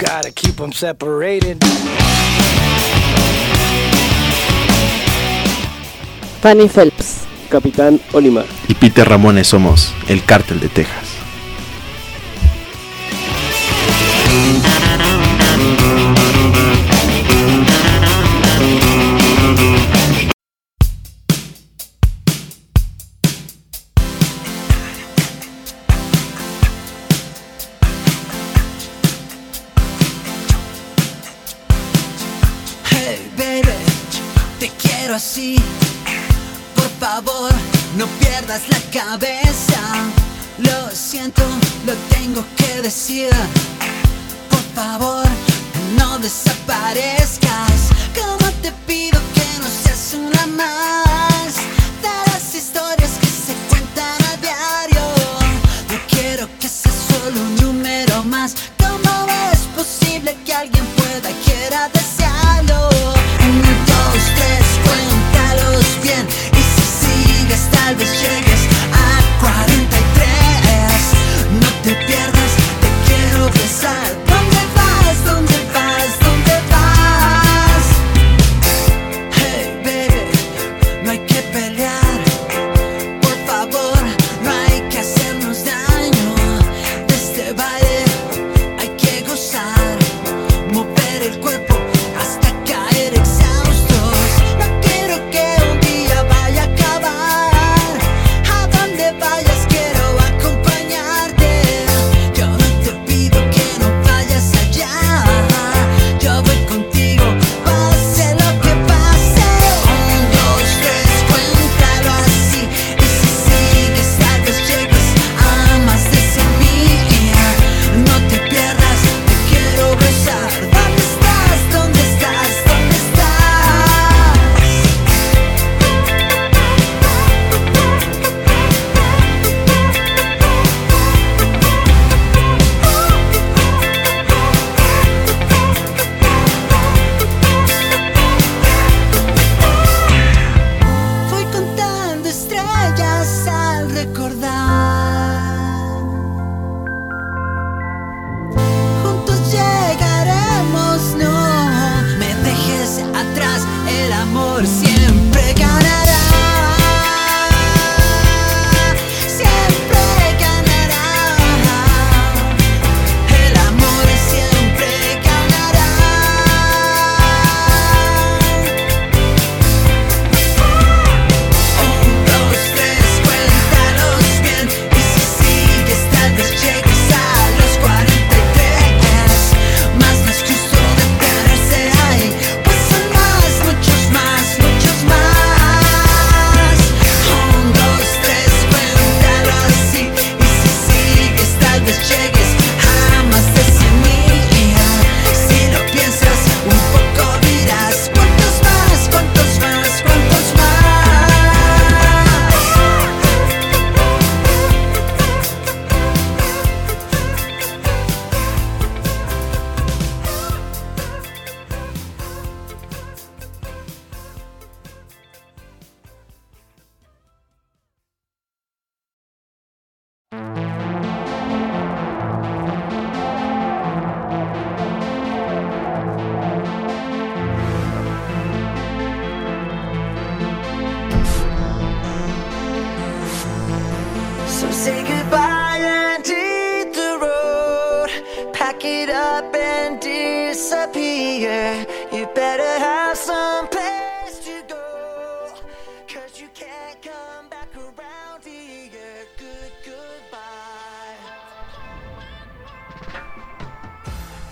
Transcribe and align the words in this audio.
gotta 0.00 0.30
keep 0.32 0.56
them 0.56 0.72
separated. 0.72 1.62
Fanny 6.40 6.68
Phelps, 6.68 7.26
Capitán 7.50 8.00
Olimar 8.12 8.46
y 8.66 8.74
Peter 8.74 9.06
Ramones 9.06 9.46
somos 9.46 9.92
el 10.08 10.24
Cártel 10.24 10.58
de 10.60 10.68
Texas. 10.68 11.09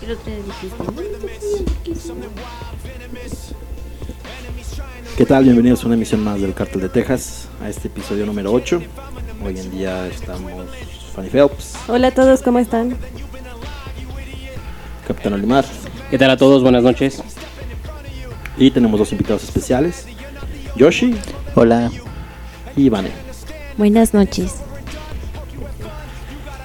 el 0.09 0.17
otro 0.17 0.31
día 0.31 0.43
dijiste. 0.43 0.83
¿Qué 5.17 5.25
tal? 5.25 5.43
Bienvenidos 5.43 5.83
a 5.83 5.85
una 5.85 5.95
emisión 5.95 6.23
más 6.23 6.41
del 6.41 6.53
Cártel 6.53 6.81
de 6.81 6.89
Texas, 6.89 7.47
a 7.61 7.69
este 7.69 7.89
episodio 7.89 8.25
número 8.25 8.51
8. 8.51 8.81
Hoy 9.45 9.59
en 9.59 9.71
día 9.71 10.07
estamos 10.07 10.51
Fanny 11.13 11.29
Phelps. 11.29 11.75
Hola 11.87 12.07
a 12.07 12.11
todos, 12.11 12.41
¿cómo 12.41 12.59
están? 12.59 12.97
Capitán 15.07 15.33
Olimar. 15.33 15.65
¿Qué 16.09 16.17
tal 16.17 16.31
a 16.31 16.37
todos? 16.37 16.63
Buenas 16.63 16.83
noches. 16.83 17.21
Y 18.57 18.71
tenemos 18.71 18.99
dos 18.99 19.11
invitados 19.11 19.43
especiales. 19.43 20.07
Yoshi. 20.75 21.15
Hola. 21.55 21.91
Y 22.75 22.89
Vane. 22.89 23.11
Buenas 23.77 24.13
noches. 24.13 24.55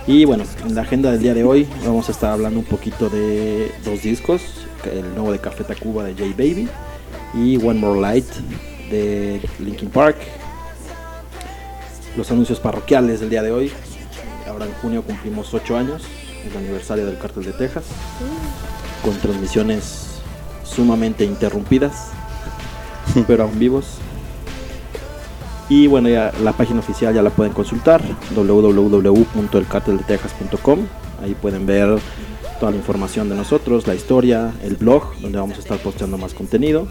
Y 0.06 0.26
bueno, 0.26 0.44
en 0.62 0.74
la 0.74 0.82
agenda 0.82 1.10
del 1.10 1.22
día 1.22 1.32
de 1.32 1.44
hoy 1.44 1.66
vamos 1.82 2.10
a 2.10 2.12
estar 2.12 2.30
hablando 2.30 2.60
un 2.60 2.66
poquito 2.66 3.08
de 3.08 3.72
dos 3.86 4.02
discos, 4.02 4.42
el 4.84 5.14
nuevo 5.14 5.32
de 5.32 5.38
Café 5.38 5.64
Tacuba 5.64 6.04
de 6.04 6.12
J 6.12 6.26
Baby 6.36 6.68
y 7.32 7.56
One 7.56 7.80
More 7.80 7.98
Light 7.98 8.26
de 8.90 9.40
Linkin 9.58 9.88
Park. 9.88 10.18
Los 12.18 12.30
anuncios 12.30 12.60
parroquiales 12.60 13.20
del 13.20 13.30
día 13.30 13.42
de 13.42 13.50
hoy. 13.50 13.72
Ahora 14.46 14.66
en 14.66 14.74
junio 14.74 15.02
cumplimos 15.02 15.54
8 15.54 15.74
años, 15.74 16.02
el 16.50 16.54
aniversario 16.54 17.06
del 17.06 17.16
cártel 17.16 17.44
de 17.44 17.52
Texas, 17.52 17.84
con 19.02 19.16
transmisiones 19.16 20.18
sumamente 20.64 21.24
interrumpidas, 21.24 22.10
pero 23.26 23.44
aún 23.44 23.58
vivos. 23.58 23.86
Y 25.69 25.87
bueno, 25.87 26.08
ya 26.08 26.32
la 26.43 26.52
página 26.52 26.81
oficial 26.81 27.14
ya 27.14 27.22
la 27.22 27.31
pueden 27.31 27.52
consultar, 27.52 28.02
www.elcarteldetexas.com. 28.34 30.81
Ahí 31.22 31.34
pueden 31.34 31.64
ver 31.64 32.00
toda 32.61 32.70
la 32.70 32.76
información 32.76 33.28
de 33.28 33.34
nosotros, 33.37 33.87
la 33.87 33.94
historia, 33.94 34.52
el 34.62 34.76
blog, 34.76 35.19
donde 35.20 35.38
vamos 35.38 35.56
a 35.56 35.61
estar 35.61 35.78
posteando 35.78 36.19
más 36.19 36.34
contenido. 36.34 36.87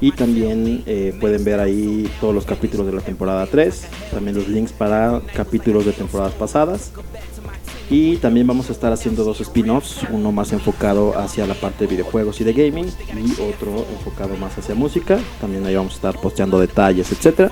Y 0.00 0.12
también 0.12 0.82
eh, 0.86 1.16
pueden 1.20 1.44
ver 1.44 1.60
ahí 1.60 2.10
todos 2.20 2.34
los 2.34 2.44
capítulos 2.44 2.86
de 2.86 2.92
la 2.92 3.02
temporada 3.02 3.46
3, 3.46 3.86
también 4.12 4.36
los 4.36 4.48
links 4.48 4.72
para 4.72 5.22
capítulos 5.34 5.86
de 5.86 5.92
temporadas 5.92 6.34
pasadas. 6.34 6.92
Y 7.90 8.16
también 8.16 8.46
vamos 8.46 8.70
a 8.70 8.72
estar 8.72 8.92
haciendo 8.92 9.22
dos 9.22 9.40
spin-offs, 9.40 10.00
uno 10.10 10.32
más 10.32 10.52
enfocado 10.52 11.18
hacia 11.18 11.46
la 11.46 11.54
parte 11.54 11.84
de 11.84 11.90
videojuegos 11.90 12.40
y 12.40 12.44
de 12.44 12.52
gaming 12.52 12.86
y 12.86 13.32
otro 13.42 13.84
enfocado 13.92 14.36
más 14.36 14.56
hacia 14.56 14.74
música. 14.74 15.18
También 15.40 15.66
ahí 15.66 15.74
vamos 15.74 15.92
a 15.92 15.96
estar 15.96 16.20
posteando 16.20 16.58
detalles, 16.58 17.12
etcétera. 17.12 17.50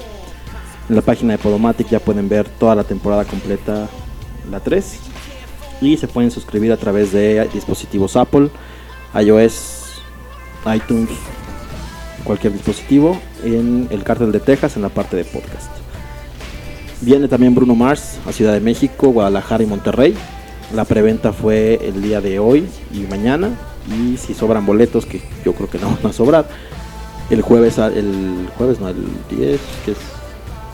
En 0.90 0.96
la 0.96 1.02
página 1.02 1.34
de 1.34 1.38
Podomatic 1.38 1.88
ya 1.88 2.00
pueden 2.00 2.28
ver 2.28 2.48
toda 2.48 2.75
la 2.75 2.82
temporada 2.82 3.25
completa, 3.25 3.87
la 4.50 4.58
3. 4.58 4.98
Y 5.82 5.96
se 5.96 6.08
pueden 6.08 6.32
suscribir 6.32 6.72
a 6.72 6.76
través 6.76 7.12
de 7.12 7.48
dispositivos 7.54 8.16
Apple, 8.16 8.50
iOS, 9.14 10.02
iTunes, 10.75 11.10
cualquier 12.25 12.54
dispositivo, 12.54 13.16
en 13.44 13.87
el 13.90 14.02
Cártel 14.02 14.32
de 14.32 14.40
Texas 14.40 14.75
en 14.75 14.82
la 14.82 14.88
parte 14.88 15.16
de 15.16 15.25
podcast. 15.25 15.70
Viene 17.02 17.28
también 17.28 17.54
Bruno 17.54 17.76
Mars 17.76 18.19
a 18.26 18.32
Ciudad 18.32 18.52
de 18.52 18.60
México, 18.60 19.10
Guadalajara 19.10 19.62
y 19.62 19.66
Monterrey. 19.66 20.16
La 20.75 20.84
preventa 20.84 21.32
fue 21.32 21.78
el 21.86 22.02
día 22.02 22.20
de 22.20 22.40
hoy 22.40 22.66
y 22.93 23.02
mañana. 23.02 23.50
Y 23.96 24.16
si 24.16 24.34
sobran 24.34 24.66
boletos, 24.66 25.06
que 25.06 25.22
yo 25.44 25.52
creo 25.52 25.70
que 25.70 25.78
no 25.78 25.86
van 26.02 26.10
a 26.10 26.12
sobrar, 26.12 26.48
el 27.31 27.43
jueves, 27.43 27.78
el 27.78 28.48
jueves 28.58 28.81
no, 28.81 28.88
el 28.88 29.06
10, 29.31 29.60
que 29.84 29.93
es 29.93 30.19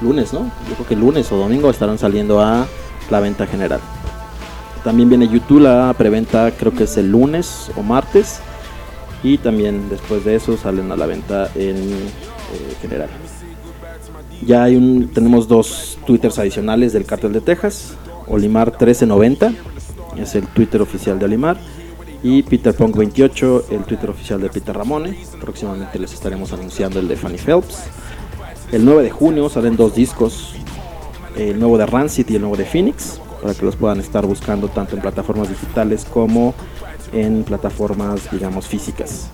lunes, 0.00 0.32
¿no? 0.32 0.50
Yo 0.68 0.74
creo 0.74 0.86
que 0.86 0.96
lunes 0.96 1.30
o 1.32 1.36
domingo 1.36 1.70
estarán 1.70 1.98
saliendo 1.98 2.40
a 2.40 2.66
la 3.10 3.20
venta 3.20 3.46
general. 3.46 3.80
También 4.84 5.08
viene 5.08 5.28
YouTube, 5.28 5.60
la 5.60 5.92
preventa 5.98 6.52
creo 6.52 6.72
que 6.72 6.84
es 6.84 6.96
el 6.96 7.10
lunes 7.10 7.70
o 7.76 7.82
martes. 7.82 8.40
Y 9.22 9.38
también 9.38 9.88
después 9.88 10.24
de 10.24 10.36
eso 10.36 10.56
salen 10.56 10.92
a 10.92 10.96
la 10.96 11.06
venta 11.06 11.50
en 11.54 11.76
eh, 11.76 12.76
general. 12.80 13.08
Ya 14.44 14.64
hay 14.64 14.76
un, 14.76 15.08
tenemos 15.12 15.48
dos 15.48 15.98
twitters 16.06 16.38
adicionales 16.38 16.92
del 16.92 17.04
Cartel 17.04 17.32
de 17.32 17.40
Texas. 17.40 17.94
Olimar 18.28 18.68
1390 18.68 19.52
es 20.18 20.34
el 20.34 20.46
Twitter 20.48 20.80
oficial 20.82 21.18
de 21.18 21.24
Olimar. 21.24 21.58
Y 22.22 22.42
Peter 22.42 22.74
Punk 22.74 22.96
28, 22.96 23.66
el 23.70 23.84
Twitter 23.84 24.10
oficial 24.10 24.40
de 24.40 24.48
Peter 24.48 24.76
Ramone. 24.76 25.18
Próximamente 25.40 25.98
les 25.98 26.12
estaremos 26.12 26.52
anunciando 26.52 27.00
el 27.00 27.08
de 27.08 27.16
Fanny 27.16 27.38
Phelps. 27.38 27.84
El 28.72 28.84
9 28.84 29.04
de 29.04 29.10
junio 29.10 29.48
salen 29.48 29.76
dos 29.76 29.94
discos, 29.94 30.54
el 31.36 31.58
nuevo 31.58 31.78
de 31.78 31.86
Rancid 31.86 32.28
y 32.28 32.34
el 32.34 32.40
nuevo 32.40 32.56
de 32.56 32.64
Phoenix, 32.64 33.20
para 33.40 33.54
que 33.54 33.64
los 33.64 33.76
puedan 33.76 34.00
estar 34.00 34.26
buscando 34.26 34.68
tanto 34.68 34.96
en 34.96 35.02
plataformas 35.02 35.48
digitales 35.48 36.04
como 36.04 36.52
en 37.12 37.44
plataformas, 37.44 38.28
digamos, 38.32 38.66
físicas. 38.66 39.28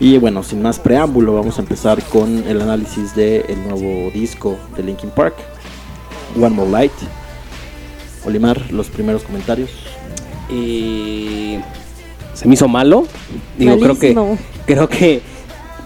Y 0.00 0.18
bueno, 0.18 0.42
sin 0.42 0.62
más 0.62 0.78
preámbulo, 0.78 1.34
vamos 1.34 1.58
a 1.58 1.62
empezar 1.62 2.02
con 2.04 2.44
el 2.46 2.60
análisis 2.62 3.14
del 3.14 3.62
nuevo 3.68 4.10
disco 4.10 4.56
de 4.76 4.82
Linkin 4.82 5.10
Park, 5.10 5.34
One 6.36 6.50
More 6.50 6.70
Light. 6.70 6.92
Olimar, 8.24 8.72
los 8.72 8.88
primeros 8.88 9.22
comentarios. 9.22 9.70
Y 10.50 11.58
se 12.32 12.48
me 12.48 12.54
hizo 12.54 12.66
malo. 12.66 13.06
Digo, 13.58 13.78
creo 13.78 13.98
que 13.98 14.36
creo 14.66 14.88
que 14.88 15.22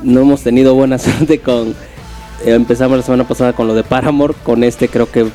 no 0.03 0.21
hemos 0.21 0.43
tenido 0.43 0.75
buena 0.75 0.99
suerte 0.99 1.41
con 1.41 1.71
eh, 1.71 1.88
empezamos 2.45 2.97
la 2.97 3.03
semana 3.03 3.27
pasada 3.27 3.53
con 3.53 3.67
lo 3.67 3.75
de 3.75 3.85
Paramore, 3.85 4.35
con 4.43 4.65
este 4.65 4.89
creo 4.89 5.11
que 5.11 5.27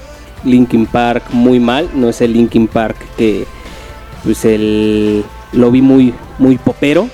Linkin 0.44 0.86
Park 0.86 1.24
muy 1.32 1.60
mal, 1.60 1.90
no 1.94 2.10
es 2.10 2.22
el 2.22 2.34
Linkin 2.34 2.68
Park 2.68 2.98
que 3.18 3.46
pues 4.24 4.46
el 4.46 5.24
lo 5.52 5.72
vi 5.72 5.82
muy 5.82 6.14
muy 6.40 6.58
popero, 6.58 7.08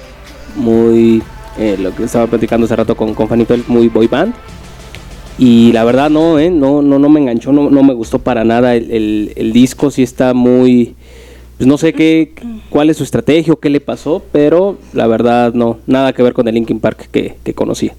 muy 0.55 1.21
eh, 1.57 1.77
lo 1.79 1.93
que 1.95 2.03
estaba 2.03 2.27
platicando 2.27 2.65
hace 2.65 2.75
rato 2.75 2.95
con, 2.95 3.13
con 3.13 3.27
Fanny 3.27 3.45
muy 3.67 3.89
boy 3.89 4.07
band. 4.07 4.33
Y 5.37 5.71
la 5.71 5.85
verdad 5.85 6.09
no, 6.09 6.37
eh, 6.37 6.49
no, 6.49 6.81
no, 6.81 6.99
no 6.99 7.07
me 7.07 7.21
enganchó, 7.21 7.53
no, 7.53 7.69
no 7.69 7.81
me 7.81 7.93
gustó 7.93 8.19
para 8.19 8.43
nada 8.43 8.75
el, 8.75 8.91
el, 8.91 9.33
el 9.37 9.53
disco, 9.53 9.89
sí 9.89 10.03
está 10.03 10.33
muy, 10.33 10.95
pues 11.57 11.65
no 11.65 11.77
sé 11.77 11.93
qué, 11.93 12.33
cuál 12.69 12.89
es 12.89 12.97
su 12.97 13.03
estrategia 13.03 13.53
o 13.53 13.55
qué 13.55 13.69
le 13.69 13.79
pasó, 13.79 14.21
pero 14.33 14.77
la 14.91 15.07
verdad 15.07 15.53
no, 15.53 15.77
nada 15.87 16.11
que 16.11 16.23
ver 16.23 16.33
con 16.33 16.45
el 16.49 16.55
Linkin 16.55 16.81
Park 16.81 17.07
que, 17.09 17.37
que 17.41 17.53
conocí. 17.53 17.89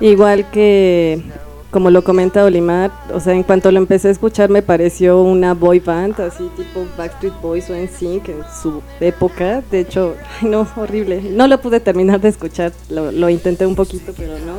Igual 0.00 0.50
que, 0.50 1.22
como 1.70 1.90
lo 1.90 2.02
comenta 2.02 2.44
Olimar, 2.44 2.90
o 3.12 3.20
sea, 3.20 3.34
en 3.34 3.42
cuanto 3.42 3.70
lo 3.70 3.78
empecé 3.78 4.08
a 4.08 4.10
escuchar 4.10 4.48
me 4.48 4.62
pareció 4.62 5.22
una 5.22 5.54
boy 5.54 5.78
band, 5.78 6.18
así 6.20 6.50
tipo 6.56 6.86
Backstreet 6.96 7.34
Boys 7.40 7.68
o 7.70 7.74
NSYNC 7.74 8.28
en 8.30 8.42
su 8.62 8.82
época. 9.00 9.62
De 9.70 9.80
hecho, 9.80 10.16
no, 10.42 10.66
horrible. 10.76 11.22
No 11.22 11.46
lo 11.46 11.60
pude 11.60 11.80
terminar 11.80 12.20
de 12.20 12.30
escuchar, 12.30 12.72
lo, 12.88 13.28
intenté 13.28 13.66
un 13.66 13.74
poquito, 13.74 14.12
pero 14.16 14.32
no. 14.38 14.54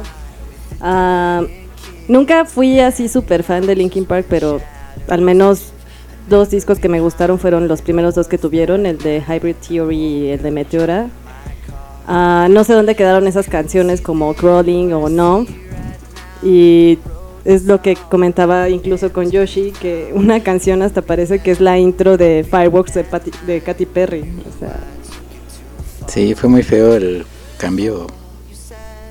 Ah, 0.79 1.43
nunca 2.07 2.45
fui 2.45 2.79
así 2.79 3.07
súper 3.07 3.43
fan 3.43 3.65
de 3.65 3.75
Linkin 3.75 4.05
Park, 4.05 4.27
pero 4.29 4.61
al 5.07 5.21
menos 5.21 5.71
dos 6.29 6.49
discos 6.49 6.79
que 6.79 6.87
me 6.87 6.99
gustaron 6.99 7.39
fueron 7.39 7.67
los 7.67 7.81
primeros 7.81 8.15
dos 8.15 8.27
que 8.27 8.37
tuvieron, 8.37 8.85
el 8.85 8.97
de 8.99 9.23
Hybrid 9.27 9.55
Theory 9.67 9.97
y 9.97 10.27
el 10.29 10.41
de 10.41 10.51
Meteora. 10.51 11.09
Ah, 12.13 12.47
no 12.49 12.65
sé 12.65 12.73
dónde 12.73 12.93
quedaron 12.95 13.25
esas 13.25 13.47
canciones 13.47 14.01
como 14.01 14.33
Crawling 14.33 14.91
o 14.91 15.07
No. 15.07 15.45
Y 16.43 16.99
es 17.45 17.63
lo 17.63 17.81
que 17.81 17.95
comentaba 17.95 18.67
incluso 18.67 19.13
con 19.13 19.31
Yoshi, 19.31 19.71
que 19.71 20.11
una 20.13 20.43
canción 20.43 20.81
hasta 20.81 21.01
parece 21.01 21.39
que 21.39 21.51
es 21.51 21.61
la 21.61 21.79
intro 21.79 22.17
de 22.17 22.45
Fireworks 22.49 22.95
de, 22.95 23.05
de 23.47 23.61
Katy 23.61 23.85
Perry. 23.85 24.21
O 24.21 24.59
sea, 24.59 24.77
Sí, 26.07 26.35
fue 26.35 26.49
muy 26.49 26.63
feo 26.63 26.95
el 26.95 27.25
cambio 27.57 28.07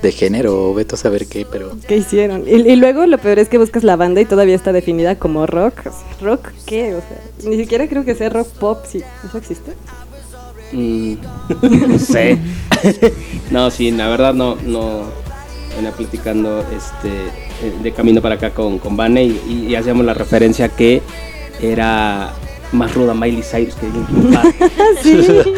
de 0.02 0.12
género, 0.12 0.68
o 0.70 0.74
veto 0.74 0.96
a 0.96 0.98
saber 0.98 1.26
qué, 1.26 1.46
pero 1.50 1.72
¿qué 1.88 1.96
hicieron? 1.96 2.46
Y, 2.46 2.56
y 2.56 2.76
luego 2.76 3.06
lo 3.06 3.16
peor 3.16 3.38
es 3.38 3.48
que 3.48 3.56
buscas 3.56 3.82
la 3.82 3.96
banda 3.96 4.20
y 4.20 4.26
todavía 4.26 4.56
está 4.56 4.74
definida 4.74 5.14
como 5.14 5.46
rock. 5.46 5.86
¿Rock 6.20 6.48
qué? 6.66 6.94
O 6.94 7.00
sea, 7.00 7.48
ni 7.48 7.56
siquiera 7.56 7.88
creo 7.88 8.04
que 8.04 8.14
sea 8.14 8.28
rock 8.28 8.48
pop. 8.48 8.84
Sí, 8.86 9.02
¿Eso 9.26 9.38
existe? 9.38 9.72
Mm, 10.72 11.14
no 11.88 11.98
sé. 11.98 12.38
no, 13.50 13.70
sí, 13.70 13.90
la 13.90 14.08
verdad 14.08 14.34
no, 14.34 14.56
no. 14.64 15.04
Venía 15.76 15.92
platicando 15.92 16.64
este, 16.76 17.08
eh, 17.62 17.72
de 17.80 17.92
camino 17.92 18.20
para 18.20 18.34
acá 18.34 18.50
con, 18.50 18.78
con 18.78 18.96
Vane 18.96 19.24
y, 19.24 19.66
y 19.68 19.74
hacíamos 19.76 20.04
la 20.04 20.14
referencia 20.14 20.68
que 20.68 21.00
era 21.62 22.32
más 22.72 22.94
ruda 22.94 23.14
Miley 23.14 23.42
Cyrus 23.42 23.74
que 23.74 23.86
Linkin 23.86 24.32
Park. 24.32 24.54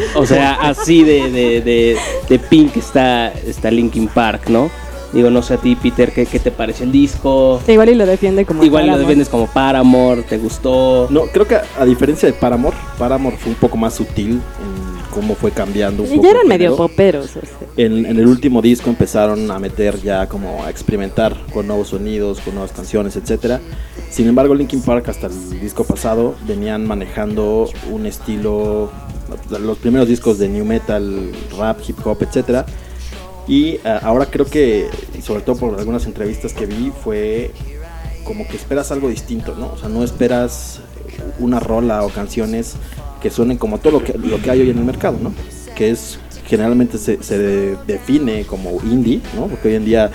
o 0.15 0.25
sea, 0.25 0.53
así 0.53 1.03
de, 1.03 1.31
de, 1.31 1.61
de, 1.61 1.97
de 2.29 2.39
pink 2.39 2.77
está, 2.77 3.31
está 3.31 3.71
Linkin 3.71 4.07
Park, 4.07 4.49
¿no? 4.49 4.69
Digo, 5.11 5.29
no 5.29 5.43
sé 5.43 5.53
a 5.53 5.57
ti, 5.57 5.75
Peter, 5.75 6.11
¿qué, 6.11 6.25
qué 6.25 6.39
te 6.39 6.49
pareció 6.49 6.85
el 6.85 6.91
disco? 6.91 7.61
Igual 7.67 7.89
y 7.89 7.95
lo 7.95 8.07
defiende 8.07 8.45
como 8.45 8.63
Igual 8.63 8.87
lo 8.87 8.97
defiendes 8.97 9.29
como 9.29 9.45
Paramore, 9.45 10.23
¿te 10.23 10.39
gustó? 10.39 11.07
No, 11.11 11.27
creo 11.27 11.47
que 11.47 11.55
a, 11.55 11.63
a 11.79 11.85
diferencia 11.85 12.27
de 12.27 12.33
Paramore, 12.33 12.75
Paramore 12.97 13.37
fue 13.37 13.51
un 13.51 13.57
poco 13.57 13.77
más 13.77 13.93
sutil 13.93 14.31
en 14.31 14.92
cómo 15.13 15.35
fue 15.35 15.51
cambiando 15.51 16.03
un 16.03 16.09
Y 16.09 16.15
poco 16.15 16.23
ya 16.23 16.31
eran 16.31 16.47
medio 16.47 16.75
poperos. 16.75 17.25
o 17.35 17.41
sea. 17.41 17.41
En, 17.77 18.05
en 18.05 18.17
el 18.17 18.27
último 18.27 18.61
disco 18.61 18.89
empezaron 18.89 19.49
a 19.51 19.59
meter 19.59 20.01
ya 20.01 20.27
como 20.27 20.63
a 20.63 20.69
experimentar 20.69 21.37
con 21.53 21.67
nuevos 21.67 21.89
sonidos, 21.89 22.39
con 22.39 22.55
nuevas 22.55 22.71
canciones, 22.71 23.15
etcétera. 23.15 23.61
Sin 24.09 24.27
embargo, 24.27 24.55
Linkin 24.55 24.81
Park 24.81 25.09
hasta 25.09 25.27
el 25.27 25.59
disco 25.59 25.83
pasado 25.83 26.35
venían 26.47 26.85
manejando 26.85 27.69
un 27.91 28.05
estilo, 28.05 28.91
los 29.59 29.77
primeros 29.77 30.07
discos 30.07 30.37
de 30.39 30.49
new 30.49 30.65
metal, 30.65 31.31
rap, 31.57 31.79
hip 31.87 31.97
hop, 32.05 32.17
etcétera. 32.21 32.65
Y 33.47 33.77
ah, 33.85 33.99
ahora 34.03 34.25
creo 34.27 34.45
que, 34.45 34.87
y 35.17 35.21
sobre 35.21 35.41
todo 35.41 35.57
por 35.57 35.79
algunas 35.79 36.05
entrevistas 36.05 36.53
que 36.53 36.65
vi, 36.65 36.91
fue 37.03 37.51
como 38.23 38.47
que 38.47 38.55
esperas 38.55 38.91
algo 38.91 39.09
distinto, 39.09 39.55
¿no? 39.55 39.73
O 39.73 39.77
sea, 39.77 39.89
no 39.89 40.03
esperas 40.03 40.79
una 41.39 41.59
rola 41.59 42.03
o 42.03 42.09
canciones 42.09 42.75
que 43.23 43.31
suenen 43.31 43.57
como 43.57 43.79
todo 43.79 43.93
lo 43.99 44.03
que, 44.03 44.15
lo 44.17 44.39
que 44.39 44.51
hay 44.51 44.61
hoy 44.61 44.69
en 44.69 44.77
el 44.77 44.83
mercado, 44.85 45.17
¿no? 45.19 45.33
Que 45.75 45.89
es 45.89 46.19
generalmente 46.45 46.97
se, 46.99 47.23
se 47.23 47.37
de- 47.39 47.77
define 47.87 48.43
como 48.45 48.69
indie, 48.83 49.21
¿no? 49.35 49.47
Porque 49.47 49.69
hoy 49.69 49.75
en 49.75 49.85
día 49.85 50.11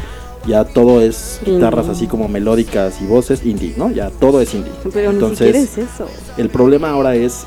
ya 0.46 0.64
todo 0.64 1.00
es 1.00 1.40
guitarras 1.44 1.88
así 1.88 2.06
como 2.06 2.28
melódicas 2.28 3.00
y 3.02 3.06
voces 3.06 3.44
indie, 3.44 3.74
¿no? 3.76 3.90
Ya 3.90 4.10
todo 4.10 4.40
es 4.40 4.54
indie. 4.54 4.70
Pero 4.92 5.08
ni 5.10 5.16
Entonces, 5.16 5.38
siquiera 5.38 5.58
es 5.58 5.78
eso. 5.94 6.06
el 6.36 6.48
problema 6.50 6.90
ahora 6.90 7.16
es 7.16 7.44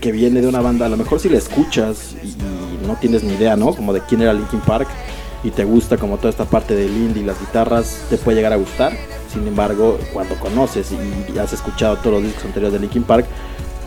que 0.00 0.12
viene 0.12 0.40
de 0.42 0.48
una 0.48 0.60
banda, 0.60 0.86
a 0.86 0.88
lo 0.90 0.96
mejor 0.98 1.18
si 1.20 1.28
la 1.30 1.38
escuchas 1.38 2.14
y, 2.22 2.26
y 2.28 2.86
no 2.86 2.96
tienes 3.00 3.22
ni 3.24 3.32
idea, 3.34 3.56
¿no? 3.56 3.74
Como 3.74 3.92
de 3.92 4.00
quién 4.00 4.20
era 4.20 4.34
Linkin 4.34 4.60
Park 4.60 4.88
y 5.42 5.50
te 5.50 5.64
gusta 5.64 5.96
como 5.96 6.16
toda 6.18 6.30
esta 6.30 6.44
parte 6.44 6.74
del 6.74 6.90
indie 6.90 7.22
y 7.22 7.26
las 7.26 7.38
guitarras, 7.40 8.02
te 8.10 8.16
puede 8.18 8.36
llegar 8.36 8.52
a 8.52 8.56
gustar. 8.56 8.92
Sin 9.32 9.46
embargo, 9.48 9.98
cuando 10.12 10.34
conoces 10.36 10.88
y, 10.92 11.32
y 11.32 11.38
has 11.38 11.52
escuchado 11.52 11.96
todos 11.96 12.14
los 12.14 12.22
discos 12.24 12.44
anteriores 12.44 12.72
de 12.74 12.80
Linkin 12.80 13.02
Park, 13.04 13.26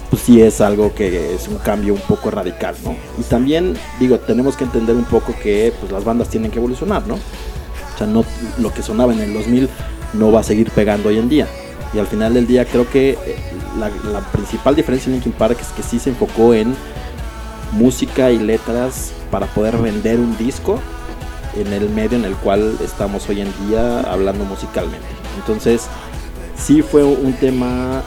pues 0.10 0.22
sí 0.22 0.42
es 0.42 0.62
algo 0.62 0.94
que 0.94 1.36
es 1.36 1.48
un 1.48 1.58
cambio 1.58 1.94
un 1.94 2.02
poco 2.02 2.32
radical, 2.32 2.76
¿no? 2.84 2.96
Y 3.20 3.24
también, 3.24 3.76
digo, 4.00 4.20
tenemos 4.20 4.56
que 4.56 4.64
entender 4.64 4.96
un 4.96 5.06
poco 5.06 5.34
que 5.42 5.74
pues, 5.80 5.92
las 5.92 6.04
bandas 6.04 6.30
tienen 6.30 6.52
que 6.52 6.60
evolucionar, 6.60 7.06
¿no? 7.08 7.16
O 7.16 7.98
sea, 7.98 8.08
no, 8.08 8.24
lo 8.60 8.74
que 8.74 8.84
sonaba 8.84 9.14
en 9.14 9.20
el 9.20 9.34
2000 9.34 9.70
no 10.14 10.32
va 10.32 10.42
a 10.42 10.44
seguir 10.44 10.72
pegando 10.72 11.10
hoy 11.10 11.18
en 11.18 11.30
día. 11.30 11.48
Y 11.94 12.00
al 12.00 12.08
final 12.08 12.34
del 12.34 12.48
día 12.48 12.66
creo 12.66 12.90
que 12.90 13.12
eh, 13.12 13.18
la, 13.78 13.90
la 14.12 14.22
principal 14.32 14.76
diferencia 14.76 15.10
en 15.10 15.16
Linkin 15.16 15.34
Park 15.34 15.58
es 15.60 15.70
que 15.70 15.84
sí 15.84 16.00
se 16.00 16.12
enfocó 16.12 16.54
en 16.54 16.76
música 17.74 18.32
y 18.32 18.40
letras 18.40 19.12
para 19.32 19.48
poder 19.48 19.78
vender 19.78 20.20
un 20.20 20.38
disco 20.38 20.80
en 21.56 21.74
el 21.74 21.90
medio 21.90 22.18
en 22.18 22.26
el 22.26 22.36
cual 22.36 22.78
estamos 22.84 23.28
hoy 23.30 23.42
en 23.42 23.52
día 23.68 24.02
hablando 24.02 24.46
musicalmente. 24.46 25.08
Entonces, 25.38 25.88
sí 26.56 26.82
fue 26.82 27.04
un 27.04 27.34
tema 27.34 28.04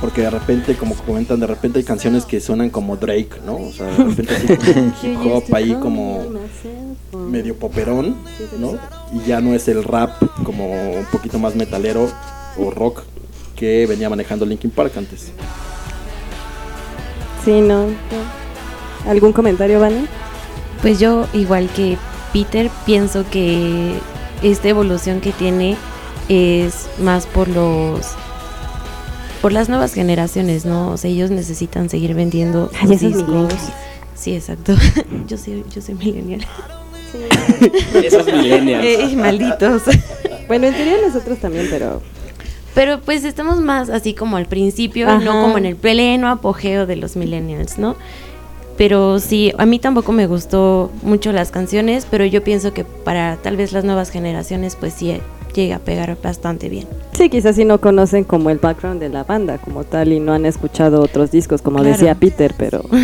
porque 0.00 0.22
de 0.22 0.30
repente, 0.30 0.76
como 0.76 0.94
comentan, 0.94 1.40
de 1.40 1.46
repente 1.46 1.78
hay 1.78 1.84
canciones 1.84 2.24
que 2.24 2.40
suenan 2.40 2.70
como 2.70 2.96
Drake, 2.96 3.40
¿no? 3.44 3.56
O 3.56 3.72
sea, 3.72 3.86
de 3.86 4.04
repente 4.04 4.34
así 4.34 4.46
como 4.46 4.92
hip 5.02 5.18
hop 5.32 5.54
ahí 5.54 5.74
como 5.74 6.24
medio 7.12 7.56
poperón, 7.56 8.16
¿no? 8.58 8.78
Y 9.12 9.26
ya 9.26 9.40
no 9.40 9.54
es 9.54 9.68
el 9.68 9.84
rap 9.84 10.22
como 10.44 10.66
un 10.72 11.06
poquito 11.06 11.38
más 11.38 11.54
metalero 11.54 12.08
o 12.58 12.70
rock 12.70 13.02
que 13.56 13.86
venía 13.86 14.10
manejando 14.10 14.44
Linkin 14.44 14.70
Park 14.70 14.92
antes. 14.96 15.32
Sí, 17.44 17.60
no. 17.60 17.86
no. 17.86 18.44
¿Algún 19.08 19.32
comentario, 19.32 19.80
Vane? 19.80 20.06
Pues 20.80 20.98
yo, 20.98 21.26
igual 21.32 21.68
que 21.68 21.96
Peter, 22.32 22.70
pienso 22.84 23.24
que 23.30 23.94
esta 24.42 24.68
evolución 24.68 25.20
que 25.20 25.32
tiene 25.32 25.76
es 26.28 26.88
más 26.98 27.26
por 27.26 27.48
los 27.48 28.14
por 29.44 29.52
las 29.52 29.68
nuevas 29.68 29.92
generaciones, 29.92 30.64
¿no? 30.64 30.88
O 30.88 30.96
sea, 30.96 31.10
ellos 31.10 31.30
necesitan 31.30 31.90
seguir 31.90 32.14
vendiendo 32.14 32.70
Ay, 32.80 32.88
sus 32.88 33.00
discos. 33.02 33.28
millennials. 33.28 33.62
Sí, 34.14 34.34
exacto. 34.34 34.72
yo 35.28 35.36
soy 35.36 35.62
yo 35.70 35.82
soy 35.82 35.96
millennial. 35.96 36.46
Esos 37.92 38.24
millennials. 38.24 38.82
Eh, 39.12 39.14
malditos. 39.14 39.82
Bueno, 40.48 40.66
en 40.66 40.72
teoría 40.74 40.94
nosotros 41.06 41.36
también, 41.40 41.66
pero 41.68 42.00
Pero 42.74 43.00
pues 43.02 43.22
estamos 43.24 43.60
más 43.60 43.90
así 43.90 44.14
como 44.14 44.38
al 44.38 44.46
principio, 44.46 45.10
Ajá. 45.10 45.18
no 45.18 45.42
como 45.42 45.58
en 45.58 45.66
el 45.66 45.76
pleno 45.76 46.30
apogeo 46.30 46.86
de 46.86 46.96
los 46.96 47.14
millennials, 47.14 47.76
¿no? 47.76 47.96
Pero 48.78 49.20
sí, 49.20 49.52
a 49.58 49.66
mí 49.66 49.78
tampoco 49.78 50.12
me 50.12 50.26
gustó 50.26 50.90
mucho 51.02 51.32
las 51.32 51.50
canciones, 51.50 52.06
pero 52.10 52.24
yo 52.24 52.42
pienso 52.42 52.72
que 52.72 52.84
para 52.84 53.36
tal 53.36 53.58
vez 53.58 53.72
las 53.72 53.84
nuevas 53.84 54.08
generaciones 54.08 54.74
pues 54.74 54.94
sí 54.94 55.20
llega 55.54 55.76
a 55.76 55.78
pegar 55.78 56.16
bastante 56.22 56.68
bien. 56.68 56.86
sí, 57.16 57.30
quizás 57.30 57.56
sí 57.56 57.64
no 57.64 57.80
conocen 57.80 58.24
como 58.24 58.50
el 58.50 58.58
background 58.58 59.00
de 59.00 59.08
la 59.08 59.24
banda 59.24 59.58
como 59.58 59.84
tal 59.84 60.12
y 60.12 60.20
no 60.20 60.32
han 60.34 60.44
escuchado 60.46 61.00
otros 61.00 61.30
discos, 61.30 61.62
como 61.62 61.78
Claro. 61.78 61.92
decía 61.92 62.14
Peter, 62.14 62.54
pero 62.58 62.84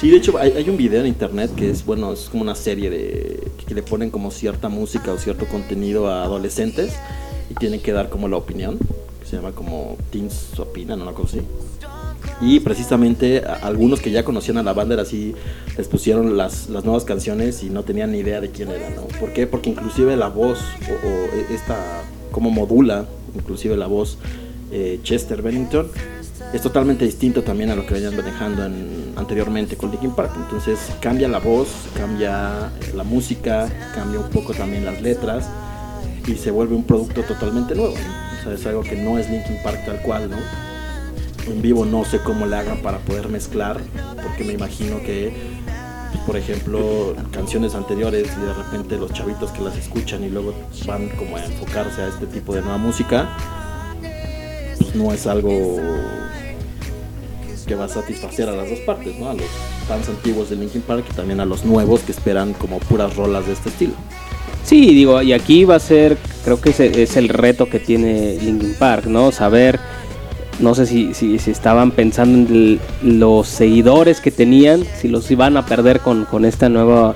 Sí, 0.00 0.10
de 0.10 0.16
hecho 0.16 0.38
hay, 0.38 0.52
hay 0.52 0.68
un 0.70 0.78
video 0.78 1.00
en 1.02 1.06
internet 1.08 1.50
que 1.54 1.68
es, 1.70 1.84
bueno, 1.84 2.12
es 2.14 2.28
como 2.30 2.42
una 2.42 2.54
serie 2.54 2.88
de 2.88 3.50
que 3.66 3.74
le 3.74 3.82
ponen 3.82 4.08
como 4.10 4.30
cierta 4.30 4.68
música 4.70 5.12
o 5.12 5.18
cierto 5.18 5.44
contenido 5.46 6.08
a 6.08 6.22
adolescentes 6.24 6.94
y 7.50 7.54
tienen 7.54 7.80
que 7.80 7.92
dar 7.92 8.08
como 8.08 8.26
la 8.26 8.36
opinión, 8.38 8.78
que 9.20 9.26
se 9.26 9.36
llama 9.36 9.52
como 9.52 9.98
Teens 10.10 10.58
Opinan, 10.58 11.02
una 11.02 11.12
cosa 11.12 11.36
así. 11.36 11.46
Y 12.40 12.60
precisamente 12.60 13.42
algunos 13.62 14.00
que 14.00 14.10
ya 14.10 14.24
conocían 14.24 14.56
a 14.58 14.62
la 14.62 14.72
banda 14.72 14.94
era 14.94 15.02
así, 15.02 15.34
les 15.76 15.88
pusieron 15.88 16.36
las, 16.36 16.68
las 16.70 16.84
nuevas 16.84 17.04
canciones 17.04 17.62
y 17.62 17.70
no 17.70 17.82
tenían 17.82 18.12
ni 18.12 18.18
idea 18.18 18.40
de 18.40 18.50
quién 18.50 18.70
era, 18.70 18.88
¿no? 18.90 19.02
¿Por 19.18 19.32
qué? 19.32 19.46
Porque 19.46 19.70
inclusive 19.70 20.16
la 20.16 20.28
voz 20.28 20.58
o, 21.04 21.36
e- 21.36 21.54
esta, 21.54 21.76
como 22.32 22.50
modula, 22.50 23.04
inclusive 23.34 23.76
la 23.76 23.86
voz 23.86 24.16
eh, 24.72 25.00
Chester 25.02 25.42
Bennington, 25.42 25.88
es 26.54 26.62
totalmente 26.62 27.04
distinto 27.04 27.42
también 27.42 27.70
a 27.70 27.76
lo 27.76 27.86
que 27.86 27.94
venían 27.94 28.16
manejando 28.16 28.64
en- 28.64 29.12
anteriormente 29.16 29.76
con 29.76 29.90
Linkin 29.90 30.12
Park. 30.12 30.32
Entonces 30.36 30.78
cambia 31.00 31.28
la 31.28 31.38
voz, 31.40 31.68
cambia 31.96 32.70
eh, 32.80 32.92
la 32.96 33.04
música, 33.04 33.68
cambia 33.94 34.20
un 34.20 34.30
poco 34.30 34.54
también 34.54 34.84
las 34.84 35.00
letras 35.02 35.46
y 36.26 36.34
se 36.36 36.50
vuelve 36.50 36.74
un 36.74 36.84
producto 36.84 37.22
totalmente 37.22 37.74
nuevo. 37.74 37.94
¿no? 37.94 38.40
O 38.40 38.42
sea, 38.44 38.54
es 38.54 38.66
algo 38.66 38.82
que 38.82 38.96
no 38.96 39.18
es 39.18 39.28
Linkin 39.30 39.56
Park 39.62 39.84
tal 39.84 40.00
cual, 40.02 40.30
¿no? 40.30 40.36
En 41.50 41.62
vivo 41.62 41.84
no 41.84 42.04
sé 42.04 42.20
cómo 42.20 42.46
le 42.46 42.56
hagan 42.56 42.78
para 42.78 42.98
poder 42.98 43.28
mezclar, 43.28 43.80
porque 44.22 44.44
me 44.44 44.52
imagino 44.52 45.02
que, 45.02 45.32
pues, 46.12 46.24
por 46.24 46.36
ejemplo, 46.36 47.14
canciones 47.32 47.74
anteriores 47.74 48.28
y 48.36 48.46
de 48.46 48.54
repente 48.54 48.96
los 48.96 49.12
chavitos 49.12 49.50
que 49.50 49.62
las 49.62 49.76
escuchan 49.76 50.22
y 50.22 50.28
luego 50.28 50.54
van 50.86 51.08
como 51.08 51.36
a 51.36 51.44
enfocarse 51.44 52.02
a 52.02 52.08
este 52.08 52.26
tipo 52.26 52.54
de 52.54 52.62
nueva 52.62 52.78
música, 52.78 53.28
pues 54.78 54.94
no 54.94 55.12
es 55.12 55.26
algo 55.26 55.76
que 57.66 57.74
va 57.74 57.86
a 57.86 57.88
satisfacer 57.88 58.48
a 58.48 58.52
las 58.52 58.70
dos 58.70 58.78
partes, 58.80 59.18
¿no? 59.18 59.30
A 59.30 59.34
los 59.34 59.46
fans 59.88 60.08
antiguos 60.08 60.50
de 60.50 60.56
Linkin 60.56 60.82
Park 60.82 61.04
y 61.10 61.14
también 61.14 61.40
a 61.40 61.44
los 61.44 61.64
nuevos 61.64 62.00
que 62.00 62.12
esperan 62.12 62.52
como 62.52 62.78
puras 62.78 63.16
rolas 63.16 63.46
de 63.46 63.54
este 63.54 63.70
estilo. 63.70 63.94
Sí, 64.64 64.94
digo, 64.94 65.20
y 65.20 65.32
aquí 65.32 65.64
va 65.64 65.76
a 65.76 65.80
ser, 65.80 66.16
creo 66.44 66.60
que 66.60 66.70
es 66.70 67.16
el 67.16 67.28
reto 67.28 67.68
que 67.68 67.80
tiene 67.80 68.38
Linkin 68.40 68.74
Park, 68.78 69.06
¿no? 69.06 69.32
Saber, 69.32 69.80
no 70.60 70.74
sé 70.74 70.86
si, 70.86 71.14
si, 71.14 71.36
estaban 71.50 71.90
pensando 71.90 72.52
en 72.52 72.80
los 73.02 73.48
seguidores 73.48 74.20
que 74.20 74.30
tenían, 74.30 74.84
si 74.96 75.08
los 75.08 75.30
iban 75.30 75.56
a 75.56 75.64
perder 75.66 76.00
con, 76.00 76.24
con 76.26 76.44
esta 76.44 76.68
nueva, 76.68 77.14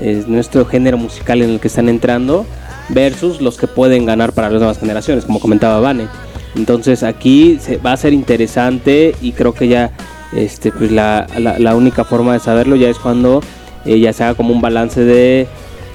eh, 0.00 0.24
nuestro 0.26 0.66
género 0.66 0.98
musical 0.98 1.42
en 1.42 1.50
el 1.50 1.60
que 1.60 1.68
están 1.68 1.88
entrando, 1.88 2.44
versus 2.90 3.40
los 3.40 3.56
que 3.56 3.66
pueden 3.66 4.04
ganar 4.04 4.32
para 4.32 4.50
las 4.50 4.60
nuevas 4.60 4.78
generaciones, 4.78 5.24
como 5.24 5.40
comentaba 5.40 5.80
Vane. 5.80 6.06
Entonces 6.54 7.02
aquí 7.02 7.58
se, 7.60 7.78
va 7.78 7.92
a 7.92 7.96
ser 7.96 8.12
interesante 8.12 9.14
y 9.22 9.32
creo 9.32 9.54
que 9.54 9.68
ya 9.68 9.90
este, 10.36 10.70
pues 10.70 10.90
la, 10.90 11.26
la- 11.38 11.74
única 11.76 12.04
forma 12.04 12.34
de 12.34 12.40
saberlo 12.40 12.76
ya 12.76 12.88
es 12.88 12.98
cuando 12.98 13.42
eh, 13.86 13.98
ya 13.98 14.12
se 14.12 14.24
haga 14.24 14.34
como 14.34 14.52
un 14.52 14.60
balance 14.60 15.00
de 15.02 15.46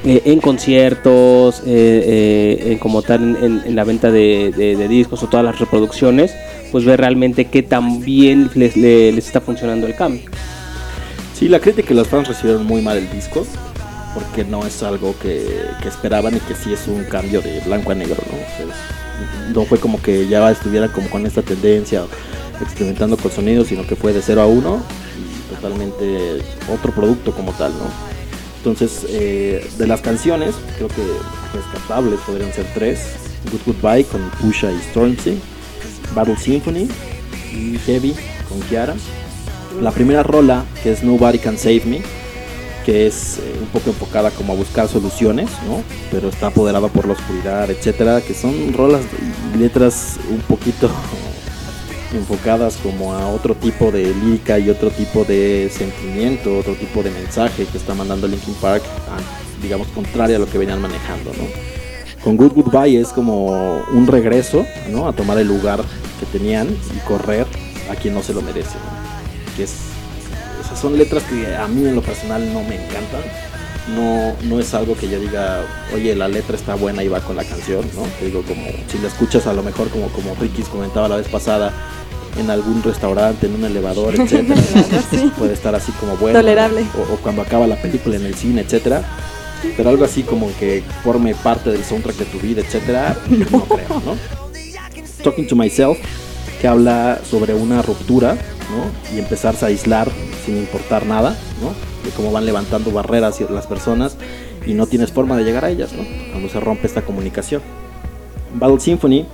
eh, 0.05 0.21
en 0.25 0.39
conciertos, 0.39 1.61
como 2.79 3.01
tal 3.01 3.37
en, 3.65 3.75
la 3.75 3.83
venta 3.83 4.09
de 4.09 4.87
discos 4.89 5.21
o 5.21 5.27
todas 5.27 5.45
las 5.45 5.59
reproducciones, 5.59 6.33
pues 6.71 6.85
ver 6.85 6.99
realmente 6.99 7.45
qué 7.45 7.63
tan 7.63 8.01
bien 8.01 8.49
les, 8.55 8.75
le- 8.77 9.11
les 9.11 9.25
está 9.27 9.41
funcionando 9.41 9.87
el 9.87 9.95
cambio. 9.95 10.21
Sí, 11.37 11.47
la 11.47 11.59
crítica 11.59 11.93
y 11.93 11.95
los 11.95 12.07
fans 12.07 12.27
recibieron 12.27 12.65
muy 12.65 12.81
mal 12.81 12.97
el 12.97 13.09
disco, 13.11 13.45
porque 14.13 14.43
no 14.43 14.65
es 14.65 14.81
algo 14.83 15.15
que, 15.21 15.45
que 15.81 15.87
esperaban 15.87 16.35
y 16.35 16.39
que 16.39 16.55
sí 16.55 16.73
es 16.73 16.87
un 16.87 17.03
cambio 17.03 17.41
de 17.41 17.59
blanco 17.61 17.91
a 17.91 17.95
negro, 17.95 18.17
¿no? 18.31 19.53
No 19.53 19.65
fue 19.65 19.79
como 19.79 20.01
que 20.01 20.27
ya 20.27 20.49
estuvieran 20.51 20.89
como 20.89 21.09
con 21.09 21.25
esta 21.25 21.41
tendencia, 21.41 22.03
experimentando 22.61 23.17
con 23.17 23.31
sonidos, 23.31 23.67
sino 23.67 23.85
que 23.85 23.95
fue 23.95 24.13
de 24.13 24.21
0 24.21 24.41
a 24.41 24.47
1 24.47 24.81
y 25.19 25.55
totalmente 25.55 26.39
otro 26.73 26.91
producto 26.91 27.31
como 27.31 27.51
tal, 27.53 27.71
¿no? 27.73 27.85
Entonces, 28.57 29.05
eh, 29.09 29.65
de 29.77 29.87
las 29.87 30.01
canciones, 30.01 30.55
creo 30.77 30.87
que 30.89 31.03
rescatables 31.55 32.19
podrían 32.25 32.51
ser 32.51 32.65
tres. 32.73 32.99
Good 33.51 33.61
Goodbye 33.81 34.03
con 34.05 34.21
Pusha 34.41 34.71
y 34.71 34.79
Stormzy, 34.89 35.37
Battle 36.15 36.37
Symphony 36.37 36.87
y 37.53 37.77
Heavy 37.85 38.13
con 38.49 38.59
Kiara. 38.61 38.95
La 39.81 39.91
primera 39.91 40.23
rola, 40.23 40.65
que 40.81 40.91
es 40.91 41.03
Nobody 41.03 41.37
Can 41.39 41.57
Save 41.57 41.83
Me, 41.85 42.01
que 42.85 43.05
es 43.05 43.37
eh, 43.37 43.41
un 43.61 43.67
poco 43.67 43.89
enfocada 43.89 44.31
como 44.31 44.53
a 44.53 44.55
buscar 44.55 44.87
soluciones, 44.87 45.49
¿no? 45.67 45.83
Pero 46.09 46.29
está 46.29 46.47
apoderada 46.47 46.87
por 46.87 47.05
la 47.05 47.13
oscuridad, 47.13 47.69
etcétera, 47.69 48.21
que 48.21 48.33
son 48.33 48.73
rolas 48.73 49.01
y 49.53 49.57
letras 49.57 50.17
un 50.31 50.39
poquito 50.41 50.89
enfocadas 52.13 52.77
como 52.77 53.13
a 53.13 53.27
otro 53.29 53.53
tipo 53.55 53.91
de 53.91 54.13
lírica 54.15 54.57
y 54.57 54.69
otro 54.69 54.89
tipo 54.89 55.25
de 55.25 55.69
sentimiento, 55.71 56.57
otro 56.57 56.73
tipo 56.75 57.03
de 57.03 57.11
mensaje 57.11 57.65
que 57.65 57.77
está 57.77 57.93
mandando 57.93 58.27
Linkin 58.27 58.53
Park, 58.55 58.83
a- 59.11 59.61
digamos 59.61 59.87
contraria 59.89 60.37
a 60.37 60.39
lo 60.39 60.49
que 60.49 60.57
venían 60.57 60.81
manejando, 60.81 61.31
¿no? 61.33 61.76
Con 62.27 62.35
Good 62.35 62.55
Goodbye 62.55 62.99
es 62.99 63.13
como 63.13 63.81
un 63.93 64.05
regreso, 64.05 64.65
¿no? 64.91 65.07
A 65.07 65.13
tomar 65.13 65.37
el 65.37 65.47
lugar 65.47 65.79
que 66.19 66.25
tenían 66.37 66.67
y 66.67 66.99
correr 67.07 67.47
a 67.89 67.95
quien 67.95 68.15
no 68.15 68.21
se 68.21 68.33
lo 68.33 68.41
merece, 68.41 68.73
¿no? 68.73 69.55
Que 69.55 69.63
es 69.63 69.71
esas 70.61 70.77
son 70.77 70.97
letras 70.97 71.23
que 71.23 71.55
a 71.55 71.69
mí 71.69 71.87
en 71.87 71.95
lo 71.95 72.01
personal 72.01 72.41
no 72.53 72.63
me 72.63 72.75
encantan. 72.75 73.21
No, 73.95 74.33
no 74.43 74.59
es 74.59 74.73
algo 74.73 74.97
que 74.97 75.07
yo 75.07 75.21
diga, 75.21 75.61
oye, 75.95 76.17
la 76.17 76.27
letra 76.27 76.57
está 76.57 76.75
buena 76.75 77.01
y 77.01 77.07
va 77.07 77.21
con 77.21 77.37
la 77.37 77.45
canción, 77.45 77.85
¿no? 77.95 78.01
Te 78.19 78.25
digo, 78.25 78.41
como 78.41 78.61
si 78.91 78.97
la 78.97 79.07
escuchas 79.07 79.47
a 79.47 79.53
lo 79.53 79.63
mejor 79.63 79.87
como, 79.87 80.09
como 80.09 80.35
Ricky 80.35 80.63
comentaba 80.63 81.07
la 81.07 81.15
vez 81.15 81.29
pasada, 81.29 81.71
en 82.37 82.49
algún 82.49 82.83
restaurante, 82.83 83.47
en 83.47 83.55
un 83.55 83.63
elevador, 83.63 84.15
etcétera, 84.15 84.59
¿no? 85.13 85.31
puede 85.31 85.53
estar 85.53 85.73
así 85.75 85.93
como 85.93 86.17
bueno. 86.17 86.37
Tolerable. 86.37 86.85
O, 86.97 87.13
o 87.13 87.17
cuando 87.23 87.41
acaba 87.41 87.67
la 87.67 87.77
película 87.77 88.17
en 88.17 88.25
el 88.25 88.35
cine, 88.35 88.63
etcétera. 88.63 89.01
Pero 89.75 89.89
algo 89.89 90.05
así 90.05 90.23
como 90.23 90.49
que 90.59 90.83
forme 91.03 91.35
parte 91.35 91.71
del 91.71 91.83
soundtrack 91.83 92.17
de 92.17 92.25
tu 92.25 92.39
vida, 92.39 92.61
etcétera, 92.61 93.17
no 93.51 93.63
creo, 93.65 94.01
¿no? 94.05 94.17
Talking 95.23 95.47
to 95.47 95.55
Myself, 95.55 95.97
que 96.61 96.67
habla 96.67 97.19
sobre 97.29 97.53
una 97.53 97.81
ruptura, 97.81 98.33
¿no? 98.35 99.15
Y 99.15 99.19
empezarse 99.19 99.65
a 99.65 99.69
aislar 99.69 100.09
sin 100.45 100.57
importar 100.57 101.05
nada, 101.05 101.35
¿no? 101.61 101.73
De 102.03 102.15
cómo 102.15 102.31
van 102.31 102.45
levantando 102.45 102.91
barreras 102.91 103.39
las 103.49 103.67
personas 103.67 104.17
y 104.65 104.73
no 104.73 104.87
tienes 104.87 105.11
forma 105.11 105.37
de 105.37 105.43
llegar 105.43 105.65
a 105.65 105.69
ellas, 105.69 105.93
¿no? 105.93 106.03
Cuando 106.31 106.49
se 106.49 106.59
rompe 106.59 106.87
esta 106.87 107.01
comunicación. 107.01 107.61
Battle 108.55 108.79
Symphony, 108.79 109.25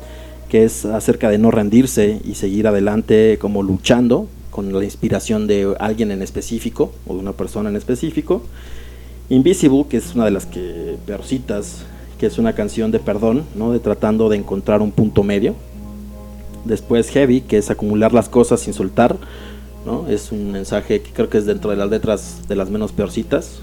que 0.49 0.63
es 0.63 0.85
acerca 0.85 1.29
de 1.29 1.37
no 1.37 1.51
rendirse 1.51 2.19
y 2.23 2.35
seguir 2.35 2.67
adelante 2.67 3.37
como 3.39 3.63
luchando 3.63 4.27
con 4.51 4.71
la 4.71 4.83
inspiración 4.83 5.47
de 5.47 5.75
alguien 5.79 6.11
en 6.11 6.21
específico 6.21 6.91
o 7.07 7.15
de 7.15 7.19
una 7.19 7.33
persona 7.33 7.69
en 7.69 7.75
específico. 7.75 8.43
Invisible, 9.29 9.85
que 9.89 9.97
es 9.97 10.15
una 10.15 10.25
de 10.25 10.31
las 10.31 10.45
que 10.45 10.97
peorcitas, 11.05 11.83
que 12.19 12.25
es 12.25 12.37
una 12.37 12.53
canción 12.53 12.91
de 12.91 12.99
perdón, 12.99 13.43
¿no? 13.55 13.71
de 13.71 13.79
tratando 13.79 14.29
de 14.29 14.37
encontrar 14.37 14.81
un 14.81 14.91
punto 14.91 15.23
medio. 15.23 15.55
Después 16.65 17.09
Heavy, 17.09 17.41
que 17.41 17.57
es 17.57 17.69
acumular 17.69 18.13
las 18.13 18.29
cosas 18.29 18.61
sin 18.61 18.73
soltar, 18.73 19.17
¿no? 19.85 20.07
es 20.07 20.31
un 20.31 20.51
mensaje 20.51 21.01
que 21.01 21.11
creo 21.11 21.29
que 21.29 21.37
es 21.37 21.45
dentro 21.45 21.71
de 21.71 21.77
las 21.77 21.89
letras 21.89 22.47
de 22.47 22.55
las 22.55 22.69
menos 22.69 22.91
peorcitas, 22.91 23.59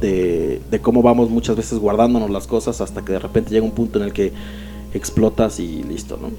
de, 0.00 0.60
de 0.70 0.80
cómo 0.80 1.02
vamos 1.02 1.30
muchas 1.30 1.56
veces 1.56 1.78
guardándonos 1.78 2.30
las 2.30 2.46
cosas 2.46 2.80
hasta 2.80 3.04
que 3.04 3.12
de 3.12 3.18
repente 3.18 3.50
llega 3.50 3.64
un 3.64 3.72
punto 3.72 3.98
en 3.98 4.04
el 4.06 4.12
que 4.12 4.32
explotas 4.94 5.60
y 5.60 5.82
listo. 5.82 6.18
¿no? 6.20 6.30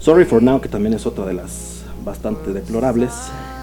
Sorry 0.00 0.24
for 0.24 0.42
Now, 0.42 0.60
que 0.60 0.68
también 0.68 0.94
es 0.94 1.06
otra 1.06 1.26
de 1.26 1.34
las 1.34 1.82
bastante 2.04 2.52
deplorables. 2.52 3.12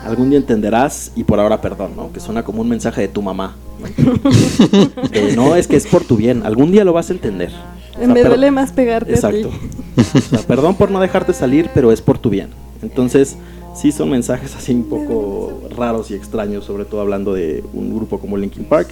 Algún 0.06 0.30
día 0.30 0.38
entenderás 0.38 1.12
y 1.16 1.24
por 1.24 1.40
ahora 1.40 1.60
perdón, 1.62 1.94
¿no? 1.96 2.14
Que 2.14 2.20
suena 2.20 2.44
como 2.44 2.62
un 2.62 2.70
mensaje 2.70 3.02
de 3.02 3.08
tu 3.08 3.22
mamá. 3.22 3.56
¿no? 3.98 4.14
De, 5.10 5.36
no, 5.36 5.56
es 5.56 5.68
que 5.68 5.76
es 5.76 5.88
por 5.88 6.04
tu 6.04 6.16
bien. 6.16 6.44
Algún 6.46 6.72
día 6.72 6.86
lo 6.86 6.94
vas 6.94 7.10
a 7.10 7.14
entender. 7.14 7.50
O 7.96 7.98
sea, 7.98 8.08
Me 8.08 8.24
duele 8.24 8.52
más 8.52 8.72
pegarte 8.72 9.14
Exacto. 9.14 9.50
a 9.50 9.52
ti. 9.52 10.18
O 10.18 10.22
sea, 10.22 10.40
perdón 10.48 10.76
por 10.76 10.92
no 10.92 11.00
dejarte 11.00 11.34
salir, 11.34 11.70
pero 11.74 11.92
es 11.92 12.02
por 12.02 12.20
tu 12.20 12.30
bien. 12.30 12.50
Entonces, 12.84 13.36
sí 13.76 13.92
son 13.92 14.12
mensajes 14.12 14.56
así 14.56 14.74
un 14.74 14.84
poco 14.84 15.62
raros 15.76 16.12
y 16.12 16.14
extraños, 16.14 16.66
sobre 16.66 16.86
todo 16.86 17.02
hablando 17.02 17.34
de 17.34 17.64
un 17.74 17.96
grupo 17.96 18.20
como 18.20 18.38
Linkin 18.38 18.66
Park. 18.66 18.90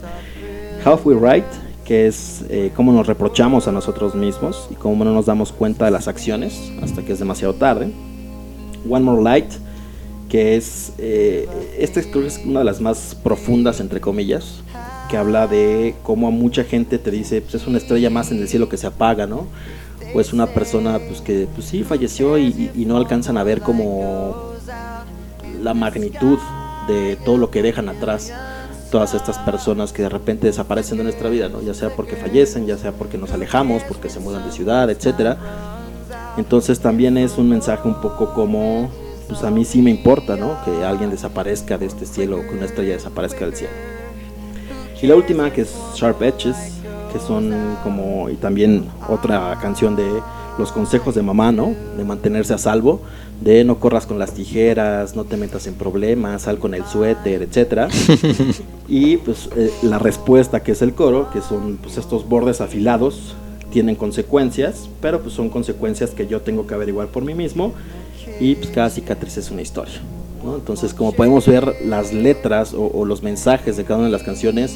Halfway 0.84 1.18
Right, 1.18 1.46
que 1.86 2.08
es 2.08 2.44
eh, 2.50 2.72
cómo 2.76 2.92
nos 2.92 3.08
reprochamos 3.08 3.68
a 3.68 3.72
nosotros 3.72 4.16
mismos 4.16 4.68
y 4.72 4.76
cómo 4.76 5.04
no 5.06 5.14
nos 5.14 5.26
damos 5.26 5.52
cuenta 5.52 5.86
de 5.86 5.92
las 5.92 6.08
acciones 6.08 6.72
hasta 6.82 7.04
que 7.04 7.14
es 7.14 7.20
demasiado 7.20 7.54
tarde. 7.54 7.92
One 8.90 9.06
More 9.06 9.22
Light, 9.22 9.52
que 10.34 10.56
es, 10.56 10.94
eh, 10.98 11.48
esta 11.78 12.00
es- 12.00 12.08
creo 12.08 12.24
que 12.24 12.28
es 12.30 12.42
una 12.44 12.62
de 12.62 12.66
las 12.66 12.82
más 12.82 13.16
profundas, 13.22 13.80
entre 13.80 14.02
comillas, 14.02 14.62
que 15.08 15.16
habla 15.16 15.46
de 15.46 15.94
cómo 16.02 16.28
a 16.28 16.32
mucha 16.32 16.64
gente 16.64 16.98
te 16.98 17.12
dice, 17.12 17.40
pues 17.44 17.54
es 17.54 17.68
una 17.68 17.78
estrella 17.78 18.10
más 18.10 18.32
en 18.32 18.40
el 18.40 18.48
cielo 18.48 18.68
que 18.68 18.78
se 18.78 18.88
apaga, 18.88 19.28
¿no? 19.28 19.46
O 20.16 20.20
es 20.20 20.34
una 20.34 20.48
persona 20.48 20.98
pues 21.08 21.22
que 21.22 21.48
pues 21.54 21.68
sí 21.68 21.84
falleció 21.84 22.40
y, 22.40 22.72
y- 22.74 22.86
no 22.86 22.98
alcanzan 22.98 23.38
a 23.38 23.44
ver 23.44 23.62
como 23.62 24.54
la 25.62 25.76
magnitud 25.76 26.40
de 26.88 27.16
todo 27.24 27.38
lo 27.38 27.52
que 27.52 27.62
dejan 27.62 27.88
atrás 27.88 28.32
todas 28.90 29.14
estas 29.14 29.38
personas 29.38 29.94
que 29.94 30.02
de 30.02 30.10
repente 30.10 30.48
desaparecen 30.48 30.98
de 30.98 31.04
nuestra 31.04 31.30
vida, 31.30 31.48
¿no? 31.48 31.62
Ya 31.62 31.76
sea 31.76 31.90
porque 31.96 32.16
fallecen, 32.16 32.66
ya 32.66 32.80
sea 32.80 32.92
porque 32.92 33.20
nos 33.20 33.32
alejamos, 33.34 33.84
porque 33.84 34.10
se 34.10 34.20
mudan 34.20 34.44
de 34.46 34.52
ciudad, 34.52 34.90
etcétera. 34.90 35.38
Entonces 36.38 36.80
también 36.80 37.20
es 37.20 37.38
un 37.38 37.50
mensaje 37.50 37.88
un 37.88 38.02
poco 38.02 38.34
como, 38.34 38.90
pues 39.34 39.44
a 39.46 39.50
mí 39.50 39.66
sí 39.66 39.82
me 39.82 39.90
importa, 39.90 40.38
¿no? 40.38 40.64
Que 40.64 40.86
alguien 40.86 41.10
desaparezca 41.10 41.80
de 41.80 41.88
este 41.88 42.06
cielo, 42.06 42.42
que 42.48 42.56
una 42.56 42.66
estrella 42.66 42.94
desaparezca 42.94 43.46
del 43.46 43.56
cielo. 43.56 43.74
Y 45.02 45.08
la 45.08 45.16
última 45.16 45.52
que 45.52 45.62
es 45.62 45.74
Sharp 45.96 46.22
Edges, 46.22 46.56
que 47.12 47.18
son 47.18 47.52
como, 47.84 48.30
y 48.30 48.36
también 48.36 48.86
otra 49.10 49.58
canción 49.60 49.96
de 49.96 50.08
los 50.60 50.72
consejos 50.72 51.16
de 51.16 51.24
mamá, 51.24 51.52
¿no? 51.52 51.74
De 51.98 52.04
mantenerse 52.04 52.54
a 52.54 52.60
salvo, 52.60 53.02
de 53.42 53.64
no 53.64 53.80
corras 53.80 54.06
con 54.06 54.20
las 54.20 54.36
tijeras, 54.36 55.16
no 55.16 55.24
te 55.24 55.36
metas 55.36 55.66
en 55.66 55.74
problemas, 55.74 56.44
sal 56.44 56.60
con 56.60 56.76
el 56.76 56.86
suéter, 56.86 57.42
etcétera. 57.42 57.88
y 58.88 59.18
pues 59.18 59.50
eh, 59.56 59.72
la 59.82 59.98
respuesta 59.98 60.62
que 60.62 60.74
es 60.74 60.84
el 60.84 60.94
coro, 60.94 61.32
que 61.32 61.42
son 61.42 61.78
pues 61.78 61.98
estos 61.98 62.30
bordes 62.30 62.62
afilados, 62.62 63.36
tienen 63.72 63.96
consecuencias, 63.96 64.88
pero 65.02 65.22
pues 65.22 65.34
son 65.34 65.50
consecuencias 65.50 66.12
que 66.12 66.28
yo 66.28 66.42
tengo 66.42 66.68
que 66.68 66.76
averiguar 66.76 67.08
por 67.08 67.26
mí 67.26 67.34
mismo 67.34 67.74
y 68.40 68.56
pues 68.56 68.70
cada 68.72 68.90
cicatriz 68.90 69.38
es 69.38 69.52
una 69.52 69.62
historia. 69.62 69.96
¿no? 70.44 70.56
Entonces 70.56 70.94
como 70.94 71.12
podemos 71.14 71.48
ver 71.48 71.76
las 71.86 72.12
letras 72.14 72.74
o, 72.74 72.88
o 72.94 73.06
los 73.06 73.24
mensajes 73.24 73.78
de 73.78 73.84
cada 73.86 73.98
una 74.00 74.08
de 74.08 74.12
las 74.12 74.24
canciones 74.24 74.76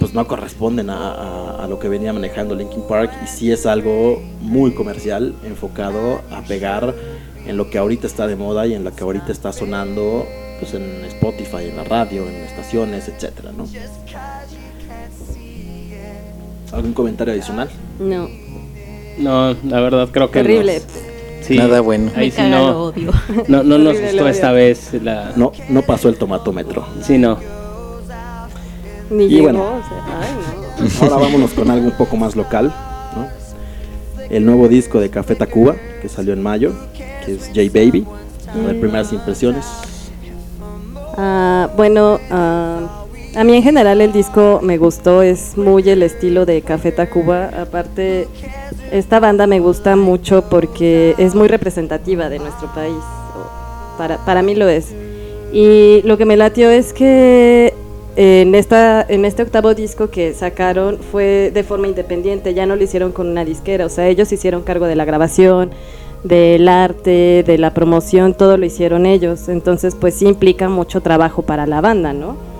pues 0.00 0.12
no 0.14 0.26
corresponden 0.26 0.90
a, 0.90 1.12
a- 1.12 1.64
a 1.64 1.68
lo 1.68 1.78
que 1.78 1.88
venía 1.88 2.12
manejando 2.12 2.54
Linkin 2.54 2.82
Park 2.88 3.10
y 3.24 3.26
sí 3.28 3.50
es 3.50 3.66
algo 3.66 4.22
muy 4.40 4.72
comercial 4.72 5.34
enfocado 5.44 6.20
a 6.30 6.42
pegar 6.42 6.94
en 7.46 7.56
lo 7.56 7.70
que 7.70 7.78
ahorita 7.78 8.06
está 8.06 8.26
de 8.26 8.36
moda 8.36 8.66
y 8.66 8.74
en 8.74 8.84
lo 8.84 8.94
que 8.94 9.02
ahorita 9.04 9.32
está 9.32 9.52
sonando 9.52 10.26
pues 10.60 10.72
en 10.74 11.04
Spotify, 11.06 11.68
en 11.70 11.76
la 11.76 11.84
radio, 11.84 12.26
en 12.28 12.34
estaciones, 12.36 13.08
etcétera, 13.08 13.52
¿no? 13.56 13.66
¿Algún 16.72 16.92
comentario 16.92 17.32
adicional? 17.34 17.68
No, 17.98 18.28
No, 19.18 19.54
la 19.66 19.80
verdad 19.80 20.08
creo 20.12 20.30
que 20.30 20.42
terrible. 20.42 20.74
nos- 20.80 21.05
sí, 21.46 21.56
Nada 21.56 21.80
bueno. 21.80 22.10
Ahí 22.16 22.30
sí 22.30 22.42
no, 22.42 22.84
odio. 22.84 23.10
no, 23.48 23.62
no 23.62 23.78
nos 23.78 24.00
gustó 24.00 24.28
esta 24.28 24.52
vez 24.52 24.90
la... 25.02 25.32
No, 25.36 25.52
no 25.68 25.82
pasó 25.82 26.08
el 26.08 26.16
tomatómetro. 26.16 26.86
Sí, 27.02 27.18
no. 27.18 27.38
Ni 29.10 29.24
Y 29.24 29.28
llegó. 29.28 29.42
bueno. 29.44 29.62
o 29.62 29.80
sea, 29.88 30.20
ay, 30.20 30.28
no. 31.00 31.02
Ahora 31.02 31.16
vámonos 31.24 31.52
con 31.52 31.70
algo 31.70 31.86
un 31.86 31.96
poco 31.96 32.16
más 32.16 32.34
local, 32.36 32.72
¿no? 33.14 33.26
El 34.28 34.44
nuevo 34.44 34.68
disco 34.68 35.00
de 35.00 35.10
Café 35.10 35.34
Tacuba, 35.36 35.76
que 36.02 36.08
salió 36.08 36.32
en 36.32 36.42
mayo, 36.42 36.72
que 37.24 37.34
es 37.34 37.46
J 37.54 37.60
Baby. 37.72 38.04
A 38.52 38.58
ver, 38.66 38.80
primeras 38.80 39.12
impresiones. 39.12 39.64
Ah, 41.16 41.70
bueno, 41.76 42.18
ah, 42.30 43.04
a 43.36 43.44
mí 43.44 43.54
en 43.54 43.62
general 43.62 44.00
el 44.00 44.12
disco 44.12 44.60
me 44.62 44.78
gustó, 44.78 45.20
es 45.20 45.58
muy 45.58 45.86
el 45.90 46.02
estilo 46.02 46.46
de 46.46 46.62
Café 46.62 46.90
Tacuba. 46.90 47.50
Aparte, 47.60 48.28
esta 48.90 49.20
banda 49.20 49.46
me 49.46 49.60
gusta 49.60 49.94
mucho 49.94 50.48
porque 50.48 51.14
es 51.18 51.34
muy 51.34 51.46
representativa 51.46 52.30
de 52.30 52.38
nuestro 52.38 52.72
país. 52.72 52.96
Para, 53.98 54.16
para 54.24 54.42
mí 54.42 54.54
lo 54.54 54.66
es. 54.68 54.94
Y 55.52 56.00
lo 56.04 56.16
que 56.16 56.24
me 56.24 56.38
latió 56.38 56.70
es 56.70 56.94
que 56.94 57.74
en, 58.16 58.54
esta, 58.54 59.04
en 59.06 59.26
este 59.26 59.42
octavo 59.42 59.74
disco 59.74 60.08
que 60.08 60.32
sacaron 60.32 60.98
fue 60.98 61.50
de 61.52 61.62
forma 61.62 61.88
independiente, 61.88 62.54
ya 62.54 62.64
no 62.64 62.74
lo 62.74 62.82
hicieron 62.82 63.12
con 63.12 63.28
una 63.28 63.44
disquera, 63.44 63.84
o 63.84 63.90
sea, 63.90 64.08
ellos 64.08 64.32
hicieron 64.32 64.62
cargo 64.62 64.86
de 64.86 64.96
la 64.96 65.04
grabación, 65.04 65.72
del 66.24 66.68
arte, 66.68 67.44
de 67.46 67.58
la 67.58 67.74
promoción, 67.74 68.32
todo 68.32 68.56
lo 68.56 68.64
hicieron 68.64 69.04
ellos. 69.04 69.50
Entonces, 69.50 69.94
pues 69.94 70.14
sí 70.14 70.26
implica 70.26 70.70
mucho 70.70 71.02
trabajo 71.02 71.42
para 71.42 71.66
la 71.66 71.82
banda, 71.82 72.14
¿no? 72.14 72.55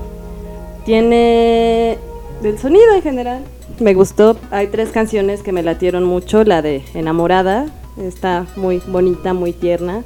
Tiene 0.86 1.98
del 2.42 2.58
sonido 2.60 2.94
en 2.94 3.02
general. 3.02 3.42
Me 3.80 3.92
gustó. 3.92 4.38
Hay 4.52 4.68
tres 4.68 4.90
canciones 4.90 5.42
que 5.42 5.50
me 5.50 5.64
latieron 5.64 6.04
mucho. 6.04 6.44
La 6.44 6.62
de 6.62 6.84
Enamorada 6.94 7.66
está 8.00 8.46
muy 8.54 8.80
bonita, 8.86 9.34
muy 9.34 9.52
tierna, 9.52 10.04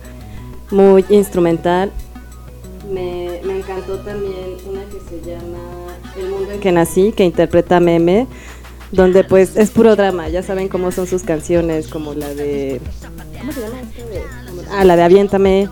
muy 0.70 1.04
instrumental. 1.10 1.92
Me, 2.90 3.40
encantó 3.40 3.98
también 3.98 4.56
una 4.66 4.80
que 4.84 4.98
se 5.08 5.20
llama 5.30 5.58
El 6.16 6.30
mundo 6.30 6.52
en 6.52 6.60
que 6.60 6.72
nací, 6.72 7.12
que 7.12 7.24
interpreta 7.24 7.78
Meme, 7.78 8.26
donde 8.90 9.22
pues 9.22 9.56
es 9.56 9.70
puro 9.70 9.96
drama. 9.96 10.30
Ya 10.30 10.42
saben 10.42 10.68
cómo 10.68 10.92
son 10.92 11.06
sus 11.06 11.22
canciones, 11.24 11.88
como 11.88 12.14
la 12.14 12.32
de 12.32 12.80
¿Cómo 13.38 13.52
se 13.52 13.60
llama? 13.60 13.76
Ah, 14.72 14.84
la 14.84 14.96
de 14.96 15.02
Aviéntame, 15.02 15.68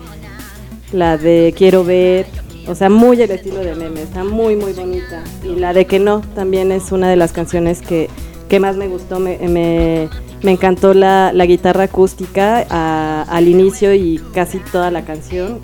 la 0.91 1.17
de 1.17 1.53
Quiero 1.57 1.83
ver, 1.83 2.27
o 2.69 2.75
sea, 2.75 2.89
muy 2.89 3.21
el 3.21 3.31
estilo 3.31 3.57
de 3.59 3.75
meme, 3.75 4.03
está 4.03 4.23
muy, 4.23 4.55
muy 4.55 4.73
bonita. 4.73 5.23
Y 5.43 5.55
la 5.55 5.73
de 5.73 5.85
Que 5.85 5.99
no, 5.99 6.21
también 6.35 6.71
es 6.71 6.91
una 6.91 7.09
de 7.09 7.15
las 7.15 7.31
canciones 7.33 7.81
que, 7.81 8.09
que 8.47 8.59
más 8.59 8.77
me 8.77 8.87
gustó, 8.87 9.19
me, 9.19 9.37
me, 9.39 10.07
me 10.43 10.51
encantó 10.51 10.93
la, 10.93 11.31
la 11.33 11.45
guitarra 11.45 11.83
acústica 11.85 12.65
a- 12.69 13.23
al 13.27 13.47
inicio 13.47 13.93
y 13.93 14.21
casi 14.33 14.59
toda 14.59 14.91
la 14.91 15.03
canción. 15.03 15.59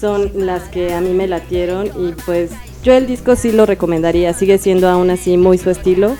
Son 0.00 0.30
las 0.34 0.62
que 0.64 0.92
a 0.94 1.00
mí 1.00 1.10
me 1.10 1.28
latieron 1.28 1.86
y 1.86 2.12
pues 2.26 2.50
yo 2.82 2.92
el 2.94 3.06
disco 3.06 3.36
sí 3.36 3.52
lo 3.52 3.66
recomendaría, 3.66 4.32
sigue 4.32 4.58
siendo 4.58 4.88
aún 4.88 5.10
así 5.10 5.36
muy 5.36 5.58
su 5.58 5.70
estilo 5.70 6.16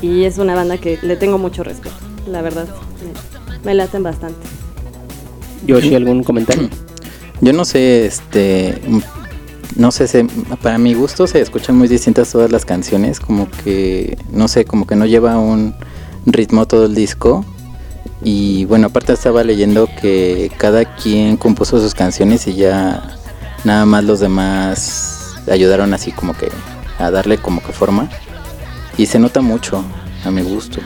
y 0.00 0.24
es 0.24 0.38
una 0.38 0.54
banda 0.54 0.78
que 0.78 0.98
le 1.02 1.16
tengo 1.16 1.36
mucho 1.36 1.62
respeto, 1.62 1.94
la 2.26 2.40
verdad, 2.40 2.66
me, 3.02 3.66
me 3.66 3.74
laten 3.74 4.02
bastante. 4.02 4.38
Yoshi, 5.66 5.94
¿algún 5.96 6.22
comentario? 6.22 6.68
Yo 7.40 7.52
no 7.52 7.64
sé, 7.64 8.06
este, 8.06 8.80
no 9.76 9.90
sé, 9.92 10.08
se- 10.08 10.26
para 10.62 10.78
mi 10.78 10.94
gusto 10.94 11.26
se 11.26 11.40
escuchan 11.40 11.76
muy 11.76 11.86
distintas 11.88 12.30
todas 12.32 12.50
las 12.50 12.64
canciones, 12.64 13.20
como 13.20 13.48
que, 13.64 14.18
no 14.32 14.48
sé, 14.48 14.64
como 14.64 14.86
que 14.86 14.96
no 14.96 15.06
lleva 15.06 15.38
un 15.38 15.74
ritmo 16.26 16.66
todo 16.66 16.86
el 16.86 16.94
disco. 16.94 17.44
Y 18.24 18.64
bueno, 18.64 18.88
aparte 18.88 19.12
estaba 19.12 19.44
leyendo 19.44 19.88
que 20.00 20.50
cada 20.58 20.96
quien 20.96 21.36
compuso 21.36 21.80
sus 21.80 21.94
canciones 21.94 22.46
y 22.48 22.54
ya 22.54 23.16
nada 23.64 23.86
más 23.86 24.02
los 24.04 24.18
demás 24.18 25.34
ayudaron 25.50 25.94
así 25.94 26.10
como 26.10 26.34
que 26.36 26.48
a 26.98 27.10
darle 27.12 27.38
como 27.38 27.62
que 27.62 27.72
forma. 27.72 28.08
Y 28.96 29.06
se 29.06 29.20
nota 29.20 29.40
mucho, 29.40 29.84
a 30.24 30.30
mi 30.32 30.42
gusto. 30.42 30.80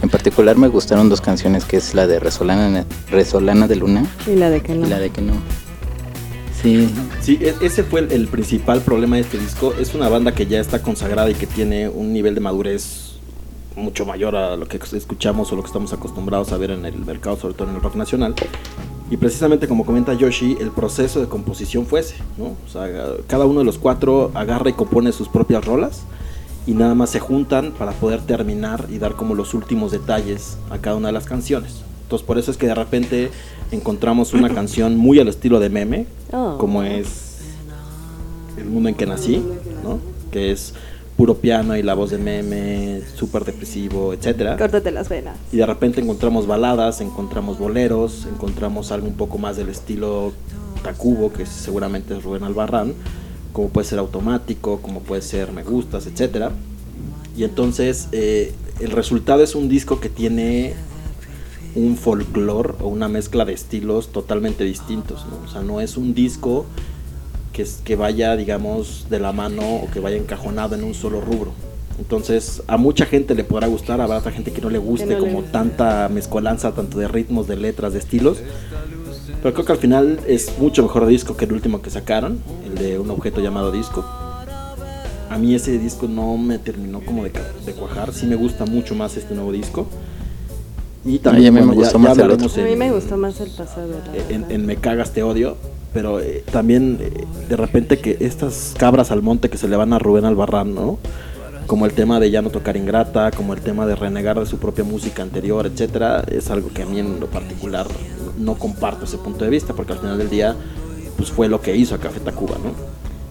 En 0.00 0.08
particular 0.08 0.56
me 0.56 0.68
gustaron 0.68 1.10
dos 1.10 1.20
canciones, 1.20 1.66
que 1.66 1.76
es 1.76 1.92
la 1.94 2.06
de 2.06 2.18
Resolana, 2.18 2.86
Resolana 3.10 3.68
de 3.68 3.76
Luna 3.76 4.06
Y 4.26 4.34
la 4.36 4.48
de 4.48 4.62
que 4.62 4.74
no. 4.74 4.86
y 4.86 4.88
la 4.88 4.98
de 4.98 5.10
que 5.10 5.20
no. 5.20 5.34
Sí, 6.62 6.88
Sí, 7.20 7.38
e- 7.40 7.54
ese 7.60 7.84
fue 7.84 8.00
el, 8.00 8.28
principal 8.28 8.80
problema 8.80 9.16
de 9.16 9.22
este 9.22 9.38
disco. 9.38 9.74
Es 9.78 9.94
una 9.94 10.08
banda 10.08 10.32
que 10.32 10.46
ya 10.46 10.58
está 10.60 10.82
consagrada 10.82 11.30
y 11.30 11.34
que 11.34 11.46
tiene 11.46 11.88
un 11.88 12.12
nivel 12.12 12.34
de 12.34 12.40
madurez 12.40 13.18
mucho 13.76 14.04
mayor 14.04 14.36
a 14.36 14.56
lo 14.56 14.66
que 14.66 14.78
escuchamos 14.78 15.52
o 15.52 15.56
lo 15.56 15.62
que 15.62 15.68
estamos 15.68 15.92
acostumbrados 15.92 16.52
a 16.52 16.56
ver 16.56 16.70
en 16.72 16.84
el 16.84 16.96
mercado, 16.96 17.36
sobre 17.36 17.54
todo 17.54 17.68
en 17.68 17.76
el 17.76 17.82
rock 17.82 17.94
nacional. 17.94 18.34
Y 19.10 19.16
precisamente 19.16 19.68
como 19.68 19.84
comenta 19.84 20.14
Yoshi, 20.14 20.56
el 20.60 20.70
proceso 20.70 21.20
de 21.20 21.28
composición 21.28 21.86
fue 21.86 22.00
ese. 22.00 22.16
O 22.38 22.68
sea, 22.70 22.88
cada 23.26 23.44
uno 23.44 23.60
de 23.60 23.66
los 23.66 23.78
cuatro 23.78 24.30
agarra 24.34 24.70
y 24.70 24.72
compone 24.72 25.12
sus 25.12 25.28
propias 25.28 25.64
rolas 25.64 26.02
y 26.66 26.72
nada 26.72 26.94
más 26.94 27.10
se 27.10 27.20
juntan 27.20 27.72
para 27.72 27.92
poder 27.92 28.20
terminar 28.22 28.86
y 28.90 28.98
dar 28.98 29.14
como 29.14 29.34
los 29.34 29.54
últimos 29.54 29.92
detalles 29.92 30.58
a 30.70 30.78
cada 30.78 30.96
una 30.96 31.08
de 31.08 31.12
las 31.12 31.26
canciones. 31.26 31.82
Entonces 32.02 32.26
por 32.26 32.38
eso 32.38 32.50
es 32.50 32.56
que 32.56 32.66
de 32.66 32.74
repente 32.74 33.30
encontramos 33.70 34.32
una 34.34 34.48
canción 34.54 34.96
muy 34.96 35.18
al 35.20 35.28
estilo 35.28 35.60
de 35.60 35.68
meme, 35.70 36.06
Oh. 36.32 36.58
como 36.58 36.82
es 36.84 37.38
El 38.56 38.66
mundo 38.66 38.88
en 38.88 38.94
que 38.94 39.04
nací, 39.06 39.42
¿no? 39.82 39.98
Que 40.30 40.52
es 40.52 40.74
puro 41.16 41.34
piano 41.38 41.76
y 41.76 41.82
la 41.82 41.94
voz 41.94 42.10
de 42.10 42.18
meme, 42.18 43.02
súper 43.16 43.44
depresivo, 43.44 44.12
etcétera. 44.14 44.56
Córtate 44.56 44.90
las 44.90 45.08
venas. 45.08 45.36
Y 45.52 45.56
de 45.56 45.66
repente 45.66 46.00
encontramos 46.00 46.46
baladas, 46.46 47.00
encontramos 47.00 47.58
boleros, 47.58 48.26
encontramos 48.32 48.92
algo 48.92 49.06
un 49.08 49.14
poco 49.14 49.38
más 49.38 49.56
del 49.56 49.68
estilo 49.70 50.32
Tacubo, 50.82 51.32
que 51.32 51.44
seguramente 51.46 52.16
es 52.16 52.22
Rubén 52.22 52.44
Albarrán, 52.44 52.94
como 53.52 53.68
puede 53.68 53.86
ser 53.88 53.98
automático, 53.98 54.80
como 54.80 55.00
puede 55.00 55.22
ser 55.22 55.52
me 55.52 55.62
gustas, 55.64 56.06
etcétera. 56.06 56.52
Y 57.36 57.44
entonces 57.44 58.08
eh, 58.12 58.52
el 58.80 58.90
resultado 58.92 59.42
es 59.42 59.54
un 59.54 59.68
disco 59.68 60.00
que 60.00 60.08
tiene 60.08 60.74
un 61.74 61.96
folclore 61.96 62.74
o 62.80 62.88
una 62.88 63.08
mezcla 63.08 63.44
de 63.44 63.52
estilos 63.52 64.08
totalmente 64.08 64.64
distintos, 64.64 65.24
¿no? 65.30 65.46
O 65.46 65.52
sea, 65.52 65.62
no 65.62 65.80
es 65.80 65.96
un 65.96 66.14
disco 66.14 66.66
que, 67.52 67.62
es- 67.62 67.80
que 67.84 67.96
vaya, 67.96 68.36
digamos, 68.36 69.06
de 69.10 69.18
la 69.20 69.32
mano 69.32 69.62
o 69.76 69.90
que 69.90 70.00
vaya 70.00 70.16
encajonado 70.16 70.74
en 70.74 70.84
un 70.84 70.94
solo 70.94 71.20
rubro. 71.20 71.52
Entonces, 71.98 72.62
a 72.66 72.76
mucha 72.78 73.04
gente 73.04 73.34
le 73.34 73.44
podrá 73.44 73.66
gustar, 73.66 74.00
habrá 74.00 74.18
otra 74.18 74.32
gente 74.32 74.52
que 74.52 74.60
no 74.62 74.70
le 74.70 74.78
guste 74.78 75.06
no 75.14 75.18
como 75.20 75.42
tanta 75.42 76.08
mezcolanza, 76.08 76.72
tanto 76.72 76.98
de 76.98 77.06
ritmos, 77.08 77.46
de 77.46 77.56
letras, 77.56 77.92
de 77.92 77.98
estilos. 77.98 78.38
Pero 79.42 79.54
creo 79.54 79.66
que 79.66 79.72
al 79.72 79.78
final 79.78 80.20
es 80.26 80.58
mucho 80.58 80.82
mejor 80.82 81.06
disco 81.06 81.36
que 81.36 81.44
el 81.44 81.52
último 81.52 81.82
que 81.82 81.90
sacaron, 81.90 82.38
el 82.64 82.74
de 82.76 82.98
un 82.98 83.10
objeto 83.10 83.40
llamado 83.40 83.70
disco. 83.70 84.04
A 85.30 85.38
mí 85.38 85.54
ese 85.54 85.78
disco 85.78 86.08
no 86.08 86.36
me 86.36 86.58
terminó 86.58 87.00
como 87.00 87.22
de, 87.24 87.32
de 87.64 87.72
cuajar, 87.72 88.12
sí 88.12 88.26
me 88.26 88.34
gusta 88.34 88.64
mucho 88.66 88.94
más 88.94 89.16
este 89.16 89.34
nuevo 89.34 89.52
disco. 89.52 89.86
Y 91.04 91.18
también 91.18 91.54
Ay, 91.56 91.60
a 91.60 91.62
mí 91.62 91.68
me 91.70 91.74
gustó 91.76 91.98
más 91.98 92.16
el 92.16 92.22
hablaremos 92.24 92.58
A 92.58 92.60
mí 92.62 92.72
en- 92.72 92.78
me 92.78 92.92
gustó 92.92 93.16
más 93.16 93.40
el 93.40 93.50
pasado. 93.50 93.88
en 94.28 94.66
Me 94.66 94.76
cagas 94.76 95.12
te 95.12 95.22
odio, 95.22 95.56
pero 95.94 96.20
eh, 96.20 96.44
también 96.52 96.98
eh, 97.00 97.24
de 97.48 97.56
repente 97.56 97.98
que 97.98 98.18
estas 98.20 98.74
cabras 98.78 99.10
al 99.10 99.22
monte 99.22 99.48
que 99.48 99.56
se 99.58 99.66
le 99.68 99.76
van 99.76 99.92
a 99.92 99.98
Rubén 99.98 100.24
Albarrán, 100.26 100.74
¿no? 100.74 100.98
Como 101.66 101.86
el 101.86 101.92
tema 101.92 102.20
de 102.20 102.30
ya 102.30 102.42
no 102.42 102.50
tocar 102.50 102.76
ingrata, 102.76 103.30
como 103.30 103.54
el 103.54 103.60
tema 103.60 103.86
de 103.86 103.94
renegar 103.94 104.38
de 104.38 104.44
su 104.46 104.58
propia 104.58 104.84
música 104.84 105.22
anterior, 105.22 105.66
etcétera, 105.66 106.24
es 106.30 106.50
algo 106.50 106.68
que 106.74 106.82
a 106.82 106.86
mí 106.86 106.98
en 106.98 107.18
lo 107.20 107.26
particular 107.28 107.86
no 108.38 108.54
comparto 108.56 109.04
ese 109.04 109.18
punto 109.18 109.44
de 109.44 109.50
vista, 109.50 109.72
porque 109.74 109.92
al 109.92 109.98
final 110.00 110.18
del 110.18 110.28
día 110.30 110.54
pues 111.16 111.30
fue 111.30 111.48
lo 111.48 111.60
que 111.60 111.76
hizo 111.76 111.94
a 111.94 111.98
Café 111.98 112.20
Tacuba, 112.20 112.56
¿no? 112.62 112.72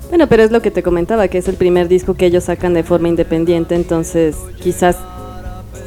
Bueno, 0.09 0.27
pero 0.27 0.41
es 0.43 0.51
lo 0.51 0.61
que 0.61 0.71
te 0.71 0.81
comentaba, 0.81 1.27
que 1.27 1.37
es 1.37 1.47
el 1.47 1.55
primer 1.55 1.87
disco 1.87 2.15
que 2.15 2.25
ellos 2.25 2.45
sacan 2.45 2.73
de 2.73 2.83
forma 2.83 3.09
independiente, 3.09 3.75
entonces 3.75 4.35
quizás 4.61 4.95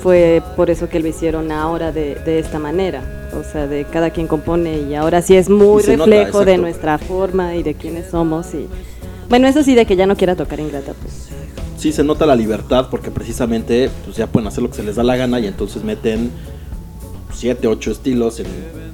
fue 0.02 0.42
por 0.56 0.68
eso 0.70 0.88
que 0.88 1.00
lo 1.00 1.08
hicieron 1.08 1.52
ahora 1.52 1.92
de, 1.92 2.16
de 2.16 2.38
esta 2.38 2.58
manera. 2.58 3.02
O 3.38 3.44
sea, 3.44 3.66
de 3.66 3.84
cada 3.84 4.10
quien 4.10 4.26
compone 4.26 4.80
y 4.80 4.94
ahora 4.94 5.22
sí 5.22 5.36
es 5.36 5.48
muy 5.48 5.82
nota, 5.82 5.96
reflejo 5.96 6.44
de 6.44 6.58
nuestra 6.58 6.98
forma 6.98 7.54
y 7.54 7.62
de 7.62 7.74
quiénes 7.74 8.10
somos. 8.10 8.52
y 8.54 8.66
Bueno, 9.28 9.46
eso 9.46 9.62
sí, 9.62 9.74
de 9.74 9.86
que 9.86 9.96
ya 9.96 10.06
no 10.06 10.16
quiera 10.16 10.36
tocar 10.36 10.60
ingrata, 10.60 10.92
pues. 11.00 11.28
sí 11.78 11.92
se 11.92 12.04
nota 12.04 12.26
la 12.26 12.36
libertad 12.36 12.88
porque 12.90 13.10
precisamente 13.10 13.90
pues 14.04 14.16
ya 14.16 14.26
pueden 14.26 14.48
hacer 14.48 14.62
lo 14.62 14.70
que 14.70 14.76
se 14.76 14.82
les 14.82 14.96
da 14.96 15.02
la 15.02 15.16
gana 15.16 15.40
y 15.40 15.46
entonces 15.46 15.82
meten 15.84 16.30
7, 17.32 17.66
8 17.66 17.90
estilos 17.90 18.40
en 18.40 18.46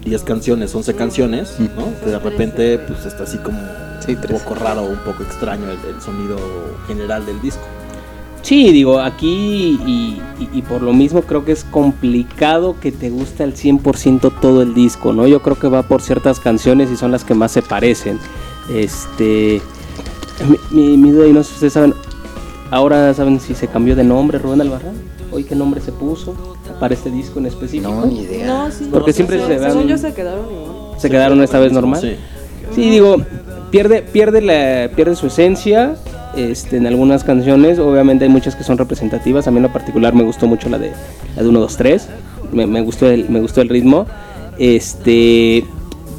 10 0.04 0.22
canciones, 0.22 0.74
11 0.74 0.94
canciones, 0.94 1.58
¿no? 1.58 1.98
Que 2.04 2.10
de 2.10 2.18
repente 2.18 2.78
pues 2.78 3.06
está 3.06 3.24
así 3.24 3.38
como 3.38 3.58
Sí, 4.00 4.12
un 4.14 4.38
poco 4.38 4.54
raro, 4.54 4.84
un 4.84 4.98
poco 4.98 5.22
extraño 5.22 5.64
el, 5.70 5.94
el 5.94 6.00
sonido 6.00 6.38
general 6.86 7.26
del 7.26 7.40
disco. 7.42 7.62
Sí, 8.42 8.72
digo, 8.72 9.00
aquí 9.00 9.78
y, 9.86 10.22
y- 10.42 10.48
y 10.58 10.62
por 10.62 10.80
lo 10.82 10.92
mismo 10.94 11.22
creo 11.22 11.44
que 11.44 11.52
es 11.52 11.64
complicado 11.64 12.76
que 12.80 12.92
te 12.92 13.10
guste 13.10 13.42
al 13.42 13.54
100% 13.54 14.32
todo 14.40 14.62
el 14.62 14.74
disco, 14.74 15.12
¿no? 15.12 15.26
Yo 15.26 15.42
creo 15.42 15.58
que 15.58 15.68
va 15.68 15.82
por 15.82 16.00
ciertas 16.00 16.40
canciones 16.40 16.90
y 16.90 16.96
son 16.96 17.10
las 17.12 17.24
que 17.24 17.34
más 17.34 17.52
se 17.52 17.60
parecen. 17.62 18.18
Este. 18.74 19.60
Mi, 20.70 20.80
mi, 20.88 20.96
mi 20.96 21.10
duda, 21.10 21.26
y 21.26 21.32
no 21.32 21.42
sé 21.42 21.48
si 21.50 21.54
ustedes 21.54 21.72
saben, 21.74 21.94
ahora 22.70 23.12
saben 23.12 23.40
si 23.40 23.54
se 23.54 23.66
cambió 23.66 23.96
de 23.96 24.04
nombre 24.04 24.38
Rubén 24.38 24.60
Albarrán. 24.60 24.94
Hoy 25.30 25.44
qué 25.44 25.54
nombre 25.54 25.80
se 25.82 25.92
puso 25.92 26.34
para 26.80 26.94
este 26.94 27.10
disco 27.10 27.38
en 27.40 27.46
específico. 27.46 27.90
No, 27.90 28.06
ni 28.06 28.20
idea. 28.20 28.70
sí. 28.70 28.88
Porque 28.90 29.12
siempre 29.12 29.38
se 29.40 29.58
Según 29.58 29.78
van- 29.80 29.88
yo 29.88 29.98
se 29.98 30.14
quedaron 30.14 30.46
igual. 30.46 30.98
se 31.00 31.10
quedaron 31.10 31.42
esta 31.42 31.58
vez 31.58 31.72
normal. 31.72 32.00
Sí. 32.00 32.14
Sí, 32.74 32.88
digo, 32.88 33.16
pierde, 33.70 34.00
pierde, 34.02 34.40
la, 34.40 34.94
pierde 34.94 35.16
su 35.16 35.26
esencia 35.26 35.96
este, 36.38 36.76
en 36.76 36.86
algunas 36.86 37.24
canciones. 37.24 37.78
Obviamente 37.78 38.24
hay 38.24 38.30
muchas 38.30 38.54
que 38.56 38.64
son 38.64 38.78
representativas. 38.78 39.46
A 39.46 39.50
mí 39.50 39.56
en 39.58 39.64
lo 39.64 39.72
particular 39.72 40.14
me 40.14 40.22
gustó 40.22 40.46
mucho 40.46 40.68
la 40.68 40.78
de, 40.78 40.92
la 41.36 41.42
de 41.42 41.48
1, 41.48 41.60
2, 41.60 41.76
3. 41.76 42.08
Me, 42.52 42.66
me 42.66 42.80
gustó 42.80 43.08
el, 43.10 43.28
me 43.28 43.40
gustó 43.40 43.60
el 43.60 43.68
ritmo. 43.68 44.06
Este, 44.58 45.64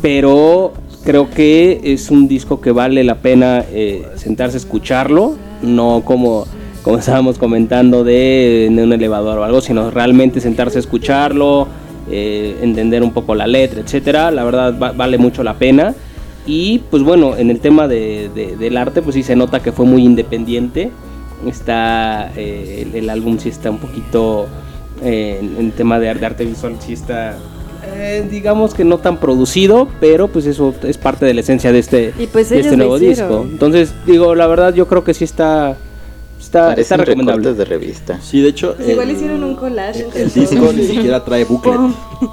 pero 0.01 0.73
creo 1.03 1.29
que 1.29 1.79
es 1.83 2.09
un 2.11 2.27
disco 2.27 2.61
que 2.61 2.71
vale 2.71 3.03
la 3.03 3.15
pena 3.15 3.63
eh, 3.71 4.05
sentarse 4.15 4.57
a 4.57 4.59
escucharlo. 4.59 5.35
No 5.61 6.03
como, 6.05 6.45
como 6.83 6.97
estábamos 6.97 7.37
comentando 7.37 8.03
de 8.03 8.67
un 8.71 8.93
elevador 8.93 9.39
o 9.39 9.43
algo, 9.43 9.61
sino 9.61 9.91
realmente 9.91 10.39
sentarse 10.41 10.77
a 10.77 10.81
escucharlo. 10.81 11.67
eh, 12.11 12.57
entender 12.63 13.03
un 13.03 13.11
poco 13.11 13.35
la 13.35 13.45
letra, 13.45 13.81
etcétera. 13.81 14.31
La 14.31 14.43
verdad 14.43 14.73
va- 14.81 14.93
vale 14.93 15.17
mucho 15.19 15.43
la 15.43 15.53
pena. 15.53 15.93
Y 16.49 16.79
pues 16.89 17.03
bueno, 17.03 17.35
en 17.37 17.51
el 17.51 17.59
tema 17.59 17.87
de, 17.87 18.29
de- 18.33 18.55
del 18.57 18.75
arte, 18.77 19.01
pues 19.03 19.13
sí 19.15 19.21
se 19.23 19.35
nota 19.35 19.59
que 19.61 19.71
fue 19.71 19.85
muy 19.85 20.03
independiente. 20.03 20.89
Está 21.47 22.31
eh, 22.35 22.85
el, 22.87 22.95
el 22.95 23.09
álbum 23.09 23.37
sí 23.37 23.49
está 23.49 23.69
un 23.69 23.77
poquito 23.77 24.47
eh, 25.03 25.37
en, 25.41 25.55
en 25.57 25.71
tema 25.71 25.99
de, 25.99 26.09
ar- 26.09 26.19
de 26.19 26.25
arte 26.25 26.45
visual, 26.45 26.75
sí 26.79 26.93
está 26.93 27.37
eh, 27.95 28.27
digamos 28.29 28.73
que 28.73 28.83
no 28.83 28.97
tan 28.97 29.17
producido, 29.17 29.87
pero 30.01 30.27
pues 30.27 30.45
eso 30.45 30.73
es 30.83 30.97
parte 30.97 31.25
de 31.25 31.33
la 31.33 31.41
esencia 31.41 31.71
de 31.71 31.79
este, 31.79 32.13
Y 32.19 32.27
pues 32.27 32.49
de 32.49 32.59
este 32.59 32.75
nuevo 32.75 32.97
disco. 32.99 33.45
Entonces 33.49 33.93
digo, 34.05 34.35
la 34.35 34.47
verdad 34.47 34.73
yo 34.73 34.87
creo 34.87 35.03
que 35.05 35.13
sí 35.13 35.23
está 35.23 35.77
está, 36.39 36.73
está 36.73 36.97
recomendable. 36.97 37.53
de 37.53 37.63
revista. 37.65 38.19
Sí, 38.21 38.41
de 38.41 38.49
hecho, 38.49 38.73
Pues 38.75 38.89
igual 38.89 39.09
el- 39.09 39.15
hicieron 39.15 39.43
un 39.43 39.55
collage. 39.55 39.99
el, 39.99 40.05
entre 40.07 40.23
el 40.23 40.33
disco 40.33 40.73
ni 40.75 40.83
siquiera 40.87 41.23
trae 41.23 41.45
booklet. 41.45 41.79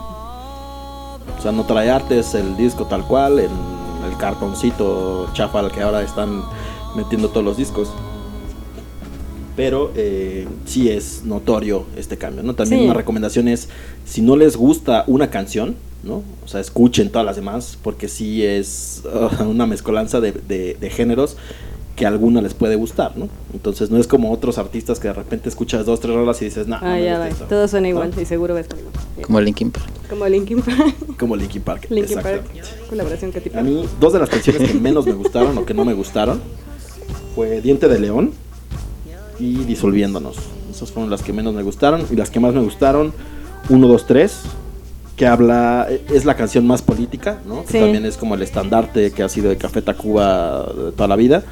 O 1.38 1.42
sea, 1.42 1.52
no 1.52 1.64
trae 1.64 1.90
arte, 1.90 2.18
es 2.18 2.34
el 2.34 2.56
disco 2.56 2.86
tal 2.86 3.06
cual, 3.06 3.38
en 3.38 3.50
el 4.10 4.16
cartoncito 4.18 5.28
chafa 5.32 5.60
al 5.60 5.70
que 5.72 5.82
ahora 5.82 6.02
están 6.02 6.42
metiendo 6.96 7.28
todos 7.28 7.44
los 7.44 7.56
discos. 7.56 7.90
Pero 9.56 9.90
eh, 9.96 10.46
sí 10.66 10.90
es 10.90 11.22
notorio 11.24 11.84
este 11.96 12.18
cambio, 12.18 12.42
¿no? 12.42 12.54
También 12.54 12.80
Sí. 12.80 12.84
una 12.84 12.94
recomendación 12.94 13.48
es, 13.48 13.68
si 14.04 14.20
no 14.20 14.36
les 14.36 14.54
gusta 14.56 15.04
una 15.06 15.30
canción, 15.30 15.76
¿no? 16.02 16.22
O 16.44 16.48
sea, 16.48 16.60
escuchen 16.60 17.10
todas 17.10 17.24
las 17.24 17.36
demás, 17.36 17.78
porque 17.82 18.08
sí 18.08 18.44
es 18.44 19.02
uh, 19.06 19.44
una 19.48 19.66
mezcolanza 19.66 20.20
de, 20.20 20.32
de- 20.32 20.76
de 20.78 20.90
géneros 20.90 21.38
que 21.96 22.04
a 22.04 22.08
alguna 22.08 22.42
les 22.42 22.52
puede 22.54 22.76
gustar, 22.76 23.16
¿no? 23.16 23.28
Entonces 23.54 23.90
no 23.90 23.98
es 23.98 24.06
como 24.06 24.30
otros 24.30 24.58
artistas 24.58 25.00
que 25.00 25.08
de 25.08 25.14
repente 25.14 25.48
escuchas 25.48 25.86
dos, 25.86 25.98
tres 25.98 26.14
rolas 26.14 26.40
y 26.42 26.44
dices, 26.44 26.68
no, 26.68 26.78
no 26.78 26.86
Ah, 26.86 26.92
me 26.94 27.02
ya 27.04 27.12
gusta 27.12 27.18
va. 27.20 27.28
esto", 27.28 27.44
Todos 27.46 27.70
son 27.70 27.82
¿no? 27.84 27.88
igual 27.88 28.12
y 28.20 28.24
seguro 28.26 28.56
estar 28.58 28.78
igual. 28.78 28.92
Como 29.22 29.40
Linkin 29.40 29.70
Park. 29.70 29.86
Como 30.10 30.28
Linkin 30.28 30.60
Park. 30.62 30.94
Como 31.18 31.36
Linkin 31.36 31.62
Park. 31.62 31.86
Linkin 31.88 32.20
Park. 32.20 32.42
Colaboración 32.90 33.32
que 33.32 33.40
tipo. 33.40 33.58
A 33.58 33.62
mí, 33.62 33.84
dos 33.98 34.12
de 34.12 34.18
las 34.18 34.28
canciones 34.28 34.70
que 34.70 34.78
menos 34.78 35.06
me 35.06 35.12
gustaron 35.14 35.56
o 35.56 35.64
que 35.64 35.72
no 35.72 35.84
me 35.86 35.94
gustaron 35.94 36.40
fue 37.34 37.60
Diente 37.62 37.88
de 37.88 37.98
León 37.98 38.32
y 39.40 39.56
Disolviéndonos. 39.64 40.36
Esas 40.70 40.92
fueron 40.92 41.10
las 41.10 41.22
que 41.22 41.32
menos 41.32 41.54
me 41.54 41.62
gustaron. 41.62 42.04
Y 42.10 42.16
las 42.16 42.28
que 42.30 42.40
más 42.40 42.52
me 42.54 42.60
gustaron, 42.60 43.12
1, 43.70 43.88
2, 43.88 44.06
3, 44.06 44.32
que 45.16 45.26
habla, 45.26 45.88
es 46.12 46.26
la 46.26 46.36
canción 46.36 46.66
más 46.66 46.82
política, 46.82 47.38
¿no? 47.46 47.64
Que 47.64 47.80
también 47.80 48.04
es 48.04 48.18
como 48.18 48.34
el 48.34 48.42
estandarte 48.42 49.10
que 49.12 49.22
ha 49.22 49.28
sido 49.30 49.48
de 49.48 49.56
Café 49.56 49.80
Tacuba 49.80 50.64
de 50.66 50.92
toda 50.92 51.08
la 51.08 51.16
vida. 51.16 51.42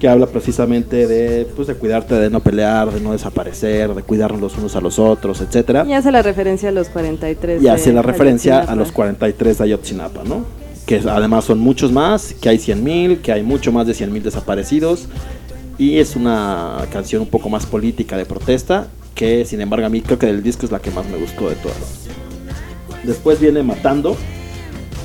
Que 0.00 0.08
habla 0.08 0.26
precisamente 0.26 1.06
de, 1.06 1.46
pues, 1.54 1.68
de 1.68 1.74
cuidarte, 1.74 2.14
de 2.14 2.30
no 2.30 2.40
pelear, 2.40 2.90
de 2.90 3.00
no 3.00 3.12
desaparecer, 3.12 3.94
de 3.94 4.02
cuidarnos 4.02 4.40
los 4.40 4.56
unos 4.56 4.74
a 4.74 4.80
los 4.80 4.98
otros, 4.98 5.42
etcétera 5.42 5.84
Y 5.86 5.92
hace 5.92 6.10
la 6.10 6.22
referencia 6.22 6.70
a 6.70 6.72
los 6.72 6.88
43. 6.88 7.62
y 7.62 7.68
hace 7.68 7.92
la 7.92 8.00
referencia 8.00 8.60
a 8.60 8.74
los 8.74 8.92
43 8.92 9.58
de 9.58 9.64
Ayotzinapa, 9.64 10.24
¿no? 10.24 10.46
Que 10.86 11.02
además 11.06 11.44
son 11.44 11.58
muchos 11.58 11.92
más, 11.92 12.34
que 12.40 12.48
hay 12.48 12.56
100.000, 12.56 13.20
que 13.20 13.30
hay 13.30 13.42
mucho 13.42 13.72
más 13.72 13.86
de 13.86 13.92
100.000 13.92 14.22
desaparecidos. 14.22 15.06
Y 15.76 15.98
es 15.98 16.16
una 16.16 16.78
canción 16.90 17.22
un 17.22 17.28
poco 17.28 17.50
más 17.50 17.66
política 17.66 18.16
de 18.16 18.24
protesta, 18.24 18.88
que 19.14 19.44
sin 19.44 19.60
embargo 19.60 19.86
a 19.86 19.90
mí 19.90 20.00
creo 20.00 20.18
que 20.18 20.26
del 20.26 20.42
disco 20.42 20.64
es 20.64 20.72
la 20.72 20.80
que 20.80 20.90
más 20.90 21.06
me 21.08 21.18
gustó 21.18 21.48
de 21.48 21.56
todas. 21.56 22.08
Después 23.04 23.38
viene 23.38 23.62
Matando, 23.62 24.16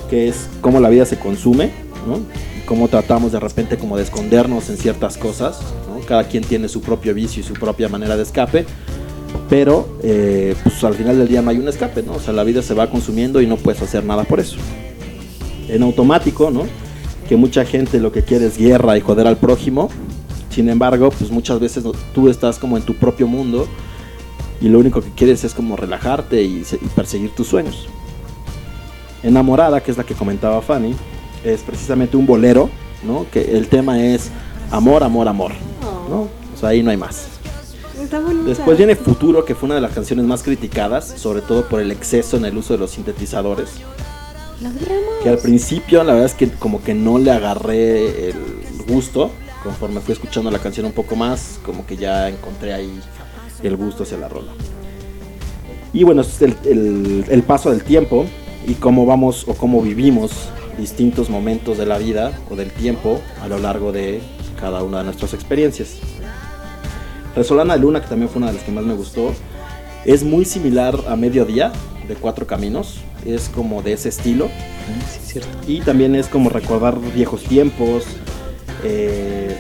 que 0.10 0.30
es 0.30 0.48
cómo 0.62 0.80
la 0.80 0.88
vida 0.90 1.06
se 1.06 1.18
consume, 1.20 1.72
¿no? 2.08 2.20
Cómo 2.66 2.88
tratamos 2.88 3.32
de 3.32 3.40
repente 3.40 3.78
como 3.78 3.98
de 3.98 4.04
escondernos 4.04 4.70
en 4.70 4.78
ciertas 4.78 5.18
cosas. 5.18 5.60
Cada 6.08 6.26
quien 6.26 6.44
tiene 6.44 6.68
su 6.68 6.82
propio 6.82 7.14
vicio 7.14 7.42
y 7.42 7.44
su 7.44 7.54
propia 7.54 7.90
manera 7.90 8.16
de 8.16 8.24
escape 8.24 8.66
pero 9.50 9.88
eh, 10.02 10.56
pues 10.64 10.84
al 10.84 10.96
final 10.96 11.18
del 11.18 11.28
día 11.28 11.42
no 11.42 11.52
hay 11.52 11.58
un 11.58 11.68
escape, 11.68 12.04
¿no? 12.04 12.14
O 12.14 12.20
sea, 12.20 12.34
la 12.34 12.44
vida 12.44 12.62
se 12.62 12.74
va 12.74 12.90
consumiendo 12.90 13.42
y 13.42 13.48
no 13.48 13.58
puedes 13.58 13.82
hacer 13.82 14.04
nada 14.04 14.24
por 14.24 14.40
eso. 14.40 14.58
en 15.68 15.84
automático, 15.84 16.52
¿no? 16.52 16.64
Que 17.28 17.36
mucha 17.36 17.66
gente 17.66 18.00
lo 18.00 18.12
que 18.12 18.24
quiere 18.24 18.46
es 18.46 18.58
guerra 18.58 18.98
y 18.98 19.02
joder 19.02 19.28
al 19.28 19.38
prójimo. 19.38 19.90
Sin 20.50 20.70
embargo, 20.70 21.10
pues 21.10 21.32
muchas 21.32 21.60
veces 21.60 21.84
tú 22.14 22.30
estás 22.30 22.60
como 22.60 22.78
en 22.78 22.84
tu 22.84 22.96
propio 22.96 23.28
mundo 23.28 23.68
y 24.62 24.70
lo 24.70 24.80
único 24.80 25.02
que 25.02 25.10
quieres 25.12 25.44
es 25.44 25.54
como 25.54 25.76
relajarte 25.76 26.44
y 26.44 26.64
perseguir 26.96 27.32
tus 27.32 27.48
sueños. 27.48 27.88
Enamorada, 29.22 29.82
que 29.82 29.92
es 29.92 29.98
la 29.98 30.04
que 30.04 30.14
comentaba 30.14 30.62
Fanny, 30.62 30.96
es 31.46 31.62
precisamente 31.62 32.18
un 32.18 32.26
bolero, 32.26 32.70
¿no? 33.04 33.26
Que 33.32 33.58
el 33.58 33.68
tema 33.68 34.02
es 34.04 34.30
amor, 34.72 35.04
amor, 35.04 35.28
amor, 35.28 35.52
¿no? 36.10 36.22
O 36.54 36.58
sea, 36.60 36.70
ahí 36.70 36.82
no 36.84 36.92
hay 36.92 36.98
más. 36.98 37.28
Está. 38.02 38.20
Después 38.46 38.78
viene 38.78 38.96
Futuro, 38.96 39.46
que 39.46 39.56
fue 39.56 39.68
una 39.68 39.76
de 39.76 39.82
las 39.82 39.92
canciones 39.94 40.26
más 40.26 40.44
criticadas, 40.44 41.06
sobre 41.18 41.42
todo 41.42 41.68
por 41.70 41.82
el 41.82 41.92
exceso 41.92 42.38
en 42.38 42.46
el 42.46 42.58
uso 42.58 42.74
de 42.74 42.80
los 42.80 42.92
sintetizadores. 42.92 43.70
Que 45.24 45.30
al 45.30 45.38
principio 45.38 46.04
la 46.04 46.14
verdad 46.14 46.26
es 46.28 46.34
que 46.34 46.50
como 46.50 46.82
que 46.84 46.94
no 46.94 47.18
le 47.20 47.32
agarré 47.32 48.30
el 48.30 48.36
gusto, 48.88 49.32
conforme 49.64 50.00
fui 50.02 50.14
escuchando 50.14 50.50
la 50.52 50.60
canción 50.60 50.86
un 50.86 50.92
poco 50.94 51.16
más, 51.16 51.60
como 51.66 51.86
que 51.86 51.98
ya 51.98 52.30
encontré 52.30 52.74
ahí 52.74 53.00
el 53.64 53.76
gusto 53.76 54.04
hacia 54.04 54.18
la 54.18 54.30
rola. 54.30 54.52
Y 55.94 56.04
bueno, 56.04 56.22
es 56.22 56.42
el, 56.42 56.56
el- 56.66 57.26
el 57.30 57.44
paso 57.44 57.70
del 57.72 57.84
tiempo 57.84 58.26
y 58.68 58.74
cómo 58.76 59.06
vamos 59.06 59.46
o 59.48 59.54
cómo 59.54 59.82
vivimos 59.82 60.32
distintos 60.78 61.30
momentos 61.30 61.78
de 61.78 61.86
la 61.86 61.98
vida 61.98 62.32
o 62.50 62.56
del 62.56 62.72
tiempo 62.72 63.22
a 63.42 63.48
lo 63.48 63.58
largo 63.58 63.92
de 63.92 64.22
cada 64.60 64.84
una 64.84 65.00
de 65.00 65.06
nuestras 65.06 65.34
experiencias. 65.34 65.98
Resolana 67.36 67.76
de 67.76 67.82
Luna, 67.82 68.02
que 68.02 68.08
también 68.08 68.30
fue 68.30 68.38
una 68.38 68.48
de 68.48 68.54
las 68.54 68.64
que 68.64 68.72
más 68.72 68.86
me 68.86 68.94
gustó, 68.94 69.34
es 70.06 70.24
muy 70.24 70.46
similar 70.46 70.98
a 71.08 71.16
Mediodía 71.16 71.72
de 72.08 72.16
Cuatro 72.16 72.48
Caminos. 72.48 73.00
Es 73.26 73.50
como 73.50 73.82
de 73.82 73.94
ese 73.94 74.10
estilo. 74.10 74.50
Y 75.68 75.82
también 75.82 76.16
es 76.16 76.28
como 76.28 76.50
recordar 76.50 77.00
viejos 77.14 77.44
tiempos, 77.44 78.06
eh, 78.84 79.58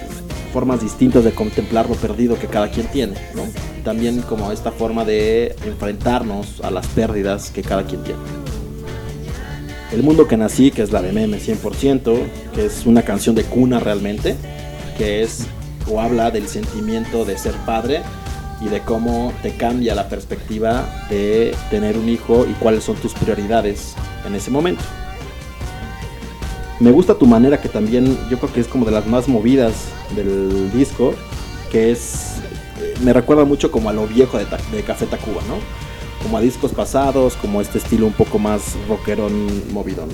formas 0.53 0.81
distintas 0.81 1.23
de 1.23 1.31
contemplar 1.31 1.89
lo 1.89 1.95
perdido 1.95 2.37
que 2.39 2.47
cada 2.47 2.69
quien 2.69 2.87
tiene. 2.87 3.15
¿no? 3.33 3.41
También 3.83 4.21
como 4.21 4.51
esta 4.51 4.71
forma 4.71 5.03
de 5.03 5.55
enfrentarnos 5.65 6.61
a 6.61 6.71
las 6.71 6.87
pérdidas 6.87 7.49
que 7.49 7.61
cada 7.61 7.83
quien 7.83 8.03
tiene. 8.03 8.44
El 9.95 10.03
mundo 10.03 10.27
que 10.27 10.35
nací, 10.35 10.71
que 10.71 10.81
es 10.81 10.91
la 10.91 11.01
de 11.01 11.13
Meme 11.13 11.39
100%, 11.39 12.17
que 12.53 12.65
es 12.65 12.85
una 12.85 13.03
canción 13.03 13.33
de 13.33 13.45
cuna 13.45 13.79
realmente, 13.79 14.35
que 14.97 15.23
es 15.23 15.47
o 15.89 16.01
habla 16.01 16.31
del 16.31 16.49
sentimiento 16.49 17.23
de 17.23 17.37
ser 17.37 17.53
padre 17.65 18.01
y 18.59 18.67
de 18.67 18.81
cómo 18.81 19.31
te 19.41 19.55
cambia 19.55 19.95
la 19.95 20.09
perspectiva 20.09 20.85
de 21.09 21.55
tener 21.69 21.97
un 21.97 22.09
hijo 22.09 22.45
y 22.45 22.51
cuáles 22.55 22.83
son 22.83 22.97
tus 22.97 23.13
prioridades 23.13 23.95
en 24.27 24.35
ese 24.35 24.51
momento. 24.51 24.83
Me 26.81 26.91
gusta 26.91 27.15
tu 27.15 27.25
manera 27.25 27.61
que 27.61 27.69
también 27.69 28.17
yo 28.29 28.37
creo 28.37 28.51
que 28.51 28.59
es 28.59 28.67
como 28.67 28.85
de 28.85 28.91
las 28.91 29.07
más 29.07 29.29
movidas 29.29 29.75
del 30.13 30.73
disco, 30.73 31.13
que 31.71 31.93
es 31.93 32.39
eh, 32.81 32.95
me 33.01 33.13
recuerda 33.13 33.45
mucho 33.45 33.71
como 33.71 33.89
a 33.89 33.93
lo 33.93 34.05
viejo 34.07 34.37
de, 34.37 34.43
de 34.43 34.83
Café 34.83 35.05
Tacuba, 35.05 35.41
¿no? 35.47 35.84
Como 36.25 36.39
a 36.39 36.41
discos 36.41 36.71
pasados, 36.71 37.35
como 37.35 37.61
este 37.61 37.77
estilo 37.77 38.07
un 38.07 38.13
poco 38.13 38.39
más 38.39 38.75
rockerón, 38.89 39.71
movidón. 39.71 40.09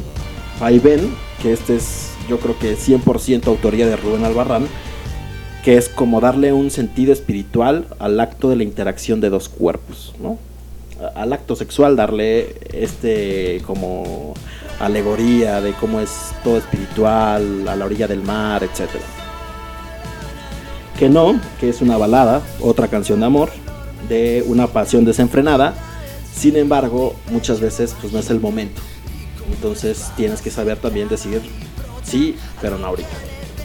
Ven, 0.60 1.16
que 1.42 1.54
este 1.54 1.78
es 1.78 2.12
yo 2.28 2.38
creo 2.38 2.60
que 2.60 2.76
100% 2.76 3.48
autoría 3.48 3.88
de 3.88 3.96
Rubén 3.96 4.26
Albarrán, 4.26 4.68
que 5.64 5.78
es 5.78 5.88
como 5.88 6.20
darle 6.20 6.52
un 6.52 6.70
sentido 6.70 7.14
espiritual 7.14 7.88
al 7.98 8.20
acto 8.20 8.50
de 8.50 8.58
la 8.58 8.64
interacción 8.64 9.22
de 9.22 9.30
dos 9.30 9.48
cuerpos, 9.48 10.14
¿no? 10.22 10.38
Al 11.16 11.32
acto 11.32 11.56
sexual 11.56 11.96
darle 11.96 12.58
este 12.74 13.62
como 13.66 14.34
alegoría 14.82 15.62
de 15.62 15.72
cómo 15.72 16.02
es 16.02 16.34
todo 16.44 16.58
espiritual 16.58 17.70
a 17.70 17.76
la 17.78 17.86
orilla 17.86 18.10
del 18.10 18.22
mar, 18.22 18.64
etc. 18.66 18.90
Que 21.00 21.08
no, 21.08 21.40
que 21.62 21.70
es 21.70 21.80
una 21.82 21.96
balada, 21.96 22.42
otra 22.60 22.90
canción 22.90 23.22
de 23.22 23.28
amor, 23.28 23.50
de 24.10 24.44
una 24.46 24.68
pasión 24.68 25.06
desenfrenada, 25.06 25.74
sin 26.36 26.56
embargo, 26.56 27.16
muchas 27.30 27.60
veces 27.60 27.96
pues 28.00 28.14
no 28.14 28.20
es 28.20 28.30
el 28.30 28.40
momento. 28.40 28.82
Entonces 29.52 30.12
tienes 30.16 30.42
que 30.42 30.50
saber 30.50 30.78
también 30.78 31.08
decir 31.08 31.42
sí, 32.04 32.36
pero 32.62 32.78
no 32.78 32.88
ahorita, 32.88 33.10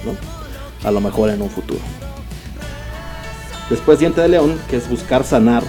¿no? 0.04 0.86
A 0.86 0.90
lo 0.90 1.00
mejor 1.00 1.30
en 1.30 1.42
un 1.42 1.50
futuro. 1.50 1.80
Después 3.70 3.98
Diente 3.98 4.20
de 4.20 4.28
León, 4.28 4.58
que 4.68 4.76
es 4.76 4.88
buscar 4.88 5.24
sanar 5.24 5.64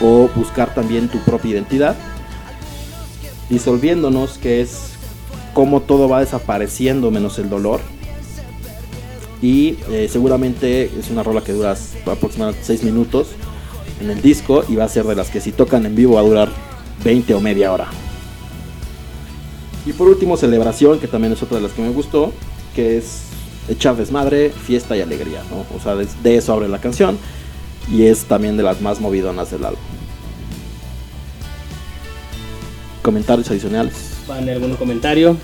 o 0.00 0.28
buscar 0.34 0.74
también 0.74 1.08
tu 1.08 1.18
propia 1.20 1.52
identidad. 1.52 1.96
Disolviéndonos, 3.48 4.38
que 4.38 4.60
es 4.60 4.90
cómo 5.54 5.80
todo 5.80 6.08
va 6.08 6.20
desapareciendo 6.20 7.10
menos 7.10 7.38
el 7.38 7.48
dolor. 7.48 7.80
Y 9.42 9.78
eh, 9.90 10.08
seguramente 10.10 10.90
es 10.98 11.10
una 11.10 11.22
rola 11.22 11.40
que 11.42 11.52
dura 11.52 11.76
aproximadamente 12.06 12.64
6 12.64 12.84
minutos 12.84 13.28
en 14.00 14.10
el 14.10 14.20
disco 14.20 14.64
y 14.68 14.76
va 14.76 14.84
a 14.84 14.88
ser 14.88 15.04
de 15.04 15.14
las 15.14 15.30
que 15.30 15.40
si 15.40 15.52
tocan 15.52 15.86
en 15.86 15.94
vivo 15.94 16.14
va 16.14 16.20
a 16.20 16.24
durar 16.24 16.48
20 17.04 17.34
o 17.34 17.40
media 17.40 17.72
hora. 17.72 17.88
Y 19.84 19.92
por 19.92 20.08
último, 20.08 20.36
Celebración, 20.36 20.98
que 20.98 21.06
también 21.06 21.32
es 21.32 21.42
otra 21.42 21.58
de 21.58 21.62
las 21.62 21.72
que 21.72 21.82
me 21.82 21.90
gustó, 21.90 22.32
que 22.74 22.98
es 22.98 23.22
echar 23.68 23.96
desmadre, 23.96 24.50
fiesta 24.50 24.96
y 24.96 25.00
alegría, 25.00 25.42
¿no? 25.50 25.64
O 25.76 25.80
sea, 25.80 25.94
de, 25.94 26.06
de 26.22 26.36
eso 26.36 26.52
abre 26.52 26.68
la 26.68 26.80
canción 26.80 27.18
y 27.90 28.04
es 28.06 28.24
también 28.24 28.56
de 28.56 28.62
las 28.62 28.80
más 28.80 29.00
movidonas 29.00 29.50
del 29.50 29.64
álbum. 29.64 29.80
Comentarios 33.02 33.48
adicionales. 33.50 33.94
¿Van 34.26 34.48
algún 34.48 34.74
comentario? 34.74 35.36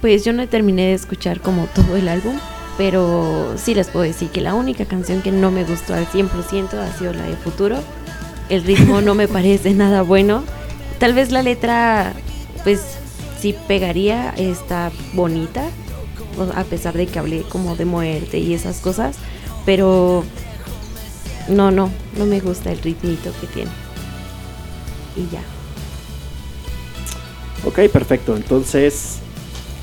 Pues 0.00 0.24
yo 0.24 0.32
no 0.32 0.46
terminé 0.48 0.88
de 0.88 0.94
escuchar 0.94 1.40
como 1.40 1.66
todo 1.74 1.96
el 1.96 2.08
álbum, 2.08 2.38
pero 2.80 3.56
sí 3.58 3.74
les 3.74 3.88
puedo 3.88 4.06
decir 4.06 4.30
que 4.30 4.40
la 4.40 4.54
única 4.54 4.86
canción 4.86 5.20
que 5.20 5.30
no 5.30 5.50
me 5.50 5.64
gustó 5.64 5.92
al 5.92 6.06
100% 6.06 6.72
ha 6.78 6.90
sido 6.96 7.12
la 7.12 7.24
de 7.24 7.36
Futuro. 7.36 7.76
El 8.48 8.64
ritmo 8.64 9.02
no 9.02 9.14
me 9.14 9.28
parece 9.28 9.74
nada 9.74 10.00
bueno. 10.00 10.44
Tal 10.98 11.12
vez 11.12 11.30
la 11.30 11.42
letra, 11.42 12.14
pues 12.64 12.80
sí 13.38 13.54
pegaría, 13.68 14.30
está 14.30 14.92
bonita, 15.12 15.62
a 16.54 16.64
pesar 16.64 16.94
de 16.94 17.06
que 17.06 17.18
hablé 17.18 17.42
como 17.42 17.76
de 17.76 17.84
muerte 17.84 18.38
y 18.38 18.54
esas 18.54 18.78
cosas, 18.78 19.16
pero 19.66 20.24
no, 21.50 21.70
no, 21.70 21.90
no 22.16 22.24
me 22.24 22.40
gusta 22.40 22.72
el 22.72 22.78
ritmito 22.78 23.30
que 23.42 23.46
tiene. 23.46 23.70
Y 25.16 25.30
ya. 25.30 25.42
Ok, 27.66 27.90
perfecto. 27.92 28.34
Entonces, 28.36 29.18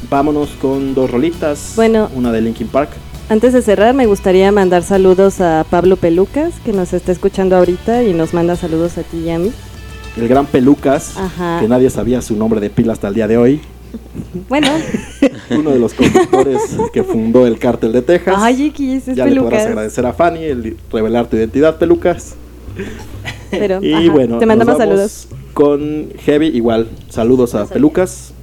vámonos 0.09 0.49
con 0.61 0.93
dos 0.93 1.09
rolitas. 1.11 1.73
Bueno. 1.75 2.09
Una 2.15 2.31
de 2.31 2.41
Linkin 2.41 2.67
Park. 2.67 2.89
Antes 3.29 3.51
de 3.53 3.61
cerrar, 3.61 3.93
me 3.93 4.05
gustaría 4.05 4.51
mandar 4.51 4.83
saludos 4.83 5.41
a 5.41 5.65
Pablo 5.69 5.97
Pelucas, 5.97 6.53
que 6.63 6.71
nos 6.71 6.93
está 6.93 7.11
escuchando 7.11 7.57
ahorita 7.57 8.03
y 8.03 8.13
nos 8.13 8.33
manda 8.33 8.55
saludos 8.55 8.97
a 8.97 9.03
ti 9.03 9.17
y 9.17 9.29
a 9.31 9.37
mí. 9.39 9.51
El 10.15 10.27
gran 10.29 10.45
Pelucas, 10.45 11.17
Ajá. 11.17 11.59
que 11.59 11.67
nadie 11.67 11.89
sabía 11.89 12.21
su 12.21 12.35
nombre 12.37 12.59
de 12.61 12.69
pila 12.69 12.93
hasta 12.93 13.09
el 13.09 13.13
día 13.13 13.27
de 13.27 13.37
hoy. 13.37 13.61
Bueno, 14.49 14.67
Uno 15.49 15.71
de 15.71 15.79
los 15.79 15.93
conductores 15.93 16.61
que 16.93 17.03
fundó 17.03 17.47
el 17.47 17.57
cártel 17.57 17.93
de 17.93 18.01
Texas. 18.01 18.35
ay, 18.37 18.67
X, 18.67 19.07
es 19.07 19.15
ya 19.15 19.25
le 19.25 19.35
podrás 19.35 19.63
Pelucas. 19.63 19.65
agradecer 19.65 20.05
a 20.05 20.13
Fanny 20.13 20.43
el 20.43 20.77
revelar 20.91 21.27
tu 21.27 21.37
identidad, 21.37 21.77
Pelucas. 21.77 22.35
Pero, 23.49 23.79
Y 23.81 23.93
ajá, 23.93 24.11
bueno, 24.11 24.39
te 24.39 24.45
mandamos 24.45 24.77
nos 24.77 24.87
vamos 24.87 24.95
saludos. 24.95 25.27
Con 25.53 26.09
Heavy, 26.19 26.47
igual, 26.47 26.87
saludos 27.09 27.55
a 27.55 27.65
Pelucas 27.65 28.33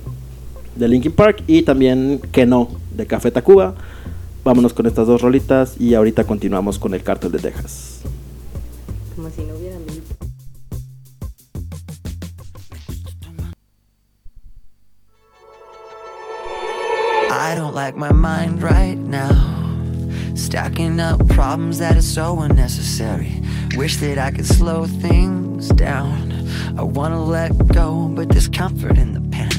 de 0.77 0.89
Linkin 0.89 1.13
Park 1.13 1.43
y 1.47 1.63
también 1.63 2.21
Que 2.33 2.47
no 2.47 2.69
de 2.95 3.07
Café 3.07 3.31
Tacuba. 3.31 3.75
Vámonos 4.45 4.75
con 4.75 4.87
estas 4.87 5.07
dos 5.07 5.23
rolitas 5.23 5.81
y 5.81 5.95
ahorita 5.95 6.25
continuamos 6.25 6.79
con 6.79 6.95
el 6.95 7.03
cártel 7.03 7.33
de 7.33 7.39
Texas. 7.39 8.01
Como 9.17 9.31
si 9.31 9.43
no 9.43 9.55
hubiera. 9.55 9.79
I 17.31 17.55
don't 17.57 17.75
like 17.75 17.97
my 17.97 18.13
mind 18.13 18.63
right 18.63 18.97
now. 18.97 19.31
Stacking 20.35 20.99
up 20.99 21.27
problems 21.29 21.79
that 21.79 21.97
are 21.97 22.03
so 22.03 22.41
unnecessary. 22.41 23.41
Wish 23.77 23.99
that 23.99 24.19
I 24.19 24.31
could 24.31 24.47
slow 24.47 24.87
things 24.87 25.69
down. 25.69 26.33
I 26.77 26.83
wanna 26.83 27.23
let 27.23 27.57
go, 27.69 28.09
but 28.09 28.29
there's 28.29 28.49
comfort 28.49 28.99
in 28.99 29.15
the 29.15 29.21
panic. 29.31 29.54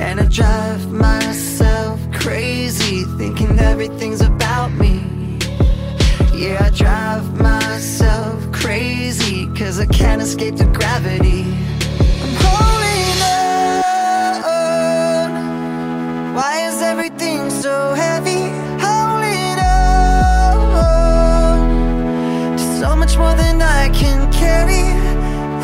And 0.00 0.20
I 0.20 0.26
drive 0.26 0.90
myself 0.90 2.00
crazy, 2.12 3.04
thinking 3.16 3.58
everything's 3.58 4.20
about 4.20 4.72
me. 4.72 5.00
Yeah, 6.34 6.64
I 6.66 6.70
drive 6.70 7.40
myself 7.40 8.50
crazy, 8.52 9.46
cause 9.54 9.78
I 9.78 9.86
can't 9.86 10.20
escape 10.20 10.56
the 10.56 10.66
gravity. 10.66 11.44
I'm 12.22 12.34
holding 12.42 13.22
on. 14.44 16.34
Why 16.34 16.66
is 16.66 16.82
everything 16.82 17.50
so 17.50 17.94
heavy? 17.94 18.50
Holding 18.82 19.58
on 19.62 20.58
to 22.58 22.64
so 22.80 22.96
much 22.96 23.16
more 23.16 23.34
than 23.34 23.62
I 23.62 23.88
can 23.90 24.30
carry. 24.32 24.82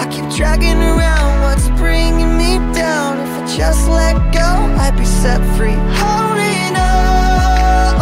I 0.01 0.07
keep 0.11 0.31
dragging 0.37 0.81
around 0.81 1.43
what's 1.43 1.69
bringing 1.81 2.39
me 2.39 2.59
down 2.73 3.19
just 3.57 3.89
let 3.89 4.15
go, 4.33 4.51
I'd 4.79 4.97
be 4.97 5.05
set 5.05 5.41
free. 5.57 5.77
Holding 6.03 6.77
on. 6.77 7.95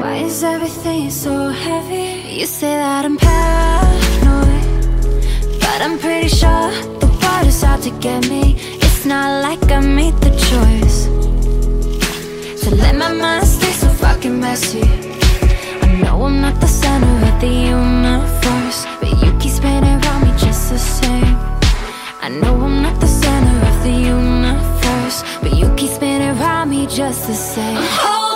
Why 0.00 0.16
is 0.16 0.42
everything 0.44 1.10
so 1.10 1.48
heavy? 1.48 2.36
You 2.38 2.46
say 2.46 2.74
that 2.76 3.04
I'm 3.04 3.16
paranoid 3.16 4.64
But 5.60 5.80
I'm 5.80 5.98
pretty 5.98 6.28
sure 6.28 6.70
the 7.00 7.06
world 7.06 7.46
is 7.46 7.64
out 7.64 7.82
to 7.82 7.90
get 7.98 8.28
me. 8.28 8.56
It's 8.84 9.06
not 9.06 9.42
like 9.42 9.70
I 9.72 9.80
made 9.80 10.16
the 10.20 10.30
choice 10.50 11.06
To 12.62 12.74
let 12.74 12.94
my 12.94 13.12
mind 13.12 13.46
stay 13.46 13.72
so 13.72 13.88
fucking 13.88 14.38
messy. 14.38 14.82
I 15.82 16.00
know 16.02 16.24
I'm 16.26 16.40
not 16.42 16.60
the 16.60 16.66
center 16.66 17.14
of 17.28 17.40
the 17.40 17.48
universe 17.48 18.86
But 19.00 19.10
you 19.22 19.32
keep 19.38 19.52
spinning 19.52 19.98
around 20.04 20.22
me 20.24 20.32
just 20.36 20.70
the 20.70 20.78
same. 20.78 21.36
I 22.20 22.28
know 22.28 22.54
I'm 22.60 22.82
not 22.82 23.00
the 23.00 23.06
the 23.86 23.92
universe 23.92 25.22
But 25.40 25.56
you 25.56 25.72
keep 25.76 25.90
spinning 25.90 26.36
around 26.36 26.70
me 26.70 26.86
just 26.86 27.26
the 27.28 27.34
same. 27.34 28.35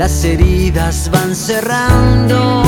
Las 0.00 0.24
heridas 0.24 1.10
van 1.10 1.36
cerrando. 1.36 2.62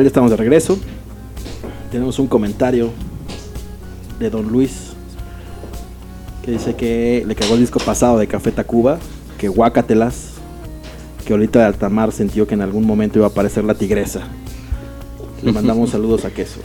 Tal? 0.00 0.04
Ya 0.04 0.08
estamos 0.08 0.30
de 0.30 0.36
regreso. 0.36 0.78
Tenemos 1.90 2.18
un 2.18 2.26
comentario 2.26 2.90
de 4.18 4.30
Don 4.30 4.48
Luis 4.48 4.92
que 6.42 6.52
dice 6.52 6.74
que 6.74 7.24
le 7.26 7.34
cagó 7.34 7.54
el 7.54 7.60
disco 7.60 7.78
pasado 7.80 8.18
de 8.18 8.26
Café 8.26 8.50
Tacuba, 8.50 8.98
que 9.38 9.48
guácatelas, 9.48 10.32
que 11.26 11.32
ahorita 11.34 11.58
de 11.58 11.64
Altamar 11.66 12.12
sintió 12.12 12.46
que 12.46 12.54
en 12.54 12.62
algún 12.62 12.86
momento 12.86 13.18
iba 13.18 13.26
a 13.26 13.30
aparecer 13.30 13.64
la 13.64 13.74
tigresa. 13.74 14.20
Le 15.42 15.52
mandamos 15.52 15.90
saludos 15.96 16.24
a 16.24 16.30
Queso. 16.30 16.60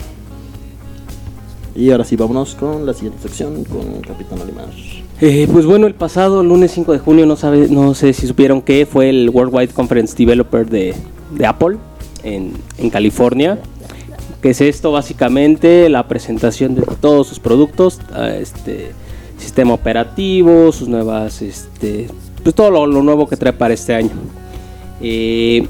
Y 1.75 1.91
ahora 1.91 2.05
sí, 2.05 2.15
vámonos 2.15 2.55
con 2.55 2.85
la 2.85 2.93
siguiente 2.93 3.21
sección 3.21 3.65
con 3.65 3.99
Capitán 3.99 4.39
Olimar. 4.39 4.69
Eh, 5.19 5.47
pues 5.51 5.65
bueno, 5.65 5.87
el 5.87 5.93
pasado 5.93 6.41
lunes 6.41 6.71
5 6.71 6.93
de 6.93 6.99
junio, 6.99 7.25
no, 7.25 7.35
sabe, 7.35 7.67
no 7.67 7.93
sé 7.95 8.13
si 8.13 8.27
supieron 8.27 8.61
que 8.61 8.85
fue 8.85 9.09
el 9.09 9.29
Worldwide 9.29 9.73
Conference 9.73 10.15
Developer 10.15 10.69
de, 10.69 10.93
de 11.37 11.45
Apple 11.45 11.77
en, 12.25 12.51
en 12.77 12.89
California. 12.89 13.59
Que 14.41 14.49
es 14.51 14.59
esto 14.61 14.91
básicamente? 14.91 15.87
La 15.89 16.07
presentación 16.07 16.75
de 16.75 16.81
todos 16.99 17.27
sus 17.27 17.39
productos, 17.39 17.99
este 18.39 18.91
sistema 19.37 19.73
operativo, 19.73 20.71
sus 20.71 20.87
nuevas, 20.87 21.41
este, 21.41 22.07
pues 22.43 22.53
todo 22.53 22.69
lo, 22.71 22.85
lo 22.85 23.01
nuevo 23.01 23.27
que 23.27 23.37
trae 23.37 23.53
para 23.53 23.73
este 23.73 23.95
año. 23.95 24.11
Eh, 25.01 25.67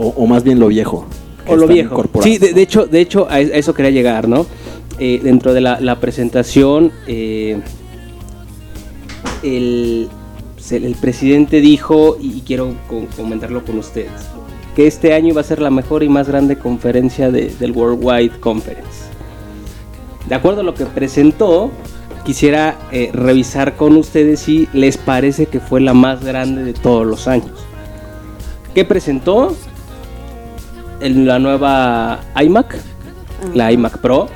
O, 0.00 0.08
o 0.16 0.26
más 0.26 0.44
bien 0.44 0.58
lo 0.60 0.68
viejo. 0.68 1.06
o 1.46 1.56
lo 1.56 1.66
viejo. 1.66 2.04
Sí, 2.22 2.38
de, 2.38 2.52
de 2.52 2.62
hecho, 2.62 2.86
de 2.86 3.00
hecho 3.00 3.26
a, 3.28 3.40
es- 3.40 3.50
a 3.52 3.56
eso 3.56 3.74
quería 3.74 3.90
llegar, 3.90 4.28
¿no? 4.28 4.46
Eh, 5.00 5.20
dentro 5.22 5.52
de 5.54 5.60
la, 5.60 5.80
la 5.80 5.98
presentación, 5.98 6.92
eh, 7.08 7.60
el, 9.42 10.08
presidente 11.00 11.60
dijo, 11.60 12.16
y, 12.20 12.40
quiero 12.42 12.74
co- 12.88 13.06
comentarlo 13.16 13.64
con 13.64 13.78
ustedes, 13.78 14.10
que 14.78 14.86
este 14.86 15.12
año 15.12 15.30
iba 15.30 15.40
a 15.40 15.44
ser 15.44 15.60
la 15.60 15.70
mejor 15.70 16.04
y 16.04 16.08
más 16.08 16.28
grande 16.28 16.56
conferencia 16.56 17.32
de- 17.32 17.52
del 17.58 17.72
Worldwide 17.72 18.38
Conference. 18.38 19.06
De 20.28 20.36
acuerdo 20.36 20.60
a 20.60 20.62
lo 20.62 20.72
que 20.74 20.86
presentó, 20.86 21.72
quisiera 22.24 22.76
eh, 22.92 23.10
revisar 23.12 23.74
con 23.74 23.96
ustedes 23.96 24.38
si 24.38 24.68
les 24.72 24.96
parece 24.96 25.46
que 25.46 25.58
fue 25.58 25.80
la 25.80 25.94
más 25.94 26.24
grande 26.24 26.62
de 26.62 26.74
todos 26.74 27.04
los 27.04 27.26
años. 27.26 27.50
¿Qué 28.72 28.84
presentó? 28.84 29.56
El- 31.00 31.26
la 31.26 31.40
nueva 31.40 32.20
iMac, 32.40 32.76
la 33.54 33.72
iMac 33.72 33.98
Pro. 33.98 34.28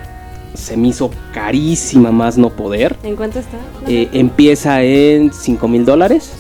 Se 0.55 0.77
me 0.77 0.89
hizo 0.89 1.09
carísima 1.33 2.11
más 2.11 2.37
no 2.37 2.51
poder. 2.51 2.97
¿En 3.05 3.15
cuánto 3.15 3.39
está? 3.39 3.59
Eh, 3.87 4.09
empieza 4.13 4.83
en 4.83 5.33
5 5.33 5.69
mil 5.69 5.85
dólares. 5.85 6.33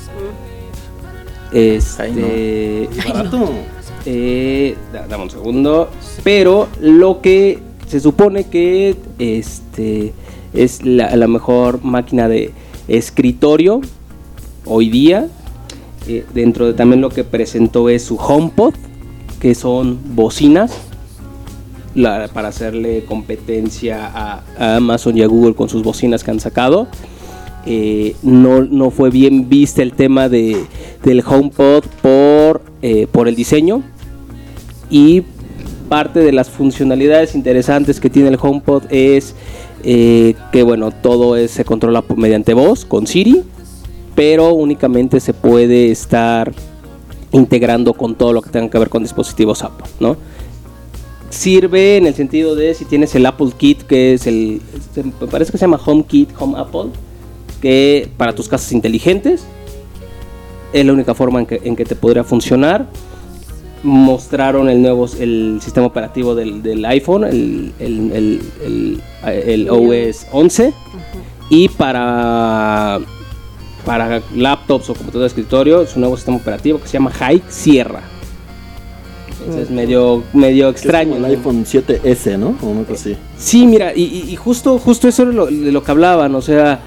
Este, 1.53 2.88
Ay, 3.00 3.12
Barato. 3.12 3.48
Eh, 4.07 4.76
da- 4.92 5.07
dame 5.07 5.24
un 5.24 5.30
segundo. 5.30 5.88
Pero 6.22 6.68
lo 6.80 7.20
que 7.20 7.59
se 7.86 8.00
supone 8.00 8.44
que 8.44 8.96
este 9.18 10.12
es 10.55 10.84
la, 10.84 11.26
mejor 11.28 11.82
máquina 11.84 12.28
de 12.28 12.53
escritorio 12.88 13.80
hoy 14.64 14.88
día. 14.88 15.28
Eh, 16.09 16.24
dentro 16.34 16.66
de 16.66 16.74
también 16.74 17.00
lo 17.00 17.11
que 17.11 17.22
presentó 17.24 17.88
es 17.88 18.03
su 18.03 18.16
HomePod, 18.16 18.74
que 19.40 19.55
son 19.55 19.98
bocinas 20.14 20.72
para 22.32 22.48
hacerle 22.48 23.05
competencia 23.05 24.07
a, 24.07 24.42
a 24.59 24.76
Amazon 24.76 25.16
y 25.18 25.22
a 25.22 25.26
Google 25.26 25.55
con 25.55 25.68
sus 25.68 25.82
bocinas 25.82 26.24
que 26.24 26.30
han 26.30 26.40
sacado. 26.40 26.88
Eh, 27.66 28.16
no, 28.22 28.62
no 28.62 28.90
fue 28.90 29.11
bien 29.11 29.48
vista 29.48 29.82
el 29.82 29.92
tema 29.92 30.28
de, 30.28 30.64
del 31.05 31.22
HomePod 31.24 31.84
por, 32.00 32.31
eh, 32.82 33.06
por 33.10 33.28
el 33.28 33.36
diseño 33.36 33.82
y 34.90 35.22
parte 35.88 36.20
de 36.20 36.32
las 36.32 36.50
funcionalidades 36.50 37.34
interesantes 37.34 38.00
que 38.00 38.10
tiene 38.10 38.28
el 38.28 38.38
HomePod 38.40 38.84
es 38.90 39.34
eh, 39.84 40.34
que 40.52 40.62
bueno, 40.62 40.90
todo 40.90 41.36
se 41.48 41.64
controla 41.64 42.04
mediante 42.16 42.54
voz 42.54 42.84
con 42.84 43.06
Siri, 43.06 43.42
pero 44.14 44.52
únicamente 44.52 45.20
se 45.20 45.34
puede 45.34 45.90
estar 45.90 46.52
integrando 47.32 47.94
con 47.94 48.14
todo 48.14 48.32
lo 48.32 48.42
que 48.42 48.50
tenga 48.50 48.70
que 48.70 48.78
ver 48.78 48.88
con 48.88 49.02
dispositivos 49.02 49.62
Apple, 49.62 49.86
¿no? 50.00 50.16
Sirve 51.30 51.96
en 51.96 52.06
el 52.06 52.14
sentido 52.14 52.54
de 52.54 52.74
si 52.74 52.84
tienes 52.84 53.14
el 53.14 53.24
Apple 53.24 53.50
Kit, 53.56 53.82
que 53.82 54.14
es 54.14 54.26
el, 54.26 54.60
me 55.20 55.26
parece 55.26 55.50
que 55.50 55.58
se 55.58 55.62
llama 55.62 55.80
Home 55.84 56.04
Kit, 56.04 56.30
Home 56.38 56.58
Apple, 56.58 56.90
que 57.60 58.08
para 58.16 58.34
tus 58.34 58.48
casas 58.48 58.70
inteligentes 58.72 59.44
es 60.72 60.84
la 60.86 60.92
única 60.92 61.14
forma 61.14 61.40
en 61.40 61.46
que, 61.46 61.60
en 61.64 61.76
que 61.76 61.84
te 61.84 61.94
podría 61.96 62.24
funcionar. 62.24 62.86
Mostraron 63.82 64.68
el 64.68 64.80
nuevo 64.80 65.06
el 65.18 65.58
sistema 65.60 65.86
operativo 65.86 66.34
del, 66.36 66.62
del 66.62 66.84
iPhone, 66.84 67.24
el, 67.24 67.72
el, 67.80 68.12
el- 68.12 68.40
el- 68.64 69.02
el 69.48 69.68
OS 69.70 70.26
11. 70.32 70.72
Y 71.50 71.68
para, 71.68 73.00
para 73.84 74.22
laptops 74.36 74.88
o 74.90 74.94
computadoras 74.94 75.34
de 75.34 75.40
escritorio, 75.40 75.82
es 75.82 75.94
un 75.96 76.00
nuevo 76.02 76.16
sistema 76.16 76.36
operativo 76.36 76.80
que 76.80 76.86
se 76.86 76.92
llama 76.94 77.10
High 77.10 77.42
Sierra. 77.48 78.02
Entonces, 79.40 79.70
medio, 79.70 80.22
medio 80.32 80.68
extraño. 80.68 81.10
Es 81.10 81.16
como 81.16 81.26
¿no? 81.26 81.26
el 81.26 81.34
iPhone 81.38 81.64
7S, 81.64 82.38
¿no? 82.38 82.54
O 82.62 82.66
una 82.68 82.84
cosa 82.84 83.10
así. 83.10 83.16
Sí, 83.36 83.66
mira, 83.66 83.92
y, 83.94 84.02
y- 84.04 84.30
y 84.32 84.36
justo, 84.36 84.78
justo 84.78 85.08
eso 85.08 85.24
es 85.28 85.34
lo, 85.34 85.46
de 85.46 85.72
lo 85.72 85.82
que 85.82 85.90
hablaban, 85.90 86.32
o 86.36 86.40
sea, 86.40 86.80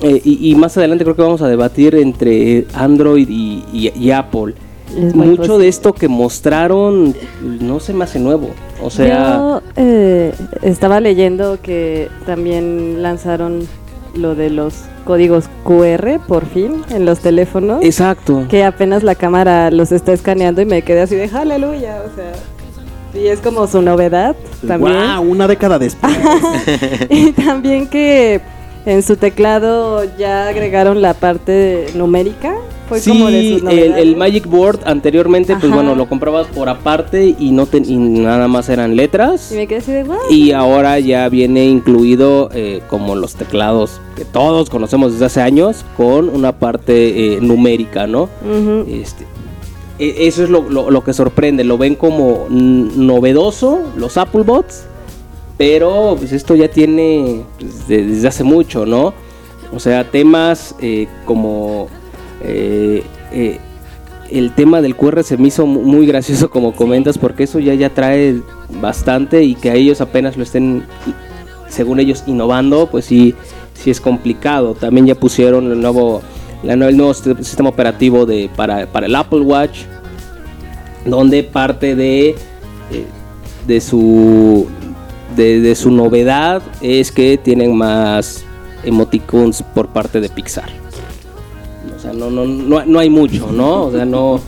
eh, 0.00 0.20
y, 0.24 0.50
y 0.50 0.54
más 0.54 0.76
adelante 0.76 1.04
creo 1.04 1.16
que 1.16 1.22
vamos 1.22 1.42
a 1.42 1.48
debatir 1.48 1.94
entre 1.94 2.66
Android 2.74 3.28
y, 3.28 3.64
y- 3.72 3.92
y 3.98 4.10
Apple. 4.10 4.54
Es 4.96 5.14
Mucho 5.14 5.58
de 5.58 5.68
esto 5.68 5.92
que 5.92 6.08
mostraron 6.08 7.14
no 7.60 7.78
se 7.78 7.92
me 7.92 8.04
hace 8.04 8.18
nuevo, 8.18 8.48
o 8.82 8.88
sea, 8.88 9.36
Yo 9.36 9.62
eh, 9.76 10.32
estaba 10.62 10.98
leyendo 11.00 11.58
que 11.62 12.08
también 12.24 13.02
lanzaron 13.02 13.68
lo 14.14 14.34
de 14.34 14.48
los 14.48 14.74
códigos 15.04 15.44
QR 15.64 16.18
por 16.26 16.46
fin 16.46 16.76
en 16.90 17.04
los 17.04 17.18
teléfonos. 17.20 17.84
exacto. 17.84 18.44
Que 18.48 18.64
apenas 18.64 19.02
la 19.02 19.14
cámara 19.14 19.70
los 19.70 19.92
está 19.92 20.12
escaneando 20.14 20.62
y 20.62 20.64
me 20.66 20.80
quedé 20.82 21.02
así 21.02 21.16
de 21.16 21.26
aleluya, 21.34 22.02
o 22.10 22.14
sea. 22.16 22.32
Y 23.14 23.26
es 23.26 23.40
como 23.40 23.66
su 23.66 23.82
novedad 23.82 24.36
también. 24.66 24.96
¡Wow! 24.96 25.22
Una 25.30 25.46
década 25.46 25.78
después. 25.78 26.12
Y 27.10 27.32
también 27.32 27.88
que 27.88 28.40
en 28.88 29.02
su 29.02 29.16
teclado 29.16 30.02
ya 30.18 30.48
agregaron 30.48 31.02
la 31.02 31.14
parte 31.14 31.86
numérica. 31.94 32.54
Fue 32.88 33.00
sí, 33.00 33.10
como 33.10 33.30
de 33.30 33.58
sus 33.60 33.70
el, 33.70 34.16
Magic 34.16 34.46
Board 34.46 34.80
anteriormente, 34.86 35.54
pues 35.60 35.70
bueno, 35.70 35.94
lo 35.94 36.08
comprabas 36.08 36.46
por 36.46 36.70
aparte 36.70 37.36
y 37.38 37.50
no 37.50 37.66
te- 37.66 37.82
y 37.84 37.96
nada 37.98 38.48
más 38.48 38.70
eran 38.70 38.96
letras. 38.96 39.52
Y 39.52 39.56
me 39.56 39.66
quedé 39.66 39.78
así 39.80 39.92
de 39.92 40.04
wow. 40.04 40.16
Y 40.30 40.52
ahora 40.52 40.98
ya 40.98 41.28
viene 41.28 41.66
incluido 41.66 42.48
eh, 42.54 42.80
como 42.88 43.14
los 43.14 43.34
teclados 43.34 44.00
que 44.16 44.24
todos 44.24 44.70
conocemos 44.70 45.12
desde 45.12 45.26
hace 45.26 45.42
años 45.42 45.84
con 45.98 46.30
una 46.30 46.52
parte 46.52 47.34
eh, 47.34 47.40
numérica, 47.42 48.06
¿no? 48.06 48.30
Este, 48.88 49.26
e- 49.98 50.26
eso 50.26 50.42
es 50.44 50.48
lo, 50.48 50.62
lo- 50.70 50.90
lo 50.90 51.04
que 51.04 51.12
sorprende, 51.12 51.64
lo 51.64 51.76
ven 51.76 51.94
como 51.94 52.46
novedoso 52.48 53.80
los 53.96 54.16
Apple 54.16 54.44
Bots, 54.44 54.84
pero 55.58 56.14
pues 56.18 56.32
esto 56.32 56.54
ya 56.54 56.68
tiene 56.68 57.42
pues, 57.58 57.86
de- 57.88 58.04
desde 58.06 58.28
hace 58.28 58.44
mucho, 58.44 58.86
¿no? 58.86 59.12
O 59.74 59.80
sea, 59.80 60.10
temas 60.10 60.74
eh, 60.80 61.08
como 61.26 61.88
eh, 62.42 63.02
eh, 63.32 63.58
el 64.30 64.54
tema 64.54 64.80
del 64.80 64.94
QR 64.96 65.22
se 65.24 65.36
me 65.36 65.48
hizo 65.48 65.66
mu- 65.66 65.82
muy 65.82 66.06
gracioso 66.06 66.48
como 66.56 66.72
comentas 66.74 67.18
porque 67.18 67.42
eso 67.44 67.58
ya 67.58 67.74
ya 67.74 67.90
trae 67.90 68.40
bastante 68.80 69.42
y 69.42 69.54
que 69.54 69.70
a 69.70 69.74
ellos 69.74 70.00
apenas 70.00 70.36
lo 70.36 70.42
estén 70.44 70.84
según 71.68 72.00
ellos 72.00 72.24
innovando, 72.26 72.86
pues 72.90 73.04
sí 73.04 73.34
sí 73.74 73.90
es 73.90 74.00
complicado. 74.00 74.74
También 74.74 75.06
ya 75.06 75.14
pusieron 75.14 75.70
el 75.70 75.80
nuevo 75.80 76.22
el 76.62 76.78
nuevo 76.96 77.10
st- 77.12 77.36
sistema 77.44 77.68
operativo 77.68 78.26
de 78.26 78.48
para, 78.56 78.86
para 78.86 79.06
el 79.06 79.14
Apple 79.14 79.40
Watch 79.40 79.80
donde 81.04 81.42
parte 81.44 81.94
de 81.94 82.34
de 83.66 83.80
su 83.80 84.66
de, 85.36 85.74
su 85.74 85.90
novedad 85.90 86.62
es 86.80 87.12
que 87.12 87.36
tienen 87.38 87.76
más 87.76 88.44
emoticons 88.84 89.62
por 89.62 89.88
parte 89.88 90.20
de 90.20 90.28
Pixar. 90.28 90.68
O 91.96 92.00
sea, 92.00 92.12
no, 92.12 92.30
no, 92.30 92.44
no, 92.44 92.84
no 92.84 92.98
hay 92.98 93.10
mucho, 93.10 93.50
¿no? 93.52 93.86
O 93.86 93.92
sea, 93.92 94.04
no, 94.04 94.40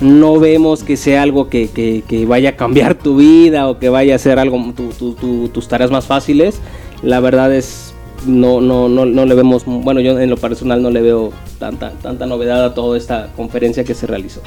no 0.00 0.38
vemos 0.40 0.82
que 0.82 0.96
sea 0.96 1.22
algo 1.22 1.48
que, 1.48 1.68
que- 1.70 2.02
que 2.06 2.26
vaya 2.26 2.50
a 2.50 2.56
cambiar 2.56 2.94
tu 2.96 3.16
vida 3.16 3.68
o 3.68 3.78
que 3.78 3.88
vaya 3.88 4.14
a 4.14 4.18
ser 4.18 4.38
algo, 4.38 4.58
tu- 4.76 4.90
tu- 4.90 5.14
tu- 5.14 5.48
tus 5.48 5.68
tareas 5.68 5.90
más 5.90 6.06
fáciles. 6.06 6.60
La 7.02 7.20
verdad 7.20 7.54
es, 7.54 7.94
no, 8.26 8.60
no, 8.60 8.88
no, 8.88 9.06
no 9.06 9.24
le 9.24 9.34
vemos, 9.34 9.64
bueno, 9.66 10.00
yo 10.00 10.18
en 10.18 10.30
lo 10.30 10.36
personal 10.36 10.82
no 10.82 10.90
le 10.90 11.00
veo 11.00 11.32
tanta, 11.58 11.90
tanta 12.02 12.26
novedad 12.26 12.64
a 12.64 12.74
toda 12.74 12.96
esta 12.98 13.28
conferencia 13.36 13.84
que 13.84 13.94
se 13.94 14.06
realizó. 14.06 14.40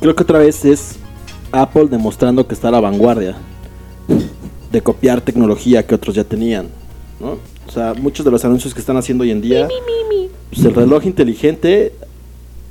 Creo 0.00 0.14
que 0.14 0.22
otra 0.22 0.38
vez 0.38 0.64
es 0.64 0.96
Apple 1.52 1.86
demostrando 1.90 2.46
que 2.46 2.54
está 2.54 2.68
a 2.68 2.72
la 2.72 2.80
vanguardia 2.80 3.36
de 4.74 4.82
copiar 4.82 5.20
tecnología 5.20 5.86
que 5.86 5.94
otros 5.94 6.16
ya 6.16 6.24
tenían, 6.24 6.66
¿no? 7.20 7.38
O 7.66 7.70
sea, 7.70 7.94
muchos 7.94 8.24
de 8.24 8.32
los 8.32 8.44
anuncios 8.44 8.74
que 8.74 8.80
están 8.80 8.96
haciendo 8.96 9.22
hoy 9.22 9.30
en 9.30 9.40
día, 9.40 9.68
pues 10.50 10.66
el 10.66 10.74
reloj 10.74 11.06
inteligente 11.06 11.92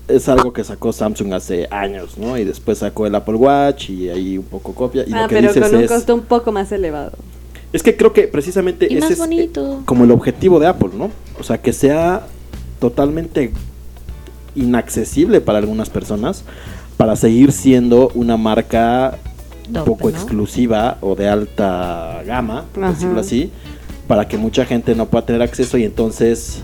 es 0.10 0.28
algo 0.28 0.52
que 0.52 0.66
sacó 0.66 0.92
Samsung 0.92 1.32
hace 1.34 1.66
años, 1.72 2.18
¿no? 2.18 2.38
Y 2.38 2.44
después 2.44 2.80
sacó 2.80 3.08
el 3.08 3.16
Apple 3.16 3.36
Watch 3.36 3.90
y 3.90 4.10
ahí 4.10 4.38
un 4.38 4.44
poco 4.44 4.76
copia. 4.76 5.06
Y 5.08 5.14
ah, 5.14 5.22
lo 5.22 5.28
que 5.30 5.36
pero 5.36 5.48
dices 5.48 5.64
con 5.64 5.76
un 5.78 5.84
es, 5.86 5.92
costo 5.92 6.14
un 6.14 6.24
poco 6.24 6.52
más 6.52 6.74
elevado. 6.74 7.14
es 7.72 7.82
que 7.82 7.96
creo 7.96 8.12
que 8.12 8.28
precisamente 8.28 8.90
Y 8.92 8.98
ese 8.98 9.14
es 9.14 9.20
eh, 9.20 9.22
bonito. 9.22 9.82
como 9.86 10.04
el 10.04 10.12
objetivo 10.12 10.60
de 10.60 10.68
Apple, 10.68 10.90
¿no? 10.98 11.10
O 11.40 11.44
sea, 11.44 11.62
que 11.62 11.72
sea 11.72 12.28
totalmente 12.80 13.54
inaccesible 14.56 15.40
para 15.40 15.60
algunas 15.60 15.90
personas 15.90 16.44
para 16.98 17.16
seguir 17.16 17.54
siendo 17.54 18.12
una 18.14 18.36
marca 18.36 19.18
un 19.68 19.74
Tope, 19.74 19.90
poco 19.92 20.10
¿no? 20.10 20.16
exclusiva 20.18 20.98
o 21.02 21.16
de 21.16 21.28
alta 21.30 22.22
gama, 22.26 22.66
por 22.74 22.84
Ajá. 22.84 22.94
decirlo 22.94 23.20
así, 23.20 23.52
para 24.08 24.28
que 24.28 24.38
mucha 24.38 24.66
gente 24.66 24.96
no 24.96 25.06
pueda 25.08 25.26
tener 25.26 25.42
acceso 25.42 25.78
y 25.78 25.84
entonces 25.84 26.62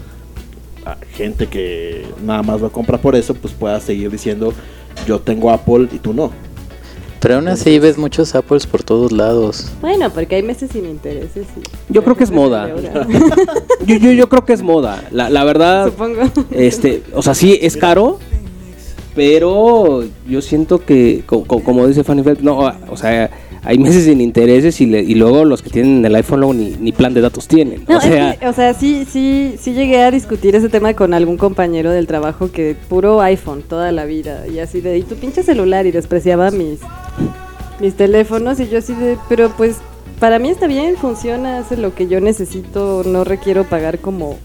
a 0.86 0.98
gente 1.14 1.48
que 1.48 2.06
nada 2.24 2.42
más 2.44 2.62
lo 2.62 2.72
compra 2.72 2.98
por 2.98 3.16
eso, 3.16 3.34
pues 3.36 3.54
pueda 3.54 3.80
seguir 3.80 4.10
diciendo 4.12 4.54
yo 5.08 5.20
tengo 5.20 5.50
Apple 5.52 5.88
y 5.92 6.00
tú 6.00 6.14
no. 6.14 6.32
Pero 7.22 7.36
aún 7.36 7.50
así 7.50 7.80
ves 7.80 7.98
muchos 7.98 8.34
Apples 8.34 8.66
por 8.66 8.82
todos 8.82 9.12
lados. 9.12 9.70
Bueno, 9.82 10.10
porque 10.10 10.36
hay 10.36 10.44
meses 10.44 10.70
sin 10.72 10.86
intereses. 10.86 11.48
y- 11.58 11.94
Yo 11.94 12.02
creo 12.04 12.16
que 12.16 12.24
es 12.24 12.32
moda. 12.32 12.70
Yo, 13.86 13.96
yo, 13.96 14.12
yo 14.12 14.30
creo 14.30 14.46
que 14.46 14.54
es 14.54 14.62
moda. 14.62 15.04
La, 15.12 15.30
la 15.30 15.44
verdad, 15.44 15.86
Supongo. 15.92 16.22
este, 16.52 17.04
o 17.14 17.22
sea, 17.22 17.34
sí 17.34 17.58
es 17.62 17.76
caro, 17.76 18.20
pero 19.20 20.02
yo 20.30 20.42
siento 20.42 20.80
que, 20.86 21.24
co- 21.26 21.44
co- 21.44 21.60
como 21.62 21.86
dice 21.86 22.06
Fanny 22.06 22.24
Feld, 22.24 22.40
no, 22.40 22.60
o 22.90 22.96
sea, 22.96 23.30
hay 23.64 23.78
meses 23.78 24.06
sin 24.06 24.22
intereses 24.22 24.80
y, 24.80 24.86
le- 24.86 25.02
y 25.02 25.14
luego 25.16 25.44
los 25.44 25.62
que 25.62 25.70
tienen 25.70 26.06
el 26.06 26.16
iPhone 26.16 26.40
luego 26.40 26.54
ni, 26.54 26.78
ni 26.80 26.94
plan 26.94 27.14
de 27.14 27.20
datos 27.20 27.46
tienen. 27.46 27.84
No, 27.86 27.98
o 27.98 28.02
sea, 28.02 28.32
es 28.32 28.38
que, 28.40 28.48
o 28.48 28.54
sea, 28.54 28.74
sí, 28.74 29.06
sí, 29.12 29.56
sí 29.60 29.74
llegué 29.74 30.02
a 30.04 30.12
discutir 30.12 30.56
ese 30.56 30.70
tema 30.70 30.94
con 30.94 31.14
algún 31.14 31.36
compañero 31.36 31.92
del 31.92 32.08
trabajo 32.08 32.50
que 32.50 32.78
puro 32.88 33.20
iPhone 33.20 33.62
toda 33.62 33.92
la 33.92 34.06
vida 34.06 34.48
y 34.48 34.60
así 34.60 34.80
de, 34.80 34.98
y 34.98 35.02
tu 35.04 35.16
pinche 35.16 35.44
celular 35.44 35.86
y 35.86 35.92
despreciaba 35.92 36.50
mis, 36.50 36.80
mis 37.82 37.96
teléfonos 37.96 38.58
y 38.62 38.70
yo 38.70 38.78
así 38.78 38.94
de, 38.94 39.18
pero 39.28 39.50
pues 39.58 39.76
para 40.22 40.40
mí 40.40 40.48
está 40.50 40.68
bien, 40.68 40.96
funciona, 40.96 41.58
hace 41.60 41.76
lo 41.76 41.94
que 41.94 42.08
yo 42.08 42.22
necesito, 42.22 43.04
no 43.06 43.26
requiero 43.26 43.66
pagar 43.66 44.00
como 44.00 44.38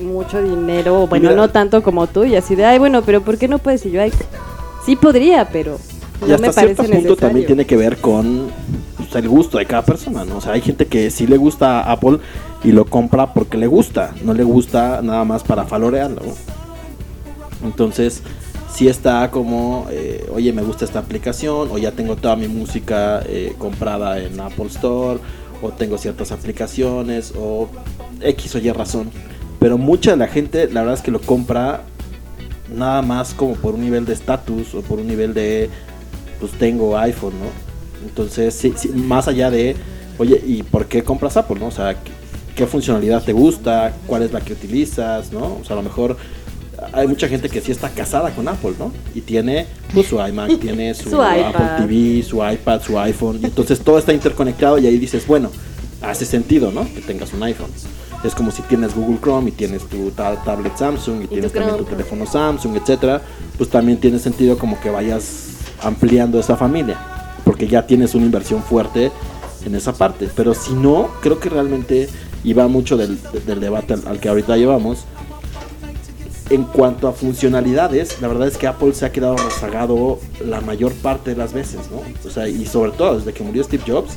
mucho 0.00 0.42
dinero, 0.42 1.06
bueno, 1.06 1.30
mira- 1.30 1.40
no 1.40 1.50
tanto 1.50 1.82
como 1.82 2.06
tú 2.06 2.24
y 2.24 2.34
así 2.36 2.54
de, 2.54 2.64
ay, 2.64 2.78
bueno, 2.78 3.02
pero 3.02 3.22
¿por 3.22 3.38
qué 3.38 3.48
no 3.48 3.58
puedes? 3.58 3.84
Y 3.86 3.90
yo, 3.90 4.02
ay, 4.02 4.12
sí 4.84 4.96
podría, 4.96 5.48
pero 5.50 5.78
y 6.22 6.28
no 6.28 6.34
hasta 6.34 6.46
me 6.46 6.52
parece 6.52 6.74
cierto 6.74 6.82
punto 6.82 6.94
necesario. 6.96 7.16
también 7.16 7.46
tiene 7.46 7.64
que 7.66 7.76
ver 7.76 7.96
con 7.98 8.48
pues, 8.96 9.14
el 9.14 9.28
gusto 9.28 9.58
de 9.58 9.66
cada 9.66 9.82
persona, 9.82 10.24
¿no? 10.24 10.36
O 10.38 10.40
sea, 10.40 10.52
hay 10.52 10.60
gente 10.60 10.86
que 10.86 11.10
sí 11.10 11.26
le 11.26 11.36
gusta 11.36 11.80
Apple 11.90 12.18
y 12.62 12.72
lo 12.72 12.84
compra 12.84 13.32
porque 13.32 13.56
le 13.56 13.66
gusta, 13.66 14.12
no 14.22 14.34
le 14.34 14.44
gusta 14.44 15.00
nada 15.02 15.24
más 15.24 15.42
para 15.42 15.64
falorearlo. 15.64 16.22
Entonces, 17.64 18.22
sí 18.72 18.88
está 18.88 19.30
como, 19.30 19.86
eh, 19.90 20.26
oye, 20.34 20.52
me 20.52 20.62
gusta 20.62 20.84
esta 20.84 20.98
aplicación, 20.98 21.68
o 21.70 21.78
ya 21.78 21.92
tengo 21.92 22.16
toda 22.16 22.36
mi 22.36 22.48
música 22.48 23.22
eh, 23.26 23.54
comprada 23.58 24.18
en 24.20 24.40
Apple 24.40 24.66
Store, 24.66 25.18
o 25.62 25.68
tengo 25.70 25.98
ciertas 25.98 26.32
aplicaciones, 26.32 27.32
o 27.36 27.68
X 28.20 28.54
o 28.54 28.58
Y 28.58 28.70
razón. 28.72 29.10
Pero 29.60 29.78
mucha 29.78 30.12
de 30.12 30.16
la 30.16 30.26
gente, 30.26 30.68
la 30.68 30.80
verdad 30.80 30.94
es 30.96 31.02
que 31.02 31.10
lo 31.10 31.20
compra 31.20 31.82
nada 32.74 33.02
más 33.02 33.34
como 33.34 33.54
por 33.54 33.74
un 33.74 33.82
nivel 33.82 34.06
de 34.06 34.14
estatus 34.14 34.74
o 34.74 34.80
por 34.80 34.98
un 34.98 35.06
nivel 35.06 35.34
de, 35.34 35.70
pues 36.40 36.52
tengo 36.52 36.96
iPhone, 36.98 37.34
¿no? 37.38 38.06
Entonces, 38.08 38.54
sí, 38.54 38.72
sí, 38.76 38.88
más 38.88 39.28
allá 39.28 39.50
de, 39.50 39.76
oye, 40.18 40.42
¿y 40.46 40.62
por 40.62 40.86
qué 40.86 41.04
compras 41.04 41.36
Apple, 41.36 41.60
no? 41.60 41.66
O 41.66 41.70
sea, 41.70 41.94
¿qué, 41.94 42.10
qué 42.56 42.66
funcionalidad 42.66 43.22
te 43.22 43.32
gusta? 43.32 43.92
¿Cuál 44.06 44.22
es 44.22 44.32
la 44.32 44.40
que 44.40 44.54
utilizas, 44.54 45.30
no? 45.32 45.58
O 45.60 45.64
sea, 45.64 45.74
a 45.74 45.76
lo 45.76 45.82
mejor 45.82 46.16
hay 46.92 47.06
mucha 47.06 47.28
gente 47.28 47.48
que 47.48 47.60
sí 47.60 47.72
está 47.72 47.90
casada 47.90 48.30
con 48.30 48.48
Apple, 48.48 48.72
¿no? 48.78 48.92
Y 49.14 49.20
tiene 49.20 49.66
pues, 49.92 50.06
su 50.06 50.16
iMac, 50.16 50.58
tiene 50.58 50.94
su, 50.94 51.10
Su 51.10 51.22
Apple 51.22 51.50
iPad. 51.50 51.76
TV, 51.86 52.22
su 52.22 52.36
iPad, 52.36 52.80
su 52.82 52.98
iPhone. 52.98 53.38
Y 53.42 53.44
entonces 53.44 53.80
todo 53.80 53.98
está 53.98 54.12
interconectado 54.12 54.78
y 54.78 54.86
ahí 54.86 54.98
dices, 54.98 55.26
bueno, 55.26 55.50
hace 56.00 56.24
sentido, 56.24 56.72
¿no? 56.72 56.84
Que 56.94 57.00
tengas 57.00 57.32
un 57.34 57.42
iPhone. 57.42 57.70
Es 58.24 58.34
como 58.34 58.50
si 58.50 58.60
tienes 58.62 58.94
Google 58.94 59.18
Chrome 59.22 59.48
y 59.48 59.52
tienes 59.52 59.84
tu 59.88 60.10
ta- 60.10 60.36
tablet 60.44 60.76
Samsung 60.76 61.22
y, 61.22 61.26
tienes 61.26 61.52
también 61.52 61.78
tu 61.78 61.84
teléfono 61.96 62.26
Samsung, 62.26 62.76
etcétera, 62.76 63.22
pues 63.56 63.70
también 63.70 63.98
tiene 63.98 64.18
sentido 64.18 64.58
como 64.58 64.78
que 64.78 64.90
vayas 64.90 65.52
ampliando 65.82 66.38
esa 66.38 66.56
familia, 66.56 66.98
porque 67.44 67.66
ya 67.66 67.86
tienes 67.86 68.14
una 68.14 68.26
inversión 68.26 68.62
fuerte 68.62 69.10
en 69.64 69.74
esa 69.74 69.92
parte. 69.94 70.28
Pero 70.36 70.52
si 70.54 70.74
no, 70.74 71.08
creo 71.22 71.40
que 71.40 71.48
realmente 71.48 72.08
y 72.44 72.52
va 72.52 72.68
mucho 72.68 72.96
del, 72.98 73.18
del 73.46 73.60
debate 73.60 73.94
al, 73.94 74.06
al 74.06 74.20
que 74.20 74.28
ahorita 74.28 74.56
llevamos. 74.58 75.04
En 76.50 76.64
cuanto 76.64 77.06
a 77.06 77.12
funcionalidades, 77.12 78.20
la 78.20 78.26
verdad 78.26 78.48
es 78.48 78.56
que 78.58 78.66
Apple 78.66 78.92
se 78.92 79.06
ha 79.06 79.12
quedado 79.12 79.36
rezagado 79.36 80.18
la 80.44 80.60
mayor 80.60 80.92
parte 80.94 81.30
de 81.30 81.36
las 81.36 81.52
veces, 81.52 81.82
¿no? 81.92 82.02
O 82.28 82.30
sea, 82.32 82.48
y 82.48 82.66
sobre 82.66 82.90
todo 82.90 83.16
desde 83.18 83.32
que 83.32 83.44
murió 83.44 83.62
Steve 83.62 83.84
Jobs, 83.86 84.14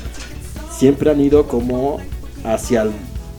siempre 0.75 1.11
han 1.11 1.21
ido 1.21 1.47
como 1.47 1.99
hacia 2.43 2.81
el- 2.81 2.91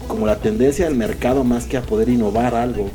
como 0.09 0.27
la 0.27 0.37
tendencia 0.37 0.85
del 0.87 0.95
mercado 0.97 1.45
más 1.45 1.65
que 1.67 1.77
a 1.77 1.83
poder 1.83 2.09
innovar 2.09 2.55
algo 2.55 2.89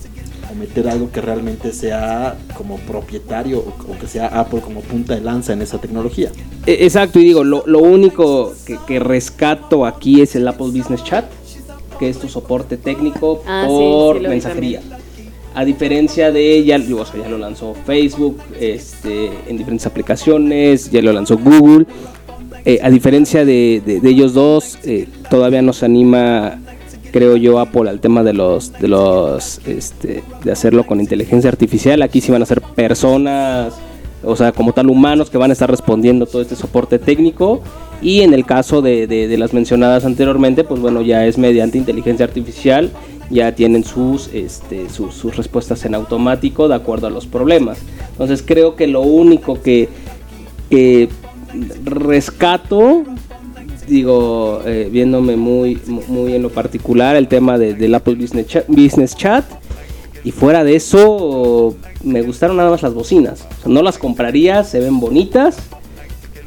o 0.51 0.55
meter 0.55 0.87
algo 0.89 1.11
que 1.11 1.21
realmente 1.21 1.71
sea 1.73 2.35
como 2.57 2.77
propietario 2.77 3.59
o, 3.59 3.91
o 3.93 3.99
que 3.99 4.07
sea 4.07 4.27
Apple 4.27 4.61
como 4.61 4.81
punta 4.81 5.13
de 5.15 5.21
lanza 5.21 5.53
en 5.53 5.61
esa 5.61 5.77
tecnología. 5.79 6.31
E- 6.65 6.85
Exacto, 6.85 7.19
y 7.19 7.23
digo, 7.25 7.43
lo, 7.43 7.63
lo 7.67 7.79
único 7.79 8.53
que, 8.65 8.77
que 8.87 8.99
rescato 8.99 9.85
aquí 9.85 10.21
es 10.21 10.35
el 10.35 10.47
Apple 10.47 10.67
Business 10.67 11.03
Chat, 11.03 11.25
que 11.99 12.09
es 12.09 12.17
tu 12.17 12.27
soporte 12.29 12.77
técnico 12.77 13.43
Ah, 13.45 13.65
por 13.67 14.17
sí, 14.19 14.27
mensajería. 14.27 14.81
A 15.53 15.65
diferencia 15.65 16.31
de 16.31 16.53
ella, 16.55 16.77
o 16.95 17.05
sea, 17.05 17.21
ya 17.21 17.29
lo 17.29 17.37
lanzó 17.37 17.75
Facebook 17.85 18.37
este, 18.59 19.31
en 19.47 19.57
diferentes 19.57 19.85
aplicaciones, 19.87 20.89
ya 20.91 21.01
lo 21.01 21.11
lanzó 21.11 21.37
Google. 21.37 21.85
Eh, 22.65 22.79
a 22.83 22.89
diferencia 22.89 23.45
de, 23.45 23.81
de- 23.85 23.99
de 23.99 24.09
ellos 24.09 24.33
dos, 24.33 24.77
eh, 24.83 25.07
todavía 25.29 25.61
nos 25.61 25.81
anima, 25.83 26.59
creo 27.09 27.35
yo, 27.37 27.59
Apple 27.59 27.89
al 27.89 27.99
tema 27.99 28.23
de 28.23 28.33
los, 28.33 28.71
de 28.73 28.87
los, 28.87 29.59
este, 29.67 30.23
de 30.43 30.51
hacerlo 30.51 30.85
con 30.85 30.99
inteligencia 30.99 31.49
artificial. 31.49 32.01
Aquí 32.01 32.21
sí 32.21 32.31
van 32.31 32.41
a 32.41 32.45
ser 32.45 32.61
personas, 32.61 33.73
o 34.23 34.35
sea, 34.35 34.51
como 34.51 34.73
tal 34.73 34.89
humanos 34.89 35.29
que 35.29 35.37
van 35.37 35.49
a 35.49 35.53
estar 35.53 35.69
respondiendo 35.69 36.25
todo 36.25 36.41
este 36.41 36.55
soporte 36.55 36.99
técnico. 36.99 37.61
Y 38.01 38.21
en 38.21 38.33
el 38.33 38.45
caso 38.45 38.81
de, 38.81 39.07
de- 39.07 39.37
las 39.37 39.53
mencionadas 39.53 40.05
anteriormente, 40.05 40.63
pues 40.63 40.79
bueno, 40.79 41.01
ya 41.01 41.25
es 41.25 41.37
mediante 41.37 41.77
inteligencia 41.77 42.25
artificial, 42.25 42.91
ya 43.29 43.53
tienen 43.53 43.83
sus, 43.83 44.29
este, 44.33 44.89
sus, 44.89 45.13
sus 45.13 45.35
respuestas 45.35 45.83
en 45.85 45.95
automático 45.95 46.67
de 46.69 46.75
acuerdo 46.75 47.07
a 47.07 47.09
los 47.09 47.25
problemas. 47.25 47.79
Entonces 48.11 48.41
creo 48.45 48.75
que 48.77 48.87
lo 48.87 49.01
único 49.01 49.61
que, 49.61 49.89
que 50.69 51.09
rescato, 51.83 53.03
digo, 53.89 54.61
eh, 54.65 54.87
viéndome 54.91 55.35
muy, 55.35 55.79
muy 56.07 56.33
en 56.35 56.43
lo 56.43 56.49
particular, 56.49 57.15
el 57.15 57.27
tema 57.27 57.57
de- 57.57 57.73
del 57.73 57.93
Apple 57.95 58.15
Business 58.15 58.47
Chat, 58.47 58.65
Business 58.67 59.15
Chat. 59.15 59.45
Y 60.23 60.31
fuera 60.31 60.63
de 60.63 60.75
eso, 60.75 61.75
me 62.03 62.21
gustaron 62.21 62.57
nada 62.57 62.69
más 62.69 62.81
las 62.81 62.93
bocinas. 62.93 63.41
O 63.59 63.63
sea, 63.63 63.71
no 63.71 63.81
las 63.81 63.97
compraría, 63.97 64.63
se 64.63 64.79
ven 64.79 64.99
bonitas 64.99 65.57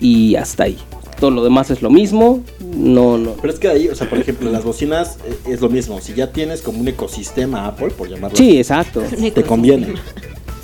y 0.00 0.36
hasta 0.36 0.64
ahí. 0.64 0.78
Todo 1.18 1.30
lo 1.30 1.44
demás 1.44 1.70
es 1.70 1.82
lo 1.82 1.90
mismo. 1.90 2.42
No, 2.76 3.16
no. 3.16 3.32
Pero 3.40 3.52
es 3.52 3.58
que 3.60 3.68
ahí, 3.68 3.88
o 3.88 3.94
sea, 3.94 4.08
por 4.10 4.18
ejemplo, 4.18 4.50
las 4.50 4.64
bocinas 4.64 5.18
eh, 5.26 5.52
es 5.52 5.60
lo 5.60 5.68
mismo. 5.68 6.00
Si 6.00 6.14
ya 6.14 6.32
tienes 6.32 6.62
como 6.62 6.80
un 6.80 6.88
ecosistema 6.88 7.66
Apple, 7.66 7.90
por 7.90 8.08
llamarlo 8.08 8.36
Sí, 8.36 8.58
exacto. 8.58 9.02
te 9.34 9.42
conviene. 9.44 9.94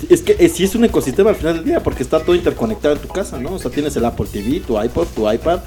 Es 0.09 0.21
que 0.21 0.35
eh, 0.39 0.49
sí 0.49 0.63
es 0.63 0.75
un 0.75 0.85
ecosistema 0.85 1.29
al 1.31 1.35
final 1.35 1.55
del 1.55 1.65
día, 1.65 1.81
porque 1.83 2.03
está 2.03 2.19
todo 2.19 2.35
interconectado 2.35 2.93
en 2.95 3.01
tu 3.01 3.07
casa, 3.09 3.39
¿no? 3.39 3.53
O 3.53 3.59
sea, 3.59 3.69
tienes 3.71 3.95
el 3.95 4.05
Apple 4.05 4.27
TV, 4.31 4.59
tu 4.61 4.81
iPod, 4.81 5.07
tu 5.15 5.29
iPad, 5.31 5.59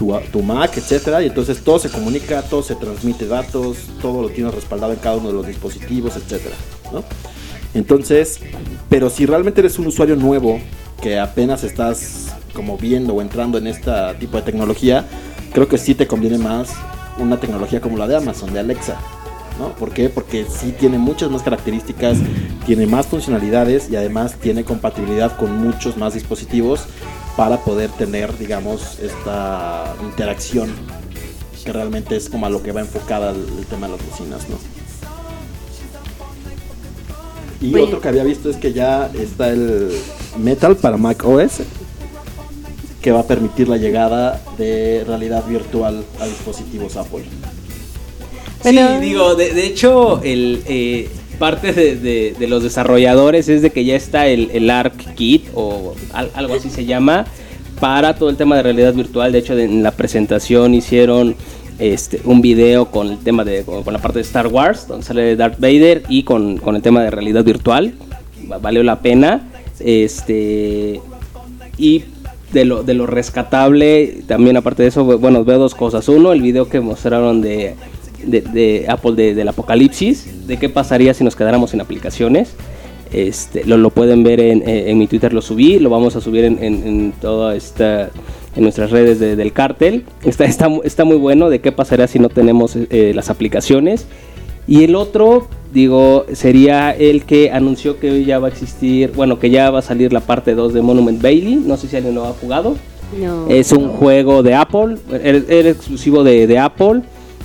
tu, 0.00 0.18
tu 0.32 0.42
Mac, 0.42 0.74
etcétera, 0.78 1.22
y 1.22 1.26
entonces 1.26 1.62
todo 1.62 1.78
se 1.78 1.90
comunica, 1.90 2.40
todo 2.40 2.62
se 2.62 2.74
transmite 2.74 3.26
datos, 3.26 3.76
todo 4.00 4.22
lo 4.22 4.30
tienes 4.30 4.54
respaldado 4.54 4.94
en 4.94 4.98
cada 4.98 5.18
uno 5.18 5.28
de 5.28 5.34
los 5.34 5.46
dispositivos, 5.46 6.16
etcétera, 6.16 6.54
¿no? 6.90 7.04
Entonces, 7.74 8.40
pero 8.88 9.10
si 9.10 9.26
realmente 9.26 9.60
eres 9.60 9.78
un 9.78 9.88
usuario 9.88 10.16
nuevo 10.16 10.58
que 11.02 11.20
apenas 11.20 11.64
estás 11.64 12.34
como 12.54 12.78
viendo 12.78 13.12
o 13.12 13.20
entrando 13.20 13.58
en 13.58 13.66
este 13.66 13.90
tipo 14.18 14.38
de 14.38 14.42
tecnología, 14.42 15.04
creo 15.52 15.68
que 15.68 15.76
sí 15.76 15.94
te 15.94 16.06
conviene 16.06 16.38
más 16.38 16.70
una 17.18 17.38
tecnología 17.38 17.82
como 17.82 17.98
la 17.98 18.08
de 18.08 18.16
Amazon, 18.16 18.54
de 18.54 18.60
Alexa, 18.60 18.96
¿no? 19.58 19.74
¿Por 19.74 19.92
qué? 19.92 20.08
Porque 20.08 20.46
sí 20.48 20.74
tiene 20.80 20.96
muchas 20.96 21.30
más 21.30 21.42
características, 21.42 22.16
tiene 22.64 22.86
más 22.86 23.06
funcionalidades 23.06 23.90
y 23.90 23.96
además 23.96 24.36
tiene 24.40 24.64
compatibilidad 24.64 25.36
con 25.36 25.58
muchos 25.58 25.98
más 25.98 26.14
dispositivos 26.14 26.86
para 27.36 27.58
poder 27.58 27.90
tener, 27.90 28.36
digamos, 28.38 28.98
esta 28.98 29.94
interacción 30.02 30.70
que 31.64 31.72
realmente 31.72 32.16
es 32.16 32.28
como 32.28 32.46
a 32.46 32.50
lo 32.50 32.62
que 32.62 32.72
va 32.72 32.80
enfocada 32.80 33.32
el, 33.32 33.44
el 33.58 33.66
tema 33.66 33.86
de 33.86 33.96
las 33.96 34.06
bocinas, 34.06 34.48
¿no? 34.48 34.56
Y 37.60 37.74
Oye. 37.74 37.82
otro 37.82 38.00
que 38.00 38.08
había 38.08 38.24
visto 38.24 38.48
es 38.48 38.56
que 38.56 38.72
ya 38.72 39.10
está 39.14 39.50
el 39.50 39.92
Metal 40.38 40.76
para 40.76 40.96
Mac 40.96 41.22
OS, 41.24 41.60
que 43.02 43.12
va 43.12 43.20
a 43.20 43.26
permitir 43.26 43.68
la 43.68 43.76
llegada 43.76 44.40
de 44.56 45.04
realidad 45.06 45.44
virtual 45.46 46.04
a 46.20 46.26
dispositivos 46.26 46.96
Apple. 46.96 47.24
Sí, 48.62 48.78
digo, 49.00 49.34
de, 49.34 49.52
de 49.52 49.66
hecho, 49.66 50.22
el, 50.22 50.62
eh, 50.66 51.08
parte 51.40 51.72
de, 51.72 52.46
los 52.46 52.62
desarrolladores 52.62 53.48
es 53.48 53.62
de 53.62 53.70
que 53.70 53.84
ya 53.84 53.96
está 53.96 54.28
el, 54.28 54.50
el 54.52 54.70
ARC 54.70 55.14
Kit 55.16 55.46
o 55.54 55.94
al- 56.12 56.30
algo 56.34 56.54
así 56.54 56.70
se 56.70 56.84
llama 56.84 57.24
para 57.80 58.14
todo 58.14 58.30
el 58.30 58.36
tema 58.36 58.54
de 58.56 58.62
realidad 58.62 58.94
virtual. 58.94 59.32
De 59.32 59.38
hecho, 59.38 59.58
en 59.58 59.82
la 59.82 59.90
presentación 59.90 60.74
hicieron 60.74 61.34
este, 61.80 62.20
un 62.24 62.40
video 62.42 62.90
con 62.92 63.08
el 63.08 63.18
tema 63.18 63.42
de 63.44 63.64
con, 63.64 63.82
la 63.92 63.98
parte 63.98 64.18
de 64.18 64.22
Star 64.22 64.46
Wars, 64.46 64.86
donde 64.86 65.04
sale 65.04 65.34
Darth 65.34 65.58
Vader 65.58 66.02
y 66.08 66.22
con, 66.22 66.60
el 66.76 66.82
tema 66.82 67.02
de 67.02 67.10
realidad 67.10 67.42
virtual. 67.42 67.94
Va- 68.50 68.58
Valió 68.58 68.82
la 68.84 69.00
pena. 69.00 69.48
Este 69.80 71.00
y 71.78 72.04
de 72.52 72.64
lo, 72.64 72.82
de 72.82 72.94
lo 72.94 73.06
rescatable, 73.06 74.22
también 74.26 74.56
aparte 74.56 74.82
de 74.82 74.88
eso, 74.90 75.04
bueno, 75.18 75.44
veo 75.44 75.58
dos 75.58 75.74
cosas. 75.74 76.08
Uno, 76.08 76.32
el 76.32 76.42
video 76.42 76.68
que 76.68 76.80
mostraron 76.80 77.40
de, 77.40 77.76
de, 78.26 78.40
de 78.42 78.86
Apple 78.88 79.12
de- 79.12 79.34
del 79.34 79.48
apocalipsis, 79.48 80.46
de 80.46 80.56
qué 80.58 80.68
pasaría 80.68 81.14
si 81.14 81.24
nos 81.24 81.36
quedáramos 81.36 81.70
sin 81.70 81.80
aplicaciones. 81.80 82.54
Este, 83.12 83.64
lo, 83.64 83.76
lo 83.76 83.90
pueden 83.90 84.22
ver 84.22 84.38
en, 84.40 84.62
en- 84.68 84.96
mi 84.98 85.06
Twitter, 85.08 85.32
lo 85.32 85.42
subí, 85.42 85.78
lo 85.80 85.90
vamos 85.90 86.14
a 86.14 86.20
subir 86.20 86.44
en, 86.44 86.62
en, 86.62 86.86
en 86.86 87.12
toda 87.20 87.56
esta 87.56 88.10
en 88.56 88.62
nuestras 88.64 88.90
redes 88.90 89.18
de- 89.20 89.36
del 89.36 89.52
cártel. 89.52 90.04
Está, 90.24 90.44
está, 90.44 90.68
está 90.84 91.04
muy 91.04 91.16
bueno 91.16 91.50
de 91.50 91.60
qué 91.60 91.72
pasaría 91.72 92.06
si 92.06 92.18
no 92.18 92.28
tenemos 92.28 92.76
eh, 92.76 93.12
las 93.14 93.30
aplicaciones. 93.30 94.06
Y 94.68 94.84
el 94.84 94.94
otro, 94.94 95.48
digo, 95.72 96.26
sería 96.32 96.92
el 96.92 97.24
que 97.24 97.50
anunció 97.50 97.98
que 97.98 98.24
ya 98.24 98.38
va 98.38 98.46
a 98.48 98.50
existir, 98.50 99.10
bueno, 99.16 99.40
que 99.40 99.50
ya 99.50 99.70
va 99.70 99.80
a 99.80 99.82
salir 99.82 100.12
la 100.12 100.20
parte 100.20 100.54
2 100.54 100.72
de 100.74 100.82
Monument 100.82 101.20
Bailey. 101.20 101.56
No 101.56 101.76
sé 101.76 101.88
si 101.88 101.96
alguien 101.96 102.14
lo 102.14 102.24
ha 102.26 102.32
jugado. 102.34 102.76
No. 103.20 103.48
Es 103.48 103.72
un 103.72 103.88
juego 103.88 104.44
de 104.44 104.54
Apple, 104.54 104.96
era, 105.24 105.40
era 105.48 105.70
exclusivo 105.70 106.22
de, 106.22 106.46
de 106.46 106.58
Apple, 106.58 107.00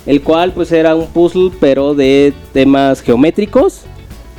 el 0.06 0.22
cual 0.22 0.52
pues 0.52 0.72
era 0.72 0.94
un 0.94 1.06
puzzle 1.08 1.50
pero 1.60 1.94
de 1.94 2.32
temas 2.52 3.00
geométricos. 3.02 3.82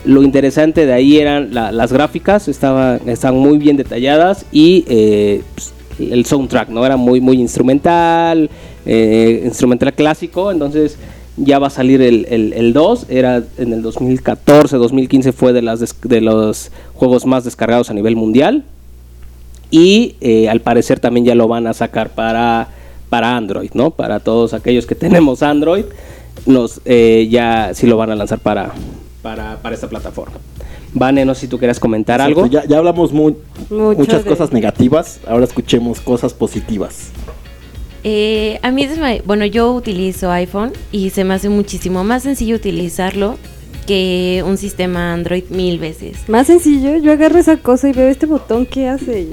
Lo 0.05 0.23
interesante 0.23 0.85
de 0.85 0.93
ahí 0.93 1.17
eran 1.17 1.53
la- 1.53 1.71
las 1.71 1.91
gráficas, 1.91 2.47
estaban, 2.47 3.01
muy 3.35 3.57
bien 3.57 3.75
detalladas 3.77 4.45
y 4.51 4.85
eh, 4.87 5.41
pues, 5.53 5.73
el 6.11 6.25
soundtrack, 6.25 6.69
¿no? 6.69 6.85
Era 6.85 6.95
muy, 6.95 7.19
muy 7.19 7.39
instrumental, 7.41 8.49
eh, 8.85 9.41
instrumental 9.45 9.93
clásico, 9.93 10.51
entonces 10.51 10.97
ya 11.35 11.59
va 11.59 11.67
a 11.67 11.71
salir 11.71 12.01
el, 12.01 12.25
el, 12.29 12.53
el 12.53 12.73
2, 12.73 13.07
era 13.09 13.43
en 13.57 13.73
el 13.73 13.81
2014, 13.81 14.77
2015 14.77 15.33
fue 15.33 15.53
de, 15.53 15.61
de 16.03 16.21
los 16.21 16.71
juegos 16.93 17.25
más 17.25 17.43
descargados 17.43 17.89
a 17.89 17.93
nivel 17.93 18.15
mundial 18.15 18.63
y 19.69 20.15
eh, 20.21 20.47
al 20.49 20.61
parecer 20.61 20.99
también 20.99 21.25
ya 21.25 21.35
lo 21.35 21.47
van 21.47 21.67
a 21.67 21.73
sacar 21.73 22.09
para, 22.11 22.69
para 23.09 23.35
Android, 23.37 23.71
¿no? 23.73 23.91
Para 23.91 24.19
todos 24.19 24.53
aquellos 24.53 24.85
que 24.85 24.95
tenemos 24.95 25.43
Android, 25.43 25.85
nos, 26.45 26.81
eh, 26.85 27.27
ya 27.29 27.71
sí 27.73 27.87
lo 27.87 27.97
van 27.97 28.11
a 28.11 28.15
lanzar 28.15 28.39
para, 28.39 28.71
para, 29.21 29.57
para 29.61 29.75
esta 29.75 29.87
plataforma. 29.89 30.35
Vane, 30.93 31.25
no 31.25 31.35
sé 31.35 31.41
si 31.41 31.47
tú 31.47 31.57
quieras 31.59 31.79
comentar 31.79 32.19
Exacto, 32.19 32.39
algo. 32.43 32.51
Ya, 32.51 32.65
ya 32.65 32.77
hablamos 32.77 33.11
mu- 33.11 33.35
Mucho 33.69 33.99
muchas 33.99 34.23
de- 34.23 34.29
cosas 34.29 34.51
negativas, 34.53 35.19
ahora 35.27 35.43
escuchemos 35.45 35.99
cosas 35.99 36.33
positivas. 36.33 37.09
Eh, 38.03 38.59
a 38.61 38.71
mí, 38.71 38.87
bueno, 39.25 39.45
yo 39.45 39.73
utilizo 39.73 40.31
iPhone 40.31 40.71
y 40.91 41.09
se 41.09 41.23
me 41.23 41.33
hace 41.33 41.49
muchísimo 41.49 42.03
más 42.03 42.23
sencillo 42.23 42.55
utilizarlo 42.55 43.37
que 43.87 44.43
un 44.45 44.57
sistema 44.57 45.13
Android 45.13 45.45
mil 45.49 45.79
veces. 45.79 46.29
Más 46.29 46.45
sencillo, 46.45 46.97
yo 46.97 47.13
agarro 47.13 47.39
esa 47.39 47.57
cosa 47.57 47.89
y 47.89 47.93
veo 47.93 48.09
este 48.09 48.27
botón 48.27 48.67
que 48.67 48.87
hace. 48.87 49.27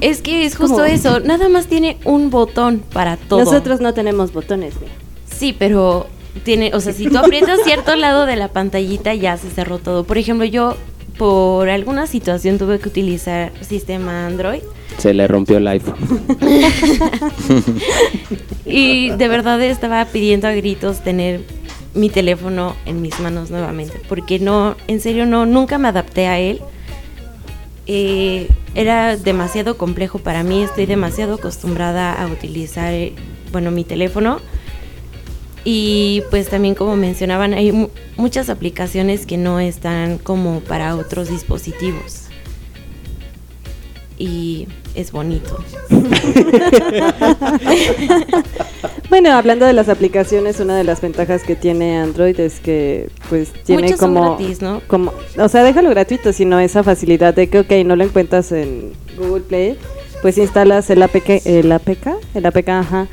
Es 0.00 0.22
que 0.22 0.46
es 0.46 0.56
justo 0.56 0.84
eso, 0.84 1.20
nada 1.24 1.50
más 1.50 1.66
tiene 1.66 1.98
un 2.04 2.30
botón 2.30 2.82
para 2.92 3.18
todo. 3.18 3.40
Nosotros 3.40 3.80
no 3.80 3.92
tenemos 3.92 4.32
botones, 4.32 4.74
mira. 4.80 4.92
Sí, 5.36 5.54
pero 5.58 6.06
tiene, 6.44 6.70
o 6.72 6.80
sea, 6.80 6.92
si 6.92 7.08
tú 7.08 7.18
aprietas 7.18 7.60
cierto 7.64 7.96
lado 7.96 8.24
de 8.24 8.36
la 8.36 8.48
pantallita 8.48 9.12
ya 9.14 9.36
se 9.36 9.50
cerró 9.50 9.78
todo. 9.78 10.04
Por 10.04 10.16
ejemplo, 10.16 10.46
yo 10.46 10.76
por 11.18 11.68
alguna 11.68 12.06
situación 12.06 12.58
tuve 12.58 12.78
que 12.78 12.88
utilizar 12.88 13.50
sistema 13.62 14.26
Android 14.26 14.60
Se 14.98 15.14
le 15.14 15.26
rompió 15.26 15.56
el 15.56 15.66
iPhone. 15.66 15.96
y 18.66 19.10
de 19.10 19.28
verdad 19.28 19.60
estaba 19.62 20.04
pidiendo 20.04 20.46
a 20.46 20.52
gritos 20.52 21.00
tener 21.00 21.40
mi 21.96 22.10
teléfono 22.10 22.76
en 22.86 23.02
mis 23.02 23.18
manos 23.20 23.50
nuevamente, 23.50 24.00
porque 24.08 24.38
no, 24.38 24.76
en 24.86 25.00
serio 25.00 25.26
no, 25.26 25.46
nunca 25.46 25.78
me 25.78 25.88
adapté 25.88 26.26
a 26.28 26.38
él. 26.38 26.60
Eh, 27.88 28.48
era 28.74 29.16
demasiado 29.16 29.78
complejo 29.78 30.18
para 30.18 30.42
mí, 30.42 30.62
estoy 30.62 30.86
demasiado 30.86 31.34
acostumbrada 31.34 32.12
a 32.12 32.26
utilizar, 32.26 32.92
eh, 32.92 33.14
bueno, 33.52 33.70
mi 33.70 33.84
teléfono. 33.84 34.40
Y 35.64 36.22
pues 36.30 36.48
también 36.48 36.74
como 36.76 36.94
mencionaban, 36.96 37.52
hay 37.54 37.72
mu- 37.72 37.88
muchas 38.16 38.50
aplicaciones 38.50 39.26
que 39.26 39.36
no 39.36 39.58
están 39.58 40.18
como 40.18 40.60
para 40.60 40.94
otros 40.94 41.28
dispositivos. 41.28 42.24
Y 44.18 44.68
es 44.96 45.12
bonito. 45.12 45.56
Bueno, 49.08 49.32
hablando 49.32 49.66
de 49.66 49.72
las 49.72 49.88
aplicaciones, 49.88 50.58
una 50.58 50.76
de 50.76 50.82
las 50.82 51.00
ventajas 51.00 51.44
que 51.44 51.54
tiene 51.54 51.98
Android 51.98 52.38
es 52.40 52.58
que 52.58 53.08
pues 53.28 53.52
tiene 53.64 53.84
Muchas 53.84 54.00
son 54.00 54.14
como, 54.14 54.36
gratis, 54.36 54.62
¿no? 54.62 54.80
como, 54.88 55.12
o 55.38 55.48
sea, 55.48 55.62
déjalo 55.62 55.90
gratuito, 55.90 56.32
sino 56.32 56.58
esa 56.58 56.82
facilidad 56.82 57.32
de 57.32 57.48
que, 57.48 57.60
ok, 57.60 57.70
no 57.84 57.94
lo 57.94 58.04
encuentras 58.04 58.50
en 58.50 58.92
Google 59.16 59.42
Play, 59.42 59.78
pues 60.22 60.38
instalas 60.38 60.90
el 60.90 61.02
APK, 61.02 61.46
el 61.46 61.70
APK, 61.70 62.08
el 62.34 62.46
APK, 62.46 62.68
ajá, 62.68 63.06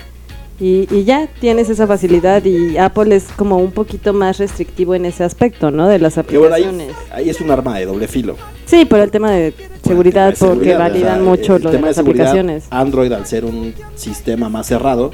y, 0.63 0.87
y 0.89 1.03
ya 1.03 1.27
tienes 1.41 1.69
esa 1.69 1.87
facilidad 1.87 2.43
y 2.45 2.77
Apple 2.77 3.15
es 3.15 3.25
como 3.35 3.57
un 3.57 3.71
poquito 3.71 4.13
más 4.13 4.37
restrictivo 4.37 4.95
en 4.95 5.05
ese 5.05 5.23
aspecto, 5.23 5.71
¿no? 5.71 5.87
De 5.87 5.99
las 5.99 6.13
Que 6.15 6.37
bueno, 6.37 6.55
ahí, 6.55 6.63
aplicaciones. 6.63 6.95
ahí 7.11 7.29
es 7.29 7.41
un 7.41 7.51
arma 7.51 7.77
de 7.77 7.85
doble 7.85 8.07
filo. 8.07 8.35
Sí, 8.65 8.85
por 8.85 8.99
el 8.99 9.11
tema 9.11 9.31
de 9.31 9.53
seguridad, 9.83 10.33
tema 10.33 10.47
de 10.47 10.55
porque 10.55 10.69
seguridad, 10.69 10.79
validan 10.79 11.21
o 11.21 11.23
sea, 11.23 11.29
mucho 11.31 11.55
el 11.57 11.63
lo 11.63 11.69
de 11.71 11.75
tema 11.77 11.87
las 11.87 11.95
seguridad, 11.97 12.27
aplicaciones. 12.27 12.63
Android, 12.69 13.11
al 13.11 13.25
ser 13.25 13.43
un 13.45 13.73
sistema 13.95 14.47
más 14.49 14.67
cerrado, 14.67 15.11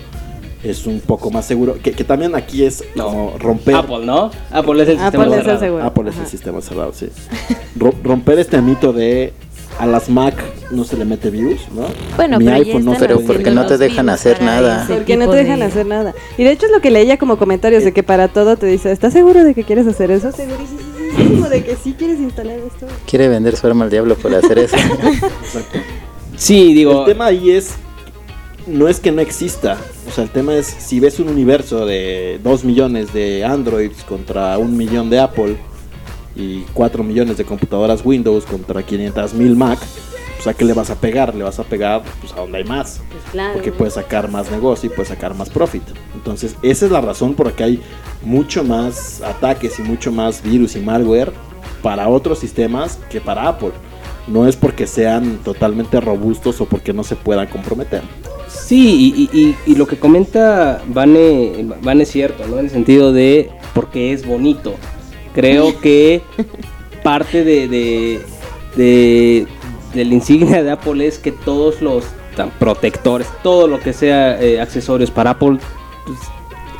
es 0.64 0.86
un 0.86 1.00
poco 1.00 1.32
más 1.32 1.46
seguro. 1.46 1.78
Que, 1.82 1.94
que 1.94 2.04
también 2.04 2.36
aquí 2.36 2.64
es 2.64 2.84
como 2.96 3.34
romper. 3.40 3.76
Apple, 3.76 4.06
¿no? 4.06 4.30
Apple 4.52 4.84
es 4.84 4.90
el 4.90 5.00
Apple 5.00 5.20
sistema 5.24 5.36
es 5.38 5.44
cerrado. 5.60 5.84
Apple 5.84 6.10
es 6.10 6.16
Ajá. 6.16 6.24
el 6.24 6.30
sistema 6.30 6.62
cerrado, 6.62 6.92
sí. 6.94 7.08
Ro- 7.78 7.94
romper 8.04 8.40
este 8.40 8.62
mito 8.62 8.94
de 8.94 9.34
a 9.80 9.86
las 9.86 10.10
Mac 10.10 10.36
no 10.72 10.84
se 10.84 10.98
le 10.98 11.06
mete 11.06 11.30
virus, 11.30 11.62
¿no? 11.74 11.86
Bueno, 12.18 12.38
Mi 12.38 12.46
pero 12.46 12.58
iPhone 12.58 12.86
no 12.86 12.94
Pero 13.00 13.22
porque 13.22 13.50
no 13.50 13.66
te 13.66 13.78
dejan 13.78 14.10
hacer 14.10 14.42
nada. 14.42 14.86
Porque 14.88 15.16
no 15.18 15.30
te 15.30 15.38
dejan 15.38 15.60
de- 15.60 15.66
hacer 15.66 15.86
nada. 15.86 16.14
Y 16.38 16.44
de 16.44 16.52
hecho 16.52 16.66
es 16.66 16.72
lo 16.72 16.82
que 16.82 16.92
leía 16.92 17.18
como 17.18 17.38
comentarios 17.38 17.84
de 17.84 17.94
que 17.94 18.04
para 18.04 18.28
todo 18.28 18.58
te 18.58 18.68
dice, 18.68 18.92
¿estás 18.92 19.14
seguro 19.14 19.44
de 19.44 19.56
que 19.56 19.64
quieres 19.64 19.88
hacer 19.88 20.12
eso? 20.12 20.32
Segurísimo 20.32 21.50
de 21.50 21.64
que 21.64 21.76
sí 21.76 21.96
quieres 21.98 22.20
instalar 22.20 22.58
esto. 22.60 22.86
Quiere 23.08 23.30
vender 23.30 23.56
su 23.56 23.66
arma 23.68 23.86
al 23.86 23.90
diablo 23.90 24.16
por 24.16 24.36
hacer 24.36 24.60
eso. 24.60 24.76
Exacto. 25.44 25.80
Sí, 26.36 26.74
digo, 26.74 27.00
El 27.02 27.06
tema 27.14 27.26
ahí 27.28 27.52
es, 27.52 27.76
no 28.68 28.88
es 28.88 29.00
que 29.00 29.12
no 29.12 29.22
exista, 29.22 29.78
o 30.08 30.12
sea, 30.12 30.24
el 30.26 30.30
tema 30.30 30.56
es, 30.56 30.68
si 30.68 31.00
ves 31.00 31.20
un 31.20 31.30
universo 31.30 31.86
de 31.86 32.40
2 32.44 32.64
millones 32.66 33.14
de 33.14 33.44
Androids 33.44 34.04
contra 34.04 34.58
un 34.58 34.78
millón 34.78 35.10
de 35.10 35.20
Apple 35.20 35.58
y 36.40 36.66
4 36.74 37.04
millones 37.04 37.38
de 37.38 37.46
computadoras 37.46 38.02
Windows 38.04 38.46
contra 38.46 38.82
500 38.84 39.34
mil 39.34 39.56
Mac, 39.56 39.78
pues 40.38 40.48
a 40.48 40.54
qué 40.54 40.64
le 40.66 40.74
vas 40.74 40.90
a 40.90 40.96
pegar, 40.96 41.36
le 41.36 41.44
vas 41.44 41.60
a 41.60 41.64
pegar 41.64 42.02
pues 42.22 42.32
a 42.34 42.38
donde 42.38 42.60
hay 42.60 42.64
más, 42.64 43.02
claro. 43.32 43.54
porque 43.54 43.72
puedes 43.74 43.96
sacar 43.96 44.32
más 44.32 44.50
negocio 44.50 44.88
y 44.90 44.94
puedes 44.96 45.10
sacar 45.10 45.36
más 45.36 45.50
profit. 45.50 45.84
Entonces, 46.16 46.56
esa 46.62 46.86
es 46.86 46.92
la 46.92 47.02
razón 47.02 47.34
por 47.34 47.48
la 47.48 47.52
que 47.54 47.64
hay 47.66 47.82
mucho 48.24 48.64
más 48.64 49.22
ataques 49.22 49.78
y 49.80 49.82
mucho 49.82 50.12
más 50.12 50.42
virus 50.42 50.76
y 50.76 50.80
malware 50.80 51.32
para 51.84 52.08
otros 52.08 52.40
sistemas 52.40 53.00
que 53.10 53.20
para 53.22 53.48
Apple. 53.48 53.72
No 54.28 54.48
es 54.48 54.56
porque 54.56 54.86
sean 54.88 55.40
totalmente 55.44 56.00
robustos 56.00 56.62
o 56.62 56.66
porque 56.66 56.94
no 56.94 57.04
se 57.04 57.16
puedan 57.16 57.48
comprometer. 57.48 58.02
Sí, 58.48 59.14
y, 59.18 59.24
y- 59.34 59.40
y- 59.42 59.56
y 59.72 59.76
lo 59.76 59.88
que 59.88 59.98
comenta 59.98 60.82
Vane, 60.88 61.68
Vane 61.82 62.04
es 62.04 62.12
cierto, 62.12 62.46
¿no? 62.48 62.60
En 62.60 62.66
el 62.66 62.72
sentido 62.72 63.12
de 63.12 63.50
porque 63.74 64.14
es 64.14 64.26
bonito. 64.26 64.76
Creo 65.40 65.80
que 65.80 66.22
parte 67.04 67.44
de, 67.44 67.68
de, 67.68 68.22
de- 68.76 69.48
de 69.94 70.06
la 70.06 70.14
insignia 70.14 70.62
de 70.64 70.72
Apple 70.72 71.06
es 71.08 71.18
que 71.18 71.32
todos 71.32 71.82
los 71.82 72.04
protectores, 72.60 73.28
todo 73.44 73.68
lo 73.68 73.80
que 73.80 73.92
sea 73.92 74.42
eh, 74.42 74.62
accesorios 74.62 75.12
para 75.12 75.32
Apple, 75.32 75.58
pues, 76.06 76.20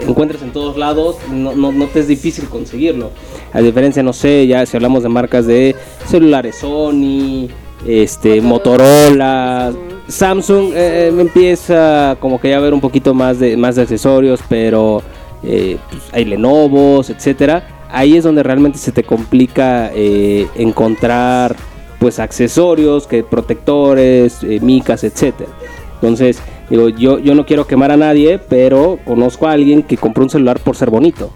encuentres 0.08 0.42
en 0.42 0.52
todos 0.52 0.78
lados, 0.78 1.18
no, 1.30 1.54
no, 1.54 1.72
no 1.72 1.86
te 1.88 2.00
es 2.00 2.08
difícil 2.08 2.46
conseguirlo. 2.48 3.12
A 3.52 3.60
diferencia, 3.62 4.04
no 4.04 4.14
sé, 4.14 4.46
ya 4.48 4.66
si 4.66 4.78
hablamos 4.78 5.04
de 5.04 5.10
marcas 5.10 5.48
de 5.48 5.76
celulares 6.08 6.58
Sony, 6.58 7.48
este, 7.88 8.42
Motorola, 8.42 9.74
Samsung 10.08 10.74
eh, 10.74 11.08
eh, 11.10 11.14
empieza 11.20 12.16
como 12.20 12.40
que 12.40 12.50
ya 12.52 12.58
a 12.58 12.62
ver 12.62 12.74
un 12.74 12.82
poquito 12.82 13.14
más 13.14 13.40
de 13.40 13.58
más 13.58 13.76
de 13.76 13.82
accesorios, 13.84 14.40
pero 14.48 15.02
eh, 15.44 15.78
pues, 15.90 16.04
hay 16.12 16.26
Lenovo's, 16.26 17.10
etcétera. 17.10 17.79
Ahí 17.92 18.16
es 18.18 18.24
donde 18.24 18.44
realmente 18.44 18.78
se 18.78 18.92
te 18.92 19.04
complica 19.04 19.92
eh, 19.94 20.48
encontrar 20.56 21.56
pues 22.00 22.20
accesorios, 22.20 23.08
que 23.08 23.24
protectores, 23.24 24.44
eh, 24.44 24.60
micas, 24.62 25.04
etcétera. 25.04 25.50
Entonces, 25.96 26.40
digo, 26.70 26.88
yo, 26.90 27.20
yo 27.20 27.36
no 27.36 27.46
quiero 27.46 27.68
quemar 27.68 27.92
a 27.92 27.98
nadie, 27.98 28.40
pero 28.40 29.00
conozco 29.06 29.48
a 29.48 29.52
alguien 29.52 29.84
que 29.84 29.98
compró 29.98 30.24
un 30.24 30.30
celular 30.30 30.60
por 30.60 30.76
ser 30.78 30.90
bonito. 30.90 31.32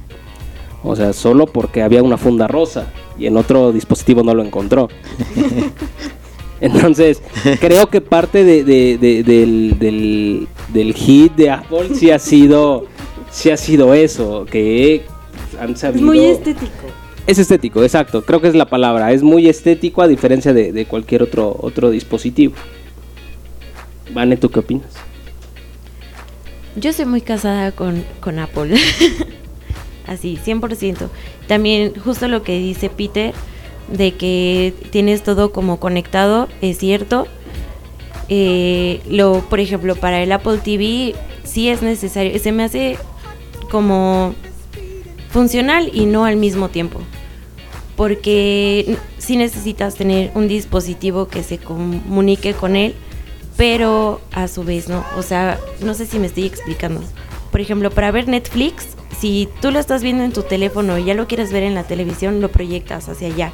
O 0.84 0.96
sea, 0.96 1.12
solo 1.14 1.48
porque 1.48 1.82
había 1.82 2.04
una 2.04 2.18
funda 2.18 2.48
rosa 2.48 2.88
y 3.18 3.26
en 3.26 3.36
otro 3.38 3.72
dispositivo 3.72 4.24
no 4.24 4.34
lo 4.34 4.44
encontró. 4.44 4.90
Entonces, 6.62 7.22
creo 7.60 7.88
que 7.88 8.00
parte 8.00 8.44
de, 8.46 8.64
de- 8.64 8.98
de- 8.98 9.24
del, 9.24 9.78
del, 9.80 10.48
del 10.70 10.94
hit 10.94 11.34
de 11.36 11.50
Apple 11.50 11.90
sí 11.96 12.10
ha 12.12 12.20
sido, 12.20 12.86
sí 13.32 13.50
ha 13.50 13.58
sido 13.58 13.94
eso, 13.94 14.46
que 14.50 15.04
han 15.60 15.72
Es 15.72 16.02
muy 16.02 16.20
estético. 16.20 16.88
Es 17.26 17.40
estético, 17.40 17.84
exacto, 17.84 18.24
creo 18.24 18.42
que 18.42 18.50
es 18.50 18.56
la 18.56 18.66
palabra. 18.66 19.12
Es 19.12 19.24
muy 19.24 19.48
estético 19.48 20.02
a 20.02 20.08
diferencia 20.08 20.54
de, 20.54 20.74
de 20.74 20.86
cualquier 20.86 21.24
otro, 21.24 21.56
otro 21.60 21.90
dispositivo. 21.90 22.54
Vane, 24.14 24.38
¿tú 24.38 24.50
qué 24.50 24.60
opinas? 24.60 24.92
Yo 26.76 26.92
soy 26.92 27.06
muy 27.06 27.22
casada 27.22 27.72
con, 27.72 28.04
con 28.20 28.40
Apple. 28.40 28.76
Así, 30.08 30.38
100%. 30.44 31.08
También 31.48 31.94
justo 32.04 32.28
lo 32.28 32.44
que 32.44 32.58
dice 32.60 32.90
Peter, 32.90 33.34
de 33.88 34.14
que 34.16 34.74
tienes 34.90 35.24
todo 35.24 35.52
como 35.52 35.80
conectado, 35.80 36.48
es 36.62 36.78
cierto. 36.78 37.28
Eh, 38.30 39.02
lo, 39.10 39.42
por 39.50 39.60
ejemplo, 39.60 39.96
para 39.96 40.22
el 40.22 40.32
Apple 40.32 40.58
TV 40.64 41.16
sí 41.44 41.70
es 41.70 41.82
necesario, 41.82 42.38
se 42.40 42.52
me 42.52 42.64
hace 42.64 42.98
como 43.70 44.34
funcional 45.34 45.90
y 45.92 46.06
no 46.06 46.24
al 46.24 46.38
mismo 46.38 46.70
tiempo. 46.70 47.02
Porque 47.98 48.98
sí 49.18 49.36
necesitas 49.36 49.96
tener 49.96 50.32
un 50.36 50.48
dispositivo 50.48 51.28
que 51.28 51.44
se 51.44 51.58
comunique 51.58 52.54
con 52.54 52.76
él, 52.76 52.96
pero 53.58 54.22
a 54.32 54.48
su 54.48 54.64
vez 54.64 54.88
no. 54.88 55.04
O 55.18 55.24
sea, 55.24 55.60
no 55.82 55.94
sé 55.94 56.06
si 56.06 56.20
me 56.20 56.28
estoy 56.28 56.46
explicando. 56.46 57.02
Por 57.52 57.62
ejemplo, 57.62 57.92
para 57.92 58.12
ver 58.12 58.28
Netflix, 58.28 58.88
si 59.20 59.50
tú 59.62 59.72
lo 59.72 59.80
estás 59.80 60.02
viendo 60.02 60.24
en 60.24 60.34
tu 60.34 60.44
teléfono 60.44 60.98
y 60.98 61.06
ya 61.06 61.14
lo 61.14 61.28
quieres 61.28 61.52
ver 61.52 61.64
en 61.64 61.76
la 61.76 61.84
televisión, 61.84 62.42
lo 62.42 62.50
proyectas 62.50 63.10
hacia 63.10 63.28
allá. 63.28 63.52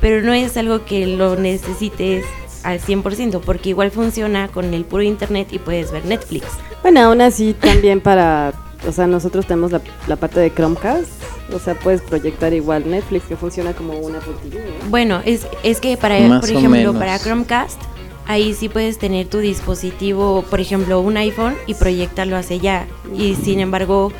Pero 0.00 0.22
no 0.22 0.32
es 0.32 0.56
algo 0.56 0.84
que 0.84 1.06
lo 1.06 1.36
necesites 1.36 2.24
al 2.64 2.80
100%, 2.80 3.40
porque 3.40 3.70
igual 3.70 3.92
funciona 3.92 4.48
con 4.48 4.74
el 4.74 4.84
puro 4.84 5.02
internet 5.02 5.48
y 5.52 5.58
puedes 5.60 5.92
ver 5.92 6.04
Netflix. 6.04 6.46
Bueno, 6.82 7.00
aún 7.00 7.20
así 7.20 7.54
también 7.54 8.00
para, 8.00 8.52
o 8.88 8.92
sea, 8.92 9.06
nosotros 9.06 9.46
tenemos 9.46 9.72
la, 9.72 9.80
la 10.06 10.16
parte 10.16 10.40
de 10.40 10.52
Chromecast, 10.52 11.08
o 11.52 11.58
sea, 11.58 11.74
puedes 11.74 12.00
proyectar 12.02 12.52
igual 12.52 12.88
Netflix 12.90 13.24
que 13.26 13.36
funciona 13.36 13.72
como 13.72 13.94
una 13.98 14.18
Apple 14.18 14.34
TV, 14.42 14.56
¿no? 14.84 14.90
Bueno, 14.90 15.20
es, 15.24 15.46
es 15.62 15.80
que 15.80 15.96
para, 15.96 16.18
Más 16.20 16.40
por 16.40 16.50
ejemplo, 16.56 16.92
para 16.94 17.18
Chromecast, 17.18 17.80
ahí 18.26 18.54
sí 18.54 18.68
puedes 18.68 18.98
tener 18.98 19.26
tu 19.28 19.38
dispositivo, 19.38 20.44
por 20.50 20.60
ejemplo, 20.60 21.00
un 21.00 21.16
iPhone 21.16 21.54
y 21.66 21.74
proyectarlo 21.74 22.36
hacia 22.36 22.56
allá. 22.56 22.86
Y 23.16 23.34
sin 23.36 23.60
embargo, 23.60 24.12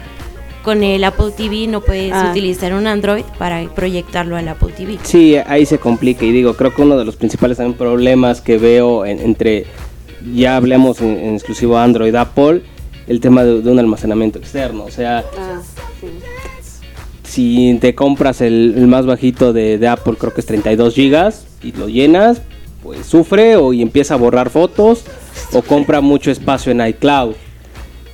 con 0.62 0.82
el 0.82 1.02
Apple 1.04 1.30
TV 1.36 1.66
no 1.68 1.80
puedes 1.80 2.12
Ah. 2.12 2.28
utilizar 2.30 2.72
un 2.74 2.86
Android 2.86 3.24
para 3.38 3.64
proyectarlo 3.74 4.36
al 4.36 4.48
Apple 4.48 4.72
TV. 4.76 4.98
Sí, 5.02 5.36
ahí 5.36 5.64
se 5.66 5.78
complica 5.78 6.24
y 6.24 6.32
digo, 6.32 6.54
creo 6.54 6.74
que 6.74 6.82
uno 6.82 6.96
de 6.96 7.04
los 7.04 7.16
principales 7.16 7.56
también 7.58 7.76
problemas 7.78 8.40
que 8.40 8.58
veo 8.58 9.04
en- 9.04 9.20
entre, 9.20 9.66
ya 10.34 10.56
hablemos 10.56 11.00
en, 11.00 11.18
en 11.18 11.34
exclusivo 11.34 11.76
Android, 11.78 12.14
Apple, 12.14 12.62
el 13.06 13.20
tema 13.20 13.44
de, 13.44 13.62
de 13.62 13.70
un 13.70 13.78
almacenamiento 13.78 14.38
externo. 14.38 14.84
O 14.84 14.90
sea, 14.90 15.24
Ah, 15.38 15.60
sí. 16.00 16.06
si 17.24 17.78
te 17.80 17.94
compras 17.94 18.40
el, 18.40 18.74
el 18.76 18.86
más 18.86 19.06
bajito 19.06 19.52
de, 19.52 19.78
de 19.78 19.88
Apple, 19.88 20.14
creo 20.18 20.32
que 20.34 20.40
es 20.40 20.46
32 20.46 20.94
gigas, 20.94 21.46
y 21.62 21.72
lo 21.72 21.88
llenas, 21.88 22.42
pues 22.82 23.04
sufre 23.06 23.56
o 23.56 23.72
y 23.72 23.82
empieza 23.82 24.14
a 24.14 24.16
borrar 24.16 24.50
fotos 24.50 25.04
o 25.52 25.62
compra 25.62 26.00
mucho 26.00 26.30
espacio 26.30 26.72
en 26.72 26.86
iCloud. 26.86 27.34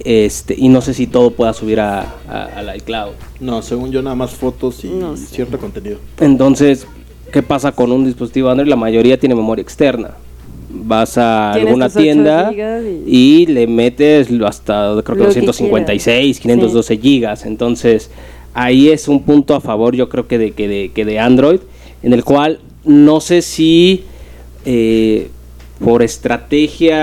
Este, 0.05 0.55
y 0.59 0.69
no 0.69 0.81
sé 0.81 0.95
si 0.95 1.07
todo 1.07 1.31
pueda 1.31 1.53
subir 1.53 1.79
a, 1.79 2.01
a- 2.29 2.45
al 2.57 2.75
iCloud. 2.77 3.13
No, 3.39 3.63
según 3.63 3.93
yo 3.93 4.03
nada 4.03 4.17
más 4.17 4.31
fotos 4.33 4.85
y 4.85 4.89
No 4.89 5.17
sé. 5.17 5.27
cierto 5.27 5.59
contenido. 5.59 5.99
Entonces, 6.19 6.87
¿qué 7.33 7.43
pasa 7.43 7.71
con 7.73 7.93
un 7.93 8.05
dispositivo 8.05 8.49
Android? 8.49 8.69
La 8.69 8.75
mayoría 8.77 9.19
tiene 9.21 9.35
memoria 9.37 9.63
externa. 9.63 10.13
Vas 10.75 11.19
a 11.19 11.53
alguna 11.53 11.89
tienda 11.89 12.51
y... 13.07 13.47
le 13.47 13.67
metes 13.67 14.29
hasta 14.45 14.95
creo 15.05 15.19
que 15.19 15.25
Lo 15.25 15.33
que 15.33 15.41
256, 15.43 16.41
quieras. 16.41 16.41
512 16.41 16.97
gigas. 16.97 17.45
Entonces, 17.45 18.11
ahí 18.55 18.89
es 18.89 19.09
un 19.09 19.23
punto 19.23 19.55
a 19.55 19.61
favor, 19.61 19.95
yo 19.95 20.09
creo 20.09 20.27
que 20.27 20.39
de, 20.39 20.53
que 20.53 20.69
de, 20.69 20.91
que 20.93 21.05
de 21.05 21.19
Android, 21.19 21.61
en 22.03 22.13
el 22.13 22.25
cual 22.25 22.61
no 22.85 23.21
sé 23.21 23.43
si 23.43 24.05
eh, 24.65 25.29
por 25.83 26.03
estrategia 26.03 27.01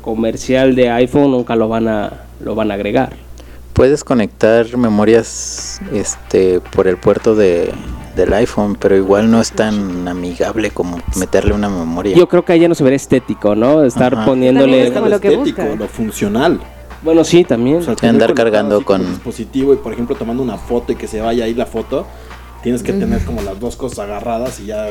comercial 0.00 0.74
de 0.74 0.90
iPhone 0.90 1.30
nunca 1.30 1.56
lo 1.56 1.68
van 1.68 1.88
a, 1.88 2.24
lo 2.42 2.54
van 2.54 2.70
a 2.70 2.74
agregar. 2.74 3.16
Puedes 3.72 4.04
conectar 4.04 4.76
memorias 4.76 5.80
este 5.92 6.60
por 6.60 6.86
el 6.88 6.98
puerto 6.98 7.34
de, 7.34 7.72
del 8.18 8.32
iPhone, 8.34 8.76
pero 8.78 8.96
igual 8.96 9.30
no 9.30 9.40
es 9.40 9.52
tan 9.52 10.06
amigable 10.08 10.70
como 10.70 10.98
meterle 11.16 11.54
una 11.54 11.68
memoria. 11.70 12.16
Yo 12.16 12.28
creo 12.28 12.44
que 12.44 12.52
ahí 12.52 12.60
ya 12.60 12.68
no 12.68 12.74
se 12.74 12.84
verá 12.84 12.96
estético, 12.96 13.54
¿no? 13.54 13.84
Estar 13.84 14.12
Ajá. 14.14 14.24
poniéndole... 14.26 14.88
Es 14.88 14.92
como 14.92 15.06
lo 15.08 15.20
que 15.20 15.28
estético, 15.28 15.62
busca. 15.62 15.76
lo 15.76 15.88
funcional. 15.88 16.60
Bueno, 17.02 17.22
sí, 17.24 17.44
también. 17.44 17.76
O 17.78 17.82
sea, 17.82 18.10
andar 18.10 18.34
cargando 18.34 18.84
con- 18.84 19.02
tu 19.02 19.08
dispositivo 19.10 19.72
y 19.72 19.76
por 19.76 19.92
ejemplo 19.92 20.16
tomando 20.16 20.42
una 20.42 20.58
foto 20.58 20.92
y 20.92 20.96
que 20.96 21.06
se 21.06 21.20
vaya 21.20 21.44
ahí 21.44 21.54
la 21.54 21.64
foto, 21.66 22.06
tienes 22.62 22.82
que 22.82 22.92
tener 22.92 23.24
como 23.24 23.40
las 23.42 23.58
dos 23.60 23.76
cosas 23.76 24.00
agarradas 24.00 24.58
y 24.60 24.66
ya 24.66 24.88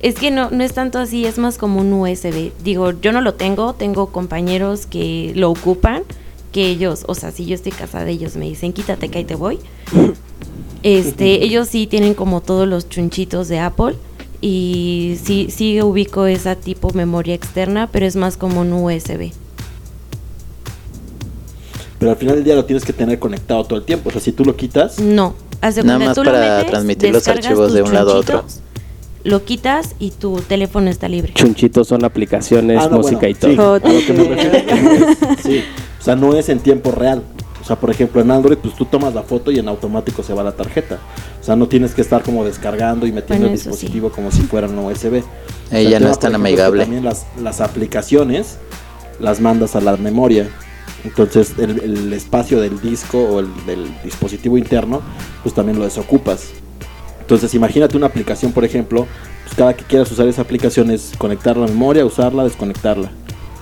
Es 0.00 0.14
que 0.14 0.30
no, 0.30 0.50
no 0.50 0.64
es 0.64 0.72
tanto 0.72 0.98
así, 0.98 1.26
es 1.26 1.36
más 1.38 1.58
como 1.58 1.80
un 1.80 1.92
USB. 1.92 2.50
Digo, 2.64 2.92
yo 3.02 3.12
no 3.12 3.20
lo 3.20 3.34
tengo, 3.34 3.74
tengo 3.74 4.06
compañeros 4.06 4.86
que 4.86 5.32
lo 5.36 5.50
ocupan, 5.50 6.02
que 6.50 6.66
ellos, 6.68 7.04
o 7.06 7.14
sea, 7.14 7.30
si 7.30 7.44
yo 7.44 7.54
estoy 7.54 7.72
casada, 7.72 8.08
ellos 8.08 8.36
me 8.36 8.46
dicen, 8.46 8.72
quítate 8.72 9.10
que 9.10 9.18
ahí 9.18 9.24
te 9.24 9.34
voy. 9.34 9.58
Este, 10.82 11.44
ellos 11.44 11.68
sí 11.68 11.86
tienen 11.86 12.14
como 12.14 12.40
todos 12.40 12.66
los 12.66 12.88
chunchitos 12.88 13.48
de 13.48 13.58
Apple 13.58 13.96
y 14.40 15.16
sí, 15.22 15.48
sí 15.50 15.80
ubico 15.82 16.26
esa 16.26 16.56
tipo 16.56 16.90
memoria 16.94 17.34
externa, 17.34 17.88
pero 17.92 18.06
es 18.06 18.16
más 18.16 18.36
como 18.38 18.60
un 18.62 18.72
USB. 18.72 19.32
pero 21.98 22.12
al 22.12 22.16
final 22.16 22.36
del 22.36 22.44
día 22.44 22.54
lo 22.54 22.64
tienes 22.64 22.84
que 22.86 22.94
tener 22.94 23.18
conectado 23.18 23.62
todo 23.64 23.78
el 23.78 23.84
tiempo. 23.84 24.08
O 24.08 24.12
sea, 24.12 24.20
si 24.22 24.32
tú 24.32 24.44
lo 24.46 24.56
quitas, 24.56 24.98
No, 25.00 25.34
haz 25.60 25.74
de 25.74 25.82
Nada 25.82 25.98
más 25.98 26.14
tú 26.14 26.24
lo 26.24 26.30
para 26.30 26.56
metes, 26.56 26.70
transmitir 26.70 27.12
los 27.12 27.28
archivos 27.28 27.74
de 27.74 27.82
un 27.82 27.92
lado 27.92 28.12
a 28.14 28.16
otro. 28.16 28.38
chunchitos, 28.40 28.62
Lo 29.22 29.44
quitas 29.44 29.94
y 29.98 30.10
tu 30.12 30.36
teléfono 30.40 30.88
está 30.88 31.08
libre. 31.10 31.34
Chunchitos 31.34 31.88
son 31.88 32.02
aplicaciones, 32.06 32.78
Ah, 32.82 32.88
no, 32.90 32.96
música 32.98 33.18
bueno, 33.28 33.36
y 33.36 33.56
todo. 33.56 33.78
sí, 33.78 33.86
a 33.86 33.92
lo 33.92 34.06
que 34.06 34.12
me 34.14 34.24
refiero 34.34 34.56
es- 34.56 35.18
sí, 35.44 35.60
o 36.00 36.02
sea, 36.02 36.16
no 36.16 36.34
es 36.34 36.48
en 36.48 36.60
tiempo 36.60 36.90
real. 36.90 37.22
O 37.60 37.64
sea, 37.64 37.76
por 37.76 37.90
ejemplo, 37.90 38.20
en 38.20 38.30
Android, 38.30 38.56
pues 38.56 38.74
tú 38.74 38.84
tomas 38.84 39.14
la 39.14 39.22
foto 39.22 39.50
y 39.50 39.58
en 39.58 39.68
automático 39.68 40.22
se 40.22 40.32
va 40.32 40.42
la 40.42 40.52
tarjeta. 40.52 40.98
O 41.40 41.44
sea, 41.44 41.56
no 41.56 41.68
tienes 41.68 41.94
que 41.94 42.00
estar 42.00 42.22
como 42.22 42.44
descargando 42.44 43.06
y 43.06 43.12
metiendo 43.12 43.46
Bueno, 43.46 43.54
el 43.54 43.62
dispositivo 43.62 44.10
como 44.10 44.30
si 44.30 44.42
fuera 44.42 44.66
un 44.66 44.78
USB. 44.78 45.14
Ahí 45.14 45.22
O 45.22 45.22
sea, 45.70 45.78
el 45.80 45.88
ya 45.90 46.00
no 46.00 46.04
tema, 46.06 46.10
es 46.12 46.18
tan 46.18 46.34
amigable. 46.34 46.82
También 46.82 47.04
las, 47.04 47.26
las 47.40 47.60
aplicaciones 47.60 48.58
las 49.20 49.40
mandas 49.40 49.76
a 49.76 49.80
la 49.80 49.96
memoria. 49.96 50.48
Entonces, 51.04 51.54
el, 51.58 51.80
el 51.80 52.12
espacio 52.12 52.60
del 52.60 52.80
disco 52.80 53.18
o 53.18 53.40
el 53.40 53.48
del 53.66 53.88
dispositivo 54.02 54.58
interno, 54.58 55.00
pues 55.42 55.54
también 55.54 55.78
lo 55.78 55.84
desocupas. 55.84 56.48
Entonces, 57.20 57.54
imagínate 57.54 57.96
una 57.96 58.06
aplicación, 58.06 58.52
por 58.52 58.64
ejemplo, 58.64 59.06
pues 59.44 59.54
cada 59.56 59.74
que 59.74 59.84
quieras 59.84 60.10
usar 60.10 60.26
esa 60.28 60.42
aplicación 60.42 60.90
es 60.90 61.12
conectar 61.16 61.56
la 61.56 61.66
memoria, 61.66 62.04
usarla, 62.04 62.44
desconectarla. 62.44 63.10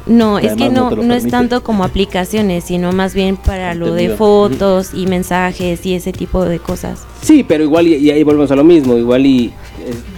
No, 0.09 0.38
es 0.38 0.54
que 0.54 0.70
no 0.70 0.90
no, 0.90 1.14
es 1.14 1.28
tanto 1.28 1.62
como 1.62 1.84
aplicaciones, 1.84 2.64
sino 2.64 2.92
más 2.92 3.14
bien 3.14 3.36
para 3.36 3.74
lo 3.74 3.92
de 3.92 4.11
fotos 4.11 4.92
y 4.94 5.06
mensajes 5.06 5.84
y 5.86 5.94
ese 5.94 6.12
tipo 6.12 6.44
de 6.44 6.59
cosas. 6.59 7.00
Sí, 7.22 7.44
pero 7.46 7.62
igual 7.64 7.86
y, 7.86 7.96
y 7.96 8.11
ahí 8.11 8.22
volvemos 8.22 8.50
a 8.50 8.56
lo 8.56 8.64
mismo. 8.64 8.96
Igual 8.96 9.26
y 9.26 9.52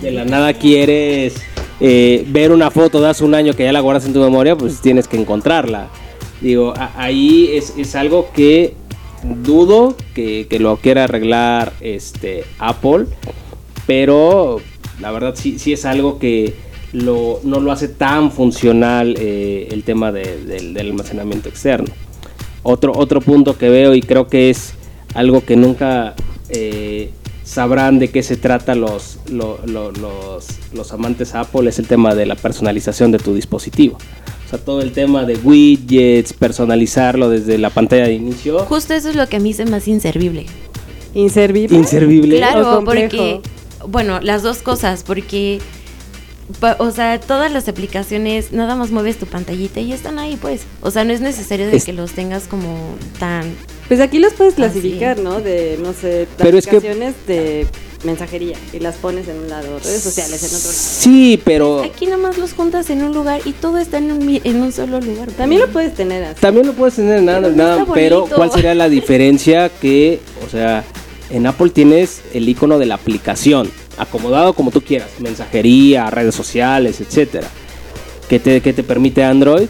de 0.00 0.12
la 0.12 0.24
nada 0.24 0.52
quieres 0.54 1.34
eh, 1.80 2.24
ver 2.28 2.52
una 2.52 2.70
foto 2.70 3.00
de 3.00 3.08
hace 3.08 3.24
un 3.24 3.34
año 3.34 3.54
que 3.54 3.64
ya 3.64 3.72
la 3.72 3.80
guardas 3.80 4.04
en 4.06 4.12
tu 4.12 4.20
memoria, 4.20 4.56
pues 4.56 4.80
tienes 4.80 5.08
que 5.08 5.16
encontrarla. 5.18 5.88
Digo, 6.40 6.72
a- 6.76 6.92
ahí 6.96 7.50
es, 7.52 7.74
es 7.76 7.94
algo 7.96 8.28
que 8.34 8.74
dudo 9.22 9.96
que, 10.14 10.46
que 10.48 10.58
lo 10.58 10.76
quiera 10.78 11.04
arreglar 11.04 11.72
este 11.80 12.44
Apple, 12.58 13.06
pero 13.86 14.60
la 15.00 15.10
verdad 15.10 15.34
sí, 15.36 15.58
sí 15.58 15.72
es 15.72 15.84
algo 15.84 16.18
que 16.18 16.54
lo, 16.92 17.40
no 17.44 17.60
lo 17.60 17.70
hace 17.72 17.88
tan 17.88 18.32
funcional 18.32 19.14
eh, 19.18 19.68
el 19.70 19.82
tema 19.84 20.10
de- 20.12 20.44
del- 20.44 20.74
del 20.74 20.88
almacenamiento 20.88 21.48
externo. 21.48 21.88
Otro, 22.62 22.92
otro 22.96 23.20
punto 23.20 23.56
que 23.56 23.68
veo 23.68 23.94
y 23.94 24.02
creo 24.02 24.26
que 24.28 24.50
es 24.50 24.74
algo 25.14 25.44
que 25.44 25.56
nunca 25.56 26.14
eh, 26.50 27.10
sabrán 27.44 27.98
de 27.98 28.08
qué 28.10 28.22
se 28.22 28.36
trata 28.36 28.74
los, 28.74 29.18
lo- 29.30 29.58
lo- 29.66 29.92
los, 29.92 30.46
los 30.72 30.92
amantes 30.92 31.34
Apple 31.34 31.68
es 31.68 31.78
el 31.78 31.86
tema 31.86 32.14
de 32.14 32.26
la 32.26 32.34
personalización 32.34 33.12
de 33.12 33.18
tu 33.18 33.34
dispositivo. 33.34 33.96
O 34.46 34.50
sea, 34.50 34.58
todo 34.58 34.82
el 34.82 34.90
tema 34.90 35.24
de 35.24 35.36
widgets, 35.36 36.32
personalizarlo 36.32 37.30
desde 37.30 37.56
la 37.56 37.70
pantalla 37.70 38.06
de 38.06 38.14
inicio. 38.14 38.58
Justo 38.66 38.94
eso 38.94 39.08
es 39.08 39.14
lo 39.14 39.28
que 39.28 39.36
a 39.36 39.40
mí 39.40 39.52
se 39.52 39.64
me 39.64 39.76
hace 39.76 39.90
inservible. 39.92 40.46
Inservible. 41.14 41.76
Inservible. 41.76 42.36
Claro, 42.38 42.82
porque, 42.84 43.40
bueno, 43.88 44.18
las 44.20 44.42
dos 44.42 44.58
cosas, 44.58 45.04
porque, 45.04 45.60
o 46.78 46.90
sea, 46.90 47.18
todas 47.20 47.52
las 47.52 47.68
aplicaciones, 47.68 48.52
nada 48.52 48.74
más 48.76 48.90
mueves 48.90 49.16
tu 49.18 49.26
pantallita 49.26 49.80
y 49.80 49.92
están 49.92 50.18
ahí, 50.18 50.36
pues. 50.40 50.62
O 50.82 50.90
sea, 50.90 51.04
no 51.04 51.12
es 51.12 51.20
necesario 51.20 51.66
de 51.66 51.76
Es- 51.76 51.84
que 51.84 51.92
los 51.92 52.12
tengas 52.12 52.44
como 52.44 52.94
tan... 53.18 53.54
Pues 53.88 54.00
aquí 54.00 54.20
los 54.20 54.32
puedes 54.34 54.52
Así. 54.54 54.62
clasificar, 54.62 55.18
¿no? 55.18 55.40
De, 55.40 55.76
no 55.82 55.92
sé, 55.92 56.28
Pero 56.38 56.56
es 56.58 56.66
que- 56.66 56.76
aplicaciones 56.76 57.14
de 57.26 57.66
mensajería 58.04 58.56
y 58.72 58.78
las 58.78 58.94
pones 58.96 59.26
en 59.28 59.36
un 59.36 59.48
lado, 59.50 59.78
redes 59.80 60.00
sociales 60.00 60.40
en 60.42 60.48
otro 60.56 60.68
lado. 60.68 60.72
Sí, 60.72 61.40
pero 61.44 61.82
Aquí 61.82 62.06
nada 62.06 62.16
más 62.18 62.38
los 62.38 62.52
juntas 62.54 62.88
en 62.88 63.02
un 63.02 63.12
lugar 63.12 63.40
y 63.44 63.52
todo 63.52 63.78
está 63.78 63.98
en 63.98 64.12
un, 64.12 64.24
mi- 64.24 64.40
en 64.44 64.62
un 64.62 64.72
solo 64.72 65.00
lugar. 65.00 65.24
pues. 65.26 65.36
También 65.36 65.60
lo 65.62 65.68
puedes 65.68 65.94
tener 65.94 66.22
así. 66.24 66.40
También 66.40 66.66
lo 66.68 66.72
puedes 66.74 66.94
tener 66.94 67.18
Pero 67.24 67.50
nada, 67.50 67.80
está 67.82 67.92
pero. 67.92 68.26
¿cuál 68.34 68.52
sería 68.52 68.74
la 68.74 68.88
diferencia? 68.88 69.68
Que, 69.68 70.20
o 70.46 70.48
sea, 70.48 70.84
en 71.28 71.46
Apple 71.46 71.70
tienes 71.70 72.20
el 72.32 72.48
icono 72.48 72.78
de 72.78 72.86
la 72.86 72.94
aplicación, 72.94 73.70
acomodado 74.00 74.52
como 74.52 74.70
tú 74.70 74.80
quieras, 74.80 75.08
mensajería, 75.20 76.10
redes 76.10 76.34
sociales, 76.34 77.00
etcétera. 77.00 77.48
¿Qué 78.28 78.38
te, 78.38 78.60
te 78.60 78.82
permite 78.82 79.24
Android? 79.24 79.68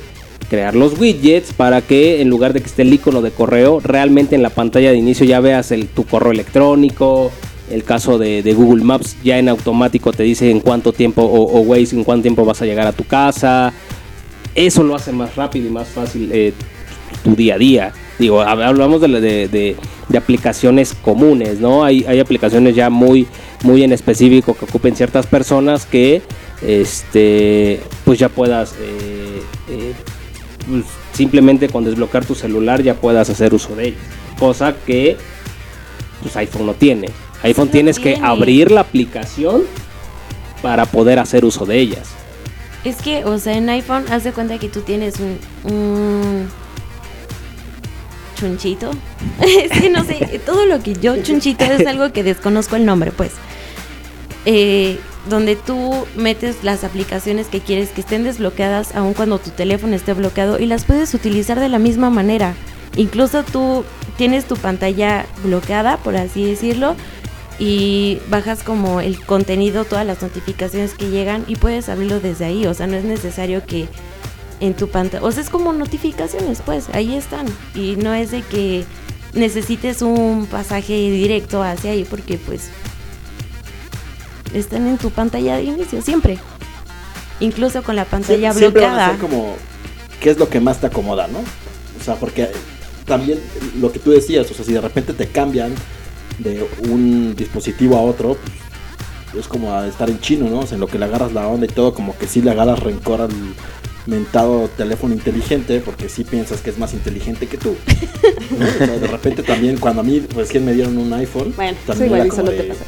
Crear 0.48 0.74
los 0.74 0.98
widgets 0.98 1.52
para 1.52 1.80
que 1.80 2.20
en 2.20 2.28
lugar 2.28 2.52
de 2.52 2.60
que 2.60 2.66
esté 2.66 2.82
el 2.82 2.92
icono 2.92 3.22
de 3.22 3.30
correo, 3.30 3.80
realmente 3.80 4.34
en 4.34 4.42
la 4.42 4.50
pantalla 4.50 4.90
de 4.90 4.96
inicio 4.96 5.24
ya 5.24 5.40
veas 5.40 5.70
el, 5.70 5.88
tu 5.88 6.04
correo 6.04 6.32
electrónico. 6.32 7.30
El 7.70 7.84
caso 7.84 8.18
de, 8.18 8.42
Google 8.54 8.82
Maps 8.82 9.16
ya 9.22 9.38
en 9.38 9.48
automático 9.48 10.12
te 10.12 10.24
dice 10.24 10.50
en 10.50 10.58
cuánto 10.58 10.92
tiempo, 10.92 11.22
o, 11.22 11.60
o 11.60 11.76
en 11.76 12.02
cuánto 12.02 12.22
tiempo 12.22 12.44
vas 12.44 12.60
a 12.62 12.66
llegar 12.66 12.86
a 12.86 12.92
tu 12.92 13.04
casa 13.04 13.72
eso 14.54 14.82
lo 14.82 14.94
hace 14.94 15.12
más 15.12 15.36
rápido 15.36 15.68
y 15.68 15.70
más 15.70 15.88
fácil 15.88 16.30
eh, 16.32 16.52
tu 17.24 17.34
día 17.36 17.54
a 17.54 17.58
día. 17.58 17.92
Digo, 18.18 18.40
hab- 18.42 18.62
hablamos 18.64 19.00
de, 19.00 19.08
de, 19.08 19.48
de- 19.48 19.76
de 20.08 20.18
aplicaciones 20.18 20.94
comunes, 20.94 21.60
¿no? 21.60 21.84
Hay, 21.84 22.04
hay 22.08 22.18
aplicaciones 22.20 22.74
ya 22.74 22.90
muy, 22.90 23.26
muy 23.62 23.82
en 23.84 23.92
específico 23.92 24.54
que 24.54 24.64
ocupen 24.64 24.94
ciertas 24.96 25.26
personas 25.26 25.86
que, 25.86 26.20
este, 26.62 27.80
pues 28.04 28.18
ya 28.18 28.28
puedas, 28.28 28.72
eh, 28.80 29.42
eh, 29.70 29.92
pues, 30.68 30.84
simplemente 31.12 31.68
con 31.68 31.84
desbloquear 31.84 32.24
tu 32.24 32.34
celular 32.34 32.82
ya 32.82 32.94
puedas 32.94 33.30
hacer 33.30 33.54
uso 33.54 33.74
de 33.76 33.88
ellas. 33.88 34.00
Cosa 34.38 34.74
que, 34.86 35.16
pues 36.22 36.36
iPhone 36.36 36.66
no 36.66 36.74
tiene. 36.74 37.08
iPhone 37.42 37.68
tienes 37.68 37.98
que 37.98 38.16
abrir 38.22 38.70
la 38.70 38.80
aplicación 38.82 39.62
para 40.60 40.84
poder 40.86 41.18
hacer 41.18 41.44
uso 41.44 41.64
de 41.66 41.78
ellas. 41.78 42.08
Es 42.84 42.96
que, 42.96 43.24
o 43.24 43.38
sea, 43.38 43.56
en 43.56 43.68
iPhone, 43.68 44.04
haz 44.10 44.24
de 44.24 44.32
cuenta 44.32 44.58
que 44.58 44.68
tú 44.68 44.80
tienes 44.80 45.14
un, 45.20 45.38
un 45.72 46.48
chunchito. 48.40 48.90
es 49.40 49.70
que 49.70 49.90
no 49.90 50.04
sé, 50.04 50.40
todo 50.44 50.64
lo 50.66 50.82
que 50.82 50.94
yo 50.94 51.22
chunchito 51.22 51.64
es 51.64 51.86
algo 51.86 52.12
que 52.12 52.22
desconozco 52.22 52.76
el 52.76 52.86
nombre, 52.86 53.12
pues. 53.12 53.32
Eh, 54.46 54.98
donde 55.28 55.54
tú 55.54 56.06
metes 56.16 56.64
las 56.64 56.82
aplicaciones 56.82 57.48
que 57.48 57.60
quieres 57.60 57.90
que 57.90 58.00
estén 58.00 58.24
desbloqueadas 58.24 58.96
aun 58.96 59.12
cuando 59.12 59.38
tu 59.38 59.50
teléfono 59.50 59.94
esté 59.94 60.14
bloqueado 60.14 60.58
y 60.58 60.64
las 60.64 60.84
puedes 60.84 61.12
utilizar 61.12 61.60
de 61.60 61.68
la 61.68 61.78
misma 61.78 62.08
manera. 62.08 62.54
Incluso 62.96 63.42
tú 63.42 63.84
tienes 64.16 64.46
tu 64.46 64.56
pantalla 64.56 65.26
bloqueada, 65.44 65.98
por 65.98 66.16
así 66.16 66.44
decirlo, 66.44 66.96
y 67.58 68.18
bajas 68.30 68.62
como 68.62 69.00
el 69.00 69.24
contenido, 69.24 69.84
todas 69.84 70.06
las 70.06 70.22
notificaciones 70.22 70.94
que 70.94 71.10
llegan 71.10 71.44
y 71.46 71.56
puedes 71.56 71.88
abrirlo 71.90 72.18
desde 72.18 72.46
ahí. 72.46 72.66
O 72.66 72.74
sea, 72.74 72.86
no 72.86 72.96
es 72.96 73.04
necesario 73.04 73.64
que 73.66 73.86
en 74.60 74.74
tu 74.74 74.88
pantalla, 74.88 75.24
o 75.24 75.32
sea, 75.32 75.42
es 75.42 75.50
como 75.50 75.72
notificaciones, 75.72 76.62
pues 76.64 76.88
ahí 76.92 77.14
están. 77.14 77.46
Y 77.74 77.96
no 77.96 78.12
es 78.14 78.30
de 78.30 78.42
que 78.42 78.84
necesites 79.32 80.02
un 80.02 80.46
pasaje 80.50 80.92
directo 81.10 81.62
hacia 81.62 81.92
ahí 81.92 82.04
porque 82.04 82.36
pues 82.38 82.68
están 84.54 84.86
en 84.86 84.98
tu 84.98 85.10
pantalla 85.10 85.56
de 85.56 85.64
inicio 85.64 86.02
siempre. 86.02 86.38
Incluso 87.40 87.82
con 87.82 87.96
la 87.96 88.04
pantalla 88.04 88.52
Sie- 88.52 88.58
siempre 88.58 88.82
van 88.82 88.90
a 88.92 88.94
bloqueada. 88.96 89.10
ser 89.12 89.20
como 89.20 89.54
qué 90.20 90.30
es 90.30 90.38
lo 90.38 90.48
que 90.48 90.60
más 90.60 90.80
te 90.80 90.86
acomoda, 90.88 91.26
¿no? 91.28 91.38
O 91.38 92.04
sea, 92.04 92.16
porque 92.16 92.50
también 93.06 93.40
lo 93.80 93.90
que 93.92 93.98
tú 93.98 94.10
decías, 94.10 94.50
o 94.50 94.54
sea, 94.54 94.64
si 94.64 94.72
de 94.72 94.80
repente 94.80 95.12
te 95.14 95.26
cambian 95.28 95.72
de 96.38 96.66
un 96.88 97.34
dispositivo 97.36 97.96
a 97.96 98.02
otro, 98.02 98.36
pues, 99.32 99.44
es 99.44 99.48
como 99.48 99.72
a 99.72 99.86
estar 99.86 100.10
en 100.10 100.20
chino, 100.20 100.48
¿no? 100.50 100.60
O 100.60 100.66
sea, 100.66 100.74
en 100.74 100.80
lo 100.80 100.86
que 100.86 100.98
le 100.98 101.04
agarras 101.06 101.32
la 101.32 101.46
onda 101.46 101.66
y 101.66 101.68
todo, 101.68 101.94
como 101.94 102.16
que 102.18 102.26
sí 102.26 102.42
le 102.42 102.50
agarras 102.50 102.80
rencor 102.80 103.20
al 103.22 103.30
mentado 104.10 104.68
teléfono 104.76 105.14
inteligente, 105.14 105.80
porque 105.84 106.08
sí 106.08 106.24
piensas 106.24 106.60
que 106.60 106.70
es 106.70 106.78
más 106.78 106.92
inteligente 106.92 107.46
que 107.46 107.56
tú. 107.56 107.76
¿no? 108.58 108.66
O 108.66 108.78
sea, 108.78 108.98
de 108.98 109.06
repente 109.06 109.42
también, 109.42 109.78
cuando 109.78 110.00
a 110.00 110.04
mí 110.04 110.20
recién 110.34 110.64
me 110.64 110.72
dieron 110.74 110.98
un 110.98 111.12
iPhone, 111.12 111.52
Bueno, 111.56 111.78
también 111.86 112.14
era 112.14 112.26
y 112.26 112.28
como 112.28 112.44
te 112.44 112.56
de, 112.56 112.62
pasa. 112.64 112.84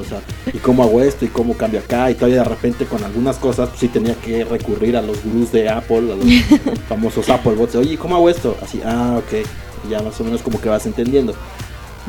o 0.00 0.04
sea, 0.04 0.20
y 0.52 0.58
cómo 0.58 0.82
hago 0.82 1.00
esto 1.02 1.24
y 1.24 1.28
cómo 1.28 1.54
cambio 1.54 1.80
acá, 1.80 2.10
y 2.10 2.14
todavía 2.14 2.38
de 2.38 2.48
repente 2.48 2.84
con 2.86 3.02
algunas 3.04 3.36
cosas, 3.36 3.68
pues 3.68 3.80
sí 3.80 3.88
tenía 3.88 4.14
que 4.14 4.44
recurrir 4.44 4.96
a 4.96 5.02
los 5.02 5.22
gurús 5.22 5.52
de 5.52 5.68
Apple, 5.68 6.12
a 6.12 6.16
los 6.16 6.26
famosos 6.88 7.28
Apple 7.28 7.52
Bots, 7.54 7.76
oye, 7.76 7.96
¿cómo 7.96 8.16
hago 8.16 8.28
esto? 8.28 8.56
Así, 8.62 8.80
ah, 8.84 9.16
ok, 9.18 9.46
y 9.86 9.90
ya 9.90 10.02
más 10.02 10.20
o 10.20 10.24
menos 10.24 10.42
como 10.42 10.60
que 10.60 10.68
vas 10.68 10.84
entendiendo. 10.86 11.34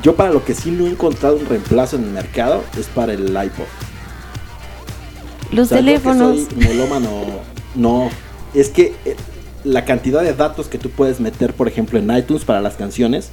Yo 0.02 0.16
para 0.16 0.32
lo 0.32 0.44
que 0.44 0.54
sí 0.56 0.72
no 0.72 0.88
he 0.88 0.90
encontrado 0.90 1.36
un 1.36 1.46
reemplazo 1.46 1.98
en 1.98 2.06
el 2.06 2.10
mercado 2.12 2.64
es 2.80 2.88
para 2.88 3.14
el 3.14 3.28
iPod. 3.30 3.66
Los 5.52 5.66
O 5.66 5.70
sea, 5.70 5.80
yo 5.80 5.86
que 5.86 5.92
teléfonos. 5.92 6.46
soy 6.48 6.56
melómano, 6.58 7.10
no. 7.76 8.10
Es 8.54 8.70
que 8.70 8.94
eh, 9.06 9.16
la 9.64 9.86
cantidad 9.86 10.24
de 10.24 10.34
datos 10.34 10.68
que 10.68 10.78
tú 10.78 10.90
puedes 10.90 11.20
meter, 11.20 11.54
por 11.54 11.68
ejemplo, 11.68 12.00
en 12.00 12.16
iTunes 12.16 12.46
para 12.46 12.62
las 12.62 12.76
canciones, 12.76 13.32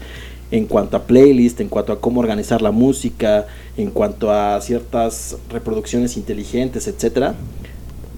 en 0.51 0.67
cuanto 0.67 0.97
a 0.97 1.05
playlist, 1.05 1.61
en 1.61 1.69
cuanto 1.69 1.93
a 1.93 2.01
cómo 2.01 2.21
organizar 2.21 2.63
la 2.63 2.71
música, 2.71 3.47
en 3.77 3.91
cuanto 3.91 4.31
a 4.31 4.61
ciertas 4.61 5.37
reproducciones 5.51 6.17
inteligentes, 6.17 6.87
etcétera, 6.87 7.35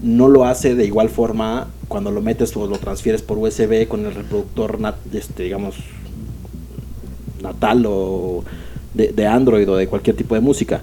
no 0.01 0.27
lo 0.27 0.45
hace 0.45 0.75
de 0.75 0.85
igual 0.85 1.09
forma 1.09 1.67
cuando 1.87 2.11
lo 2.11 2.21
metes 2.21 2.55
o 2.55 2.67
lo 2.67 2.77
transfieres 2.77 3.21
por 3.21 3.37
USB 3.37 3.87
con 3.87 4.05
el 4.05 4.13
reproductor, 4.13 4.79
este, 5.13 5.43
digamos, 5.43 5.75
natal 7.41 7.85
o 7.87 8.43
de, 8.93 9.11
de 9.11 9.27
Android 9.27 9.69
o 9.69 9.75
de 9.75 9.87
cualquier 9.87 10.15
tipo 10.15 10.35
de 10.35 10.41
música. 10.41 10.81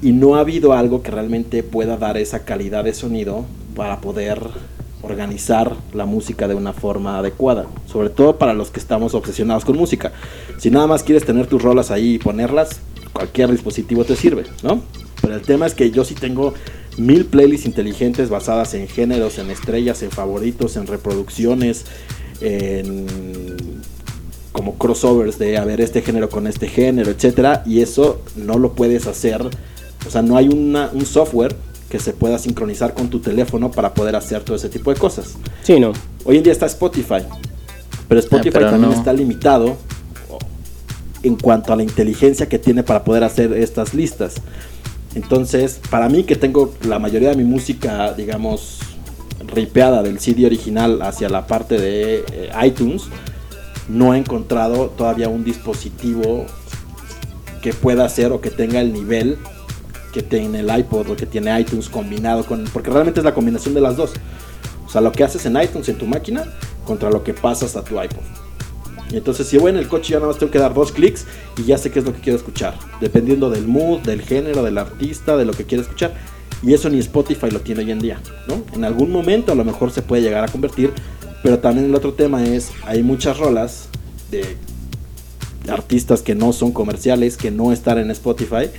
Y 0.00 0.12
no 0.12 0.34
ha 0.34 0.40
habido 0.40 0.72
algo 0.72 1.02
que 1.02 1.10
realmente 1.10 1.62
pueda 1.62 1.96
dar 1.96 2.16
esa 2.16 2.40
calidad 2.40 2.84
de 2.84 2.94
sonido 2.94 3.44
para 3.74 4.00
poder 4.00 4.40
organizar 5.02 5.74
la 5.92 6.06
música 6.06 6.46
de 6.46 6.54
una 6.54 6.72
forma 6.72 7.18
adecuada, 7.18 7.66
sobre 7.86 8.08
todo 8.08 8.38
para 8.38 8.54
los 8.54 8.70
que 8.70 8.78
estamos 8.78 9.14
obsesionados 9.14 9.64
con 9.64 9.76
música. 9.76 10.12
Si 10.58 10.70
nada 10.70 10.86
más 10.86 11.02
quieres 11.02 11.24
tener 11.24 11.46
tus 11.46 11.62
rolas 11.62 11.90
ahí 11.90 12.14
y 12.14 12.18
ponerlas, 12.18 12.80
cualquier 13.12 13.50
dispositivo 13.50 14.04
te 14.04 14.16
sirve, 14.16 14.44
¿no? 14.62 14.80
Pero 15.20 15.34
el 15.34 15.42
tema 15.42 15.66
es 15.66 15.74
que 15.74 15.90
yo 15.90 16.04
sí 16.04 16.14
tengo 16.14 16.54
mil 16.98 17.24
playlists 17.26 17.66
inteligentes 17.66 18.28
basadas 18.30 18.74
en 18.74 18.86
géneros, 18.86 19.38
en 19.38 19.50
estrellas, 19.50 20.02
en 20.02 20.10
favoritos, 20.10 20.76
en 20.76 20.86
reproducciones, 20.86 21.84
en 22.40 23.06
como 24.52 24.74
crossovers 24.76 25.38
de 25.38 25.56
a 25.56 25.64
ver 25.64 25.80
este 25.80 26.02
género 26.02 26.28
con 26.28 26.46
este 26.46 26.68
género, 26.68 27.10
etcétera, 27.10 27.62
y 27.66 27.80
eso 27.80 28.20
no 28.36 28.58
lo 28.58 28.74
puedes 28.74 29.06
hacer, 29.06 29.42
o 30.06 30.10
sea, 30.10 30.22
no 30.22 30.36
hay 30.36 30.48
un 30.48 31.06
software 31.06 31.56
que 31.92 31.98
se 31.98 32.14
pueda 32.14 32.38
sincronizar 32.38 32.94
con 32.94 33.10
tu 33.10 33.20
teléfono 33.20 33.70
para 33.70 33.92
poder 33.92 34.16
hacer 34.16 34.42
todo 34.42 34.56
ese 34.56 34.70
tipo 34.70 34.90
de 34.90 34.98
cosas. 34.98 35.34
Sí, 35.62 35.78
no. 35.78 35.92
Hoy 36.24 36.38
en 36.38 36.42
día 36.42 36.54
está 36.54 36.64
Spotify, 36.64 37.18
pero 38.08 38.18
Spotify 38.18 38.50
pero 38.50 38.70
también 38.70 38.92
no. 38.92 38.96
está 38.96 39.12
limitado 39.12 39.76
en 41.22 41.36
cuanto 41.36 41.70
a 41.70 41.76
la 41.76 41.82
inteligencia 41.82 42.48
que 42.48 42.58
tiene 42.58 42.82
para 42.82 43.04
poder 43.04 43.24
hacer 43.24 43.52
estas 43.52 43.92
listas. 43.92 44.36
Entonces, 45.14 45.80
para 45.90 46.08
mí 46.08 46.24
que 46.24 46.34
tengo 46.34 46.72
la 46.88 46.98
mayoría 46.98 47.28
de 47.28 47.36
mi 47.36 47.44
música, 47.44 48.14
digamos, 48.14 48.78
ripeada 49.46 50.02
del 50.02 50.18
CD 50.18 50.46
original 50.46 51.02
hacia 51.02 51.28
la 51.28 51.46
parte 51.46 51.76
de 51.76 52.24
eh, 52.32 52.50
iTunes, 52.64 53.02
no 53.90 54.14
he 54.14 54.16
encontrado 54.16 54.86
todavía 54.96 55.28
un 55.28 55.44
dispositivo 55.44 56.46
que 57.60 57.74
pueda 57.74 58.06
hacer 58.06 58.32
o 58.32 58.40
que 58.40 58.48
tenga 58.48 58.80
el 58.80 58.94
nivel 58.94 59.36
que 60.12 60.22
tiene 60.22 60.60
el 60.60 60.78
iPod 60.78 61.10
o 61.10 61.16
que 61.16 61.26
tiene 61.26 61.58
iTunes 61.60 61.88
combinado 61.88 62.44
con... 62.44 62.64
Porque 62.72 62.90
realmente 62.90 63.20
es 63.20 63.24
la 63.24 63.34
combinación 63.34 63.74
de 63.74 63.80
las 63.80 63.96
dos. 63.96 64.12
O 64.86 64.88
sea, 64.88 65.00
lo 65.00 65.10
que 65.12 65.24
haces 65.24 65.44
en 65.46 65.60
iTunes 65.60 65.88
en 65.88 65.96
tu 65.96 66.06
máquina 66.06 66.44
contra 66.84 67.10
lo 67.10 67.22
que 67.24 67.32
pasas 67.34 67.76
a 67.76 67.84
tu 67.84 68.00
iPod. 68.00 68.22
Y 69.10 69.16
entonces 69.16 69.46
si 69.46 69.58
voy 69.58 69.70
en 69.70 69.76
el 69.76 69.88
coche 69.88 70.12
ya 70.12 70.18
nada 70.18 70.28
más 70.28 70.38
tengo 70.38 70.50
que 70.50 70.58
dar 70.58 70.72
dos 70.72 70.92
clics 70.92 71.26
y 71.58 71.64
ya 71.64 71.76
sé 71.76 71.90
qué 71.90 71.98
es 71.98 72.04
lo 72.04 72.14
que 72.14 72.20
quiero 72.20 72.38
escuchar. 72.38 72.74
Dependiendo 73.00 73.50
del 73.50 73.66
mood, 73.66 74.00
del 74.00 74.22
género, 74.22 74.62
del 74.62 74.78
artista, 74.78 75.36
de 75.36 75.44
lo 75.44 75.52
que 75.52 75.64
quiero 75.64 75.82
escuchar. 75.82 76.14
Y 76.62 76.74
eso 76.74 76.88
ni 76.88 76.98
Spotify 76.98 77.50
lo 77.50 77.60
tiene 77.60 77.82
hoy 77.82 77.90
en 77.90 77.98
día. 77.98 78.20
¿no? 78.48 78.62
En 78.74 78.84
algún 78.84 79.10
momento 79.10 79.52
a 79.52 79.54
lo 79.54 79.64
mejor 79.64 79.90
se 79.90 80.02
puede 80.02 80.22
llegar 80.22 80.44
a 80.44 80.48
convertir. 80.48 80.92
Pero 81.42 81.58
también 81.58 81.86
el 81.86 81.94
otro 81.94 82.14
tema 82.14 82.44
es, 82.44 82.70
hay 82.86 83.02
muchas 83.02 83.38
rolas 83.38 83.88
de 84.30 84.56
artistas 85.68 86.22
que 86.22 86.34
no 86.34 86.52
son 86.52 86.72
comerciales, 86.72 87.36
que 87.36 87.50
no 87.50 87.72
están 87.72 87.98
en 87.98 88.10
Spotify, 88.10 88.70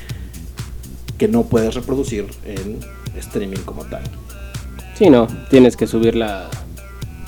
que 1.23 1.29
no 1.29 1.43
puedes 1.43 1.73
reproducir 1.73 2.25
en 2.45 2.79
streaming 3.17 3.59
como 3.63 3.85
tal. 3.85 4.01
Sí, 4.93 5.09
no. 5.09 5.25
Tienes 5.49 5.77
que 5.77 5.87
subirla, 5.87 6.49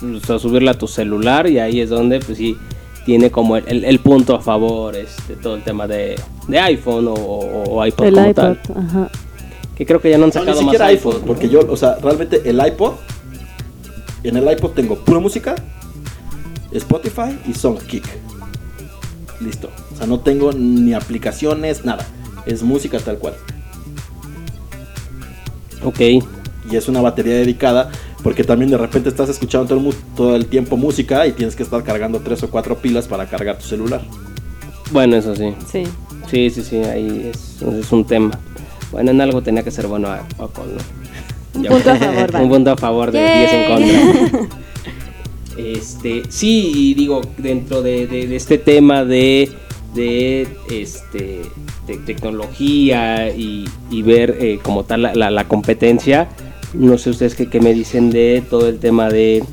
o 0.04 0.20
sea, 0.26 0.38
subirla 0.38 0.72
a 0.72 0.78
tu 0.78 0.86
celular 0.89 1.48
y 1.50 1.60
ahí 1.60 1.80
es 1.80 1.89
donde, 1.89 2.20
pues 2.20 2.38
sí, 2.38 2.58
tiene 3.06 3.32
como 3.32 3.56
el, 3.56 3.64
el- 3.70 3.86
el 3.86 4.00
punto 4.00 4.36
a 4.36 4.41
favor 4.41 4.98
este, 4.98 5.36
todo 5.38 5.56
el 5.56 5.64
tema 5.64 5.88
de, 5.88 6.20
de 6.50 6.60
iPhone 6.60 7.08
o, 7.08 7.14
o- 7.14 7.76
o 7.80 7.86
iPod 7.86 8.06
El 8.08 8.14
como 8.16 8.28
iPod, 8.28 8.34
tal. 8.43 8.60
ajá. 8.76 9.10
Que 9.78 9.86
creo 9.86 10.02
que 10.02 10.10
ya 10.10 10.18
no 10.18 10.26
han 10.26 10.32
No, 10.36 10.39
ni 10.41 10.46
sacado 10.46 10.62
más 10.62 10.66
siquiera 10.74 10.86
iPhone. 10.88 11.14
iPhone, 11.14 11.28
porque 11.28 11.48
yo, 11.48 11.62
o 11.70 11.78
sea, 11.78 11.96
realmente 12.02 12.41
el 12.50 12.60
iPod, 12.68 12.96
en 14.24 14.36
el 14.36 14.52
iPod 14.52 14.72
tengo 14.72 14.96
pura 14.96 15.20
música, 15.22 15.56
Spotify 16.74 17.38
y 17.48 17.54
SongKick. 17.54 18.04
Listo. 19.39 19.70
O 19.93 19.98
sea, 19.98 20.06
no 20.06 20.20
tengo 20.20 20.52
ni 20.52 20.93
aplicaciones, 20.93 21.86
nada. 21.86 22.06
Es 22.46 22.62
música 22.62 23.00
tal 23.00 23.20
cual. 23.20 23.36
Ok. 25.86 25.99
Y 25.99 26.75
es 26.75 26.88
una 26.89 26.99
batería 27.01 27.36
dedicada 27.36 27.89
porque 28.23 28.43
también 28.43 28.71
de 28.71 28.77
repente 28.77 29.07
estás 29.09 29.29
escuchando 29.29 29.67
todo 29.67 29.77
el, 29.77 29.83
mu- 29.86 29.93
todo 30.15 30.36
el 30.36 30.47
tiempo 30.47 30.75
música 30.77 31.25
y 31.27 31.31
tienes 31.31 31.55
que 31.55 31.61
estar 31.63 31.83
cargando 31.83 32.19
tres 32.21 32.41
o 32.43 32.49
cuatro 32.49 32.75
pilas 32.77 33.07
para 33.07 33.27
cargar 33.27 33.57
tu 33.59 33.65
celular. 33.65 34.01
Bueno, 34.91 35.15
eso 35.15 35.36
sí. 35.36 35.53
Sí. 35.71 35.83
Sí, 36.29 36.49
sí, 36.49 36.63
sí, 36.63 36.77
ahí 36.77 37.29
es, 37.31 37.61
es 37.61 37.91
un 37.91 38.03
tema. 38.05 38.31
Bueno, 38.91 39.11
en 39.11 39.21
algo 39.21 39.41
tenía 39.43 39.61
que 39.63 39.69
ser 39.71 39.86
bueno 39.88 40.07
a 40.07 40.17
Apple, 40.39 40.63
¿no? 40.75 41.59
Un 41.59 41.63
Ya- 41.63 41.69
punto 41.69 41.91
a 41.91 41.95
favor, 41.97 42.25
Un 42.25 42.31
vale. 42.33 42.47
punto 42.49 42.71
a 42.71 42.77
favor 42.77 43.11
de 43.11 43.19
Yay. 43.19 43.39
10 43.39 43.53
en 43.53 43.67
contra. 44.41 44.49
Este, 45.57 46.23
sí, 46.27 46.71
y 46.75 46.93
digo, 46.95 47.21
dentro 47.38 47.81
de, 47.81 48.07
de- 48.07 48.27
de 48.27 48.36
este 48.36 48.57
tema 48.57 49.05
de, 49.05 49.49
de 49.96 50.48
este, 50.70 51.41
de 51.88 51.98
tecnología 52.06 53.30
y, 53.30 53.66
y 53.89 54.02
ver 54.02 54.38
eh, 54.39 54.60
como 54.62 54.84
tal 54.84 55.02
la, 55.04 55.14
la- 55.32 55.48
competencia, 55.48 56.28
no 56.74 56.98
sé 56.98 57.10
ustedes 57.12 57.36
qué, 57.36 57.50
qué 57.50 57.62
me 57.62 57.74
dicen 57.74 58.10
de 58.12 58.43
todo 58.50 58.68
el 58.68 58.80
tema 58.80 59.10
de 59.10 59.43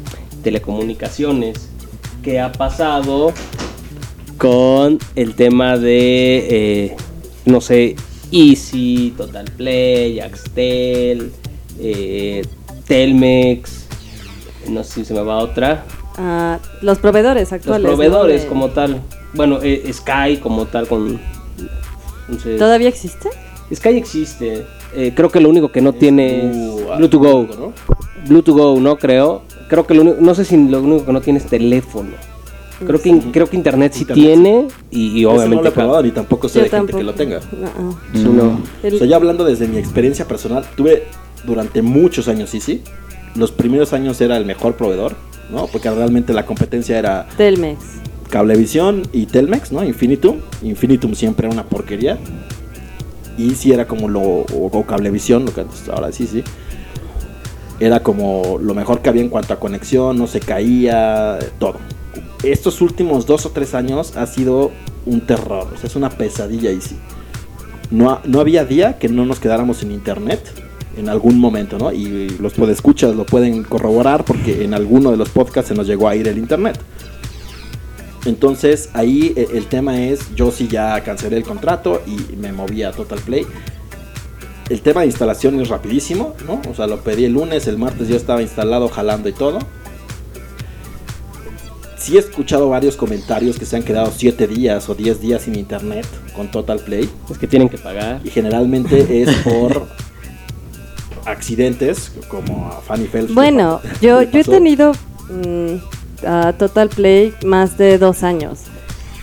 telecomunicaciones, 0.43 1.69
qué 2.23 2.41
ha 2.41 2.53
pasado 2.53 3.33
con 4.39 4.99
el 5.15 5.35
tema 5.35 5.79
de, 5.79 6.47
eh, 6.51 6.97
no 7.47 7.61
sé, 7.61 7.95
Easy, 8.33 9.15
Total 9.17 9.45
Play, 9.57 10.19
Axtel, 10.21 11.31
eh, 11.79 12.43
Telmex, 12.87 13.87
no 14.69 14.83
sé 14.83 14.95
si 14.95 15.05
se 15.05 15.15
me 15.15 15.21
va 15.23 15.39
otra. 15.39 15.85
Ah, 16.25 16.59
los 16.83 16.99
proveedores 16.99 17.45
Los 17.51 17.53
actuales. 17.53 17.83
¿no? 17.83 17.89
proveedores 17.89 18.45
como 18.45 18.69
tal. 18.69 19.01
Bueno, 19.35 19.59
eh, 19.63 19.91
Sky 19.93 20.37
como 20.41 20.67
tal 20.67 20.87
con... 20.87 21.15
no 22.29 22.39
sé. 22.41 22.57
¿Todavía 22.57 22.89
existe? 22.89 23.29
Sky 23.75 23.89
existe. 23.97 24.65
Eh, 24.95 25.13
creo 25.17 25.31
que 25.31 25.41
lo 25.41 25.49
único 25.49 25.73
que 25.73 25.81
no 25.81 25.95
tiene 25.95 26.51
es 26.51 26.57
Blue- 26.57 26.97
Bluetooth 26.99 27.23
Go. 27.23 27.49
¿no? 27.59 27.73
Bluetooth 28.29 28.57
Go, 28.57 28.81
¿no? 28.81 28.97
Creo. 28.97 29.43
Creo 29.69 29.87
que 29.87 29.95
lo 29.95 30.03
único, 30.03 30.19
no 30.21 30.35
sé 30.35 30.45
si 30.45 30.57
lo 30.69 30.81
único 30.83 31.07
que 31.07 31.13
no 31.13 31.21
tiene 31.23 31.39
es 31.39 31.47
teléfono. 31.47 32.11
Creo 32.87 33.01
que, 33.01 33.17
creo 33.33 33.49
que 33.49 33.57
internet 33.57 33.93
sí 33.95 34.01
Internet, 34.01 34.25
tiene 34.27 34.69
y, 34.91 35.07
y 35.07 35.19
Ese 35.19 35.23
no 35.23 35.31
obviamente... 35.31 35.63
lo 35.65 35.69
he 35.69 35.73
probado 35.73 36.03
ni 36.03 36.11
tampoco 36.11 36.49
sé 36.49 36.59
Yo 36.59 36.65
de 36.65 36.71
gente 36.71 36.93
que 36.93 37.03
lo 37.05 37.15
tenga. 37.15 37.41
No, 37.53 37.83
no. 37.83 37.99
Sí, 38.13 38.25
no. 38.25 38.61
El- 38.83 38.95
O 38.95 38.99
sea, 38.99 39.07
yo 39.07 39.17
hablando 39.17 39.45
desde 39.45 39.67
mi 39.69 39.79
experiencia 39.79 40.27
personal, 40.27 40.65
tuve 40.77 41.05
durante 41.45 41.81
muchos 41.81 42.29
años 42.29 42.51
sí, 42.51 42.61
sí. 42.61 42.83
Los 43.37 43.51
primeros 43.53 43.93
años 43.93 44.21
era 44.21 44.37
el 44.37 44.45
mejor 44.45 44.75
proveedor, 44.75 45.15
¿no? 45.53 45.67
Porque 45.67 45.91
realmente 45.91 46.33
la 46.33 46.45
competencia 46.45 46.99
era 46.99 47.29
Telmex. 47.37 47.79
Cablevisión 48.31 49.03
y 49.13 49.27
Telmex, 49.27 49.73
¿no? 49.73 49.85
Infinitum. 49.85 50.39
Infinitum 50.63 51.15
siempre 51.15 51.47
era 51.47 51.55
una 51.55 51.65
porquería. 51.65 52.19
Y 53.37 53.51
sí 53.51 53.73
era 53.73 53.87
como 53.87 54.09
lo. 54.09 54.21
O, 54.21 54.47
o 54.73 54.87
Cablevisión, 54.87 55.45
lo 55.45 55.55
que 55.55 55.65
ahora 55.93 56.11
sí, 56.13 56.27
sí. 56.27 56.43
Era 57.79 58.03
como 58.03 58.59
lo 58.61 58.75
mejor 58.75 59.03
que 59.03 59.11
había 59.11 59.23
en 59.23 59.29
cuanto 59.29 59.53
a 59.53 59.61
conexión, 59.61 60.17
no 60.17 60.27
se 60.27 60.41
caía, 60.41 61.39
todo. 61.59 61.77
Estos 62.43 62.81
últimos 62.81 63.27
dos 63.27 63.45
o 63.47 63.51
tres 63.51 63.75
años 63.75 64.17
ha 64.17 64.27
sido 64.27 64.73
un 65.05 65.21
terror, 65.27 65.69
o 65.73 65.77
sea, 65.77 65.89
es 65.89 65.97
una 65.97 66.11
pesadilla 66.11 66.71
y 66.71 66.81
sí. 66.81 66.97
No, 67.91 68.21
no 68.25 68.41
había 68.41 68.65
día 68.65 68.99
que 68.99 69.09
no 69.09 69.27
nos 69.27 69.41
quedáramos 69.41 69.79
sin 69.79 69.91
internet 69.91 70.41
en 70.97 71.09
algún 71.09 71.39
momento, 71.39 71.79
¿no? 71.79 71.93
Y 71.93 72.31
los 72.39 72.55
podescuchas 72.55 73.15
lo 73.15 73.25
pueden 73.27 73.63
corroborar 73.63 74.25
porque 74.25 74.65
en 74.65 74.75
alguno 74.75 75.11
de 75.11 75.17
los 75.17 75.31
podcasts 75.31 75.69
se 75.69 75.75
nos 75.75 75.87
llegó 75.87 76.09
a 76.09 76.17
ir 76.17 76.29
el 76.29 76.39
internet. 76.39 76.79
Entonces 78.25 78.91
ahí 78.93 79.33
eh, 79.37 79.49
el 79.55 79.67
tema 79.67 80.01
es, 80.01 80.35
yo 80.35 80.51
sí 80.53 80.69
ya 80.69 81.01
cancelé 81.03 81.39
el 81.39 81.43
contrato 81.43 82.03
y 82.07 82.37
me 82.37 82.53
moví 82.53 82.83
a 82.83 82.93
Total 82.93 83.19
Play. 83.19 83.47
El 84.69 84.81
tema 84.81 85.01
de 85.01 85.09
instalación 85.09 85.61
es 85.61 85.69
rapidísimo, 85.69 86.35
¿no? 86.47 86.63
O 86.71 86.75
sea, 86.75 86.87
lo 86.87 87.01
pedí 87.01 87.25
el 87.25 87.33
lunes, 87.33 87.67
el 87.67 87.79
martes 87.79 88.09
yo 88.09 88.17
estaba 88.17 88.41
instalado, 88.43 88.89
jalando 88.89 89.29
y 89.29 89.33
todo. 89.33 89.59
Sí 91.97 92.17
he 92.17 92.21
escuchado 92.21 92.69
varios 92.69 92.97
comentarios 92.97 93.59
que 93.59 93.65
se 93.65 93.77
han 93.77 93.83
quedado 93.83 94.11
7 94.17 94.47
días 94.49 94.89
o 94.89 94.95
10 94.95 95.21
días 95.21 95.43
sin 95.43 95.57
internet 95.57 96.07
con 96.35 96.51
Total 96.51 96.79
Play. 96.79 97.09
Es 97.31 97.39
que 97.39 97.47
tienen 97.47 97.69
que 97.69 97.79
pagar. 97.79 98.21
Y 98.25 98.31
generalmente 98.31 99.23
es 99.23 99.31
por 99.45 99.87
accidentes, 101.27 102.13
como 102.29 102.67
a 102.69 102.81
Fanny 102.81 103.07
Phelps. 103.07 103.35
Bueno, 103.35 103.81
yo, 104.01 104.23
yo 104.23 104.41
he 104.41 104.45
tenido 104.45 104.93
mm, 105.31 106.27
a 106.27 106.53
Total 106.55 106.89
Play 106.89 107.35
más 107.45 107.79
de 107.79 107.99
dos 107.99 108.23
años. 108.23 108.61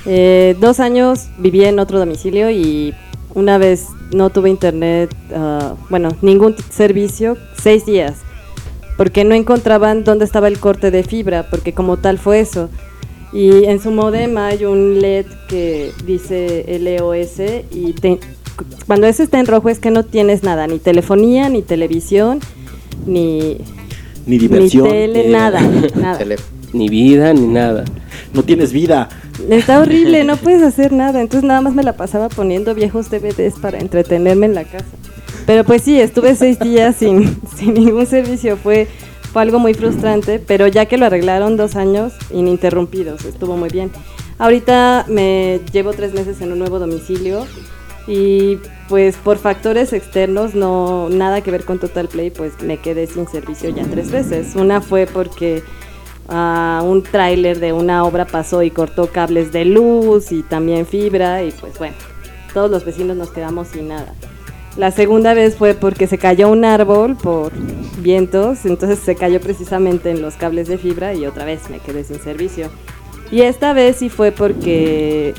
Eh, 0.06 0.56
dos 0.60 0.80
años 0.80 1.28
viví 1.38 1.64
en 1.66 1.80
otro 1.80 2.00
domicilio 2.00 2.50
y 2.50 2.94
una 3.36 3.58
vez 3.58 3.88
no 4.12 4.30
tuve 4.30 4.50
internet, 4.50 5.14
ah, 5.36 5.76
bueno, 5.90 6.10
ningún 6.22 6.56
servicio, 6.70 7.38
seis 7.62 7.86
días, 7.86 8.16
porque 8.98 9.24
no 9.24 9.36
encontraban 9.36 10.04
dónde 10.04 10.26
estaba 10.26 10.48
el 10.48 10.60
corte 10.60 10.90
de 10.92 11.04
fibra, 11.04 11.46
porque 11.50 11.74
como 11.74 11.98
tal 11.98 12.18
fue 12.18 12.40
eso. 12.40 12.70
Y 13.32 13.66
en 13.66 13.80
su 13.80 13.92
modem 13.92 14.38
hay 14.40 14.66
un 14.66 15.00
LED 15.00 15.28
que 15.48 15.92
dice 16.04 16.66
LOS 16.80 17.40
y 17.72 17.94
te- 17.94 18.20
cuando 18.88 19.08
ese 19.08 19.24
está 19.24 19.40
en 19.40 19.46
rojo 19.46 19.70
es 19.70 19.80
que 19.80 19.92
no 19.92 20.04
tienes 20.04 20.44
nada, 20.44 20.68
ni 20.68 20.80
telefonía, 20.80 21.50
ni 21.50 21.62
televisión, 21.62 22.40
ni, 23.06 23.58
Ni 24.26 24.38
diversión. 24.38 24.86
ni 24.86 24.92
tele, 24.92 25.28
eh, 25.28 25.30
nada, 25.30 25.62
nada. 25.96 26.20
Ni 26.72 26.88
vida, 26.88 27.34
ni 27.34 27.48
nada. 27.48 27.84
No 28.32 28.44
tienes 28.44 28.72
vida. 28.72 29.10
Está 29.50 29.80
horrible, 29.80 30.24
no 30.24 30.38
puedes 30.38 30.62
hacer 30.62 30.92
nada. 30.92 31.20
Entonces 31.20 31.48
nada 31.48 31.62
más 31.62 31.74
me 31.74 31.82
la 31.82 31.94
pasaba 31.94 32.30
poniendo 32.30 32.76
viejos 32.76 33.10
DVDs 33.10 33.56
para 33.60 33.80
entretenerme 33.80 34.46
en 34.46 34.54
la 34.54 34.66
casa. 34.66 34.86
Pero 35.48 35.64
pues 35.64 35.82
sí, 35.82 36.00
estuve 36.00 36.36
seis 36.36 36.60
días 36.60 36.96
sin, 36.96 37.40
sin 37.58 37.74
ningún 37.74 38.06
servicio. 38.06 38.56
Fue, 38.56 38.88
fue 39.34 39.42
algo 39.42 39.58
muy 39.58 39.74
frustrante, 39.74 40.38
pero 40.38 40.68
ya 40.68 40.86
que 40.86 40.98
lo 40.98 41.08
arreglaron 41.08 41.58
dos 41.58 41.76
años 41.76 42.14
ininterrumpidos, 42.32 43.26
estuvo 43.26 43.58
muy 43.58 43.70
bien. 43.70 43.90
Ahorita 44.38 45.06
me 45.08 45.60
llevo 45.74 45.94
tres 45.94 46.14
meses 46.14 46.40
en 46.42 46.52
un 46.52 46.60
nuevo 46.60 46.78
domicilio 46.78 47.48
y 48.10 48.58
pues 48.90 49.18
por 49.18 49.38
factores 49.38 49.94
externos, 49.94 50.56
no 50.56 51.10
nada 51.10 51.42
que 51.42 51.52
ver 51.52 51.64
con 51.64 51.78
Total 51.78 52.08
Play, 52.08 52.32
pues 52.32 52.60
me 52.64 52.78
quedé 52.78 53.06
sin 53.06 53.28
servicio 53.28 53.70
ya 53.70 53.84
tres 53.84 54.10
veces. 54.12 54.56
Una 54.56 54.82
fue 54.82 55.06
porque 55.06 55.62
ah, 56.28 56.82
un 56.84 57.04
tráiler 57.04 57.60
de 57.60 57.72
una 57.72 58.04
obra 58.04 58.26
pasó 58.26 58.64
y 58.64 58.72
cortó 58.72 59.12
cables 59.12 59.52
de 59.52 59.66
luz 59.66 60.32
y 60.32 60.42
también 60.42 60.88
fibra 60.88 61.44
y 61.44 61.52
pues 61.52 61.78
bueno, 61.78 61.96
todos 62.52 62.72
los 62.72 62.84
vecinos 62.84 63.16
nos 63.16 63.30
quedamos 63.30 63.68
sin 63.68 63.90
nada. 63.90 64.16
La 64.76 64.90
segunda 64.90 65.36
vez 65.36 65.56
fue 65.56 65.76
porque 65.76 66.08
se 66.08 66.18
cayó 66.18 66.50
un 66.50 66.66
árbol 66.66 67.16
por 67.16 67.52
vientos, 68.02 68.66
entonces 68.66 68.98
se 68.98 69.14
cayó 69.14 69.40
precisamente 69.40 70.10
en 70.10 70.24
los 70.24 70.36
cables 70.36 70.68
de 70.68 70.80
fibra 70.80 71.14
y 71.14 71.28
otra 71.28 71.46
vez 71.46 71.70
me 71.70 71.78
quedé 71.78 72.04
sin 72.04 72.20
servicio. 72.20 72.72
Y 73.32 73.42
esta 73.42 73.74
vez 73.74 73.98
sí 73.98 74.10
fue 74.10 74.32
porque, 74.32 75.36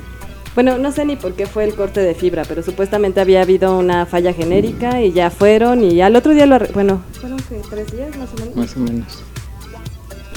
bueno, 0.54 0.78
no 0.78 0.92
sé 0.92 1.04
ni 1.04 1.16
por 1.16 1.34
qué 1.34 1.46
fue 1.46 1.64
el 1.64 1.74
corte 1.74 2.00
de 2.00 2.14
fibra, 2.14 2.44
pero 2.46 2.62
supuestamente 2.62 3.20
había 3.20 3.42
habido 3.42 3.78
una 3.78 4.04
falla 4.06 4.32
genérica 4.32 5.00
y 5.02 5.12
ya 5.12 5.30
fueron 5.30 5.84
y 5.84 6.00
al 6.02 6.16
otro 6.16 6.32
día 6.34 6.46
lo, 6.46 6.56
arre- 6.56 6.72
bueno, 6.72 7.02
fueron 7.20 7.38
que 7.38 7.60
tres 7.70 7.92
días 7.92 8.16
más 8.16 8.28
o 8.32 8.36
menos. 8.40 8.56
Más 8.56 8.76
o 8.76 8.80
menos. 8.80 9.18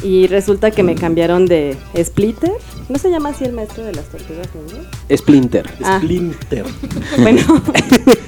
Y 0.04 0.28
resulta 0.28 0.70
que 0.72 0.84
me 0.84 0.96
cambiaron 0.96 1.46
de 1.46 1.78
splitter. 2.04 2.52
¿No 2.90 3.00
se 3.00 3.10
llama 3.10 3.30
así 3.30 3.46
el 3.46 3.54
maestro 3.54 3.86
de 3.86 3.94
las 3.94 4.06
tortugas 4.10 4.50
ninja? 4.54 4.90
Splinter. 5.18 5.70
Ah. 5.82 6.00
Splinter. 6.00 6.66
Bueno. 7.20 7.42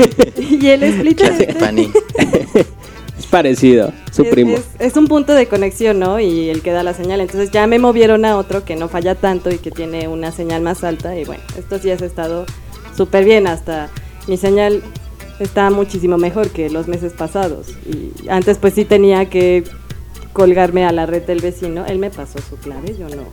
y 0.37 0.67
el 0.67 0.93
splitter 0.93 1.31
este 1.33 2.65
parecido, 3.35 3.91
su 4.11 4.23
es, 4.23 4.29
primo. 4.29 4.55
es- 4.55 4.63
es 4.79 4.95
un 4.97 5.07
punto 5.07 5.33
de 5.33 5.47
conexión, 5.47 5.99
¿no? 5.99 6.19
Y 6.19 6.49
el 6.49 6.61
que 6.61 6.71
da 6.71 6.83
la 6.83 6.93
señal. 6.93 7.19
Entonces 7.21 7.51
ya 7.51 7.67
me 7.67 7.79
movieron 7.79 8.23
a 8.25 8.37
otro 8.37 8.63
que 8.63 8.75
no 8.75 8.87
falla 8.87 9.15
tanto 9.15 9.49
y 9.51 9.57
que 9.57 9.71
tiene 9.71 10.07
una 10.07 10.31
señal 10.31 10.61
más 10.61 10.83
alta. 10.83 11.17
Y 11.19 11.25
bueno, 11.25 11.43
estos 11.57 11.81
días 11.83 12.01
he 12.01 12.05
estado 12.05 12.45
súper 12.95 13.25
bien. 13.25 13.47
Hasta 13.47 13.89
mi 14.27 14.37
señal 14.37 14.81
está 15.39 15.69
muchísimo 15.69 16.17
mejor 16.17 16.49
que 16.49 16.69
los 16.69 16.87
meses 16.87 17.11
pasados. 17.13 17.67
Y 17.85 18.29
antes 18.29 18.57
pues 18.57 18.73
sí 18.73 18.85
tenía 18.85 19.29
que 19.29 19.63
colgarme 20.33 20.85
a 20.85 20.91
la 20.91 21.05
red 21.05 21.23
del 21.23 21.41
vecino. 21.41 21.85
Él 21.85 21.99
me 21.99 22.09
pasó 22.09 22.39
su 22.39 22.55
clave, 22.57 22.95
yo 22.97 23.07
no 23.09 23.23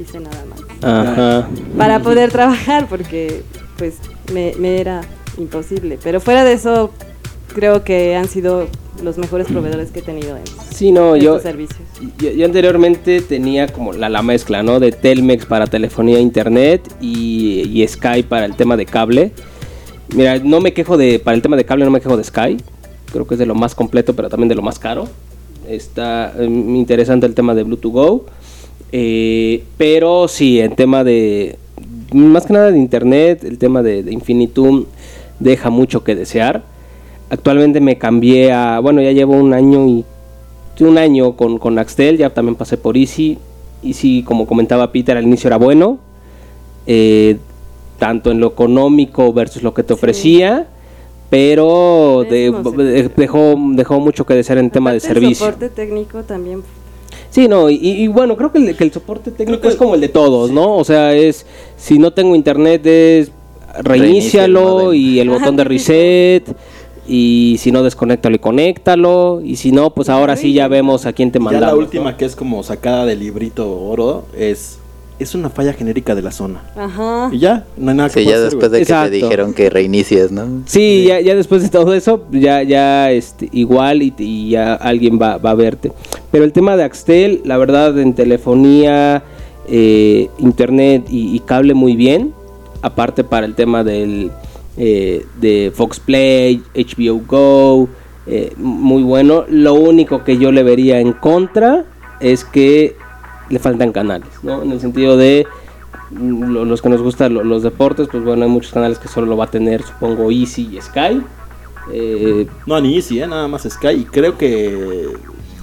hice 0.00 0.20
nada 0.20 0.44
más. 0.48 0.60
Ajá. 0.82 1.48
para 1.78 2.00
poder 2.00 2.30
trabajar 2.32 2.86
porque 2.88 3.42
pues 3.78 3.94
me, 4.32 4.52
me 4.58 4.80
era 4.80 5.02
imposible. 5.38 5.98
Pero 6.02 6.20
fuera 6.20 6.44
de 6.44 6.52
eso, 6.54 6.90
creo 7.54 7.84
que 7.84 8.16
han 8.16 8.28
sido 8.28 8.68
los 9.02 9.18
mejores 9.18 9.46
proveedores 9.46 9.90
que 9.90 10.00
he 10.00 10.02
tenido 10.02 10.36
en 10.36 10.42
Sí, 10.70 10.92
no, 10.92 11.16
yo, 11.16 11.36
estos 11.36 11.42
servicios. 11.42 11.80
yo, 12.18 12.30
yo 12.30 12.44
anteriormente 12.46 13.20
tenía 13.20 13.68
como 13.68 13.92
la, 13.92 14.08
la 14.08 14.22
mezcla, 14.22 14.62
¿no? 14.62 14.80
De 14.80 14.92
Telmex 14.92 15.46
para 15.46 15.66
telefonía 15.66 16.18
e 16.18 16.20
internet 16.20 16.82
y, 17.00 17.62
y 17.72 17.86
Sky 17.86 18.22
para 18.22 18.46
el 18.46 18.54
tema 18.56 18.76
de 18.76 18.86
cable. 18.86 19.32
Mira, 20.14 20.38
no 20.38 20.60
me 20.60 20.72
quejo 20.72 20.96
de, 20.96 21.18
para 21.18 21.34
el 21.34 21.42
tema 21.42 21.56
de 21.56 21.64
cable 21.64 21.84
no 21.84 21.90
me 21.90 22.00
quejo 22.00 22.16
de 22.16 22.24
Sky. 22.24 22.56
Creo 23.12 23.26
que 23.26 23.34
es 23.34 23.38
de 23.38 23.46
lo 23.46 23.54
más 23.54 23.74
completo, 23.74 24.14
pero 24.14 24.28
también 24.28 24.48
de 24.48 24.54
lo 24.54 24.62
más 24.62 24.78
caro. 24.78 25.08
Está 25.68 26.34
eh, 26.38 26.44
interesante 26.44 27.26
el 27.26 27.34
tema 27.34 27.54
de 27.54 27.62
Bluetooth 27.62 27.92
Go. 27.92 28.26
Eh, 28.90 29.64
pero 29.78 30.28
sí, 30.28 30.60
en 30.60 30.74
tema 30.76 31.02
de, 31.04 31.56
más 32.12 32.46
que 32.46 32.52
nada 32.52 32.70
de 32.70 32.78
internet, 32.78 33.44
el 33.44 33.58
tema 33.58 33.82
de, 33.82 34.02
de 34.02 34.12
Infinitum 34.12 34.84
deja 35.40 35.70
mucho 35.70 36.04
que 36.04 36.14
desear. 36.14 36.62
Actualmente 37.32 37.80
me 37.80 37.96
cambié 37.96 38.52
a, 38.52 38.78
bueno, 38.80 39.00
ya 39.00 39.10
llevo 39.10 39.32
un 39.32 39.54
año 39.54 39.86
y 39.88 40.04
un 40.80 40.98
año 40.98 41.32
con, 41.34 41.56
con 41.56 41.78
Axtel, 41.78 42.18
ya 42.18 42.28
también 42.28 42.56
pasé 42.56 42.76
por 42.76 42.94
Easy. 42.94 43.38
Easy, 43.82 44.22
como 44.22 44.46
comentaba 44.46 44.92
Peter, 44.92 45.16
al 45.16 45.24
inicio 45.24 45.48
era 45.48 45.56
bueno, 45.56 45.98
eh, 46.86 47.38
tanto 47.98 48.30
en 48.32 48.38
lo 48.38 48.48
económico 48.48 49.32
versus 49.32 49.62
lo 49.62 49.72
que 49.72 49.82
te 49.82 49.94
ofrecía, 49.94 50.66
pero 51.30 52.26
de- 52.28 53.10
dejó, 53.16 53.54
dejó 53.76 53.98
mucho 53.98 54.26
que 54.26 54.34
desear 54.34 54.58
en 54.58 54.70
tema 54.70 54.92
de 54.92 54.98
Aparte, 54.98 55.08
El 55.08 55.14
servicio. 55.22 55.46
soporte 55.46 55.68
técnico 55.70 56.22
también. 56.24 56.62
Sí, 57.30 57.48
no, 57.48 57.70
y, 57.70 57.76
y 57.76 58.08
bueno, 58.08 58.36
creo 58.36 58.52
que 58.52 58.58
el, 58.58 58.76
que 58.76 58.84
el 58.84 58.92
soporte 58.92 59.30
técnico 59.30 59.68
es 59.68 59.76
como 59.76 59.94
el 59.94 60.02
de 60.02 60.08
todos, 60.08 60.50
¿no? 60.50 60.76
O 60.76 60.84
sea, 60.84 61.14
es, 61.14 61.46
si 61.78 61.98
no 61.98 62.12
tengo 62.12 62.34
internet 62.34 62.84
es 62.84 63.32
Reinicia 63.80 64.44
el 64.44 64.52
reinícialo 64.54 64.92
y 64.92 65.18
el 65.18 65.30
botón 65.30 65.56
de 65.56 65.64
reset, 65.64 66.46
y 67.06 67.56
si 67.58 67.72
no, 67.72 67.82
desconéctalo 67.82 68.36
y 68.36 68.38
conéctalo, 68.38 69.40
y 69.42 69.56
si 69.56 69.72
no, 69.72 69.90
pues 69.90 70.08
ahora 70.08 70.36
sí 70.36 70.52
ya 70.52 70.68
vemos 70.68 71.06
a 71.06 71.12
quién 71.12 71.32
te 71.32 71.38
Ya 71.38 71.44
mandamos. 71.44 71.66
la 71.68 71.72
¿no? 71.74 71.78
última 71.78 72.16
que 72.16 72.24
es 72.24 72.36
como 72.36 72.62
sacada 72.62 73.06
del 73.06 73.20
librito 73.20 73.70
oro 73.80 74.24
es 74.36 74.78
es 75.18 75.36
una 75.36 75.50
falla 75.50 75.72
genérica 75.72 76.16
de 76.16 76.22
la 76.22 76.32
zona. 76.32 76.64
Ajá. 76.74 77.28
Y 77.30 77.38
ya, 77.38 77.64
no 77.76 77.90
hay 77.92 77.96
nada 77.96 78.08
que 78.08 78.20
Sí, 78.20 78.24
ya 78.26 78.32
hacer, 78.32 78.44
después 78.46 78.70
de 78.72 78.78
que 78.78 78.82
Exacto. 78.82 79.10
te 79.10 79.16
dijeron 79.16 79.54
que 79.54 79.70
reinicies, 79.70 80.32
¿no? 80.32 80.62
Sí, 80.66 81.04
ya, 81.06 81.20
ya 81.20 81.36
después 81.36 81.62
de 81.62 81.68
todo 81.68 81.94
eso, 81.94 82.24
ya, 82.32 82.64
ya 82.64 83.12
este, 83.12 83.48
igual 83.52 84.02
y, 84.02 84.12
y 84.18 84.50
ya 84.50 84.74
alguien 84.74 85.20
va, 85.22 85.36
va 85.36 85.50
a 85.50 85.54
verte. 85.54 85.92
Pero 86.32 86.42
el 86.42 86.52
tema 86.52 86.76
de 86.76 86.82
Axtel, 86.82 87.40
la 87.44 87.56
verdad, 87.56 87.96
en 88.00 88.14
telefonía, 88.14 89.22
eh, 89.68 90.28
internet 90.38 91.04
y, 91.08 91.36
y 91.36 91.40
cable 91.40 91.74
muy 91.74 91.94
bien. 91.94 92.34
Aparte 92.80 93.22
para 93.22 93.46
el 93.46 93.54
tema 93.54 93.84
del 93.84 94.32
eh, 94.76 95.24
de 95.40 95.72
Fox 95.74 96.00
Play, 96.00 96.62
HBO 96.74 97.20
Go, 97.26 97.88
eh, 98.26 98.52
muy 98.56 99.02
bueno. 99.02 99.44
Lo 99.48 99.74
único 99.74 100.24
que 100.24 100.38
yo 100.38 100.52
le 100.52 100.62
vería 100.62 101.00
en 101.00 101.12
contra 101.12 101.84
es 102.20 102.44
que 102.44 102.96
le 103.50 103.58
faltan 103.58 103.92
canales, 103.92 104.28
¿no? 104.42 104.62
En 104.62 104.72
el 104.72 104.80
sentido 104.80 105.16
de 105.16 105.46
mm, 106.10 106.44
lo- 106.52 106.64
los 106.64 106.80
que 106.80 106.88
nos 106.88 107.02
gustan 107.02 107.34
lo- 107.34 107.44
los 107.44 107.62
deportes, 107.62 108.08
pues 108.10 108.22
bueno, 108.24 108.44
hay 108.44 108.50
muchos 108.50 108.72
canales 108.72 108.98
que 108.98 109.08
solo 109.08 109.26
lo 109.26 109.36
va 109.36 109.44
a 109.44 109.50
tener, 109.50 109.82
supongo, 109.82 110.30
Easy 110.30 110.68
y 110.76 110.80
Sky. 110.80 111.20
Eh, 111.92 112.46
No, 112.66 112.80
ni 112.80 112.94
Easy, 112.96 113.20
¿eh? 113.20 113.26
nada 113.26 113.48
más 113.48 113.62
Sky. 113.68 113.88
Y 113.88 114.04
creo 114.04 114.38
que 114.38 115.08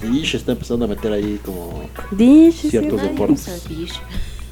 Dish 0.01 0.35
está 0.35 0.51
empezando 0.51 0.85
a 0.85 0.87
meter 0.87 1.11
ahí 1.13 1.39
como 1.45 1.81
Dish, 2.11 2.69
ciertos 2.69 2.99
sí. 3.01 3.07
deportes. 3.07 3.61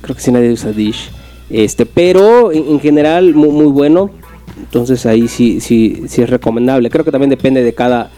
creo 0.01 0.15
que 0.15 0.21
sí 0.21 0.31
nadie 0.31 0.51
usa 0.51 0.71
Dish. 0.71 1.09
Este, 1.49 1.85
pero 1.85 2.51
en, 2.51 2.67
en 2.69 2.79
general 2.79 3.34
muy, 3.34 3.49
muy 3.49 3.65
bueno. 3.67 4.09
Entonces 4.60 5.06
ahí 5.06 5.28
sí, 5.28 5.60
sí, 5.60 6.03
sí 6.07 6.22
es 6.22 6.30
recomendable. 6.30 6.90
Creo 6.90 7.06
que 7.06 7.11
también 7.11 7.30
depende 7.30 7.64
de 7.64 7.74
cada, 7.74 8.10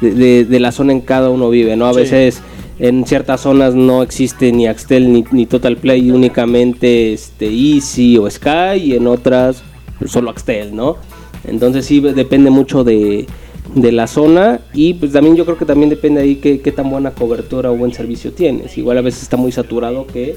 de, 0.00 0.10
de- 0.12 0.44
de 0.44 0.60
la 0.60 0.72
zona 0.72 0.92
en 0.92 1.00
cada 1.00 1.30
uno 1.30 1.48
vive, 1.50 1.76
¿no? 1.76 1.86
A 1.86 1.92
Sí. 1.94 2.00
veces 2.00 2.40
en 2.78 3.04
ciertas 3.06 3.40
zonas 3.40 3.74
no 3.74 4.02
existe 4.02 4.52
ni 4.52 4.66
Axtel 4.66 5.12
ni, 5.12 5.24
ni 5.32 5.46
Total 5.46 5.76
Play, 5.76 6.10
únicamente 6.10 7.12
este 7.12 7.46
Easy 7.48 8.18
o 8.18 8.30
Sky, 8.30 8.76
y 8.82 8.94
en 8.94 9.06
otras 9.06 9.62
pues, 9.98 10.12
solo 10.12 10.30
Axtel, 10.30 10.74
¿no? 10.76 10.96
Entonces 11.44 11.86
sí 11.86 12.00
depende 12.00 12.50
mucho 12.50 12.84
de, 12.84 13.26
de 13.74 13.92
la 13.92 14.06
zona 14.06 14.60
y 14.74 14.94
pues 14.94 15.12
también 15.12 15.34
yo 15.36 15.44
creo 15.44 15.56
que 15.58 15.64
también 15.64 15.88
depende 15.90 16.20
ahí 16.20 16.36
qué, 16.36 16.60
qué 16.60 16.70
tan 16.72 16.90
buena 16.90 17.10
cobertura 17.12 17.70
o 17.70 17.76
buen 17.76 17.92
servicio 17.92 18.32
tienes. 18.32 18.76
Igual 18.78 18.98
a 18.98 19.02
veces 19.02 19.22
está 19.22 19.36
muy 19.36 19.50
saturado 19.52 20.06
que 20.06 20.36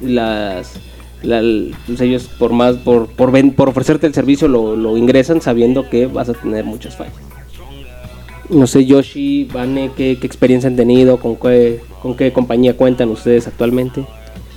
las 0.00 0.72
la- 1.22 1.42
pues 1.86 2.00
ellos 2.00 2.28
por 2.38 2.52
más 2.52 2.76
por 2.76 3.08
por, 3.08 3.30
ven- 3.32 3.52
por 3.52 3.68
ofrecerte 3.68 4.06
el 4.06 4.14
servicio 4.14 4.48
lo, 4.48 4.96
ingresan 4.96 5.40
sabiendo 5.40 5.88
que 5.90 6.06
vas 6.06 6.28
a 6.28 6.34
tener 6.34 6.64
muchas 6.64 6.96
fallas. 6.96 7.14
No 8.48 8.66
sé, 8.66 8.84
Yoshi, 8.84 9.44
Vane, 9.52 9.92
¿qué, 9.96 10.18
qué 10.20 10.26
experiencia 10.26 10.68
han 10.68 10.76
tenido? 10.76 11.18
¿Con 11.18 11.36
qué, 11.36 11.80
¿Con 12.02 12.16
qué 12.16 12.32
compañía 12.32 12.76
cuentan 12.76 13.08
ustedes 13.10 13.46
actualmente? 13.46 14.04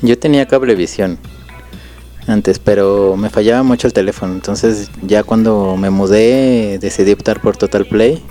Yo 0.02 0.18
tenía 0.18 0.48
cablevisión 0.48 1.20
antes, 2.26 2.58
pero 2.58 3.16
me 3.18 3.30
fallaba 3.30 3.62
mucho 3.64 3.86
el 3.86 3.94
teléfono. 3.94 4.34
Entonces 4.34 4.90
ya 5.04 5.24
cuando 5.24 5.78
me 5.78 5.90
mudé 5.92 6.80
decidí 6.80 7.12
optar 7.12 7.40
por 7.42 7.56
Total 7.56 7.86
Play. 7.86 8.22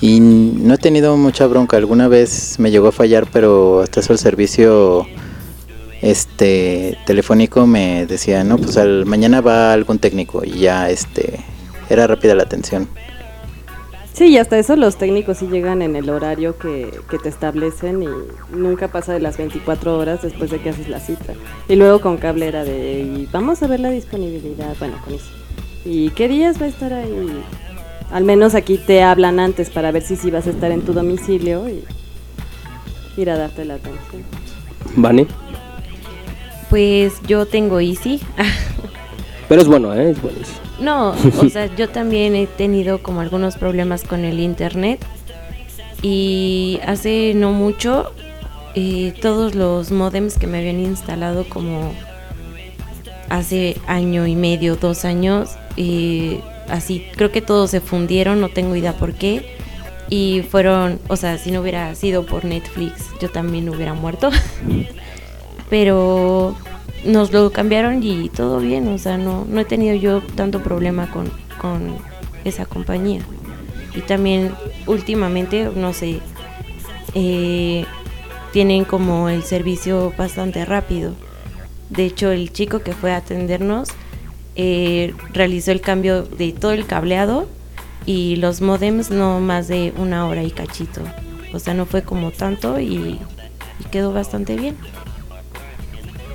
Y 0.00 0.18
no 0.20 0.74
he 0.74 0.78
tenido 0.78 1.16
mucha 1.16 1.46
bronca. 1.46 1.76
Alguna 1.76 2.08
vez 2.08 2.56
me 2.58 2.70
llegó 2.70 2.88
a 2.88 2.92
fallar, 2.92 3.26
pero 3.32 3.80
hasta 3.80 4.00
eso 4.00 4.12
el 4.12 4.18
servicio 4.18 5.06
este 6.04 6.98
telefónico 7.06 7.66
me 7.66 8.04
decía, 8.04 8.44
no, 8.44 8.58
pues 8.58 8.76
al 8.76 9.06
mañana 9.06 9.40
va 9.40 9.72
algún 9.72 9.98
técnico 9.98 10.44
y 10.44 10.58
ya 10.58 10.90
este 10.90 11.40
era 11.88 12.06
rápida 12.06 12.34
la 12.34 12.42
atención. 12.42 12.86
Sí, 14.12 14.26
y 14.26 14.38
hasta 14.38 14.58
eso 14.58 14.76
los 14.76 14.96
técnicos 14.96 15.38
sí 15.38 15.46
llegan 15.46 15.80
en 15.80 15.96
el 15.96 16.10
horario 16.10 16.58
que, 16.58 16.90
que 17.10 17.18
te 17.18 17.30
establecen 17.30 18.02
y 18.02 18.08
nunca 18.54 18.88
pasa 18.88 19.14
de 19.14 19.20
las 19.20 19.38
24 19.38 19.98
horas 19.98 20.22
después 20.22 20.50
de 20.50 20.60
que 20.60 20.68
haces 20.68 20.88
la 20.88 21.00
cita. 21.00 21.32
Y 21.68 21.76
luego 21.76 22.00
con 22.00 22.18
cable 22.18 22.46
era 22.46 22.64
de, 22.64 23.00
y 23.00 23.28
vamos 23.32 23.62
a 23.62 23.66
ver 23.66 23.80
la 23.80 23.90
disponibilidad, 23.90 24.76
bueno, 24.78 24.98
con 25.04 25.14
eso. 25.14 25.30
¿Y 25.86 26.10
qué 26.10 26.28
días 26.28 26.60
va 26.60 26.66
a 26.66 26.68
estar 26.68 26.92
ahí? 26.92 27.42
Al 28.12 28.24
menos 28.24 28.54
aquí 28.54 28.76
te 28.76 29.02
hablan 29.02 29.40
antes 29.40 29.70
para 29.70 29.90
ver 29.90 30.02
si 30.02 30.16
sí 30.16 30.30
vas 30.30 30.46
a 30.46 30.50
estar 30.50 30.70
en 30.70 30.82
tu 30.82 30.92
domicilio 30.92 31.66
y 31.68 31.82
ir 33.16 33.30
a 33.30 33.38
darte 33.38 33.64
la 33.64 33.74
atención. 33.74 34.22
Vane, 34.96 35.26
Pues 36.74 37.22
yo 37.28 37.46
tengo 37.46 37.78
Easy. 37.78 38.20
pero 39.48 39.62
es 39.62 39.68
bueno, 39.68 39.94
¿eh? 39.94 40.10
Es 40.10 40.20
buenísimo. 40.20 40.58
No, 40.80 41.10
o 41.40 41.48
sea, 41.48 41.72
yo 41.76 41.88
también 41.88 42.34
he 42.34 42.48
tenido 42.48 43.00
como 43.00 43.20
algunos 43.20 43.54
problemas 43.54 44.02
con 44.02 44.24
el 44.24 44.40
internet 44.40 44.98
y 46.02 46.80
hace 46.84 47.32
no 47.36 47.52
mucho 47.52 48.12
eh, 48.74 49.14
todos 49.22 49.54
los 49.54 49.92
modems 49.92 50.36
que 50.36 50.48
me 50.48 50.58
habían 50.58 50.80
instalado 50.80 51.48
como 51.48 51.94
hace 53.28 53.76
año 53.86 54.26
y 54.26 54.34
medio, 54.34 54.74
dos 54.74 55.04
años, 55.04 55.50
eh, 55.76 56.40
así 56.68 57.06
creo 57.14 57.30
que 57.30 57.40
todos 57.40 57.70
se 57.70 57.80
fundieron, 57.80 58.40
no 58.40 58.48
tengo 58.48 58.74
idea 58.74 58.94
por 58.94 59.12
qué 59.12 59.46
y 60.10 60.42
fueron, 60.50 60.98
o 61.06 61.14
sea, 61.14 61.38
si 61.38 61.52
no 61.52 61.60
hubiera 61.60 61.94
sido 61.94 62.26
por 62.26 62.44
Netflix, 62.44 63.10
yo 63.20 63.30
también 63.30 63.68
hubiera 63.68 63.94
muerto. 63.94 64.30
Pero 65.70 66.54
nos 67.04 67.32
lo 67.32 67.50
cambiaron 67.50 68.02
y 68.02 68.28
todo 68.28 68.58
bien, 68.58 68.88
o 68.88 68.98
sea, 68.98 69.18
no, 69.18 69.44
no 69.48 69.60
he 69.60 69.64
tenido 69.64 69.94
yo 69.94 70.22
tanto 70.34 70.62
problema 70.62 71.10
con, 71.10 71.30
con 71.60 71.96
esa 72.44 72.66
compañía. 72.66 73.20
Y 73.94 74.00
también 74.00 74.52
últimamente, 74.86 75.70
no 75.74 75.92
sé, 75.92 76.20
eh, 77.14 77.84
tienen 78.52 78.84
como 78.84 79.28
el 79.28 79.42
servicio 79.42 80.12
bastante 80.16 80.64
rápido. 80.64 81.14
De 81.90 82.06
hecho, 82.06 82.30
el 82.30 82.52
chico 82.52 82.80
que 82.80 82.92
fue 82.92 83.12
a 83.12 83.16
atendernos 83.16 83.90
eh, 84.56 85.14
realizó 85.32 85.72
el 85.72 85.80
cambio 85.80 86.22
de 86.22 86.52
todo 86.52 86.72
el 86.72 86.86
cableado 86.86 87.48
y 88.06 88.36
los 88.36 88.60
modems 88.60 89.10
no 89.10 89.40
más 89.40 89.68
de 89.68 89.92
una 89.96 90.26
hora 90.26 90.42
y 90.42 90.50
cachito. 90.50 91.02
O 91.52 91.58
sea, 91.58 91.74
no 91.74 91.86
fue 91.86 92.02
como 92.02 92.30
tanto 92.30 92.80
y, 92.80 93.18
y 93.80 93.84
quedó 93.90 94.12
bastante 94.12 94.56
bien. 94.56 94.76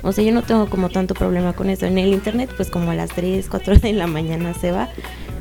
O 0.02 0.12
sea, 0.12 0.24
yo 0.24 0.32
no 0.32 0.42
tengo 0.42 0.66
como 0.68 0.88
tanto 0.88 1.14
problema 1.14 1.52
con 1.52 1.68
eso. 1.70 1.86
En 1.86 1.98
el 1.98 2.08
internet, 2.12 2.50
pues 2.56 2.70
como 2.70 2.90
a 2.90 2.94
las 2.94 3.10
3, 3.10 3.46
4 3.50 3.76
de 3.78 3.92
la 3.92 4.06
mañana 4.06 4.54
se 4.54 4.70
va. 4.70 4.88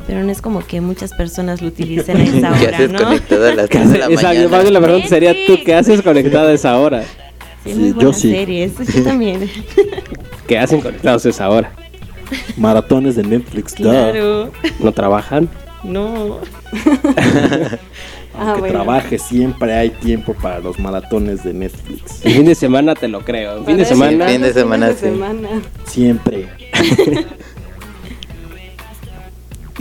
Pero 0.08 0.24
no 0.24 0.32
es 0.32 0.42
como 0.42 0.66
que 0.66 0.82
muchas 0.82 1.14
personas 1.14 1.62
lo 1.62 1.68
utilicen 1.68 2.18
a 2.18 2.24
esa 2.24 2.52
¿Qué 2.60 2.68
hora, 2.68 2.78
haces 2.78 2.92
¿no? 2.92 3.00
conectado 3.00 3.48
a 3.48 3.54
las 3.56 3.70
¿Qué 3.70 3.78
3 3.78 3.90
de 3.92 3.98
haces? 3.98 4.00
la 4.00 4.14
Exacto, 4.14 4.40
mañana? 4.50 4.62
bien 4.62 4.74
la 4.74 4.82
pregunta 4.82 5.08
sería 5.08 5.36
tú, 5.48 5.58
¿qué 5.64 5.76
haces 5.76 6.02
conectado 6.02 6.48
a 6.50 6.54
esa 6.54 6.78
hora? 6.78 7.04
Sí, 7.64 7.94
yo 8.00 8.14
sí. 8.14 8.32
series. 8.32 8.74
Yo 8.94 9.04
también. 9.04 9.50
¿Qué 10.48 10.58
hacen 10.58 10.82
conectados 10.82 11.26
a 11.26 11.30
esa 11.30 11.50
hora? 11.50 11.72
Maratones 12.58 13.16
de 13.16 13.24
Netflix, 13.24 13.74
claro. 13.74 14.52
¿No 14.80 14.92
trabajan? 14.92 15.50
No. 15.84 16.40
Ah, 18.40 18.44
Aunque 18.52 18.62
bueno. 18.62 18.76
trabaje, 18.76 19.20
siempre 19.20 19.74
hay 19.74 19.90
tiempo 19.90 20.34
para 20.34 20.60
los 20.60 20.80
maratones 20.80 21.44
de 21.44 21.54
Netflix. 21.54 22.26
El 22.26 22.34
fin 22.34 22.46
de 22.46 22.56
semana 22.56 22.96
te 22.96 23.08
lo 23.08 23.22
creo. 23.22 23.64
Fin 23.66 23.78
de 23.78 23.86
semana. 23.86 24.28
fin 24.28 24.42
de 24.42 24.54
semana, 24.54 24.88
de 24.88 24.94
sí. 24.94 25.00
semana. 25.02 25.50
Siempre. 25.86 26.48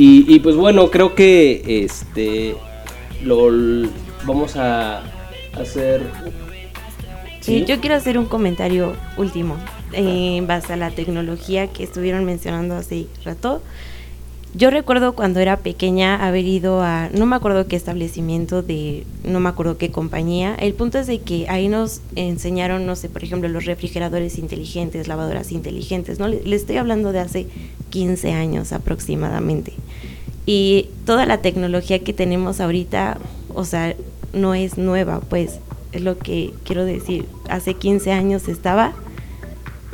Y, 0.00 0.32
y, 0.32 0.38
pues 0.38 0.54
bueno, 0.54 0.92
creo 0.92 1.16
que 1.16 1.82
este 1.84 2.54
lo 3.24 3.50
vamos 4.24 4.54
a 4.56 5.02
hacer. 5.60 6.02
Sí, 7.40 7.64
yo 7.64 7.80
quiero 7.80 7.96
hacer 7.96 8.16
un 8.16 8.26
comentario 8.26 8.94
último 9.16 9.56
eh, 9.92 10.36
en 10.36 10.46
base 10.46 10.74
a 10.74 10.76
la 10.76 10.90
tecnología 10.92 11.66
que 11.66 11.82
estuvieron 11.82 12.24
mencionando 12.24 12.76
hace 12.76 13.06
rato. 13.24 13.60
Yo 14.58 14.70
recuerdo 14.70 15.12
cuando 15.12 15.38
era 15.38 15.58
pequeña 15.58 16.26
haber 16.26 16.44
ido 16.44 16.82
a, 16.82 17.10
no 17.10 17.26
me 17.26 17.36
acuerdo 17.36 17.68
qué 17.68 17.76
establecimiento 17.76 18.60
de, 18.60 19.06
no 19.22 19.38
me 19.38 19.48
acuerdo 19.48 19.78
qué 19.78 19.92
compañía. 19.92 20.56
El 20.56 20.74
punto 20.74 20.98
es 20.98 21.06
de 21.06 21.20
que 21.20 21.48
ahí 21.48 21.68
nos 21.68 22.00
enseñaron, 22.16 22.84
no 22.84 22.96
sé, 22.96 23.08
por 23.08 23.22
ejemplo, 23.22 23.48
los 23.48 23.66
refrigeradores 23.66 24.36
inteligentes, 24.36 25.06
lavadoras 25.06 25.52
inteligentes, 25.52 26.18
¿no? 26.18 26.26
Le, 26.26 26.56
estoy 26.56 26.76
hablando 26.76 27.12
de 27.12 27.20
hace 27.20 27.46
15 27.90 28.32
años 28.32 28.72
aproximadamente. 28.72 29.74
Y 30.44 30.88
toda 31.06 31.24
la 31.24 31.38
tecnología 31.38 32.00
que 32.00 32.12
tenemos 32.12 32.60
ahorita, 32.60 33.18
o 33.54 33.64
sea, 33.64 33.94
no 34.32 34.56
es 34.56 34.76
nueva, 34.76 35.20
pues, 35.20 35.60
es 35.92 36.02
lo 36.02 36.18
que 36.18 36.52
quiero 36.64 36.84
decir. 36.84 37.26
Hace 37.48 37.74
15 37.74 38.10
años 38.10 38.48
estaba, 38.48 38.92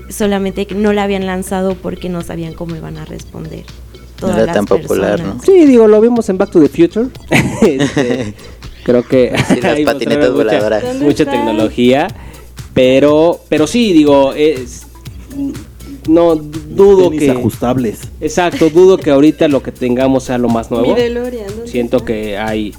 solamente 0.08 0.66
que 0.66 0.74
no 0.74 0.94
la 0.94 1.02
habían 1.02 1.26
lanzado 1.26 1.74
porque 1.74 2.08
no 2.08 2.22
sabían 2.22 2.54
cómo 2.54 2.74
iban 2.76 2.96
a 2.96 3.04
responder. 3.04 3.64
No 4.28 4.36
era 4.36 4.46
las 4.46 4.54
tan 4.54 4.66
popular, 4.66 5.10
personas. 5.18 5.36
¿no? 5.36 5.42
Sí, 5.42 5.66
digo, 5.66 5.86
lo 5.86 6.00
vimos 6.00 6.28
en 6.28 6.38
Back 6.38 6.50
to 6.50 6.60
the 6.60 6.68
Future. 6.68 7.06
Este, 7.62 8.34
creo 8.84 9.02
que 9.06 9.32
Sí, 9.48 9.60
las 9.60 9.80
patinetas 9.80 10.30
mucha- 10.30 10.44
voladoras. 10.44 10.82
¿Dónde 10.82 11.04
Mucha 11.04 11.24
tecnología. 11.24 12.08
Pero, 12.74 13.40
pero 13.48 13.66
sí, 13.66 13.92
digo, 13.92 14.32
es. 14.34 14.82
No 16.08 16.34
dudo 16.36 17.08
Tenis 17.10 17.20
que. 17.24 17.30
ajustables. 17.30 18.00
Exacto, 18.20 18.68
dudo 18.68 18.98
que 18.98 19.10
ahorita 19.10 19.48
lo 19.48 19.62
que 19.62 19.72
tengamos 19.72 20.24
sea 20.24 20.36
lo 20.38 20.48
más 20.48 20.70
nuevo. 20.70 20.94
DeLorean, 20.94 21.46
¿dónde 21.48 21.68
Siento 21.70 21.98
está? 21.98 22.06
que 22.06 22.36
hay 22.36 22.74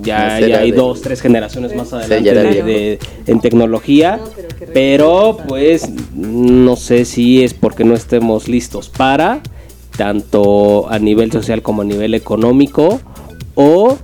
ya, 0.00 0.34
No 0.34 0.40
ya 0.40 0.46
será 0.46 0.58
hay 0.60 0.70
dos, 0.70 1.02
tres 1.02 1.20
generaciones 1.20 1.74
más 1.74 1.92
adelante 1.92 2.32
de- 2.32 2.62
de- 2.62 2.98
en 3.26 3.40
tecnología, 3.40 4.18
No, 4.18 4.24
pero 4.36 4.48
que 4.56 4.66
pero 4.66 5.38
pues 5.48 5.88
no 6.14 6.76
sé 6.76 7.04
si 7.04 7.42
es 7.42 7.52
porque 7.52 7.84
no 7.84 7.94
estemos 7.94 8.46
listos 8.48 8.88
para 8.88 9.40
tanto 9.96 10.90
a 10.90 10.98
nivel 10.98 11.30
social 11.32 11.62
como 11.62 11.82
a 11.82 11.84
nivel 11.84 12.14
económico 12.14 13.00
o 13.54 13.98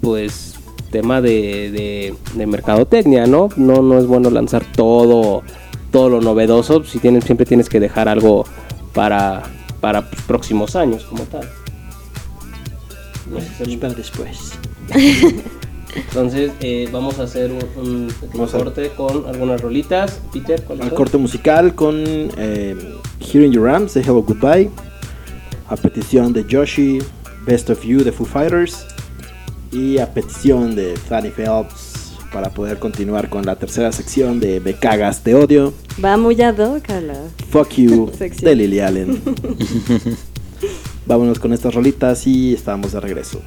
pues 0.00 0.54
tema 0.90 1.20
de, 1.20 1.70
de, 1.70 2.14
de 2.34 2.46
mercadotecnia, 2.46 3.26
¿no? 3.26 3.48
No 3.56 3.82
no 3.82 3.98
es 3.98 4.06
bueno 4.06 4.30
lanzar 4.30 4.64
todo 4.76 5.42
todo 5.90 6.08
lo 6.08 6.20
novedoso, 6.20 6.84
si 6.84 6.98
tienes 6.98 7.24
siempre 7.24 7.46
tienes 7.46 7.68
que 7.68 7.80
dejar 7.80 8.08
algo 8.08 8.44
para 8.92 9.42
para 9.80 10.08
pues, 10.08 10.22
próximos 10.22 10.76
años 10.76 11.04
como 11.04 11.24
tal. 11.24 11.48
No 13.30 13.40
sé 13.40 13.64
si- 13.64 13.76
Para 13.76 13.94
después. 13.94 14.52
entonces 15.94 16.52
eh, 16.60 16.88
vamos 16.90 17.18
a 17.18 17.24
hacer 17.24 17.52
un, 17.52 18.08
pequeño 18.20 18.46
corte 18.46 18.90
con 18.96 19.26
algunas 19.26 19.60
rolitas. 19.60 20.20
Peter, 20.32 20.62
¿cuáles 20.62 20.86
Al 20.86 20.94
corte 20.94 21.18
musical 21.18 21.74
con 21.74 21.96
eh, 22.36 22.76
Hearing 23.20 23.52
Your 23.52 23.68
Arms 23.68 23.94
de 23.94 24.02
Hello 24.02 24.22
Goodbye. 24.22 24.70
A 25.72 25.76
petición 25.76 26.34
de 26.34 26.44
Joshi, 26.50 26.98
Best 27.46 27.70
of 27.70 27.82
You 27.82 28.04
de 28.04 28.12
Foo 28.12 28.26
Fighters. 28.26 28.84
Y 29.72 29.96
a 29.98 30.12
petición 30.12 30.74
de 30.76 30.94
Fanny 31.08 31.30
Phelps 31.30 32.12
para 32.30 32.50
poder 32.50 32.78
continuar 32.78 33.30
con 33.30 33.46
la 33.46 33.56
tercera 33.56 33.90
sección 33.90 34.38
de 34.38 34.60
Me 34.60 34.74
cagas, 34.74 35.22
te 35.22 35.34
odio. 35.34 35.72
Va 36.02 36.18
muy 36.18 36.38
ad 36.42 36.58
hoc 36.58 36.90
a 36.90 37.00
la- 37.00 37.24
Fuck 37.50 37.70
You 37.76 38.10
de 38.42 38.54
Lily 38.54 38.80
Allen. 38.80 39.22
Vámonos 41.06 41.38
con 41.38 41.52
estas 41.54 41.74
rolitas 41.74 42.26
y 42.26 42.52
estamos 42.52 42.92
de 42.92 43.00
regreso. 43.00 43.40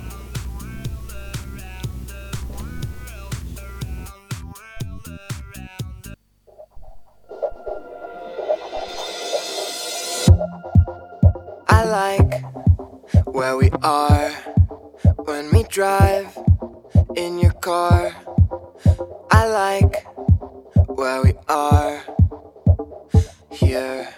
Like 11.96 12.44
where 13.24 13.56
we 13.56 13.70
are 13.82 14.30
when 15.24 15.50
we 15.54 15.64
drive 15.64 16.28
in 17.16 17.40
your 17.40 17.54
car. 17.54 18.14
I 19.32 19.48
like 19.48 20.06
where 20.88 21.24
we 21.24 21.34
are 21.48 22.04
here. 23.50 24.10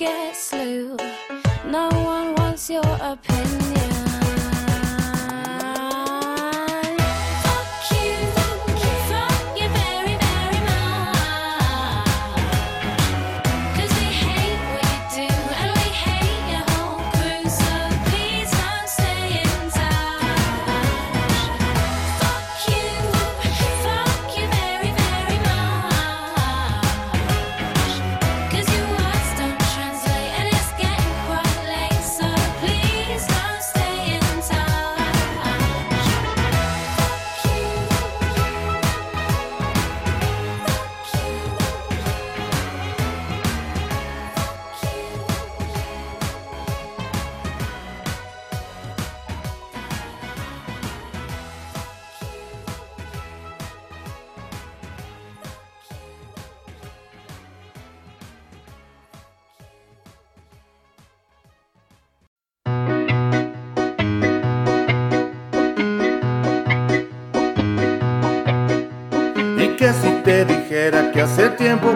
guess 0.00 0.49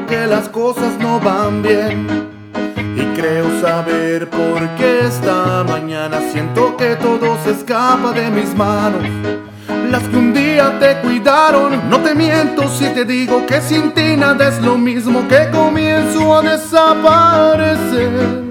que 0.07 0.27
las 0.27 0.49
cosas 0.49 0.99
no 0.99 1.21
van 1.21 1.63
bien. 1.63 2.07
Y 2.97 3.19
creo 3.19 3.47
saber 3.61 4.29
por 4.29 4.69
qué 4.77 5.07
esta 5.07 5.65
mañana 5.65 6.21
siento 6.33 6.77
que 6.77 6.97
todo 6.97 7.39
se 7.45 7.53
escapa 7.53 8.13
de 8.13 8.31
mis 8.31 8.55
manos. 8.55 9.03
Las 9.91 10.03
que 10.05 10.17
un 10.17 10.33
día 10.33 10.79
te 10.79 11.01
cuidaron, 11.01 11.89
no 11.89 12.01
te 12.01 12.15
miento 12.15 12.69
si 12.69 12.87
te 12.89 13.05
digo 13.05 13.47
que 13.47 13.61
sin 13.61 13.93
ti 13.93 14.17
nada 14.17 14.49
es 14.49 14.61
lo 14.61 14.77
mismo 14.77 15.27
que 15.29 15.49
comienzo 15.51 16.37
a 16.37 16.43
desaparecer. 16.43 18.44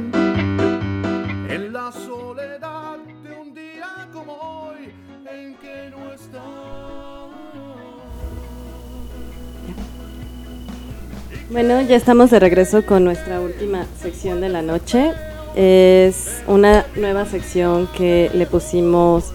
Bueno, 11.54 11.82
ya 11.82 11.96
estamos 11.96 12.32
de 12.32 12.40
regreso 12.40 12.84
con 12.86 13.04
nuestra 13.04 13.40
última 13.40 13.86
sección 14.02 14.42
de 14.42 14.50
la 14.50 14.62
noche. 14.62 15.12
Es 15.56 16.42
una 16.48 16.86
nueva 16.96 17.26
sección 17.26 17.88
que 17.96 18.32
le 18.34 18.48
pusimos 18.48 19.26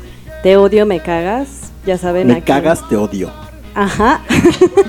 Te 0.42 0.56
odio, 0.56 0.84
me 0.84 1.00
cagas. 1.00 1.48
Ya 1.86 1.96
saben, 1.96 2.26
Me 2.26 2.34
aquí- 2.34 2.42
cagas, 2.42 2.86
te 2.88 2.96
odio. 2.96 3.30
Ajá. 3.74 4.20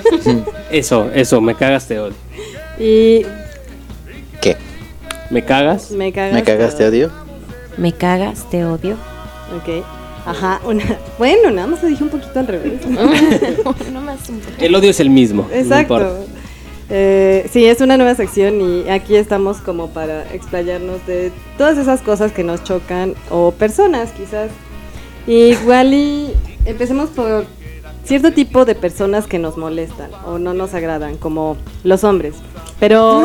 Eso, 0.72 1.10
eso, 1.14 1.42
me 1.42 1.54
cagas, 1.56 1.88
te 1.88 2.00
odio. 2.00 2.16
y 2.80 3.26
¿Qué? 4.42 4.56
¿Me 5.30 5.44
cagas? 5.44 5.92
me 5.92 6.12
cagas. 6.12 6.34
¿Me 6.34 6.44
cagas, 6.44 6.76
te 6.78 6.86
odio? 6.88 7.12
Me 7.78 7.92
cagas, 7.94 8.50
te 8.50 8.66
odio. 8.66 8.96
Ok. 9.56 9.84
Ajá. 10.26 10.60
Una... 10.66 10.84
Bueno, 11.18 11.50
nada 11.52 11.68
más 11.68 11.82
lo 11.82 11.90
dije 11.90 12.04
un 12.04 12.10
poquito 12.10 12.40
al 12.40 12.48
revés. 12.48 12.74
no 13.92 14.02
más 14.02 14.30
un. 14.30 14.42
El 14.60 14.76
odio 14.76 14.90
es 14.92 15.00
el 15.00 15.10
mismo. 15.12 15.48
Exacto. 15.54 16.26
Eh, 16.90 17.48
sí, 17.52 17.66
es 17.66 17.82
una 17.82 17.98
nueva 17.98 18.16
sección 18.16 18.62
y 18.62 18.90
aquí 18.90 19.16
estamos 19.16 19.58
como 19.58 19.90
para 19.90 20.34
explayarnos 20.34 21.06
de 21.06 21.32
todas 21.58 21.78
esas 21.78 22.02
cosas 22.02 22.32
que 22.32 22.44
nos 22.44 22.64
chocan 22.64 23.14
o 23.30 23.52
personas 23.52 24.12
quizás. 24.12 24.50
Igual 25.28 25.94
y 25.94 26.34
empecemos 26.66 27.10
por 27.10 27.46
cierto 28.04 28.32
tipo 28.32 28.66
de 28.66 28.74
personas 28.74 29.28
que 29.28 29.38
nos 29.38 29.56
molestan 29.56 30.10
o 30.26 30.40
no 30.40 30.56
nos 30.56 30.74
agradan, 30.74 31.18
como 31.18 31.58
los 31.84 32.04
hombres. 32.04 32.34
Pero, 32.80 33.24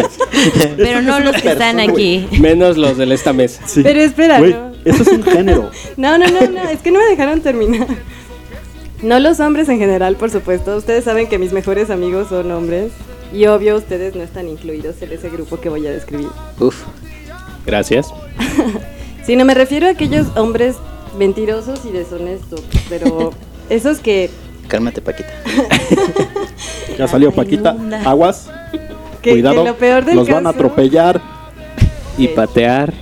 Pero 0.76 1.00
no 1.00 1.20
los 1.20 1.40
que 1.40 1.52
están 1.52 1.80
aquí. 1.80 2.28
Menos 2.38 2.76
los 2.76 2.98
de 2.98 3.12
esta 3.14 3.32
mesa. 3.32 3.62
pero 3.82 4.00
espera, 4.00 4.38
Güey, 4.38 4.52
¿no? 4.52 4.72
Eso 4.84 5.02
es 5.02 5.08
un 5.08 5.22
género. 5.22 5.70
No, 5.96 6.18
no, 6.18 6.26
no, 6.26 6.40
no, 6.48 6.68
es 6.68 6.80
que 6.80 6.90
no 6.90 6.98
me 6.98 7.06
dejaron 7.06 7.40
terminar. 7.40 7.86
No 9.02 9.18
los 9.18 9.40
hombres 9.40 9.68
en 9.68 9.78
general, 9.78 10.16
por 10.16 10.30
supuesto. 10.30 10.76
Ustedes 10.76 11.04
saben 11.04 11.26
que 11.28 11.38
mis 11.38 11.52
mejores 11.52 11.90
amigos 11.90 12.28
son 12.28 12.50
hombres. 12.50 12.92
Y 13.32 13.46
obvio, 13.46 13.76
ustedes 13.76 14.14
no 14.16 14.22
están 14.22 14.48
incluidos 14.48 15.00
en 15.02 15.12
ese 15.12 15.30
grupo 15.30 15.60
que 15.60 15.68
voy 15.68 15.86
a 15.86 15.90
describir. 15.90 16.28
Uf. 16.58 16.82
Gracias. 17.66 18.12
Sí, 19.22 19.36
no 19.36 19.44
me 19.44 19.52
refiero 19.52 19.86
a 19.86 19.90
aquellos 19.90 20.28
hombres 20.34 20.76
mentirosos 21.18 21.84
y 21.84 21.90
deshonestos. 21.92 22.62
Pero 22.88 23.32
esos 23.68 23.98
que, 23.98 24.30
Cálmate, 24.66 25.02
Paquita. 25.02 25.28
Ya 26.98 27.06
salió 27.06 27.30
Paquita. 27.30 27.76
Aguas. 28.06 28.50
que, 29.22 29.32
Cuidado. 29.32 29.62
que 29.62 29.68
lo 29.70 29.76
peor 29.76 30.04
del 30.06 30.16
Los 30.16 30.26
caso. 30.26 30.36
van 30.36 30.46
a 30.46 30.50
atropellar. 30.50 31.20
Y 32.18 32.28
patear. 32.28 32.92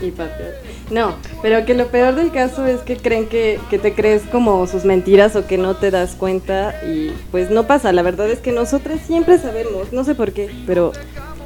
Y 0.00 0.10
patear. 0.12 0.54
No, 0.90 1.14
pero 1.42 1.64
que 1.64 1.74
lo 1.74 1.86
peor 1.88 2.14
del 2.14 2.30
caso 2.32 2.66
es 2.66 2.80
que 2.80 2.96
creen 2.96 3.26
que, 3.28 3.58
que 3.70 3.78
te 3.78 3.94
crees 3.94 4.22
como 4.32 4.66
sus 4.66 4.84
mentiras 4.84 5.36
o 5.36 5.46
que 5.46 5.56
no 5.58 5.76
te 5.76 5.90
das 5.90 6.14
cuenta 6.16 6.74
y 6.86 7.10
pues 7.30 7.50
no 7.50 7.66
pasa. 7.66 7.92
La 7.92 8.02
verdad 8.02 8.28
es 8.28 8.38
que 8.40 8.52
nosotras 8.52 9.00
siempre 9.06 9.38
sabemos, 9.38 9.92
no 9.92 10.04
sé 10.04 10.14
por 10.14 10.32
qué, 10.32 10.50
pero 10.66 10.92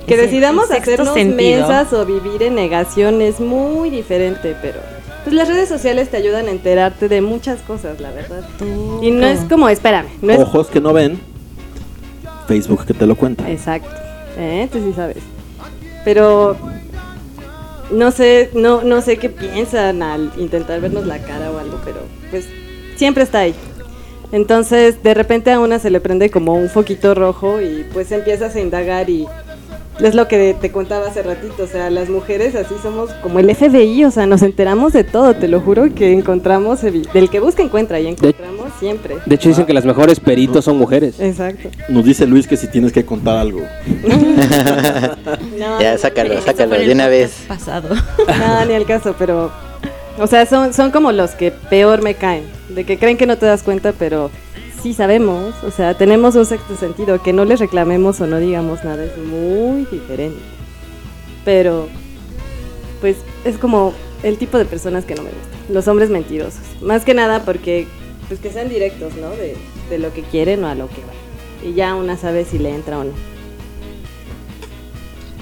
que 0.06 0.14
Ese- 0.14 0.22
decidamos 0.24 0.70
hacernos 0.70 1.12
sentido. 1.14 1.58
mensas 1.66 1.92
o 1.92 2.06
vivir 2.06 2.42
en 2.42 2.54
negación 2.54 3.20
es 3.22 3.38
muy 3.40 3.90
diferente, 3.90 4.56
pero 4.62 4.80
pues 5.24 5.36
las 5.36 5.46
redes 5.46 5.68
sociales 5.68 6.08
te 6.08 6.16
ayudan 6.16 6.48
a 6.48 6.50
enterarte 6.50 7.08
de 7.08 7.20
muchas 7.20 7.60
cosas, 7.60 8.00
la 8.00 8.10
verdad. 8.10 8.42
Y 9.02 9.10
no 9.12 9.26
es 9.26 9.40
como, 9.48 9.68
espérame, 9.68 10.08
no 10.20 10.32
es 10.32 10.38
Ojos 10.40 10.68
que 10.68 10.80
no 10.80 10.92
ven. 10.92 11.20
Facebook 12.48 12.84
que 12.86 12.94
te 12.94 13.06
lo 13.06 13.14
cuenta. 13.14 13.48
Exacto. 13.48 13.88
¿Eh? 14.36 14.68
Tú 14.72 14.78
sí 14.78 14.92
sabes. 14.96 15.18
Pero 16.04 16.56
no 17.92 18.10
sé, 18.10 18.50
no, 18.54 18.82
no 18.82 19.00
sé 19.00 19.18
qué 19.18 19.28
piensan 19.28 20.02
al 20.02 20.32
intentar 20.36 20.80
vernos 20.80 21.06
la 21.06 21.18
cara 21.18 21.50
o 21.50 21.58
algo, 21.58 21.80
pero 21.84 21.98
pues 22.30 22.46
siempre 22.96 23.22
está 23.22 23.40
ahí. 23.40 23.54
Entonces, 24.32 25.02
de 25.02 25.12
repente 25.12 25.52
a 25.52 25.60
una 25.60 25.78
se 25.78 25.90
le 25.90 26.00
prende 26.00 26.30
como 26.30 26.54
un 26.54 26.70
foquito 26.70 27.14
rojo 27.14 27.60
y 27.60 27.84
pues 27.92 28.10
empiezas 28.12 28.56
a 28.56 28.60
indagar 28.60 29.10
y 29.10 29.26
es 30.00 30.14
lo 30.14 30.26
que 30.28 30.56
te 30.60 30.70
contaba 30.72 31.06
hace 31.08 31.22
ratito, 31.22 31.64
o 31.64 31.66
sea, 31.66 31.90
las 31.90 32.08
mujeres 32.08 32.54
así 32.54 32.74
somos 32.82 33.10
como 33.22 33.38
el 33.38 33.54
FBI, 33.54 34.04
o 34.04 34.10
sea, 34.10 34.26
nos 34.26 34.42
enteramos 34.42 34.92
de 34.92 35.04
todo, 35.04 35.34
te 35.34 35.48
lo 35.48 35.60
juro 35.60 35.94
que 35.94 36.12
encontramos, 36.12 36.80
del 36.82 37.30
que 37.30 37.40
busca 37.40 37.62
encuentra 37.62 38.00
y 38.00 38.08
encontramos 38.08 38.72
siempre. 38.78 39.16
De 39.26 39.34
hecho, 39.34 39.48
dicen 39.48 39.66
que 39.66 39.74
las 39.74 39.84
mejores 39.84 40.18
peritos 40.18 40.64
son 40.64 40.78
mujeres. 40.78 41.20
Exacto. 41.20 41.68
Nos 41.88 42.04
dice 42.04 42.26
Luis 42.26 42.46
que 42.46 42.56
si 42.56 42.66
tienes 42.68 42.92
que 42.92 43.04
contar 43.04 43.36
algo. 43.36 43.60
No, 45.58 45.80
ya, 45.80 45.92
no, 45.92 45.98
sácalo, 45.98 46.40
sácalo 46.42 46.76
de 46.76 46.92
una 46.92 47.06
vez. 47.06 47.44
Pasado. 47.46 47.94
Nada, 48.26 48.64
ni 48.64 48.74
al 48.74 48.84
caso, 48.84 49.14
pero. 49.18 49.52
O 50.18 50.26
sea, 50.26 50.44
son, 50.46 50.72
son 50.72 50.90
como 50.90 51.12
los 51.12 51.32
que 51.32 51.50
peor 51.50 52.02
me 52.02 52.14
caen. 52.14 52.44
De 52.68 52.84
que 52.84 52.98
creen 52.98 53.16
que 53.16 53.26
no 53.26 53.36
te 53.36 53.46
das 53.46 53.62
cuenta, 53.62 53.92
pero 53.92 54.30
sí 54.82 54.92
sabemos. 54.94 55.54
O 55.64 55.70
sea, 55.70 55.94
tenemos 55.94 56.34
un 56.34 56.46
sexto 56.46 56.76
sentido. 56.76 57.22
Que 57.22 57.32
no 57.32 57.44
les 57.44 57.60
reclamemos 57.60 58.20
o 58.20 58.26
no 58.26 58.38
digamos 58.38 58.84
nada 58.84 59.04
es 59.04 59.16
muy 59.18 59.86
diferente. 59.90 60.40
Pero, 61.44 61.88
pues, 63.00 63.16
es 63.44 63.58
como 63.58 63.92
el 64.22 64.38
tipo 64.38 64.58
de 64.58 64.64
personas 64.64 65.04
que 65.04 65.14
no 65.14 65.22
me 65.22 65.30
gustan. 65.30 65.74
Los 65.74 65.88
hombres 65.88 66.10
mentirosos. 66.10 66.60
Más 66.80 67.04
que 67.04 67.14
nada 67.14 67.44
porque, 67.44 67.86
pues, 68.28 68.40
que 68.40 68.50
sean 68.50 68.68
directos, 68.68 69.14
¿no? 69.16 69.30
De, 69.30 69.56
de 69.90 69.98
lo 69.98 70.12
que 70.12 70.22
quieren 70.22 70.64
o 70.64 70.68
a 70.68 70.74
lo 70.74 70.88
que 70.88 71.00
van. 71.00 71.70
Y 71.70 71.74
ya 71.74 71.94
una 71.94 72.16
sabe 72.16 72.44
si 72.44 72.58
le 72.58 72.74
entra 72.74 72.98
o 72.98 73.04
no. 73.04 73.12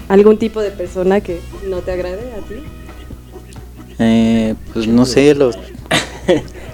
¿Algún 0.07 0.37
tipo 0.37 0.59
de 0.59 0.71
persona 0.71 1.21
que 1.21 1.39
no 1.69 1.79
te 1.79 1.91
agrade 1.91 2.33
a 2.33 2.41
ti? 2.47 2.55
Eh, 3.99 4.55
pues 4.73 4.87
no 4.87 5.05
sé, 5.05 5.33
los. 5.35 5.57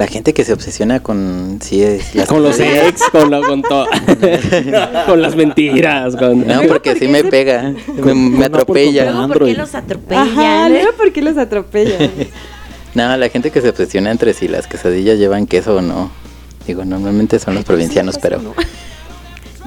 La 0.00 0.06
gente 0.06 0.32
que 0.32 0.46
se 0.46 0.54
obsesiona 0.54 1.00
con. 1.02 1.58
Sí, 1.60 1.82
es. 1.82 2.14
las 2.14 2.26
Con 2.26 2.42
los 2.42 2.58
ex, 2.58 3.02
con, 3.12 3.30
lo- 3.30 3.42
con 3.42 3.60
todo. 3.60 3.84
con 5.06 5.20
las 5.20 5.36
mentiras. 5.36 6.16
Con... 6.16 6.46
No, 6.46 6.62
porque 6.68 6.96
sí 6.96 7.06
me 7.06 7.22
pega. 7.22 7.74
Me, 8.02 8.14
me 8.14 8.46
atropella. 8.46 9.12
Luego, 9.12 9.28
¿por 9.34 9.44
qué 9.44 9.52
los 9.54 9.74
atropellan? 9.74 10.28
Ajá, 10.38 10.68
eh? 10.70 10.86
por 10.96 11.12
qué 11.12 11.20
los 11.20 11.36
atropellan. 11.44 12.10
No, 12.94 13.14
la 13.14 13.28
gente 13.28 13.50
que 13.50 13.60
se 13.60 13.68
obsesiona 13.68 14.10
entre 14.10 14.32
si 14.32 14.48
las 14.48 14.66
quesadillas 14.66 15.18
llevan 15.18 15.46
queso 15.46 15.76
o 15.76 15.82
no. 15.82 16.10
Digo, 16.66 16.82
normalmente 16.86 17.38
son 17.38 17.54
los 17.56 17.64
provincianos, 17.66 18.16
pero. 18.22 18.40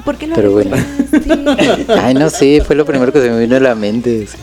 ¿Por 0.04 0.16
qué 0.16 0.26
lo 0.26 0.34
Pero 0.34 0.50
bueno. 0.50 0.76
Ay, 2.02 2.14
no 2.14 2.28
sé, 2.28 2.60
fue 2.66 2.74
lo 2.74 2.84
primero 2.84 3.12
que 3.12 3.20
se 3.20 3.30
me 3.30 3.38
vino 3.38 3.54
a 3.54 3.60
la 3.60 3.76
mente. 3.76 4.26
sí. 4.26 4.36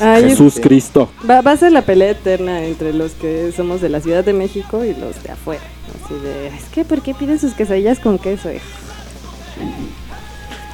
Ay, 0.00 0.24
Jesús 0.30 0.58
Cristo. 0.60 1.08
Va, 1.28 1.40
va 1.40 1.52
a 1.52 1.56
ser 1.56 1.72
la 1.72 1.82
pelea 1.82 2.10
eterna 2.10 2.64
entre 2.64 2.92
los 2.92 3.12
que 3.12 3.52
somos 3.56 3.80
de 3.80 3.88
la 3.88 4.00
Ciudad 4.00 4.24
de 4.24 4.32
México 4.32 4.84
y 4.84 4.94
los 4.94 5.22
de 5.22 5.32
afuera. 5.32 5.62
Así 6.04 6.14
de, 6.14 6.48
es 6.48 6.64
que, 6.72 6.84
¿por 6.84 7.00
qué 7.02 7.14
piden 7.14 7.38
sus 7.38 7.54
quesadillas 7.54 7.98
con 7.98 8.18
queso? 8.18 8.50
hijo?" 8.52 8.64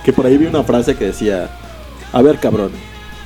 Que 0.05 0.13
por 0.13 0.27
ahí 0.27 0.37
vi 0.37 0.47
una 0.47 0.65
frase 0.65 0.97
que 0.97 1.07
decía: 1.07 1.51
A 2.13 2.23
ver, 2.23 2.39
cabrón. 2.39 2.73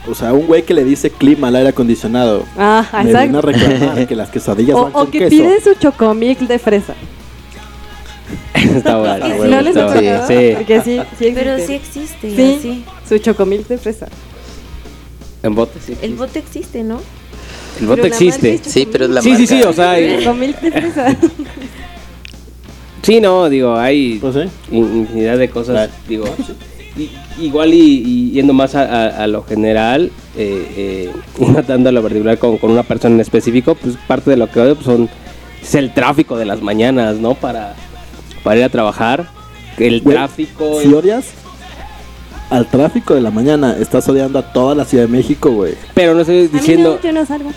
O 0.09 0.15
sea, 0.15 0.33
un 0.33 0.47
güey 0.47 0.63
que 0.63 0.73
le 0.75 0.85
dice 0.85 1.11
clima 1.11 1.49
al 1.49 1.57
aire 1.57 1.71
acondicionado. 1.71 2.45
Ah, 2.57 2.85
me 2.93 3.05
viene 3.05 3.19
a 3.19 3.25
exacto. 3.25 3.41
reclamar 3.43 4.07
que 4.07 4.15
las 4.15 4.31
quesadillas 4.31 4.77
O, 4.77 4.83
van 4.85 4.91
o 4.91 4.99
con 5.01 5.11
que 5.11 5.19
queso. 5.19 5.31
pide 5.31 5.61
su 5.61 5.75
chocomil 5.75 6.47
de 6.47 6.59
fresa. 6.59 6.95
Está 8.55 8.99
bueno. 8.99 9.27
¿Sí 9.31 9.33
bueno, 9.37 9.57
no 9.57 9.63
les 9.63 9.75
tocado? 9.75 10.27
Sí. 10.29 10.53
Porque 10.57 10.81
sí, 10.83 11.01
sí 11.19 11.33
Pero 11.35 11.53
existe. 11.55 11.67
sí 11.67 11.75
existe. 11.75 12.37
Sí, 12.37 12.57
así. 12.59 12.85
su 13.09 13.19
chocomil 13.19 13.67
de 13.67 13.79
fresa. 13.79 14.07
En 15.47 15.55
bote, 15.55 15.79
sí. 15.85 15.95
El 16.03 16.15
bote 16.15 16.39
existe, 16.39 16.83
¿no? 16.83 17.01
El 17.81 17.87
bote 17.87 18.07
existe. 18.09 18.53
marca 18.55 18.71
Sí, 18.71 18.89
pero 18.91 19.05
es 19.05 19.11
la 19.11 19.23
Sí, 19.23 19.35
sí, 19.37 19.43
marca. 19.43 19.57
sí, 19.57 19.63
o 19.63 19.73
sea. 19.73 21.17
Sí, 23.03 23.21
no, 23.21 23.49
digo, 23.49 23.77
hay 23.77 24.19
Pues 24.19 24.35
sí. 24.35 24.41
in- 24.77 24.97
infinidad 24.99 25.39
de 25.39 25.49
cosas, 25.49 25.75
Claro. 25.75 25.93
digo, 26.09 26.25
y- 26.97 27.11
igual 27.45 27.73
y, 27.73 28.03
y 28.05 28.31
yendo 28.33 28.53
más 28.53 28.75
a, 28.75 28.83
a- 28.83 29.23
a 29.23 29.27
lo 29.29 29.45
general, 29.45 30.11
eh, 30.37 30.67
eh, 30.77 31.13
y 31.39 31.45
no 31.45 31.63
tanto 31.63 31.89
a 31.89 31.93
lo 31.93 32.03
particular 32.03 32.39
con, 32.39 32.59
con 32.59 32.73
una 32.73 32.83
persona 32.83 33.15
en 33.15 33.21
específico, 33.21 33.77
pues 33.77 33.95
parte 34.09 34.31
de 34.31 34.37
lo 34.37 34.51
que 34.51 34.59
odio 34.61 34.75
pues, 34.75 34.87
son, 34.87 35.09
es 35.63 35.75
el 35.77 35.95
tráfico 35.95 36.37
de 36.37 36.47
las 36.47 36.63
mañanas, 36.63 37.17
¿no? 37.17 37.35
Para, 37.35 37.77
para 38.43 38.59
ir 38.59 38.65
a 38.65 38.69
trabajar, 38.71 39.29
el 39.79 40.01
Güey, 40.01 40.17
tráfico... 40.17 40.81
Si 40.83 40.93
odias 40.93 41.27
al 42.51 42.67
tráfico 42.69 43.15
de 43.15 43.21
la 43.21 43.31
mañana, 43.31 43.77
estás 43.79 44.09
odiando 44.09 44.39
a 44.39 44.53
toda 44.53 44.75
la 44.75 44.85
Ciudad 44.85 45.05
de 45.05 45.09
México, 45.11 45.51
güey. 45.51 45.75
pero 45.95 46.15
no 46.15 46.21
estoy 46.21 46.39
A 46.39 46.43
mí 46.43 46.49
diciendo... 46.49 46.97
no, 46.97 47.03
yo 47.03 47.13
no 47.13 47.27
salgo. 47.27 47.51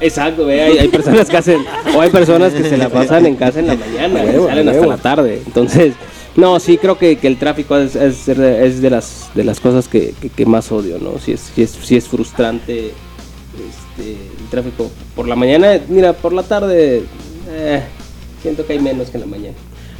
Exacto, 0.00 0.46
ve, 0.46 0.60
hay, 0.62 0.78
hay 0.78 0.88
personas 0.88 1.28
que 1.28 1.36
hacen, 1.36 1.64
o 1.96 2.00
hay 2.00 2.10
personas 2.10 2.52
que 2.52 2.64
se 2.64 2.76
la 2.76 2.88
pasan 2.88 3.24
en 3.26 3.36
casa 3.36 3.60
en 3.60 3.68
la 3.68 3.76
mañana, 3.76 4.22
huevo, 4.24 4.48
salen 4.48 4.68
hasta 4.68 4.86
la 4.86 4.96
tarde. 4.96 5.42
Entonces, 5.46 5.94
no, 6.34 6.58
sí 6.58 6.76
creo 6.76 6.98
que, 6.98 7.16
que 7.18 7.28
el 7.28 7.36
tráfico 7.36 7.76
es, 7.76 7.94
es, 7.94 8.26
es 8.26 8.82
de 8.82 8.90
las 8.90 9.30
de 9.34 9.44
las 9.44 9.60
cosas 9.60 9.86
que, 9.86 10.12
que- 10.20 10.28
que 10.30 10.44
más 10.44 10.72
odio, 10.72 10.98
¿no? 10.98 11.18
Si 11.20 11.32
es, 11.32 11.52
sí 11.54 11.62
es, 11.62 11.70
sí 11.70 11.96
es 11.96 12.08
frustrante 12.08 12.86
este, 12.88 14.12
el 14.12 14.48
tráfico 14.50 14.90
por 15.14 15.28
la 15.28 15.36
mañana, 15.36 15.78
mira, 15.88 16.14
por 16.14 16.32
la 16.32 16.42
tarde 16.42 17.04
eh, 17.50 17.82
siento 18.40 18.66
que 18.66 18.72
hay 18.72 18.80
menos 18.80 19.08
que 19.10 19.18
en 19.18 19.20
la 19.20 19.26
mañana. 19.28 19.54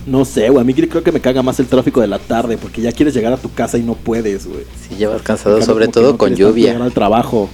No 0.06 0.24
sé, 0.24 0.48
güey. 0.50 0.60
A 0.60 0.64
mí 0.64 0.74
creo 0.74 1.02
que 1.02 1.12
me 1.12 1.20
caga 1.20 1.42
más 1.42 1.60
el 1.60 1.66
tráfico 1.66 2.00
de 2.00 2.08
la 2.08 2.18
tarde 2.18 2.56
porque 2.58 2.80
ya 2.82 2.90
quieres 2.92 3.14
llegar 3.14 3.32
a 3.32 3.36
tu 3.36 3.52
casa 3.52 3.78
y 3.78 3.82
no 3.82 3.94
puedes, 3.94 4.46
güey. 4.46 4.64
Sí, 4.88 4.96
llevas 4.96 5.22
cansado, 5.22 5.62
sobre 5.62 5.86
todo 5.88 6.12
no 6.12 6.18
con 6.18 6.34
lluvia. 6.34 6.66
llegar 6.72 6.82
al 6.82 6.92
trabajo. 6.92 7.48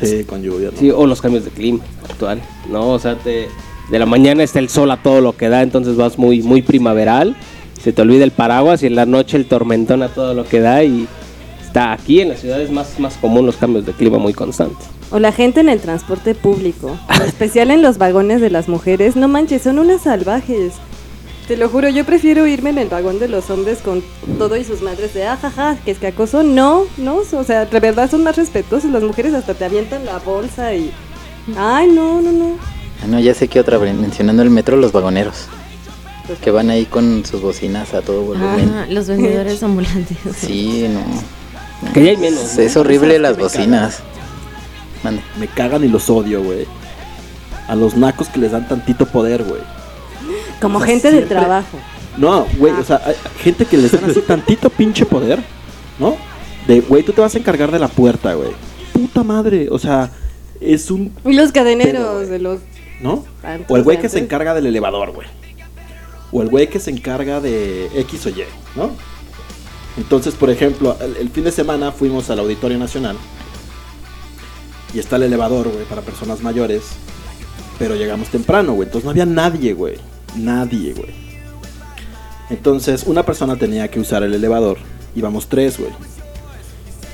Sí, 0.00 0.24
con 0.24 0.42
lluvia. 0.42 0.70
¿no? 0.72 0.78
Sí, 0.78 0.90
o 0.90 1.06
los 1.06 1.20
cambios 1.20 1.44
de 1.44 1.50
clima 1.50 1.80
actual, 2.08 2.40
¿no? 2.70 2.90
O 2.90 2.98
sea, 2.98 3.16
te- 3.16 3.48
de 3.90 3.98
la 3.98 4.06
mañana 4.06 4.42
está 4.42 4.58
el 4.58 4.68
sol 4.68 4.90
a 4.90 5.02
todo 5.02 5.20
lo 5.20 5.36
que 5.36 5.48
da, 5.48 5.62
entonces 5.62 5.96
vas 5.96 6.18
muy, 6.18 6.42
muy 6.42 6.62
primaveral, 6.62 7.36
se 7.80 7.92
te 7.92 8.02
olvida 8.02 8.24
el 8.24 8.30
paraguas 8.30 8.82
y 8.82 8.86
en 8.86 8.96
la 8.96 9.06
noche 9.06 9.36
el 9.36 9.46
tormentón 9.46 10.02
a 10.02 10.08
todo 10.08 10.34
lo 10.34 10.44
que 10.44 10.60
da 10.60 10.82
y 10.84 11.06
está 11.64 11.92
aquí 11.92 12.20
en 12.20 12.30
la 12.30 12.36
ciudad 12.36 12.60
es 12.60 12.70
más, 12.70 12.98
más 12.98 13.14
común 13.16 13.46
los 13.46 13.56
cambios 13.56 13.84
de 13.86 13.92
clima 13.92 14.18
muy 14.18 14.32
constantes. 14.32 14.86
O 15.14 15.20
la 15.20 15.30
gente 15.30 15.60
en 15.60 15.68
el 15.68 15.78
transporte 15.80 16.34
público, 16.34 16.98
en 17.08 17.22
especial 17.22 17.70
en 17.70 17.82
los 17.82 17.98
vagones 17.98 18.40
de 18.40 18.50
las 18.50 18.68
mujeres, 18.68 19.14
no 19.14 19.28
manches, 19.28 19.62
son 19.62 19.78
unas 19.78 20.02
salvajes. 20.02 20.72
Te 21.46 21.56
lo 21.56 21.68
juro, 21.68 21.88
yo 21.88 22.04
prefiero 22.04 22.48
irme 22.48 22.70
en 22.70 22.78
el 22.78 22.88
vagón 22.88 23.20
de 23.20 23.28
los 23.28 23.48
hombres 23.48 23.78
con 23.78 24.02
todo 24.38 24.56
y 24.56 24.64
sus 24.64 24.82
madres 24.82 25.14
de 25.14 25.24
ajaja, 25.24 25.76
que 25.84 25.92
es 25.92 25.98
que 25.98 26.08
acoso. 26.08 26.42
No, 26.42 26.82
no, 26.96 27.18
o 27.18 27.44
sea, 27.44 27.64
de 27.66 27.78
verdad 27.78 28.10
son 28.10 28.24
más 28.24 28.34
respetuosos. 28.34 28.90
Las 28.90 29.04
mujeres 29.04 29.34
hasta 29.34 29.54
te 29.54 29.64
avientan 29.64 30.04
la 30.04 30.18
bolsa 30.18 30.74
y. 30.74 30.90
Ay, 31.56 31.86
no, 31.92 32.20
no, 32.20 32.32
no. 32.32 32.56
Ah, 33.00 33.06
no, 33.06 33.20
ya 33.20 33.34
sé 33.34 33.46
que 33.46 33.60
otra, 33.60 33.78
mencionando 33.78 34.42
el 34.42 34.50
metro, 34.50 34.76
los 34.76 34.90
vagoneros. 34.90 35.46
Que 36.42 36.50
van 36.50 36.70
ahí 36.70 36.86
con 36.86 37.24
sus 37.24 37.40
bocinas 37.40 37.94
a 37.94 38.02
todo 38.02 38.22
volumen. 38.22 38.68
Ah, 38.74 38.86
los 38.88 39.06
vendedores 39.06 39.62
ambulantes. 39.62 40.18
Sí, 40.36 40.88
no. 40.88 41.00
Que 41.92 42.02
ya 42.02 42.10
hay 42.10 42.16
menos, 42.16 42.42
Es, 42.42 42.56
¿no? 42.56 42.62
es 42.62 42.76
horrible 42.78 43.08
¿Sabes 43.18 43.20
las 43.20 43.38
bocinas. 43.38 44.02
Mande. 45.04 45.22
Me 45.38 45.46
cagan 45.46 45.84
y 45.84 45.88
los 45.88 46.10
odio, 46.10 46.42
güey. 46.42 46.66
A 47.68 47.76
los 47.76 47.96
nacos 47.96 48.28
que 48.28 48.40
les 48.40 48.50
dan 48.52 48.66
tantito 48.66 49.06
poder, 49.06 49.44
güey. 49.44 49.60
Como 50.60 50.78
O 50.78 50.80
sea, 50.80 50.88
gente 50.88 51.08
del 51.08 51.16
siempre- 51.26 51.38
trabajo. 51.38 51.78
No, 52.16 52.46
güey, 52.58 52.72
o 52.74 52.84
sea, 52.84 53.00
hay 53.04 53.14
gente 53.40 53.64
que 53.66 53.76
les 53.76 53.92
dan 53.92 54.08
así 54.10 54.20
tantito 54.20 54.70
pinche 54.70 55.04
poder, 55.04 55.40
¿no? 55.98 56.16
De, 56.66 56.80
güey, 56.80 57.02
tú 57.02 57.12
te 57.12 57.20
vas 57.20 57.34
a 57.34 57.38
encargar 57.38 57.70
de 57.72 57.78
la 57.78 57.88
puerta, 57.88 58.34
güey. 58.34 58.50
puta 58.92 59.22
madre. 59.24 59.68
O 59.70 59.78
sea, 59.78 60.10
es 60.60 60.90
un. 60.90 61.12
Y 61.24 61.32
los 61.34 61.52
cadeneros 61.52 62.28
de 62.28 62.38
los 62.38 62.60
¿No? 63.00 63.24
O 63.68 63.76
el 63.76 63.82
güey 63.82 63.98
que 63.98 64.08
se 64.08 64.18
encarga 64.20 64.54
del 64.54 64.66
elevador, 64.66 65.10
güey. 65.12 65.26
O 66.32 66.40
el 66.42 66.48
güey 66.48 66.68
que 66.68 66.78
se 66.80 66.90
encarga 66.90 67.40
de 67.40 67.86
X 68.02 68.26
o 68.26 68.28
Y, 68.30 68.44
¿no? 68.76 68.90
Entonces, 69.96 70.34
por 70.34 70.50
ejemplo, 70.50 70.96
el, 71.00 71.16
el 71.16 71.28
fin 71.30 71.44
de 71.44 71.52
semana 71.52 71.92
fuimos 71.92 72.30
al 72.30 72.38
Auditorio 72.38 72.78
Nacional. 72.78 73.16
Y 74.94 75.00
está 75.00 75.16
el 75.16 75.24
elevador, 75.24 75.68
güey, 75.68 75.84
para 75.84 76.02
personas 76.02 76.40
mayores. 76.40 76.84
Pero 77.78 77.96
llegamos 77.96 78.28
temprano, 78.28 78.74
güey. 78.74 78.86
Entonces 78.86 79.04
no 79.04 79.10
había 79.10 79.26
nadie, 79.26 79.74
güey. 79.74 79.96
Nadie, 80.36 80.94
güey. 80.94 81.12
Entonces, 82.48 83.02
una 83.06 83.24
persona 83.24 83.56
tenía 83.56 83.88
que 83.88 83.98
usar 83.98 84.22
el 84.22 84.32
elevador. 84.32 84.78
Íbamos 85.16 85.48
tres, 85.48 85.78
güey. 85.78 85.90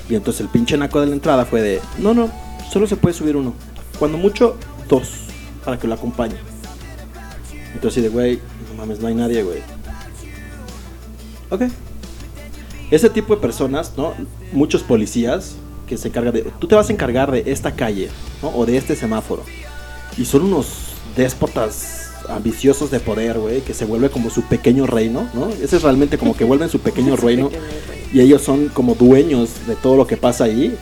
Y 0.09 0.15
entonces 0.15 0.41
el 0.41 0.49
pinche 0.49 0.77
naco 0.77 0.99
de 0.99 1.07
la 1.07 1.13
entrada 1.13 1.45
fue 1.45 1.61
de, 1.61 1.81
no, 1.97 2.13
no, 2.13 2.29
solo 2.71 2.85
se 2.85 2.97
puede 2.97 3.15
subir 3.15 3.35
uno. 3.35 3.53
Cuando 3.97 4.17
mucho, 4.17 4.57
dos, 4.87 5.09
para 5.63 5.79
que 5.79 5.87
lo 5.87 5.95
acompañe. 5.95 6.35
Entonces, 7.73 8.03
de, 8.03 8.09
güey, 8.09 8.39
no 8.69 8.75
mames, 8.77 8.99
no 8.99 9.07
hay 9.07 9.15
nadie, 9.15 9.41
güey. 9.41 9.59
Ok. 11.49 11.63
Ese 12.91 13.09
tipo 13.09 13.35
de 13.35 13.41
personas, 13.41 13.93
¿no? 13.95 14.13
Muchos 14.51 14.83
policías 14.83 15.55
que 15.91 15.97
se 15.97 16.07
encargan 16.07 16.33
de, 16.33 16.43
tú 16.57 16.67
te 16.67 16.75
vas 16.75 16.89
a 16.89 16.93
encargar 16.93 17.31
de 17.31 17.43
esta 17.47 17.73
calle, 17.73 18.09
¿no? 18.41 18.47
O 18.55 18.65
de 18.65 18.77
este 18.77 18.95
semáforo. 18.95 19.43
Y 20.17 20.23
son 20.23 20.43
unos 20.43 20.93
déspotas 21.17 22.11
ambiciosos 22.29 22.91
de 22.91 23.01
poder, 23.01 23.37
güey, 23.37 23.59
que 23.59 23.73
se 23.73 23.83
vuelve 23.83 24.09
como 24.09 24.29
su 24.29 24.43
pequeño 24.43 24.87
reino, 24.87 25.29
¿no? 25.33 25.49
Ese 25.49 25.75
es 25.75 25.83
realmente 25.83 26.17
como 26.17 26.33
que 26.33 26.45
vuelven 26.45 26.69
su 26.69 26.79
pequeño 26.87 27.17
reino 27.17 27.51
y 28.13 28.21
ellos 28.21 28.41
son 28.41 28.69
como 28.69 28.95
dueños 28.95 29.67
de 29.67 29.75
todo 29.75 29.97
lo 29.97 30.07
que 30.07 30.15
pasa 30.15 30.45
ahí 30.45 30.73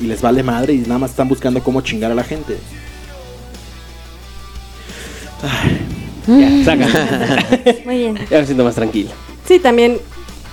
y 0.00 0.06
les 0.06 0.20
vale 0.20 0.42
madre 0.42 0.72
y 0.72 0.78
nada 0.78 0.98
más 0.98 1.10
están 1.10 1.28
buscando 1.28 1.62
cómo 1.62 1.80
chingar 1.82 2.10
a 2.10 2.16
la 2.16 2.24
gente. 2.24 2.56
Ya, 6.26 6.64
saca. 6.64 6.88
Muy 7.84 7.98
bien. 7.98 8.18
Ya 8.28 8.40
me 8.40 8.46
siento 8.46 8.64
más 8.64 8.74
tranquilo. 8.74 9.10
Sí, 9.46 9.60
también 9.60 9.98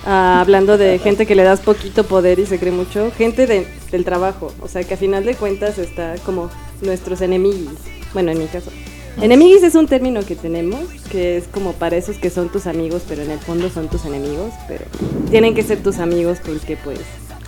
ah, 0.06 0.40
hablando 0.40 0.78
de 0.78 0.98
gente 0.98 1.26
que 1.26 1.34
le 1.34 1.42
das 1.42 1.60
poquito 1.60 2.04
poder 2.04 2.38
y 2.38 2.46
se 2.46 2.58
cree 2.58 2.72
mucho, 2.72 3.10
gente 3.16 3.46
de- 3.46 3.66
del 3.90 4.04
trabajo, 4.04 4.52
o 4.60 4.68
sea 4.68 4.84
que 4.84 4.94
a 4.94 4.96
final 4.96 5.24
de 5.24 5.34
cuentas 5.34 5.78
está 5.78 6.14
como 6.24 6.50
nuestros 6.82 7.20
enemigos, 7.20 7.74
bueno 8.14 8.30
en 8.30 8.38
mi 8.38 8.46
caso. 8.46 8.70
Enemigos 9.20 9.64
es 9.64 9.74
un 9.74 9.88
término 9.88 10.20
que 10.24 10.36
tenemos, 10.36 10.80
que 11.10 11.38
es 11.38 11.44
como 11.48 11.72
para 11.72 11.96
esos 11.96 12.16
que 12.18 12.30
son 12.30 12.50
tus 12.50 12.68
amigos, 12.68 13.02
pero 13.08 13.22
en 13.22 13.32
el 13.32 13.40
fondo 13.40 13.68
son 13.68 13.88
tus 13.88 14.04
enemigos, 14.04 14.52
pero 14.68 14.84
tienen 15.30 15.54
que 15.56 15.64
ser 15.64 15.82
tus 15.82 15.98
amigos 15.98 16.38
porque 16.44 16.76
pues 16.76 17.00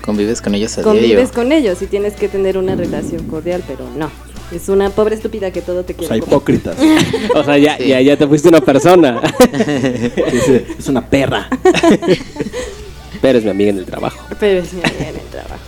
Convives 0.04 0.40
con 0.42 0.54
ellos 0.54 0.76
a 0.78 0.82
diario. 0.82 1.00
convives 1.00 1.30
con 1.30 1.52
ellos 1.52 1.80
y 1.82 1.86
tienes 1.86 2.14
que 2.14 2.26
tener 2.28 2.58
una 2.58 2.74
relación 2.74 3.24
cordial, 3.28 3.62
pero 3.68 3.84
no. 3.96 4.10
Es 4.52 4.68
una 4.68 4.90
pobre 4.90 5.14
estúpida 5.14 5.50
que 5.52 5.62
todo 5.62 5.84
te 5.84 5.92
O 5.92 5.96
quiere. 5.96 6.14
sea, 6.14 6.20
comer. 6.20 6.28
hipócritas. 6.28 6.76
O 7.34 7.44
sea, 7.44 7.56
ya, 7.58 7.78
ya, 7.78 8.00
ya 8.00 8.16
te 8.16 8.26
fuiste 8.26 8.48
una 8.48 8.60
persona. 8.60 9.20
es, 9.52 10.48
es 10.78 10.88
una 10.88 11.08
perra. 11.08 11.48
Pero 13.22 13.38
es 13.38 13.44
mi 13.44 13.50
amiga 13.50 13.70
en 13.70 13.78
el 13.78 13.84
trabajo. 13.86 14.18
Pero 14.40 14.60
es 14.60 14.72
mi 14.72 14.80
amiga 14.82 15.08
en 15.10 15.16
el 15.16 15.26
trabajo. 15.30 15.62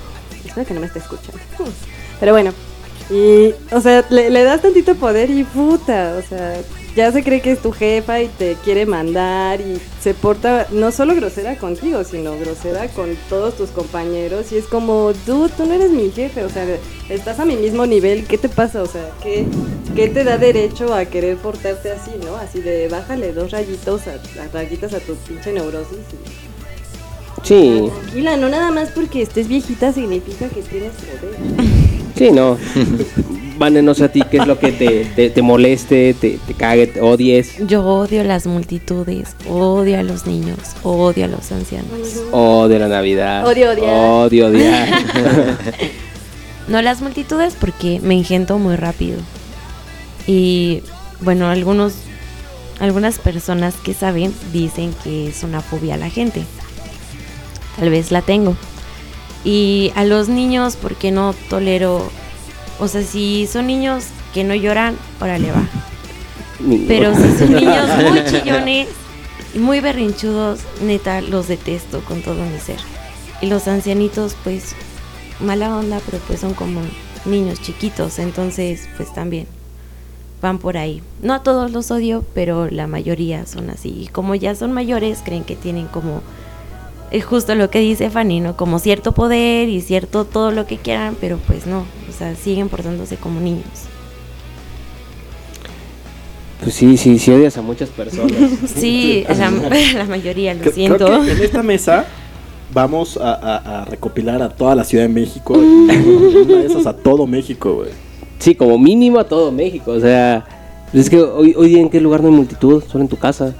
Espero 0.44 0.66
que 0.66 0.74
no 0.74 0.80
me 0.80 0.86
esté 0.86 0.98
escuchando. 1.00 1.38
Pero 2.18 2.32
bueno. 2.32 2.52
Y, 3.10 3.52
o 3.74 3.80
sea, 3.80 4.04
le, 4.10 4.30
le 4.30 4.42
das 4.42 4.62
tantito 4.62 4.94
poder 4.94 5.28
y 5.30 5.44
puta, 5.44 6.16
o 6.18 6.26
sea, 6.28 6.54
ya 6.94 7.10
se 7.10 7.22
cree 7.22 7.40
que 7.40 7.52
es 7.52 7.60
tu 7.60 7.72
jefa 7.72 8.20
y 8.20 8.28
te 8.28 8.56
quiere 8.56 8.86
mandar 8.86 9.60
y 9.60 9.80
se 10.00 10.14
porta 10.14 10.66
no 10.70 10.92
solo 10.92 11.14
grosera 11.14 11.56
contigo, 11.56 12.04
sino 12.04 12.38
grosera 12.38 12.88
con 12.88 13.16
todos 13.28 13.56
tus 13.56 13.70
compañeros 13.70 14.52
y 14.52 14.58
es 14.58 14.66
como, 14.66 15.12
dude, 15.26 15.50
tú 15.56 15.66
no 15.66 15.74
eres 15.74 15.90
mi 15.90 16.10
jefe, 16.10 16.44
o 16.44 16.50
sea, 16.50 16.66
estás 17.08 17.40
a 17.40 17.44
mi 17.44 17.56
mismo 17.56 17.86
nivel, 17.86 18.26
¿qué 18.26 18.38
te 18.38 18.48
pasa? 18.48 18.82
O 18.82 18.86
sea, 18.86 19.10
¿qué, 19.22 19.46
qué 19.94 20.08
te 20.08 20.24
da 20.24 20.38
derecho 20.38 20.94
a 20.94 21.04
querer 21.06 21.36
portarte 21.36 21.92
así, 21.92 22.10
no? 22.24 22.36
Así 22.36 22.60
de 22.60 22.88
bájale 22.88 23.32
dos 23.32 23.50
rayitos 23.52 24.02
a, 24.06 24.12
a 24.12 24.48
rayitas 24.52 24.92
a 24.94 25.00
tu 25.00 25.14
pinche 25.14 25.52
neurosis 25.52 25.98
y 25.98 26.52
Sí, 27.44 27.90
Tranquila, 27.90 28.36
no 28.36 28.48
nada 28.48 28.70
más 28.70 28.90
porque 28.90 29.22
estés 29.22 29.48
viejita 29.48 29.92
significa 29.92 30.48
que 30.48 30.62
tienes 30.62 30.92
poder. 30.92 31.72
sí, 32.16 32.30
no. 32.30 32.58
Vane, 33.58 33.82
no 33.82 33.94
sé 33.94 34.04
a 34.04 34.12
ti 34.12 34.22
qué 34.30 34.38
es 34.38 34.46
lo 34.46 34.58
que 34.58 34.72
te, 34.72 35.04
te, 35.04 35.30
te 35.30 35.42
moleste, 35.42 36.14
te, 36.14 36.38
te 36.46 36.54
cague, 36.54 36.86
te 36.86 37.00
odies. 37.00 37.58
Yo 37.66 37.84
odio 37.84 38.24
las 38.24 38.46
multitudes, 38.46 39.36
odio 39.48 39.98
a 39.98 40.02
los 40.02 40.26
niños, 40.26 40.58
odio 40.82 41.26
a 41.26 41.28
los 41.28 41.52
ancianos. 41.52 42.22
Odio 42.32 42.78
la 42.78 42.88
Navidad. 42.88 43.46
Odio 43.46 43.70
odiar. 43.70 43.94
Odio 43.94 44.46
odiar. 44.46 45.58
No 46.68 46.80
las 46.80 47.02
multitudes 47.02 47.56
porque 47.58 48.00
me 48.00 48.14
engento 48.14 48.58
muy 48.58 48.76
rápido. 48.76 49.18
Y 50.26 50.82
bueno, 51.20 51.48
algunos 51.48 51.94
algunas 52.80 53.18
personas 53.18 53.74
que 53.76 53.94
saben 53.94 54.34
dicen 54.52 54.94
que 55.04 55.28
es 55.28 55.42
una 55.42 55.60
fobia 55.60 55.94
a 55.94 55.98
la 55.98 56.10
gente. 56.10 56.42
Tal 57.78 57.90
vez 57.90 58.10
la 58.10 58.22
tengo. 58.22 58.56
Y 59.44 59.92
a 59.96 60.04
los 60.04 60.28
niños 60.28 60.76
porque 60.76 61.10
no 61.10 61.34
tolero, 61.48 62.08
o 62.78 62.88
sea, 62.88 63.02
si 63.02 63.46
son 63.46 63.66
niños 63.66 64.04
que 64.32 64.44
no 64.44 64.54
lloran, 64.54 64.96
órale 65.20 65.50
va. 65.50 65.66
Pero 66.86 67.14
si 67.14 67.38
son 67.38 67.54
niños 67.54 67.88
muy 68.10 68.24
chillones 68.24 68.88
y 69.54 69.58
muy 69.58 69.80
berrinchudos, 69.80 70.60
neta, 70.80 71.20
los 71.20 71.48
detesto 71.48 72.00
con 72.04 72.22
todo 72.22 72.44
mi 72.44 72.58
ser. 72.58 72.78
Y 73.40 73.46
los 73.46 73.66
ancianitos, 73.66 74.36
pues, 74.44 74.74
mala 75.40 75.76
onda, 75.76 76.00
pero 76.06 76.22
pues 76.26 76.40
son 76.40 76.54
como 76.54 76.80
niños 77.24 77.60
chiquitos, 77.60 78.18
entonces, 78.18 78.88
pues 78.96 79.12
también 79.12 79.46
van 80.42 80.58
por 80.58 80.76
ahí. 80.76 81.02
No 81.22 81.34
a 81.34 81.42
todos 81.42 81.70
los 81.70 81.90
odio, 81.90 82.24
pero 82.34 82.68
la 82.68 82.86
mayoría 82.86 83.46
son 83.46 83.70
así. 83.70 84.02
Y 84.02 84.06
como 84.08 84.34
ya 84.34 84.54
son 84.54 84.72
mayores, 84.72 85.20
creen 85.24 85.44
que 85.44 85.56
tienen 85.56 85.86
como, 85.86 86.20
es 87.12 87.24
justo 87.24 87.54
lo 87.54 87.70
que 87.70 87.78
dice 87.80 88.10
Fanny, 88.10 88.40
¿no? 88.40 88.56
Como 88.56 88.78
cierto 88.78 89.12
poder 89.12 89.68
y 89.68 89.80
cierto 89.80 90.24
todo 90.24 90.50
lo 90.50 90.66
que 90.66 90.76
quieran, 90.78 91.16
pero 91.20 91.38
pues 91.46 91.66
no, 91.66 91.80
o 92.08 92.12
sea, 92.16 92.34
siguen 92.34 92.68
portándose 92.68 93.16
como 93.16 93.38
niños. 93.40 93.64
Pues 96.62 96.74
sí, 96.74 96.96
sí, 96.96 97.18
sí 97.18 97.30
odias 97.32 97.56
a 97.58 97.62
muchas 97.62 97.88
personas. 97.90 98.32
Sí, 98.74 99.24
la, 99.28 99.50
la 99.94 100.04
mayoría, 100.04 100.54
lo 100.54 100.60
Creo- 100.60 100.72
siento. 100.72 101.06
Creo 101.06 101.22
que 101.24 101.32
en 101.32 101.42
esta 101.42 101.62
mesa 101.62 102.06
vamos 102.72 103.16
a, 103.16 103.34
a- 103.34 103.82
a 103.82 103.84
recopilar 103.84 104.40
a 104.42 104.48
toda 104.48 104.74
la 104.74 104.84
Ciudad 104.84 105.04
de 105.04 105.08
México. 105.12 105.54
y 105.56 105.58
una 105.58 106.58
de 106.60 106.66
esas 106.66 106.86
a 106.86 106.96
todo 106.96 107.26
México, 107.26 107.74
güey. 107.74 107.90
Sí, 108.38 108.54
como 108.54 108.78
mínimo 108.78 109.18
a 109.18 109.24
todo 109.24 109.50
México. 109.52 109.90
O 109.92 110.00
sea, 110.00 110.44
es 110.92 111.10
que 111.10 111.20
hoy, 111.20 111.54
hoy 111.56 111.68
día 111.68 111.80
en 111.80 111.90
qué 111.90 112.00
lugar 112.00 112.20
no 112.22 112.28
hay 112.28 112.34
multitud, 112.34 112.82
solo 112.90 113.02
en 113.02 113.08
tu 113.08 113.16
casa. 113.16 113.54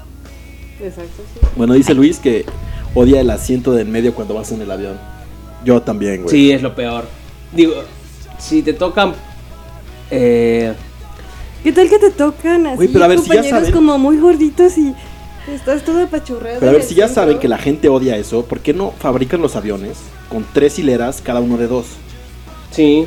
Exacto, 0.81 1.23
sí. 1.33 1.45
Bueno, 1.57 1.73
dice 1.73 1.93
Luis 1.93 2.19
que 2.19 2.45
odia 2.95 3.21
el 3.21 3.29
asiento 3.29 3.71
de 3.73 3.81
en 3.81 3.91
medio 3.91 4.13
cuando 4.13 4.33
vas 4.35 4.51
en 4.51 4.61
el 4.61 4.71
avión. 4.71 4.97
Yo 5.65 5.81
también, 5.81 6.23
güey. 6.23 6.29
Sí, 6.35 6.51
es 6.51 6.61
lo 6.61 6.75
peor. 6.75 7.05
Digo, 7.51 7.73
si 8.37 8.61
te 8.61 8.73
tocan. 8.73 9.13
Eh, 10.11 10.73
¿Qué 11.63 11.71
tal 11.71 11.89
que 11.89 11.97
te 11.97 12.09
tocan 12.11 12.67
así 12.67 12.75
Güey, 12.75 12.87
pero 12.89 13.05
a 13.05 13.07
ver, 13.07 13.19
si 13.19 13.27
ya 13.29 13.35
compañeros 13.35 13.59
saben- 13.61 13.73
como 13.73 13.97
muy 13.97 14.17
gorditos 14.17 14.77
y 14.77 14.93
estás 15.49 15.83
todo 15.83 16.03
apachurrado? 16.03 16.59
Pero 16.59 16.69
a 16.71 16.73
ver, 16.73 16.83
si 16.83 16.93
ya 16.95 17.07
centro? 17.07 17.23
saben 17.23 17.39
que 17.39 17.47
la 17.47 17.57
gente 17.57 17.87
odia 17.87 18.17
eso, 18.17 18.45
¿por 18.45 18.59
qué 18.59 18.73
no 18.73 18.91
fabrican 18.99 19.41
los 19.41 19.55
aviones 19.55 19.97
con 20.29 20.45
tres 20.53 20.77
hileras, 20.77 21.21
cada 21.21 21.39
uno 21.39 21.57
de 21.57 21.67
dos? 21.67 21.85
sí, 22.71 23.05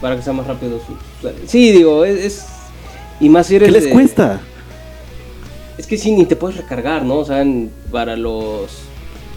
para 0.00 0.16
que 0.16 0.22
sea 0.22 0.32
más 0.32 0.46
rápido. 0.46 0.80
su- 0.80 1.28
Sí, 1.46 1.70
digo, 1.72 2.04
es. 2.04 2.18
es- 2.24 2.46
y 3.20 3.28
más 3.28 3.46
si 3.46 3.56
eres. 3.56 3.68
¿Qué 3.68 3.72
les 3.72 3.84
de- 3.84 3.90
cuesta? 3.90 4.40
Es 5.78 5.86
que 5.86 5.96
sí, 5.96 6.12
ni 6.12 6.26
te 6.26 6.36
puedes 6.36 6.56
recargar, 6.56 7.04
¿no? 7.04 7.18
O 7.18 7.24
sea, 7.24 7.40
en- 7.42 7.70
para 7.92 8.16
los. 8.16 8.70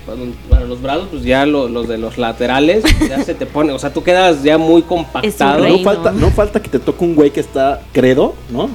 Para, 0.08 0.20
para 0.50 0.66
los 0.66 0.82
brazos, 0.82 1.10
pues 1.12 1.24
ya 1.24 1.46
lo- 1.46 1.68
los 1.68 1.88
de 1.88 1.98
los 1.98 2.18
laterales, 2.18 2.84
ya 3.08 3.22
se 3.24 3.36
te 3.36 3.46
pone. 3.46 3.74
O 3.74 3.80
sea, 3.80 3.92
tú 3.94 4.02
quedas 4.04 4.42
ya 4.42 4.58
muy 4.58 4.82
compactado. 4.82 5.62
rey. 5.64 5.78
No 5.78 5.84
falta, 5.84 6.12
no 6.14 6.32
falta 6.32 6.62
que 6.62 6.70
te 6.70 6.80
toque 6.80 7.04
un 7.04 7.14
güey 7.14 7.30
que 7.32 7.42
está 7.42 7.82
credo, 7.92 8.34
¿no? 8.50 8.70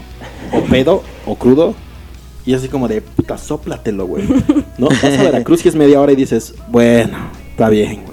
O 0.52 0.60
pedo, 0.70 1.02
o 1.26 1.34
crudo. 1.36 1.74
Y 2.44 2.54
así 2.54 2.68
como 2.68 2.86
de, 2.86 3.00
puta, 3.00 3.38
sóplatelo, 3.38 4.04
güey. 4.06 4.24
¿No? 4.76 4.88
Vas 4.88 5.04
a 5.04 5.22
Veracruz 5.22 5.64
y 5.64 5.68
es 5.70 5.74
media 5.74 6.00
hora 6.00 6.12
y 6.12 6.16
dices, 6.16 6.54
bueno, 6.68 7.16
está 7.50 7.68
bien, 7.70 8.04
güey. 8.04 8.12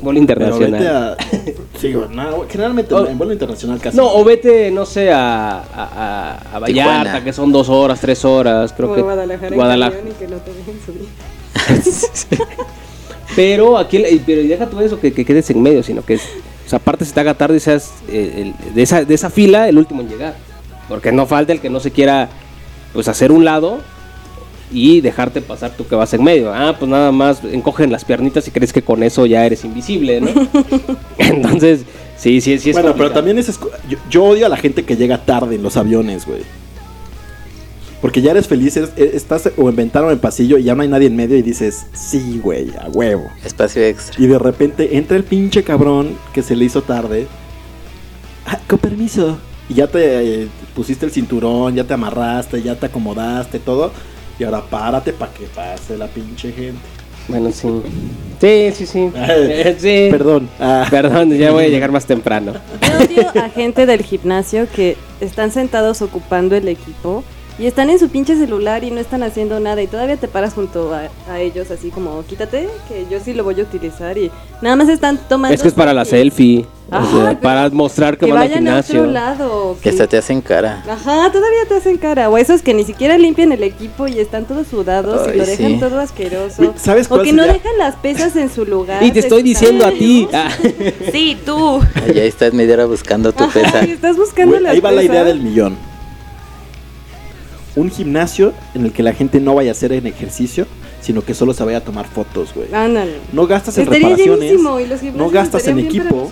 Vuelo 0.00 0.20
Pero 0.26 0.58
vete 0.58 0.66
internacional. 0.76 1.16
a... 1.20 1.78
Sí, 1.78 1.92
güey, 1.92 2.08
no, 2.10 2.36
güey, 2.36 2.48
generalmente 2.50 2.94
O- 2.94 3.06
en 3.06 3.16
vuelo 3.18 3.32
internacional 3.32 3.78
casi. 3.80 3.96
No, 3.96 4.12
o 4.12 4.24
vete, 4.24 4.70
no 4.70 4.84
sé, 4.86 5.10
a, 5.12 5.58
a, 6.52 6.58
Vallarta, 6.58 7.02
Tijuana. 7.02 7.24
que 7.24 7.32
son 7.32 7.50
dos 7.52 7.68
horas, 7.68 8.00
tres 8.00 8.24
horas. 8.24 8.72
Creo 8.76 8.92
O 8.92 8.94
que 8.94 9.02
Guadalajara, 9.02 9.54
Guadalajara. 9.56 9.96
camión 9.98 10.14
y 10.16 10.18
que 10.18 10.28
no 10.28 10.36
te 10.38 10.52
dejen 10.52 10.78
subir. 10.84 11.06
Pero 13.34 13.76
aquí, 13.76 14.02
pero 14.24 14.42
deja 14.42 14.66
tú 14.66 14.80
eso 14.80 14.98
que, 14.98 15.12
que 15.12 15.24
quedes 15.24 15.50
en 15.50 15.60
medio, 15.60 15.82
sino 15.82 16.02
que 16.02 16.14
es, 16.14 16.22
o 16.66 16.70
sea, 16.70 16.78
aparte 16.78 17.04
se 17.04 17.12
te 17.12 17.20
haga 17.20 17.34
tarde 17.34 17.56
y 17.56 17.60
seas 17.60 17.92
eh, 18.08 18.52
el- 18.66 18.74
de, 18.74 18.82
esa, 18.82 19.04
de 19.04 19.14
esa 19.14 19.28
fila 19.30 19.68
el 19.68 19.76
último 19.76 20.00
en 20.00 20.08
llegar. 20.08 20.36
Porque 20.88 21.12
no 21.12 21.26
falta 21.26 21.52
el 21.52 21.60
que 21.60 21.68
no 21.68 21.80
se 21.80 21.90
quiera 21.90 22.28
pues 22.94 23.08
hacer 23.08 23.32
un 23.32 23.44
lado 23.44 23.80
y 24.72 25.00
dejarte 25.00 25.42
pasar 25.42 25.72
tú 25.76 25.86
que 25.86 25.94
vas 25.96 26.14
en 26.14 26.24
medio. 26.24 26.52
Ah, 26.54 26.76
pues 26.78 26.90
nada 26.90 27.12
más 27.12 27.40
encogen 27.44 27.92
las 27.92 28.04
piernitas 28.04 28.46
y 28.48 28.52
crees 28.52 28.72
que 28.72 28.82
con 28.82 29.02
eso 29.02 29.26
ya 29.26 29.44
eres 29.44 29.64
invisible, 29.64 30.20
¿no? 30.20 30.30
Entonces, 31.18 31.80
sí, 32.16 32.40
sí, 32.40 32.58
sí 32.58 32.70
es 32.70 32.74
bueno, 32.76 32.94
pero 32.96 33.10
también 33.10 33.38
es... 33.38 33.58
yo 34.08 34.24
odio 34.24 34.46
a 34.46 34.48
la 34.48 34.56
gente 34.56 34.84
que 34.84 34.96
llega 34.96 35.24
tarde 35.24 35.56
en 35.56 35.62
los 35.62 35.76
aviones, 35.76 36.24
güey. 36.26 36.40
Porque 38.00 38.20
ya 38.22 38.32
eres 38.32 38.46
feliz, 38.46 38.76
eres- 38.76 38.92
eh, 38.96 39.12
estás 39.14 39.50
o 39.56 39.68
en 39.68 39.76
ventana 39.76 40.08
o 40.08 40.10
en 40.10 40.18
pasillo 40.18 40.58
y 40.58 40.64
ya 40.64 40.74
no 40.74 40.82
hay 40.82 40.88
nadie 40.88 41.06
en 41.06 41.16
medio 41.16 41.36
y 41.36 41.42
dices, 41.42 41.86
sí, 41.94 42.40
güey, 42.42 42.70
a 42.76 42.88
huevo. 42.88 43.30
Espacio 43.44 43.82
extra. 43.82 44.22
Y 44.22 44.26
de 44.26 44.38
repente 44.38 44.96
entra 44.96 45.16
el 45.16 45.24
pinche 45.24 45.62
cabrón 45.64 46.16
que 46.34 46.42
se 46.42 46.54
le 46.54 46.66
hizo 46.66 46.82
tarde. 46.82 47.26
Ah, 48.46 48.58
con 48.68 48.78
permiso. 48.78 49.38
Y 49.68 49.74
ya 49.74 49.86
te 49.88 50.42
eh, 50.42 50.48
pusiste 50.74 51.06
el 51.06 51.10
cinturón, 51.12 51.74
ya 51.74 51.84
te 51.84 51.94
amarraste, 51.94 52.62
ya 52.62 52.76
te 52.76 52.86
acomodaste, 52.86 53.58
todo. 53.58 53.90
Y 54.38 54.44
ahora 54.44 54.60
párate 54.62 55.12
para 55.12 55.32
que 55.32 55.46
pase 55.46 55.96
la 55.96 56.06
pinche 56.06 56.52
gente. 56.52 56.78
Bueno, 57.28 57.50
sí. 57.50 57.66
Sí, 58.40 58.70
sí, 58.74 58.86
sí. 58.86 59.10
Eh, 59.16 59.74
sí. 59.78 60.08
Perdón. 60.12 60.48
Ah. 60.60 60.86
Perdón, 60.90 61.32
ya 61.36 61.50
voy 61.50 61.64
a 61.64 61.68
llegar 61.68 61.90
más 61.90 62.04
temprano. 62.06 62.52
Yo 62.82 63.04
odio 63.04 63.42
a 63.42 63.48
gente 63.48 63.86
del 63.86 64.02
gimnasio 64.02 64.68
que 64.72 64.96
están 65.20 65.50
sentados 65.50 66.02
ocupando 66.02 66.54
el 66.54 66.68
equipo 66.68 67.24
y 67.58 67.66
están 67.66 67.88
en 67.90 67.98
su 67.98 68.08
pinche 68.08 68.36
celular 68.36 68.84
y 68.84 68.90
no 68.90 69.00
están 69.00 69.22
haciendo 69.22 69.58
nada 69.60 69.80
y 69.82 69.86
todavía 69.86 70.16
te 70.16 70.28
paras 70.28 70.52
junto 70.54 70.92
a, 70.94 71.08
a 71.30 71.40
ellos 71.40 71.70
así 71.70 71.90
como 71.90 72.22
quítate 72.26 72.68
que 72.88 73.06
yo 73.10 73.18
sí 73.24 73.32
lo 73.32 73.44
voy 73.44 73.58
a 73.60 73.62
utilizar 73.62 74.18
y 74.18 74.30
nada 74.62 74.76
más 74.76 74.88
están 74.88 75.18
tomando 75.28 75.54
Es 75.54 75.62
que 75.62 75.68
es 75.68 75.74
para 75.74 75.94
la 75.94 76.04
selfie. 76.04 76.66
o 76.90 77.20
sea, 77.22 77.40
para 77.40 77.68
mostrar 77.70 78.18
que, 78.18 78.26
que 78.26 78.32
van 78.32 78.42
al 78.42 78.48
vayan 78.48 78.68
a 78.68 78.82
gimnasio. 78.82 79.00
otro 79.00 79.12
lado 79.12 79.76
Que 79.82 79.88
hasta 79.88 80.06
te 80.06 80.18
hacen 80.18 80.40
cara. 80.42 80.82
Ajá, 80.88 81.32
todavía 81.32 81.64
te 81.68 81.74
hacen 81.76 81.96
cara. 81.98 82.28
O 82.28 82.36
esos 82.38 82.62
que 82.62 82.74
ni 82.74 82.84
siquiera 82.84 83.16
limpian 83.18 83.50
el 83.52 83.62
equipo 83.62 84.06
y 84.06 84.18
están 84.20 84.44
todos 84.44 84.66
sudados 84.68 85.26
y 85.34 85.38
lo 85.38 85.46
dejan 85.46 85.72
sí. 85.72 85.80
todo 85.80 85.98
asqueroso. 85.98 86.74
¿sabes 86.76 87.10
o 87.10 87.22
que 87.22 87.32
no 87.32 87.42
dejan 87.44 87.76
las 87.78 87.96
pesas 87.96 88.36
en 88.36 88.50
su 88.50 88.64
lugar. 88.66 89.02
Y 89.02 89.10
te 89.12 89.20
estoy 89.20 89.42
diciendo 89.42 89.84
a 89.86 89.90
ti. 89.92 90.28
Ah, 90.32 90.50
Sí, 91.10 91.36
tú. 91.44 91.80
Allá 91.94 92.22
estás 92.24 92.52
media 92.52 92.74
hora 92.74 92.86
buscando 92.86 93.32
tu 93.32 93.44
Ajá, 93.44 93.52
pesa. 93.60 93.86
y 93.86 93.90
estás 93.92 94.16
buscando 94.16 94.52
Güey, 94.52 94.62
las 94.62 94.74
ahí 94.74 94.80
va 94.80 94.92
la 94.92 95.02
idea 95.02 95.24
del 95.24 95.40
millón. 95.40 95.76
Un 97.76 97.90
gimnasio 97.90 98.52
en 98.74 98.84
el 98.86 98.92
que 98.92 99.02
la 99.02 99.12
gente 99.12 99.38
no 99.40 99.54
vaya 99.54 99.70
a 99.70 99.72
hacer 99.72 99.92
en 99.92 100.06
ejercicio, 100.06 100.66
sino 101.02 101.22
que 101.22 101.34
solo 101.34 101.52
se 101.54 101.62
vaya 101.62 101.78
a 101.78 101.80
tomar 101.82 102.06
fotos, 102.06 102.54
güey. 102.54 102.72
Ándale. 102.74 103.18
No 103.32 103.46
gastas 103.46 103.76
en 103.78 103.84
Estaría 103.84 104.08
reparaciones, 104.08 104.52
y 104.52 104.86
los 104.86 105.02
no 105.14 105.28
gastas 105.30 105.66
en 105.68 105.78
equipo. 105.78 106.30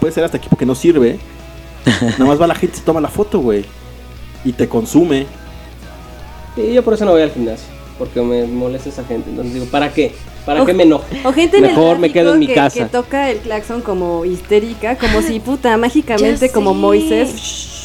puede 0.00 0.12
ser 0.12 0.24
hasta 0.24 0.38
equipo 0.38 0.56
que 0.56 0.66
no 0.66 0.74
sirve. 0.74 1.18
Nada 2.02 2.24
más 2.24 2.40
va 2.40 2.46
la 2.46 2.54
gente, 2.54 2.76
se 2.78 2.82
toma 2.82 3.00
la 3.00 3.08
foto, 3.08 3.40
güey. 3.40 3.64
Y 4.44 4.52
te 4.52 4.68
consume. 4.68 5.26
Sí, 6.54 6.72
yo 6.72 6.82
por 6.82 6.94
eso 6.94 7.04
no 7.04 7.12
voy 7.12 7.22
al 7.22 7.30
gimnasio. 7.30 7.66
Porque 7.98 8.20
me 8.22 8.44
molesta 8.46 8.88
esa 8.88 9.04
gente. 9.04 9.30
Entonces 9.30 9.54
digo, 9.54 9.66
¿para 9.66 9.92
qué? 9.92 10.12
¿Para 10.44 10.62
O- 10.62 10.66
qué 10.66 10.72
me 10.74 10.84
enojo? 10.84 11.04
O 11.24 11.32
gente 11.32 11.58
en 11.58 11.64
el 11.64 11.70
Mejor 11.70 11.98
me 11.98 12.10
quedo 12.12 12.34
en 12.34 12.40
mi 12.40 12.46
que, 12.46 12.54
casa. 12.54 12.78
que 12.78 12.84
toca 12.86 13.30
el 13.30 13.38
claxon 13.38 13.80
como 13.82 14.24
histérica, 14.24 14.96
como 14.96 15.20
si 15.22 15.40
puta 15.40 15.76
mágicamente 15.78 16.50
como 16.50 16.72
sé. 16.72 16.76
Moisés 16.78 17.34
shh, 17.36 17.75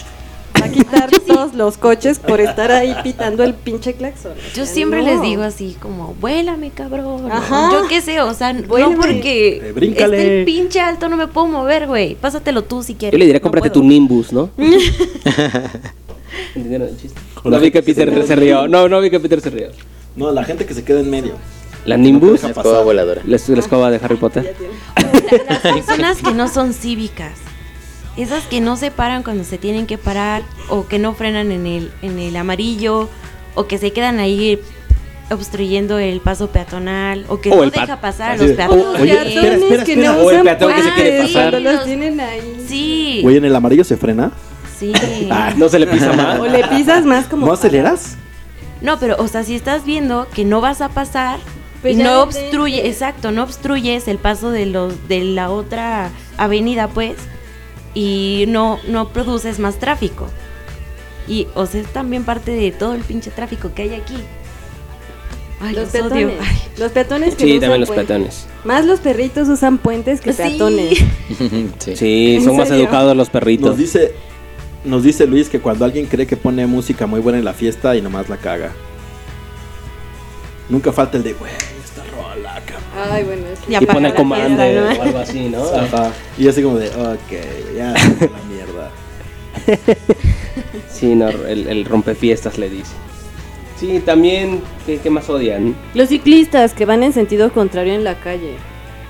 va 0.62 0.66
a 0.66 0.70
quitar 0.72 1.10
todos 1.28 1.54
los 1.56 1.78
coches 1.78 2.20
por 2.20 2.40
estar 2.40 2.72
ahí 2.72 2.96
pitando 3.04 3.44
el 3.44 3.54
pinche 3.54 3.94
claxon. 3.94 4.32
Yo 4.56 4.64
O 4.64 4.66
sea, 4.66 4.74
siempre 4.74 5.02
no. 5.02 5.08
les 5.08 5.22
digo 5.22 5.44
así 5.44 5.76
como, 5.82 6.16
vuélame, 6.22 6.70
cabrón. 6.72 7.30
Ajá. 7.32 7.70
Yo 7.72 7.88
qué 7.88 8.02
sé, 8.02 8.22
o 8.22 8.34
sea, 8.34 8.54
Vuélame. 8.54 8.96
no 8.96 9.02
porque 9.02 9.58
Eh, 9.58 9.72
bríncale. 9.74 10.18
esté 10.18 10.40
el 10.40 10.46
pinche 10.46 10.80
alto 10.80 11.10
no 11.10 11.18
me 11.18 11.28
puedo 11.28 11.48
mover, 11.48 11.88
güey. 11.88 12.16
Pásatelo 12.16 12.64
tú 12.64 12.84
si 12.84 12.96
quieres. 12.96 13.14
Yo 13.14 13.20
le 13.20 13.26
diré, 13.26 13.40
No 13.40 13.44
cómprate 13.44 13.70
puedo. 13.70 13.82
tu 13.82 13.88
Nimbus, 13.88 14.32
¿no? 14.32 14.50
¿Entendieron 16.56 16.88
el 16.88 16.98
chiste? 16.98 17.20
Hola, 17.44 17.58
No 17.58 17.64
vi 17.64 17.72
que 17.72 17.82
Peter 17.84 18.26
se- 18.28 18.36
rió. 18.36 18.68
No, 18.68 18.88
no 18.88 19.02
vi 19.02 19.10
que 19.10 19.20
Peter 19.20 19.42
se 19.42 19.50
rió. 19.50 19.68
No, 20.16 20.32
la 20.32 20.44
gente 20.44 20.66
que 20.66 20.74
se 20.74 20.84
queda 20.84 21.00
en 21.00 21.10
medio. 21.10 21.34
La 21.86 21.98
Nimbus, 21.98 22.42
pasar. 22.42 22.52
escoba 22.52 22.84
voladora. 22.84 23.22
la, 23.26 23.38
la 23.48 23.60
escoba 23.60 23.90
de 23.90 24.00
Harry 24.04 24.18
Potter. 24.18 24.56
Tiene. 24.58 24.74
La- 25.40 25.54
las 25.54 25.62
personas 25.62 26.18
que 26.22 26.32
no 26.32 26.48
son 26.48 26.74
cívicas. 26.74 27.32
Esas 28.22 28.44
que 28.46 28.62
no 28.62 28.76
se 28.78 28.92
paran 28.92 29.24
cuando 29.24 29.44
se 29.44 29.58
tienen 29.58 29.88
que 29.88 29.98
parar 29.98 30.44
o 30.70 30.88
que 30.88 31.00
no 31.00 31.14
frenan 31.14 31.52
en 31.52 31.66
el, 31.66 31.92
en 32.02 32.20
el 32.20 32.36
amarillo 32.36 33.10
o 33.56 33.68
que 33.68 33.78
se 33.78 33.92
quedan 33.94 34.20
ahí 34.20 34.60
obstruyendo 35.30 35.98
el 35.98 36.20
paso 36.20 36.50
peatonal 36.50 37.26
o 37.30 37.40
que 37.40 37.50
O 37.52 37.64
no 37.66 37.72
deja 37.72 38.02
pasar 38.02 38.32
a 38.32 38.38
los 38.38 38.48
de, 38.50 38.54
peatones. 38.56 38.86
o- 38.86 38.90
oye, 39.02 39.12
espera, 39.14 39.56
espera, 39.56 39.84
que 39.86 39.94
espera. 39.94 40.14
no 40.14 40.20
O 40.22 40.32
el 40.32 40.42
peatón 40.44 40.74
que 40.74 40.84
se 40.84 40.94
quiere 40.94 41.22
pasar. 41.24 41.62
los 41.62 41.86
tienen 41.86 42.20
ahí. 42.20 42.66
Sí, 42.68 43.20
Güey, 43.24 43.38
en 43.38 43.46
el 43.46 43.56
amarillo 43.56 43.84
se 43.84 43.98
frena. 43.98 44.32
sí. 44.78 44.92
Ah, 45.32 45.54
No 45.56 45.70
se 45.70 45.80
le 45.80 45.88
pisa 45.88 46.12
más. 46.14 46.40
O 46.40 46.46
le 46.48 46.64
pisas 46.68 47.06
más 47.06 47.26
como 47.28 47.46
¿No 47.48 47.54
aceleras? 47.54 48.18
No, 48.82 49.00
pero, 49.00 49.16
o 49.20 49.28
sea, 49.28 49.44
si 49.44 49.56
estás 49.56 49.86
viendo 49.86 50.28
que 50.34 50.44
no 50.44 50.60
vas 50.60 50.82
a 50.82 50.90
pasar 50.90 51.40
Pues 51.82 51.96
y 51.96 52.04
no 52.04 52.24
obstruye, 52.24 52.88
exacto, 52.88 53.32
no 53.32 53.44
obstruyes 53.44 54.08
el 54.08 54.18
paso 54.18 54.50
de 54.52 54.66
los 54.66 55.08
de 55.08 55.22
la 55.24 55.50
otra 55.52 56.10
avenida, 56.38 56.88
pues, 56.88 57.14
y 57.94 58.46
no 58.48 58.80
no 58.88 59.10
produces 59.10 59.60
más 59.60 59.78
tráfico. 59.80 60.28
Y, 61.28 61.48
o 61.56 61.66
sea, 61.66 61.82
es 61.82 61.88
también 61.88 62.24
parte 62.24 62.52
de 62.52 62.72
todo 62.72 62.94
el 62.94 63.02
pinche 63.02 63.32
tráfico 63.32 63.72
que 63.74 63.84
hay 63.84 63.94
aquí. 63.94 64.16
Ay, 65.60 65.76
Los 65.76 65.94
los 65.94 66.04
odio. 66.12 66.30
peatones. 66.30 66.38
Ay, 66.42 66.58
Los 66.78 66.92
peatones 66.92 67.36
que 67.36 67.44
Sí, 67.44 67.50
no 67.52 67.52
usan 67.58 67.62
también 67.62 67.80
los 67.82 67.90
puentes. 67.90 68.08
peatones. 68.08 68.48
Más 68.64 68.86
los 68.86 69.00
perritos 69.00 69.48
usan 69.48 69.78
puentes 69.78 70.20
que 70.22 70.34
Sí. 70.34 70.42
peatones. 70.42 70.98
sí. 71.80 71.96
Sí, 71.96 72.36
¿En 72.38 72.44
son 72.44 72.58
más 72.58 72.68
serio? 72.70 72.84
educados 72.86 73.10
los 73.16 73.28
Nos 73.28 73.30
perritos. 73.30 73.78
dice, 73.78 74.14
nos 74.84 75.04
dice 75.04 75.28
Luis 75.28 75.50
que 75.50 75.60
cuando 75.60 75.86
alguien 75.86 76.08
cree 76.08 76.26
que 76.26 76.36
pone 76.38 76.66
música 76.66 77.06
muy 77.06 77.20
buena 77.20 77.38
en 77.38 77.46
la 77.46 77.54
fiesta 77.54 77.96
y 77.96 78.02
nomás 78.02 78.28
la 78.30 78.38
caga. 78.38 78.72
Nunca 80.70 80.92
falta 80.92 81.18
el 81.18 81.24
de, 81.24 81.34
güey. 81.34 81.52
Ay, 82.96 83.24
bueno, 83.24 83.44
es 83.48 83.60
que 83.60 83.74
Y 83.74 83.76
Y 83.76 83.86
pone 83.86 84.10
la 84.10 84.16
comando 84.16 84.62
o 84.64 85.02
algo 85.02 85.18
así, 85.20 85.50
¿no? 85.50 85.64
Ajá. 85.64 86.12
Y 86.38 86.48
así 86.48 86.62
como 86.62 86.78
de, 86.78 86.90
ok, 86.90 87.76
ya, 87.76 87.94
la 87.94 88.44
mierda. 88.50 88.92
Sí, 90.90 91.16
no, 91.16 91.30
el, 91.30 91.68
el 91.68 91.86
rompefiestas 91.86 92.58
le 92.58 92.70
dice. 92.70 92.92
Sí, 93.80 94.00
también, 94.06 94.62
¿qué, 94.86 95.00
qué 95.00 95.10
más 95.10 95.30
odian? 95.30 95.76
Los 95.94 96.10
ciclistas 96.10 96.74
que 96.74 96.86
van 96.86 97.02
en 97.04 97.14
sentido 97.14 97.52
contrario 97.52 97.94
en 97.94 98.04
la 98.04 98.20
calle. 98.20 98.54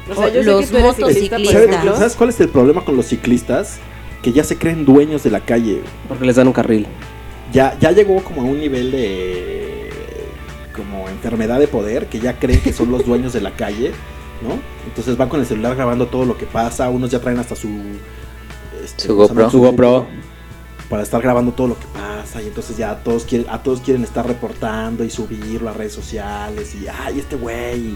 O 0.09 0.15
sea, 0.15 0.25
O 0.25 0.29
yo 0.29 0.43
sé 0.43 0.51
los 0.51 0.61
que 0.61 0.67
tú 0.67 0.77
eres 0.77 0.97
motociclistas. 0.99 1.97
¿Sabes 1.97 2.15
cuál 2.15 2.29
es 2.29 2.39
el 2.39 2.49
problema 2.49 2.85
con 2.85 2.95
los 2.95 3.07
ciclistas? 3.07 3.79
Que 4.21 4.31
ya 4.31 4.43
se 4.43 4.57
creen 4.57 4.85
dueños 4.85 5.23
de 5.23 5.31
la 5.31 5.41
calle. 5.41 5.81
Porque 6.07 6.25
les 6.25 6.35
dan 6.35 6.47
un 6.47 6.53
carril. 6.53 6.85
Ya, 7.51 7.77
ya 7.79 7.91
llegó 7.91 8.23
como 8.23 8.41
a 8.41 8.45
un 8.45 8.59
nivel 8.59 8.91
de 8.91 9.70
enfermedad 11.21 11.59
de 11.59 11.67
poder, 11.67 12.07
que 12.07 12.19
ya 12.19 12.39
creen 12.39 12.61
que 12.61 12.73
son 12.73 12.91
los 12.91 13.05
dueños 13.05 13.31
de 13.33 13.41
la 13.41 13.51
calle, 13.51 13.91
¿no? 14.41 14.59
Entonces 14.87 15.15
van 15.17 15.29
con 15.29 15.39
el 15.39 15.45
celular 15.45 15.75
grabando 15.75 16.07
todo 16.07 16.25
lo 16.25 16.35
que 16.35 16.47
pasa, 16.47 16.89
unos 16.89 17.11
ya 17.11 17.19
traen 17.19 17.37
hasta 17.37 17.55
su... 17.55 17.69
este, 18.83 19.03
Su. 19.03 19.15
GoPro. 19.15 19.49
Su 19.49 19.59
GoPro. 19.59 20.07
Para 20.89 21.03
estar 21.03 21.21
grabando 21.21 21.51
todo 21.51 21.67
lo 21.67 21.79
que 21.79 21.85
pasa 21.93 22.41
y 22.41 22.47
entonces 22.47 22.75
ya 22.75 22.95
todos 23.03 23.23
quieren, 23.23 23.47
a 23.49 23.61
todos 23.61 23.81
quieren 23.81 24.03
estar 24.03 24.27
reportando 24.27 25.03
y 25.03 25.09
subirlo 25.09 25.69
a 25.69 25.73
redes 25.73 25.93
sociales 25.93 26.75
y, 26.75 26.87
ay, 26.87 27.19
este 27.19 27.35
güey... 27.35 27.95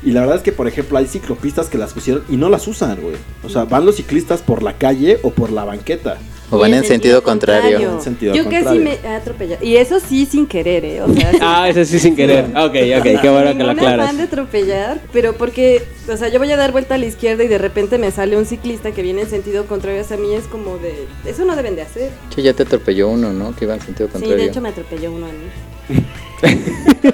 Y 0.00 0.12
la 0.12 0.20
verdad 0.20 0.36
es 0.36 0.42
que, 0.42 0.52
por 0.52 0.68
ejemplo, 0.68 0.96
hay 0.96 1.06
ciclopistas 1.08 1.68
que 1.68 1.76
las 1.76 1.92
pusieron 1.92 2.22
y 2.28 2.36
no 2.36 2.48
las 2.48 2.68
usan, 2.68 3.00
güey. 3.00 3.16
O 3.42 3.48
sea, 3.48 3.64
van 3.64 3.84
los 3.84 3.96
ciclistas 3.96 4.42
por 4.42 4.62
la 4.62 4.74
calle 4.74 5.18
o 5.24 5.30
por 5.30 5.50
la 5.50 5.64
banqueta. 5.64 6.18
O 6.50 6.56
van 6.58 6.72
en 6.72 6.84
sentido 6.84 7.22
contrario. 7.22 7.78
En 7.78 8.00
sentido 8.00 8.34
Yo 8.34 8.44
casi 8.44 8.64
contrario. 8.64 8.82
me 8.82 8.98
he 9.04 9.14
atropellado. 9.14 9.62
Y 9.64 9.76
eso 9.76 10.00
sí 10.00 10.24
sin 10.24 10.46
querer, 10.46 10.84
¿eh? 10.84 11.02
O 11.02 11.12
sea, 11.12 11.30
sí. 11.32 11.38
Ah, 11.42 11.68
ese 11.68 11.84
sí 11.84 11.98
sin 11.98 12.16
querer. 12.16 12.46
Ok, 12.56 12.74
ok, 12.98 13.20
qué 13.20 13.28
bueno 13.28 13.56
que 13.56 13.62
lo 13.64 13.70
aclaras. 13.72 14.04
afán 14.06 14.16
de 14.16 14.22
atropellar, 14.22 15.00
pero 15.12 15.34
porque, 15.34 15.82
o 16.10 16.16
sea, 16.16 16.28
yo 16.28 16.38
voy 16.38 16.50
a 16.50 16.56
dar 16.56 16.72
vuelta 16.72 16.94
a 16.94 16.98
la 16.98 17.04
izquierda 17.06 17.44
y 17.44 17.48
de 17.48 17.58
repente 17.58 17.98
me 17.98 18.10
sale 18.10 18.36
un 18.38 18.46
ciclista 18.46 18.92
que 18.92 19.02
viene 19.02 19.22
en 19.22 19.28
sentido 19.30 19.66
contrario 19.66 20.00
hacia 20.00 20.16
mí, 20.16 20.34
es 20.34 20.44
como 20.44 20.78
de, 20.78 21.06
eso 21.26 21.44
no 21.44 21.54
deben 21.54 21.76
de 21.76 21.82
hacer. 21.82 22.10
Hecho, 22.30 22.40
ya 22.40 22.54
te 22.54 22.62
atropelló 22.62 23.08
uno, 23.08 23.32
¿no? 23.32 23.54
Que 23.54 23.66
iba 23.66 23.74
en 23.74 23.80
sentido 23.82 24.08
Sí, 24.08 24.12
contrario. 24.12 24.36
de 24.42 24.50
hecho 24.50 24.60
me 24.62 24.70
atropelló 24.70 25.12
uno 25.12 25.26
a 25.26 25.30
mí. 25.30 26.02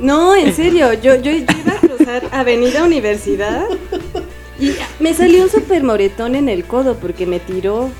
no, 0.00 0.34
en 0.34 0.52
serio, 0.54 0.92
yo, 0.94 1.14
yo, 1.16 1.32
yo 1.32 1.32
iba 1.32 1.72
a 1.72 1.80
cruzar 1.86 2.22
Avenida 2.32 2.82
Universidad 2.84 3.64
y 4.58 4.72
me 4.98 5.14
salió 5.14 5.42
un 5.44 5.50
super 5.50 5.82
moretón 5.84 6.34
en 6.34 6.48
el 6.48 6.64
codo 6.64 6.96
porque 6.96 7.26
me 7.26 7.38
tiró. 7.38 7.90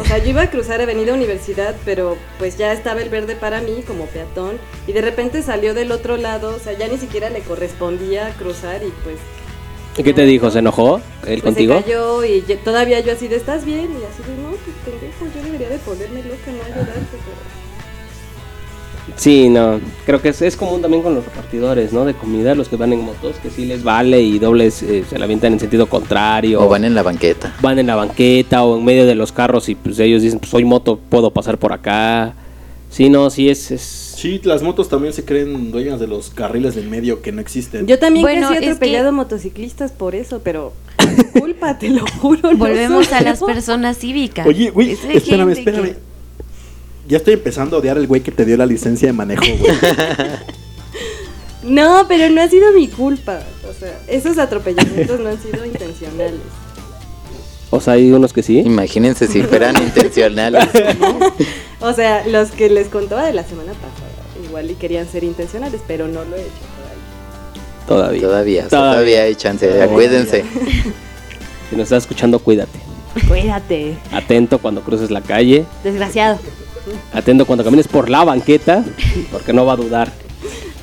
O 0.00 0.04
sea, 0.04 0.18
yo 0.18 0.30
iba 0.30 0.42
a 0.42 0.50
cruzar 0.50 0.80
Avenida 0.80 1.12
Universidad, 1.12 1.74
pero 1.84 2.16
pues 2.38 2.56
ya 2.56 2.72
estaba 2.72 3.02
el 3.02 3.08
verde 3.10 3.34
para 3.36 3.60
mí 3.60 3.82
como 3.86 4.06
peatón 4.06 4.58
y 4.86 4.92
de 4.92 5.00
repente 5.02 5.42
salió 5.42 5.74
del 5.74 5.92
otro 5.92 6.16
lado, 6.16 6.54
o 6.54 6.58
sea, 6.58 6.72
ya 6.72 6.88
ni 6.88 6.96
siquiera 6.98 7.30
le 7.30 7.40
correspondía 7.40 8.30
cruzar 8.38 8.82
y 8.82 8.90
pues 9.04 9.16
¿Y 9.96 10.04
¿Qué 10.04 10.14
te 10.14 10.22
dijo? 10.24 10.48
¿Se 10.50 10.60
enojó 10.60 10.98
él 11.26 11.40
pues, 11.40 11.42
contigo? 11.42 11.76
se 11.78 11.82
cayó 11.82 12.24
y 12.24 12.44
yo- 12.46 12.56
todavía 12.58 13.00
yo 13.00 13.12
así 13.12 13.26
de 13.26 13.34
¿estás 13.36 13.64
bien? 13.64 13.90
Y 13.92 14.04
así 14.04 14.22
de 14.30 14.40
no, 14.40 14.50
pues 14.50 14.76
pendejo, 14.84 15.26
yo 15.34 15.42
debería 15.42 15.68
de 15.68 15.78
ponerme 15.78 16.22
loca, 16.22 16.52
no 16.52 16.62
ayudarte, 16.62 16.94
pero... 17.10 17.47
Sí, 19.18 19.48
no. 19.48 19.80
Creo 20.06 20.22
que 20.22 20.28
es, 20.28 20.40
es 20.42 20.56
común 20.56 20.80
también 20.80 21.02
con 21.02 21.14
los 21.14 21.24
repartidores, 21.24 21.92
¿no? 21.92 22.04
De 22.04 22.14
comida, 22.14 22.54
los 22.54 22.68
que 22.68 22.76
van 22.76 22.92
en 22.92 23.04
motos, 23.04 23.36
que 23.42 23.50
sí 23.50 23.66
les 23.66 23.82
vale 23.82 24.22
y 24.22 24.38
dobles 24.38 24.82
eh, 24.84 25.04
se 25.10 25.18
la 25.18 25.24
avientan 25.24 25.52
en 25.52 25.60
sentido 25.60 25.86
contrario. 25.88 26.60
O 26.62 26.68
van 26.68 26.84
en 26.84 26.94
la 26.94 27.02
banqueta. 27.02 27.54
van 27.60 27.78
en 27.80 27.88
la 27.88 27.96
banqueta 27.96 28.62
o 28.62 28.78
en 28.78 28.84
medio 28.84 29.06
de 29.06 29.16
los 29.16 29.32
carros 29.32 29.68
y 29.68 29.74
pues 29.74 29.98
ellos 29.98 30.22
dicen, 30.22 30.38
pues 30.38 30.50
soy 30.50 30.64
moto, 30.64 30.98
puedo 31.10 31.32
pasar 31.32 31.58
por 31.58 31.72
acá. 31.72 32.34
Sí, 32.90 33.10
no, 33.10 33.28
sí 33.28 33.50
es, 33.50 33.70
es 33.70 33.82
Sí, 33.82 34.40
las 34.44 34.62
motos 34.62 34.88
también 34.88 35.12
se 35.12 35.24
creen 35.24 35.70
dueñas 35.70 36.00
de 36.00 36.06
los 36.06 36.30
carriles 36.30 36.74
del 36.74 36.88
medio 36.88 37.20
que 37.20 37.32
no 37.32 37.40
existen. 37.40 37.86
Yo 37.86 37.98
también 37.98 38.22
Bueno, 38.22 38.48
casi 38.48 38.64
he 38.64 38.68
atropellado 38.68 39.12
motociclistas 39.12 39.92
por 39.92 40.14
eso, 40.14 40.40
pero 40.42 40.72
culpa, 41.38 41.78
te 41.78 41.88
lo 41.90 42.04
juro. 42.20 42.56
Volvemos 42.56 43.12
a 43.12 43.20
las 43.20 43.40
personas 43.40 43.98
cívicas. 43.98 44.46
Oye, 44.46 44.70
güey, 44.70 44.92
espérame, 44.92 45.50
espérame. 45.50 45.82
que- 45.90 46.08
Ya 47.08 47.16
estoy 47.16 47.34
empezando 47.34 47.76
a 47.76 47.80
odiar 47.80 47.96
al 47.96 48.06
güey 48.06 48.20
que 48.20 48.30
te 48.30 48.44
dio 48.44 48.56
la 48.56 48.66
licencia 48.66 49.08
de 49.08 49.12
manejo, 49.12 49.42
güey. 49.58 49.72
No, 51.64 52.06
pero 52.08 52.30
no 52.32 52.40
ha 52.40 52.48
sido 52.48 52.72
mi 52.72 52.88
culpa. 52.88 53.40
O 53.68 53.74
sea, 53.78 53.98
esos 54.06 54.38
atropellamientos 54.38 55.18
no 55.20 55.28
han 55.28 55.42
sido 55.42 55.66
intencionales. 55.66 56.40
O 57.70 57.80
sea, 57.80 57.94
hay 57.94 58.10
unos 58.12 58.32
que 58.32 58.42
sí. 58.42 58.60
Imagínense 58.60 59.26
si 59.26 59.42
fueran 59.42 59.76
intencionales. 59.82 60.64
O 61.80 61.92
sea, 61.92 62.26
los 62.26 62.50
que 62.50 62.68
les 62.70 62.88
contaba 62.88 63.24
de 63.24 63.32
la 63.32 63.44
semana 63.44 63.72
pasada, 63.72 64.44
igual 64.44 64.68
y 64.68 64.74
querían 64.74 65.06
ser 65.08 65.22
intencionales, 65.22 65.80
pero 65.86 66.08
no 66.08 66.24
lo 66.24 66.34
he 66.34 66.40
hecho 66.40 66.50
todavía. 67.86 67.86
Todavía. 67.86 68.20
Todavía, 68.20 68.68
Todavía. 68.68 68.90
todavía 68.92 69.22
hay 69.22 69.34
chance. 69.36 69.64
Todavía. 69.68 69.94
Cuídense. 69.94 70.44
Si 71.70 71.76
nos 71.76 71.84
estás 71.84 72.02
escuchando, 72.02 72.40
cuídate. 72.40 72.80
Cuídate, 73.28 73.96
Atento 74.10 74.58
cuando 74.58 74.80
cruces 74.82 75.10
la 75.12 75.20
calle. 75.20 75.66
desgraciado. 75.84 76.38
Atento 77.12 77.46
cuando 77.46 77.64
camines 77.64 77.88
por 77.88 78.08
la 78.10 78.24
banqueta. 78.24 78.84
Porque 79.30 79.52
no 79.52 79.64
va 79.66 79.72
a 79.74 79.76
dudar. 79.76 80.12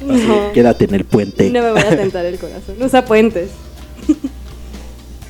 No, 0.06 0.52
Quédate 0.54 0.86
en 0.86 0.96
el 0.96 1.06
puente. 1.06 1.50
no 1.50 1.62
me 1.62 1.72
voy 1.72 1.82
a 1.82 1.96
tentar 1.98 2.26
el 2.26 2.38
corazón. 2.38 2.76
Usa 2.82 3.06
puentes. 3.06 3.50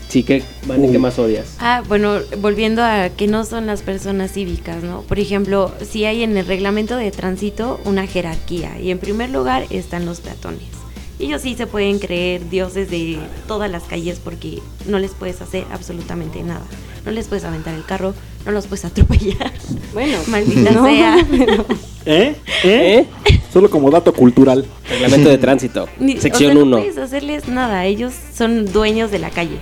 Sí, 0.09 0.23
que 0.23 0.43
Vani, 0.65 0.91
¿qué 0.91 0.97
más 0.99 1.19
odias? 1.19 1.55
Ah, 1.59 1.83
bueno, 1.87 2.19
volviendo 2.39 2.81
a 2.83 3.09
que 3.09 3.27
no 3.27 3.43
son 3.43 3.65
las 3.65 3.81
personas 3.81 4.31
cívicas, 4.31 4.81
¿no? 4.81 5.01
Por 5.01 5.19
ejemplo, 5.19 5.73
si 5.85 6.05
hay 6.05 6.23
en 6.23 6.37
el 6.37 6.45
reglamento 6.45 6.95
de 6.95 7.11
tránsito 7.11 7.81
una 7.83 8.07
jerarquía 8.07 8.79
y 8.79 8.91
en 8.91 8.99
primer 8.99 9.29
lugar 9.29 9.65
están 9.71 10.05
los 10.05 10.21
peatones. 10.21 10.74
Ellos 11.19 11.41
sí 11.41 11.55
se 11.55 11.65
pueden 11.65 11.99
creer 11.99 12.49
dioses 12.49 12.89
de 12.89 13.17
todas 13.47 13.71
las 13.71 13.83
calles 13.83 14.19
porque 14.21 14.59
no 14.87 14.99
les 14.99 15.11
puedes 15.11 15.41
hacer 15.41 15.65
absolutamente 15.71 16.43
nada. 16.43 16.63
No 17.05 17.11
les 17.11 17.27
puedes 17.27 17.45
aventar 17.45 17.73
el 17.73 17.85
carro, 17.85 18.13
no 18.45 18.51
los 18.51 18.67
puedes 18.67 18.83
atropellar. 18.85 19.51
Bueno, 19.93 20.17
Maldita 20.27 20.71
no, 20.71 20.85
sea. 20.85 21.25
pero- 21.31 21.65
¿Eh? 22.07 22.35
¿Eh? 22.63 23.07
¿Eh? 23.25 23.39
Solo 23.51 23.69
como 23.69 23.89
dato 23.89 24.13
cultural. 24.13 24.65
Reglamento 24.89 25.29
de 25.29 25.37
tránsito. 25.37 25.87
Ni- 25.99 26.17
Sección 26.19 26.51
o 26.51 26.53
sea, 26.55 26.63
1. 26.63 26.65
No 26.77 26.77
puedes 26.83 26.97
hacerles 26.97 27.47
nada, 27.47 27.85
ellos 27.85 28.13
son 28.35 28.65
dueños 28.71 29.09
de 29.09 29.19
la 29.19 29.29
calle. 29.29 29.57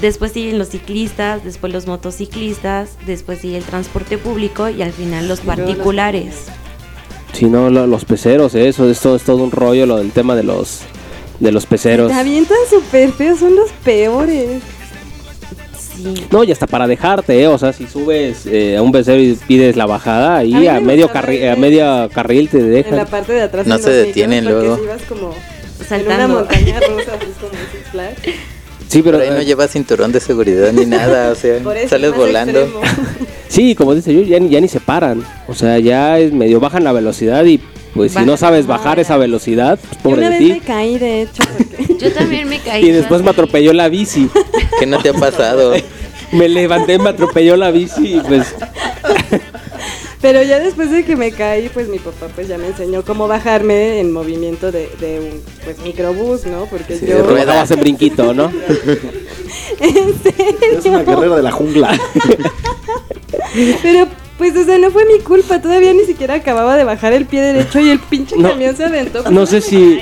Después 0.00 0.32
siguen 0.32 0.58
los 0.58 0.68
ciclistas, 0.68 1.44
después 1.44 1.72
los 1.72 1.86
motociclistas, 1.86 2.90
después 3.06 3.40
sigue 3.40 3.56
el 3.56 3.64
transporte 3.64 4.18
público 4.18 4.68
y 4.68 4.82
al 4.82 4.92
final 4.92 5.28
los 5.28 5.40
particulares. 5.40 6.46
Si 7.34 7.46
no, 7.46 7.68
lo- 7.68 7.86
los 7.86 8.04
peceros, 8.04 8.54
eso 8.54 8.88
es 8.88 8.98
todo, 9.00 9.16
es 9.16 9.22
todo 9.22 9.42
un 9.44 9.50
rollo 9.50 9.84
lo 9.86 9.96
del 9.98 10.10
tema 10.12 10.34
de 10.34 10.42
los 10.44 10.80
de 11.40 11.50
los 11.52 11.66
peceros. 11.66 12.08
Te 12.10 12.14
avientan 12.18 12.56
súper 12.70 13.10
feos, 13.12 13.40
son 13.40 13.56
los 13.56 13.70
peores. 13.84 14.62
Sí. 15.96 16.26
No, 16.30 16.42
y 16.44 16.50
hasta 16.52 16.66
para 16.66 16.86
dejarte, 16.86 17.40
¿eh? 17.42 17.46
o 17.48 17.58
sea, 17.58 17.72
si 17.72 17.86
subes 17.86 18.46
eh, 18.46 18.76
a 18.76 18.82
un 18.82 18.90
pecero 18.92 19.20
y 19.20 19.34
pides 19.34 19.76
la 19.76 19.86
bajada, 19.86 20.34
A 20.36 20.38
ahí 20.38 20.66
a, 20.66 20.74
me 20.74 20.80
medio 20.80 21.10
que- 21.10 21.48
a 21.50 21.56
media 21.56 22.08
carril 22.12 22.48
te 22.48 22.58
En 22.58 22.70
la 22.70 22.76
dejan. 22.76 23.06
parte 23.08 23.32
de 23.32 23.42
atrás. 23.42 23.66
No 23.66 23.76
en 23.76 23.82
se 23.82 23.90
detienen 23.90 24.44
luego. 24.44 24.76
si 24.76 24.82
ibas 24.84 25.02
como 25.02 25.32
en 25.80 25.86
Saltando. 25.86 26.14
una 26.14 26.28
montaña 26.40 26.80
rusa, 26.80 27.12
así 27.14 27.26
como 27.40 27.52
en 27.52 27.58
Six 27.72 27.90
Flags. 27.90 28.22
Sí, 28.88 29.02
pero 29.02 29.18
Pero 29.18 29.30
ahí 29.30 29.36
no 29.36 29.42
eh, 29.42 29.44
lleva 29.46 29.66
cinturón 29.68 30.12
de 30.12 30.20
seguridad 30.20 30.72
ni 30.72 30.86
nada, 30.86 31.30
o 31.30 31.34
sea, 31.34 31.58
Por 31.62 31.76
eso 31.76 31.88
sales 31.88 32.14
volando. 32.14 32.80
sí, 33.48 33.74
como 33.74 33.94
dice 33.94 34.14
yo, 34.14 34.22
ya, 34.22 34.38
ni- 34.38 34.50
ya 34.50 34.60
ni 34.60 34.68
se 34.68 34.80
paran. 34.80 35.24
O 35.48 35.54
sea, 35.54 35.78
ya 35.78 36.18
es 36.18 36.32
medio 36.32 36.60
bajan 36.60 36.84
la 36.84 36.92
velocidad 36.92 37.44
y 37.44 37.60
pues 37.94 38.12
si 38.12 38.20
no 38.24 38.36
sabes 38.36 38.66
bajar 38.66 38.98
esa 38.98 39.16
velocidad, 39.16 39.78
pues 39.78 39.92
Yo 39.96 40.02
pobre 40.02 40.26
una 40.26 40.30
de 40.30 40.38
vez 40.38 40.48
me 40.54 40.60
caí, 40.60 40.98
de 40.98 41.22
hecho, 41.22 41.42
porque 41.56 41.94
Yo 41.98 42.12
también 42.12 42.48
me 42.48 42.58
caí. 42.58 42.84
Y 42.86 42.90
después 42.90 43.22
me 43.22 43.30
atropelló 43.30 43.72
la 43.72 43.88
bici. 43.88 44.28
¿Qué 44.78 44.86
no 44.86 44.98
te 44.98 45.10
ha 45.10 45.14
pasado? 45.14 45.74
Me 46.32 46.48
levanté, 46.48 46.98
me 46.98 47.10
atropelló 47.10 47.56
la 47.56 47.70
bici 47.70 48.16
y 48.16 48.20
pues 48.20 48.54
Pero 50.24 50.42
ya 50.42 50.58
después 50.58 50.90
de 50.90 51.04
que 51.04 51.16
me 51.16 51.32
caí, 51.32 51.68
pues 51.68 51.86
mi 51.88 51.98
papá 51.98 52.28
pues 52.34 52.48
ya 52.48 52.56
me 52.56 52.68
enseñó 52.68 53.04
cómo 53.04 53.28
bajarme 53.28 54.00
en 54.00 54.10
movimiento 54.10 54.72
de, 54.72 54.88
de 54.98 55.20
un 55.20 55.42
pues 55.64 55.78
microbús, 55.80 56.46
¿no? 56.46 56.64
Porque 56.64 56.96
Sí, 56.96 57.04
yo... 57.04 57.16
de 57.16 57.22
te 57.24 57.28
ruedas. 57.28 57.46
dabas 57.46 57.70
en 57.72 57.80
brinquito, 57.80 58.32
¿no? 58.32 58.50
¿En 59.80 60.14
serio? 60.22 60.78
Es 60.78 60.84
una 60.86 61.02
guerrera 61.02 61.36
de 61.36 61.42
la 61.42 61.52
jungla. 61.52 62.00
Pero 63.82 64.08
pues 64.38 64.56
o 64.56 64.64
sea, 64.64 64.78
no 64.78 64.90
fue 64.90 65.04
mi 65.04 65.20
culpa, 65.20 65.60
todavía 65.60 65.92
ni 65.92 66.04
siquiera 66.06 66.34
acababa 66.34 66.74
de 66.78 66.84
bajar 66.84 67.12
el 67.12 67.26
pie 67.26 67.42
derecho 67.42 67.78
y 67.80 67.90
el 67.90 67.98
pinche 68.00 68.34
No. 68.38 68.48
camión 68.48 68.74
se 68.74 68.84
aventó. 68.84 69.30
No 69.30 69.44
sé 69.44 69.60
si 69.60 70.00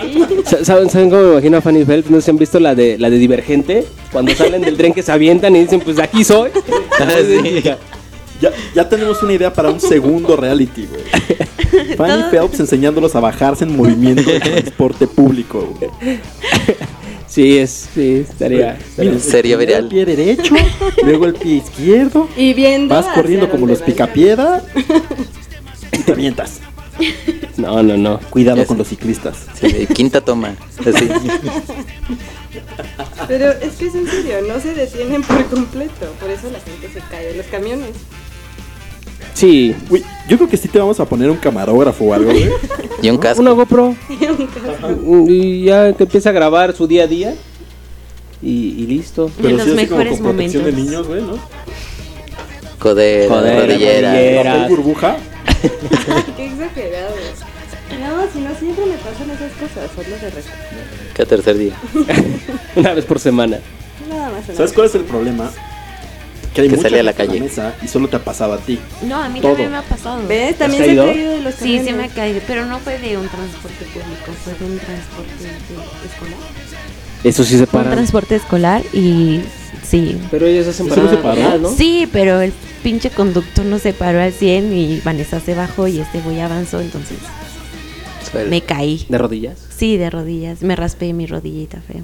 saben, 0.65 0.89
saben 0.89 1.11
cómo 1.11 1.23
me 1.23 1.33
imagino 1.33 1.57
a 1.57 1.61
Fanny 1.63 1.85
Phelps, 1.85 2.11
no 2.11 2.19
sé 2.19 2.27
si 2.27 2.31
han 2.31 2.39
visto 2.39 2.61
la 2.61 2.77
de 2.77 2.97
la 2.97 3.11
de 3.11 3.19
Divergente, 3.19 3.85
cuando 4.13 4.33
salen 4.37 4.63
del 4.63 4.77
tren 4.77 4.95
que 4.95 5.03
se 5.03 5.11
avientan 5.11 5.57
y 5.57 5.63
dicen, 5.63 5.81
"Pues 5.81 5.97
de 5.97 6.05
aquí 6.05 6.23
soy." 6.23 6.51
Ya, 8.43 8.51
ya 8.75 8.89
tenemos 8.89 9.23
una 9.23 9.35
idea 9.35 9.53
para 9.53 9.71
un 9.71 9.81
segundo 9.81 10.37
reality, 10.37 10.87
güey. 10.87 11.95
Fanny 11.97 12.25
Phelps 12.29 12.59
enseñándolos 12.59 13.15
a 13.15 13.21
bajarse 13.21 13.63
en 13.63 13.77
movimiento 13.77 14.29
de 14.29 14.41
transporte 14.41 15.07
público, 15.07 15.75
güey. 15.79 16.19
Sí, 17.29 17.57
es 17.57 17.89
sí, 17.95 18.27
estaría. 18.29 18.79
Mira, 18.99 19.19
Sería 19.21 19.57
viral. 19.57 19.85
El 19.85 19.89
pie 19.89 20.05
derecho, 20.05 20.55
luego 21.05 21.27
el 21.27 21.35
pie 21.35 21.55
izquierdo. 21.59 22.29
Y 22.37 22.53
viendo 22.53 22.95
Vas 22.95 23.07
corriendo 23.15 23.49
como 23.49 23.67
los 23.67 23.81
picapiedra 23.81 24.63
y 25.93 25.99
te 25.99 26.13
avientas. 26.13 26.61
No, 27.57 27.83
no, 27.83 27.97
no. 27.97 28.19
Cuidado 28.29 28.59
Ya 28.59 28.67
con 28.67 28.77
los 28.77 28.89
ciclistas. 28.89 29.47
Sí, 29.55 29.87
quinta 29.95 30.21
toma. 30.21 30.57
Así. 30.81 31.09
Pero 33.29 33.53
es 33.53 33.75
que 33.75 33.87
es 33.87 33.95
en 33.95 34.07
serio, 34.07 34.35
no 34.47 34.61
se 34.61 34.75
detienen 34.75 35.23
por 35.23 35.47
completo, 35.47 36.13
por 36.21 36.29
eso 36.29 36.51
la 36.51 36.61
gente 36.61 36.91
se 36.93 37.01
cae 37.09 37.29
de 37.29 37.37
los 37.37 37.47
camiones. 37.47 37.91
Sí, 39.35 39.75
Güey, 39.89 40.03
yo 40.29 40.37
creo 40.37 40.49
que 40.49 40.57
sí 40.57 40.69
te 40.69 40.79
vamos 40.79 41.01
a 41.01 41.05
poner 41.07 41.31
un 41.31 41.37
camarógrafo 41.39 42.05
o 42.05 42.15
algo, 42.15 42.31
güey. 42.31 42.49
Y 43.01 43.11
un 43.11 43.19
casco. 43.19 43.41
una 43.41 43.53
GoPro 43.53 43.97
y 45.27 45.65
ya 45.65 45.93
que 45.95 46.05
empieza 46.05 46.31
a 46.31 46.33
grabar 46.33 46.75
su 46.75 46.87
día 46.87 47.05
a 47.05 47.07
día 47.07 47.35
y, 48.43 48.75
y 48.83 48.87
listo. 48.87 49.31
En 49.43 49.57
los 49.57 49.63
sí 49.63 49.71
como 49.71 49.77
mejores 49.83 50.19
con 50.21 50.23
protección 50.31 50.63
momentos. 50.65 50.85
de 50.85 50.91
niños, 50.91 51.09
güey, 51.09 51.23
¿no? 51.23 51.39
Codera, 52.79 53.29
Codera, 53.35 53.67
rodillera. 53.67 54.69
burbuja. 54.69 55.17
Qué 56.37 56.47
exagerado. 56.47 57.15
No, 58.01 58.23
si 58.33 58.41
no 58.41 58.51
siempre 58.59 58.87
me 58.87 58.95
pasan 58.97 59.31
esas 59.31 59.53
cosas, 59.53 59.91
solo 59.95 60.17
de 60.17 60.31
resto. 60.31 60.51
Cada 61.15 61.29
tercer 61.29 61.59
día. 61.59 61.75
Una 62.77 62.95
vez 62.95 63.05
por 63.05 63.19
semana. 63.21 63.59
Nada 64.09 64.31
más. 64.31 64.57
¿Sabes 64.57 64.73
cuál 64.73 64.87
es 64.87 64.95
el 64.95 65.03
problema? 65.05 65.51
Que 66.55 66.61
hay 66.63 66.69
Que 66.69 66.77
mucha 66.77 66.89
salí 66.91 66.99
a 67.01 67.03
la 67.03 67.13
calle. 67.15 67.41
mesa 67.41 67.75
y 67.83 67.89
solo 67.89 68.09
te 68.09 68.17
ha 68.17 68.25
pasado 68.25 68.53
a 68.53 68.59
ti. 68.59 68.79
No, 69.03 69.17
a 69.23 69.29
mí 69.29 69.41
Todo. 69.41 69.53
también 69.53 69.71
me 69.71 69.77
ha 69.79 69.83
pasado. 69.83 70.21
¿Ves? 70.29 70.59
También 70.59 70.83
¿Has 70.83 70.87
se 70.89 70.93
ha 71.01 71.05
caído? 71.05 71.31
de 71.37 71.41
los 71.41 71.55
Sí, 71.55 71.81
sí 71.85 71.93
me 71.95 72.05
ha 72.05 72.09
caído, 72.09 72.41
pero 72.47 72.67
no 72.67 72.79
fue 72.79 72.99
de 72.99 73.17
un 73.17 73.27
transporte 73.29 73.85
público, 73.87 74.33
fue 74.45 74.53
de 74.55 74.65
un 74.73 74.79
transporte 74.79 75.33
de- 75.43 76.09
escolar. 76.09 76.39
Eso 77.25 77.45
sí 77.45 77.55
se 77.57 77.61
Un 77.61 77.67
para. 77.67 77.91
transporte 77.93 78.35
escolar 78.37 78.83
y 78.93 79.41
sí. 79.83 80.19
Pero 80.31 80.47
ellos 80.47 80.67
hacen 80.67 80.89
¿Eso 80.89 81.03
no 81.03 81.09
se 81.11 81.17
paró? 81.19 81.59
¿no? 81.59 81.71
Sí, 81.75 82.09
pero 82.13 82.41
el 82.43 82.53
pinche 82.83 83.11
conductor 83.11 83.65
no 83.65 83.79
se 83.79 83.93
paró 83.95 84.21
al 84.21 84.33
100 84.33 84.73
y 84.73 85.01
Vanessa 85.05 85.41
se 85.41 85.55
bajó 85.55 85.87
y 85.89 86.01
este 86.01 86.21
güey 86.21 86.41
avanzó, 86.41 86.81
entonces 86.81 87.17
me 88.49 88.61
caí. 88.63 89.07
De 89.09 89.19
rodillas. 89.19 89.59
Sí, 89.77 89.97
de 89.97 90.11
rodillas, 90.11 90.63
me 90.63 90.75
raspé 90.77 91.13
mi 91.13 91.27
rodillita 91.27 91.81
feo. 91.81 92.03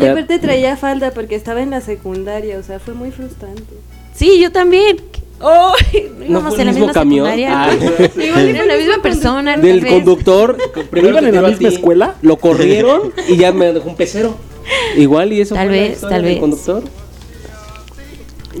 Y 0.00 0.06
aparte 0.06 0.38
traía 0.38 0.76
falda 0.76 1.10
porque 1.10 1.34
estaba 1.34 1.60
en 1.62 1.70
la 1.70 1.80
secundaria, 1.80 2.58
o 2.58 2.62
sea, 2.62 2.78
fue 2.78 2.94
muy 2.94 3.10
frustrante. 3.10 3.62
Sí, 4.14 4.40
yo 4.40 4.50
también. 4.52 4.96
Oh, 5.44 5.72
íbamos 6.26 6.54
fue 6.54 6.62
en 6.62 6.68
el 6.68 6.68
la 6.68 6.72
mismo 6.72 6.86
misma 6.86 6.92
camión? 6.92 7.26
secundaria. 7.26 7.64
Ah. 7.64 7.74
Igual 8.22 8.48
era 8.48 8.64
la 8.64 8.76
misma 8.76 9.02
persona. 9.02 9.56
Del 9.56 9.80
vez. 9.80 9.92
conductor, 9.92 10.56
primero 10.90 11.18
¿Iban 11.18 11.26
en 11.26 11.34
la 11.42 11.48
misma 11.48 11.58
ti, 11.68 11.74
escuela? 11.74 12.14
Lo 12.22 12.36
corrieron 12.36 13.12
y 13.28 13.36
ya 13.36 13.52
me 13.52 13.72
dejó 13.72 13.88
un 13.88 13.96
pecero. 13.96 14.36
Igual 14.96 15.32
y 15.32 15.40
eso 15.40 15.54
Tal 15.56 15.68
fue 15.68 15.78
vez, 15.88 16.00
tal 16.00 16.10
del 16.10 16.22
vez. 16.22 16.38
conductor. 16.40 16.84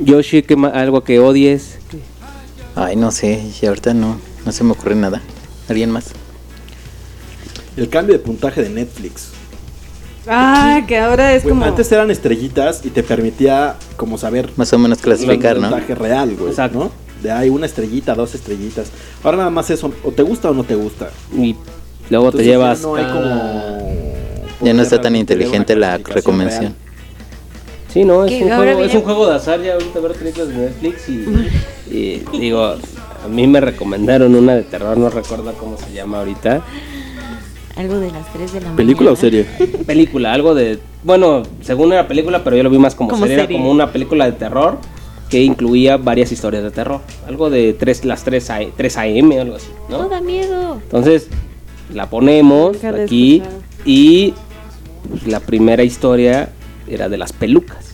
Yoshi, 0.02 0.42
¿qué 0.42 0.56
ma- 0.56 0.68
algo 0.68 1.04
que 1.04 1.18
odies. 1.20 1.78
Ay, 2.74 2.96
no 2.96 3.10
sé. 3.10 3.42
Y 3.60 3.66
ahorita 3.66 3.94
no. 3.94 4.18
No 4.44 4.52
se 4.52 4.64
me 4.64 4.72
ocurre 4.72 4.94
nada. 4.96 5.20
¿Alguien 5.68 5.90
más? 5.90 6.06
El 7.76 7.88
cambio 7.88 8.14
de 8.14 8.18
puntaje 8.18 8.62
de 8.62 8.70
Netflix. 8.70 9.28
Ah, 10.26 10.82
que 10.86 10.98
ahora 10.98 11.34
es 11.34 11.42
Güey, 11.42 11.54
como... 11.54 11.64
Antes 11.64 11.90
eran 11.90 12.10
estrellitas 12.10 12.84
y 12.84 12.90
te 12.90 13.02
permitía 13.02 13.76
como 13.96 14.18
saber 14.18 14.50
Más 14.56 14.72
o 14.72 14.78
menos 14.78 14.98
clasificar, 14.98 15.56
el 15.56 15.62
¿no? 15.62 15.70
puntaje 15.70 15.94
real, 15.94 16.36
güey. 16.36 16.50
Exacto. 16.50 16.78
¿no? 16.78 16.90
De 17.22 17.30
hay 17.30 17.48
una 17.48 17.66
estrellita, 17.66 18.14
dos 18.14 18.34
estrellitas. 18.34 18.90
Ahora 19.22 19.38
nada 19.38 19.50
más 19.50 19.70
eso, 19.70 19.92
o 20.04 20.10
te 20.10 20.22
gusta 20.22 20.50
o 20.50 20.54
no 20.54 20.64
te 20.64 20.74
gusta. 20.74 21.10
Y 21.36 21.54
luego 22.10 22.26
Entonces, 22.26 22.46
te 22.46 22.52
llevas. 22.52 22.80
Ya 22.80 22.86
no 22.86 22.94
hay 22.96 23.04
como. 23.04 23.92
Ya 24.60 24.72
no 24.74 24.82
está 24.82 25.00
tan 25.00 25.14
inteligente 25.16 25.76
la 25.76 25.98
recomendación. 25.98 26.62
real. 26.62 26.74
Sí, 27.92 28.04
no, 28.04 28.24
es 28.24 28.32
un, 28.42 28.50
juego, 28.50 28.80
es 28.84 28.94
un 28.94 29.02
juego 29.02 29.28
de 29.28 29.36
azar 29.36 29.60
ya 29.60 29.74
ahorita 29.74 30.00
ver 30.00 30.12
películas 30.12 30.48
de 30.48 30.54
Netflix 30.54 31.08
y, 31.08 31.24
y 32.32 32.38
digo, 32.40 32.64
A 33.24 33.28
mí 33.28 33.46
me 33.46 33.60
recomendaron 33.60 34.34
una 34.34 34.54
de 34.54 34.62
terror, 34.62 34.96
no 34.96 35.10
recuerdo 35.10 35.52
cómo 35.54 35.76
se 35.76 35.92
llama 35.92 36.18
ahorita. 36.18 36.62
Algo 37.76 37.98
de 37.98 38.10
las 38.10 38.30
3 38.32 38.52
de 38.52 38.60
la 38.60 38.76
¿Película 38.76 39.10
o 39.10 39.14
mañana. 39.14 39.20
serie? 39.20 39.44
Película, 39.86 40.32
algo 40.32 40.54
de. 40.54 40.78
Bueno, 41.04 41.42
según 41.62 41.92
era 41.92 42.06
película, 42.06 42.44
pero 42.44 42.56
yo 42.56 42.62
lo 42.62 42.70
vi 42.70 42.78
más 42.78 42.94
como, 42.94 43.10
Como 43.10 43.26
serie. 43.26 43.44
Era 43.44 43.52
como 43.52 43.70
una 43.70 43.90
película 43.92 44.26
de 44.26 44.32
terror 44.32 44.78
que 45.30 45.42
incluía 45.42 45.96
varias 45.96 46.30
historias 46.32 46.62
de 46.62 46.70
terror. 46.70 47.00
Algo 47.26 47.48
de 47.50 47.72
tres, 47.72 48.04
las 48.04 48.22
3, 48.24 48.50
a, 48.50 48.60
3 48.76 48.96
AM, 48.98 49.32
algo 49.40 49.56
así, 49.56 49.68
No 49.88 50.02
¿no? 50.02 50.08
da 50.10 50.20
miedo. 50.20 50.74
Entonces, 50.82 51.28
la 51.94 52.08
ponemos 52.10 52.76
aquí 52.84 53.36
escuchado. 53.36 53.62
y 53.86 54.34
pues, 55.08 55.26
la 55.26 55.40
primera 55.40 55.82
historia 55.82 56.50
era 56.86 57.08
de 57.08 57.16
las 57.16 57.32
pelucas. 57.32 57.91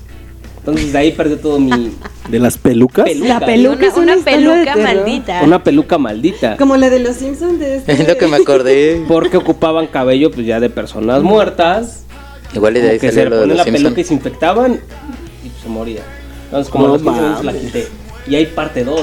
Entonces, 0.59 0.93
de 0.93 0.99
ahí 0.99 1.13
perdió 1.13 1.39
todo 1.39 1.59
mi. 1.59 1.93
¿De 2.29 2.39
las 2.39 2.59
pelucas? 2.59 3.05
Peluca. 3.07 3.29
La 3.29 3.41
peluca 3.41 3.77
Una, 3.79 3.87
es 3.87 3.97
una 3.97 4.17
de 4.17 4.23
peluca 4.23 4.77
maldita. 4.77 5.41
Una 5.43 5.65
peluca 5.65 5.99
maldita. 5.99 6.57
Como 6.59 6.77
la 6.77 6.91
de 6.91 6.99
los 6.99 7.17
Simpsons 7.17 7.59
de 7.59 7.77
este. 7.77 7.93
Es 7.93 8.07
lo 8.07 8.17
que 8.19 8.27
me 8.27 8.37
acordé. 8.37 9.03
Porque 9.09 9.37
ocupaban 9.39 9.87
cabello 9.87 10.31
pues 10.31 10.47
ya 10.47 10.61
de 10.61 10.69
personas 10.69 11.23
muertas. 11.23 12.05
Igual 12.55 12.77
y 12.77 12.81
de 12.81 12.91
ahí 12.91 12.99
que 12.99 13.09
se 13.11 13.15
salió 13.15 13.31
lo 13.31 13.37
de 13.37 13.43
ponen 13.43 13.57
los 13.57 13.67
la 13.67 13.73
peluca 13.73 14.01
y 14.01 14.05
se 14.05 14.15
infectaban 14.15 14.73
y 15.45 15.49
pues, 15.49 15.63
se 15.63 15.69
moría. 15.69 16.03
Entonces, 16.47 16.71
como 16.71 16.87
No 16.87 16.93
los 16.95 17.03
Simpsons 17.03 17.45
la 17.45 17.53
mames. 17.53 17.63
quité. 17.63 17.89
Y 18.27 18.35
hay 18.35 18.47
parte 18.47 18.85
2. 18.85 19.01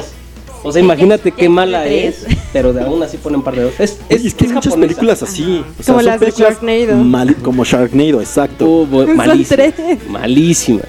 O 0.63 0.71
sea, 0.71 0.81
imagínate 0.81 1.31
qué 1.31 1.47
mala 1.47 1.85
es, 1.85 2.25
pero 2.51 2.73
de 2.73 2.81
aún 2.81 3.01
así 3.03 3.17
ponen 3.17 3.43
parte 3.43 3.61
2. 3.61 3.73
Es, 3.79 3.99
Es, 4.09 4.25
es 4.25 4.33
que 4.33 4.45
hay 4.45 4.51
muchas 4.53 4.75
películas 4.75 5.21
así. 5.21 5.63
O 5.79 5.83
sea, 5.83 5.93
Como 5.93 5.99
son 5.99 6.05
las 6.05 6.19
de 6.19 6.31
Sharknado. 6.31 6.95
mal- 7.03 7.35
como 7.37 7.63
Sharknado, 7.65 8.19
exacto. 8.19 8.65
Uh, 8.65 9.07
malísimas. 9.15 9.47
tres. 9.75 9.99
Malísimas. 10.09 10.87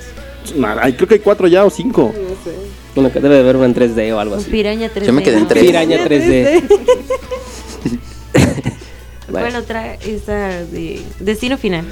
Ay, 0.81 0.93
creo 0.94 1.09
que 1.09 1.14
hay 1.14 1.20
cuatro 1.20 1.47
ya 1.48 1.64
o 1.64 1.70
cinco. 1.70 2.12
Una 2.94 3.12
que 3.12 3.20
debe 3.20 3.35
de 3.35 3.40
haber 3.43 3.56
una 3.56 3.66
en 3.66 3.74
3D 3.74 4.12
o 4.14 4.18
algo 4.20 4.35
Un 4.35 4.40
así. 4.40 4.51
Piraña 4.51 4.90
3D. 4.93 5.05
Yo 5.05 5.12
me 5.12 5.23
quedé 5.23 5.36
en 5.36 5.43
¿no? 5.43 5.48
tres. 5.48 5.62
Piraña 5.64 6.05
3D. 6.05 6.62
Bueno, 9.28 9.48
Bueno. 9.48 9.59
otra 9.59 9.94
esa 9.94 10.48
de 10.64 11.02
Destino 11.18 11.59
Final. 11.59 11.85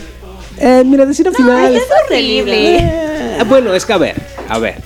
Eh, 0.59 0.83
mira, 0.87 1.03
al 1.03 1.13
final. 1.15 1.75
Es 1.75 1.83
horrible. 2.07 2.77
Eh, 2.79 3.39
bueno, 3.49 3.75
es 3.75 3.85
que 3.85 3.93
a 3.93 3.99
ver, 3.99 4.15
a 4.49 4.59
ver. 4.61 4.81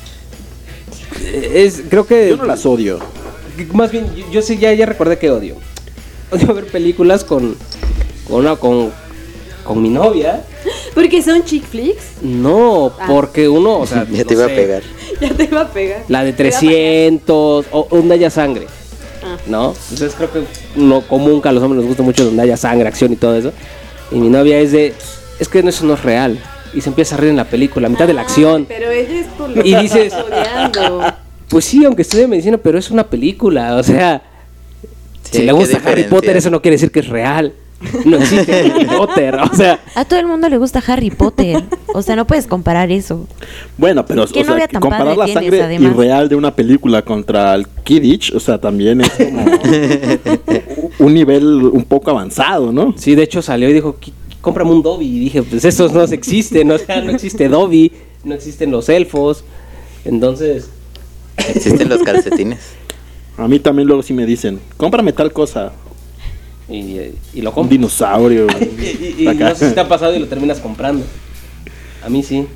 Eh, 1.21 1.65
Es, 1.67 1.83
creo 1.91 2.07
que. 2.07 2.31
Yo 2.31 2.37
no 2.39 2.47
las 2.47 2.65
odio. 2.65 2.99
Más 3.75 3.91
bien, 3.93 4.07
yo, 4.17 4.25
yo 4.31 4.43
sí 4.43 4.57
ya, 4.57 4.73
ya 4.73 4.87
recordé 4.87 5.19
que 5.19 5.31
odio. 5.31 5.57
Odio 6.31 6.55
ver 6.55 6.67
películas 6.69 7.23
con. 7.23 7.55
Con 8.27 8.37
una. 8.41 8.57
Con, 8.57 8.93
con 9.69 9.81
mi 9.83 9.91
novia. 9.91 10.43
Porque 10.95 11.23
son 11.23 11.45
chick 11.45 11.65
flicks. 11.65 12.23
No, 12.23 12.93
Ah. 12.99 13.05
porque 13.07 13.49
uno, 13.49 13.79
o 13.79 13.87
sea. 13.87 14.05
Ya 14.11 14.19
no 14.23 14.25
te 14.27 14.35
iba 14.35 14.45
a 14.47 14.49
pegar. 14.49 14.83
Ya 15.21 15.29
te 15.35 15.45
iba 15.45 15.61
a 15.61 15.69
pegar. 15.71 16.05
La 16.09 16.25
de 16.25 16.33
Te 16.33 16.43
iba 16.49 16.57
a 16.57 16.61
pegar. 16.61 16.71
300 16.73 17.67
o 17.71 17.89
donde 17.91 18.15
haya 18.15 18.31
sangre. 18.31 18.67
Ah. 19.23 19.37
¿No? 19.47 19.75
Entonces 19.91 20.15
creo 20.17 20.33
que 20.33 20.43
no 20.77 21.03
común 21.03 21.41
que 21.43 21.49
a 21.49 21.53
los 21.53 21.63
hombres 21.63 21.79
nos 21.81 21.87
gusta 21.89 22.03
mucho 22.03 22.25
donde 22.25 22.43
haya 22.43 22.57
sangre, 22.57 22.89
acción 22.89 23.13
y 23.13 23.17
todo 23.17 23.37
eso. 23.37 23.53
Y 24.11 24.17
mi 24.17 24.29
novia 24.29 24.59
es 24.59 24.73
de. 24.73 24.95
Es 25.39 25.49
que 25.49 25.61
eso 25.61 25.85
no 25.85 25.95
es 25.95 26.03
real. 26.03 26.39
Y 26.75 26.81
se 26.81 26.89
empieza 26.89 27.15
a 27.15 27.19
reír 27.19 27.31
en 27.31 27.37
la 27.37 27.45
película, 27.45 27.87
a 27.87 27.91
mitad 27.91 28.07
de 28.07 28.15
la 28.15 28.23
acción. 28.23 28.65
Pero 28.69 28.91
ella 28.91 29.21
es 29.21 29.27
por 29.29 29.51
lo 29.51 29.61
Y 29.65 29.73
que 29.73 29.79
dices- 29.81 30.13
estudiando. 30.15 31.05
Pues 31.49 31.65
sí, 31.65 31.83
aunque 31.87 32.03
estudie 32.03 32.27
medicina, 32.27 32.59
pero 32.59 32.79
es 32.79 32.91
una 32.91 33.05
película. 33.09 33.77
O 33.77 33.83
sea, 33.83 34.21
Sí, 35.31 35.39
si 35.39 35.43
le 35.45 35.53
gusta 35.53 35.81
Harry. 35.85 36.05
Potter, 36.05 36.37
eso 36.37 36.51
no 36.51 36.61
quiere 36.61 36.75
decir 36.75 36.91
que 36.91 37.01
es 37.01 37.09
real. 37.09 37.55
No 38.05 38.17
existe 38.17 38.61
Harry 38.73 38.85
Potter. 38.87 39.37
O 39.37 39.55
sea, 39.55 39.81
A 39.95 40.05
todo 40.05 40.19
el 40.19 40.27
mundo 40.27 40.49
le 40.49 40.59
gusta 40.59 40.83
Harry 40.87 41.11
Potter. 41.11 41.63
O 41.95 42.03
sea, 42.03 42.17
no 42.17 42.27
puedes 42.27 42.47
comparar 42.47 42.91
eso. 42.91 43.27
Bueno, 43.77 44.05
pero 44.05 44.25
o 44.25 44.27
¿Qué 44.27 44.43
sea, 44.45 44.53
novia 44.53 44.67
que 44.67 44.73
tan 44.73 44.83
comparar 44.83 45.17
la 45.17 45.25
tienes, 45.27 45.45
sangre 45.45 45.63
además? 45.63 45.93
irreal 45.93 46.29
de 46.29 46.35
una 46.37 46.55
película 46.55 47.03
contra 47.03 47.55
el 47.55 47.67
Kidditch, 47.85 48.35
o 48.35 48.41
sea, 48.41 48.59
también 48.61 49.01
es 49.03 49.11
como 49.11 49.45
un 50.99 51.15
nivel 51.15 51.45
un 51.47 51.85
poco 51.85 52.11
avanzado, 52.11 52.73
¿no? 52.73 52.95
sí, 52.97 53.15
de 53.15 53.23
hecho 53.23 53.43
salió 53.43 53.69
y 53.71 53.73
dijo, 53.75 53.97
"Qui- 54.01 54.13
cómprame 54.41 54.71
un 54.73 54.83
Dobby. 54.83 55.07
Y 55.07 55.21
dije, 55.21 55.43
pues 55.43 55.65
esos 55.65 55.93
no 55.93 56.03
existen. 56.03 56.71
O 56.71 56.79
sea, 56.79 57.01
no 57.01 57.11
existe 57.11 57.49
Dobby, 57.49 57.93
no 58.25 58.35
existen 58.35 58.71
los 58.71 58.89
elfos. 58.89 59.45
Entonces, 60.05 60.71
Existen 61.37 61.89
los 61.89 62.03
calcetines. 62.03 62.59
A 63.37 63.47
mí 63.47 63.61
también 63.61 63.87
luego 63.87 64.03
sí 64.03 64.13
me 64.13 64.27
dicen, 64.27 64.59
cómprame 64.77 65.13
tal 65.13 65.33
cosa, 65.33 65.73
y, 66.69 67.13
y 67.35 67.41
lo 67.43 67.51
un 67.51 67.55
compro. 67.55 67.71
dinosaurio. 67.71 68.47
Y, 68.61 69.25
y- 69.25 69.35
no 69.35 69.55
sé 69.55 69.69
si 69.69 69.75
te 69.75 69.81
ha 69.81 69.89
pasado 69.89 70.15
y 70.15 70.19
lo 70.19 70.27
terminas 70.27 70.59
comprando. 70.61 71.05
A 72.05 72.09
mí 72.09 72.23
sí. 72.23 72.47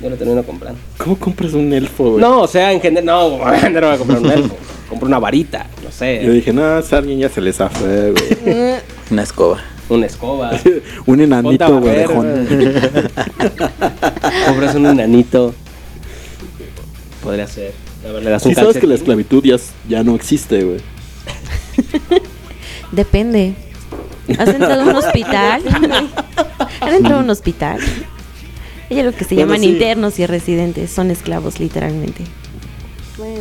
Yo 0.00 0.10
lo 0.10 0.16
termino 0.16 0.42
comprando. 0.44 0.78
¿Cómo 0.96 1.16
compras 1.18 1.52
un 1.54 1.72
elfo, 1.72 2.10
güey? 2.12 2.20
No, 2.20 2.42
o 2.42 2.46
sea, 2.46 2.72
en 2.72 2.80
general, 2.80 3.04
no, 3.04 3.28
no 3.38 3.38
voy 3.38 3.94
a 3.94 3.98
comprar 3.98 4.20
un 4.20 4.30
elfo. 4.30 4.56
Compro 4.88 5.08
una 5.08 5.18
varita, 5.18 5.66
no 5.84 5.90
sé. 5.90 6.22
Yo 6.24 6.32
dije, 6.32 6.52
no, 6.52 6.62
a 6.64 6.78
alguien 6.78 7.18
ya 7.18 7.28
se 7.28 7.40
les 7.40 7.56
fue, 7.56 8.12
güey. 8.12 8.74
Una 9.10 9.22
escoba. 9.22 9.58
Una 9.88 10.06
escoba. 10.06 10.50
un 11.06 11.20
enanito, 11.20 11.80
güey. 11.80 12.04
Compras 14.46 14.74
un 14.74 14.86
enanito. 14.86 15.54
Podría 17.22 17.46
ser. 17.46 17.72
A 18.08 18.12
ver, 18.12 18.22
le 18.22 18.30
das 18.30 18.44
un 18.46 18.52
Sí 18.52 18.54
sabes 18.54 18.76
que 18.78 18.86
la 18.86 18.94
esclavitud 18.94 19.42
ya, 19.44 19.56
ya 19.88 20.02
no 20.04 20.14
existe, 20.14 20.62
güey. 20.62 20.78
Depende. 22.92 23.54
¿Has 24.38 24.48
entrado 24.48 24.82
a 24.82 24.84
un 24.84 24.96
hospital? 25.04 25.62
¿Han 26.80 26.94
entrado 26.94 27.20
a 27.20 27.22
un 27.22 27.30
hospital? 27.30 27.80
Hay 28.90 29.00
algo 29.00 29.12
que 29.16 29.24
se 29.24 29.34
Bueno, 29.34 29.48
llaman 29.52 29.60
sí. 29.60 29.68
internos 29.70 30.18
y 30.18 30.26
residentes. 30.26 30.90
Son 30.90 31.10
esclavos, 31.10 31.60
literalmente. 31.60 32.24
Bueno, 33.16 33.40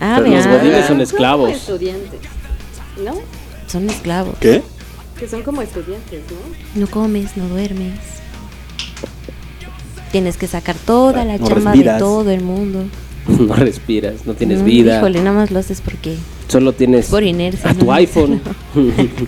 Ah, 0.00 0.16
Pero 0.20 0.34
los 0.34 0.44
vean. 0.46 0.58
godines 0.58 0.80
son 0.80 0.88
como 0.88 1.02
esclavos. 1.02 1.50
estudiantes. 1.52 2.20
¿No? 3.04 3.14
Son 3.68 3.88
esclavos. 3.88 4.34
¿Qué? 4.40 4.62
Que 5.18 5.28
son 5.28 5.42
como 5.42 5.62
estudiantes, 5.62 6.22
¿no? 6.74 6.80
No 6.80 6.86
comes, 6.90 7.36
no 7.36 7.46
duermes. 7.48 7.94
Tienes 10.10 10.36
que 10.36 10.46
sacar 10.48 10.74
toda 10.76 11.24
la 11.24 11.38
No 11.38 11.46
chamba 11.46 11.70
respiras. 11.70 11.94
de 11.94 11.98
todo 12.00 12.30
el 12.30 12.40
mundo. 12.42 12.84
No 13.38 13.54
respiras, 13.54 14.26
no 14.26 14.34
tienes 14.34 14.60
Mm, 14.60 14.64
vida. 14.64 14.98
Híjole, 14.98 15.20
nada 15.22 15.36
más 15.36 15.50
lo 15.50 15.58
haces 15.60 15.80
porque. 15.80 16.16
Solo 16.48 16.72
tienes 16.72 17.06
Por 17.06 17.22
inercia, 17.22 17.70
a 17.70 17.74
tu 17.74 17.86
¿no? 17.86 17.92
iPhone. 17.92 18.40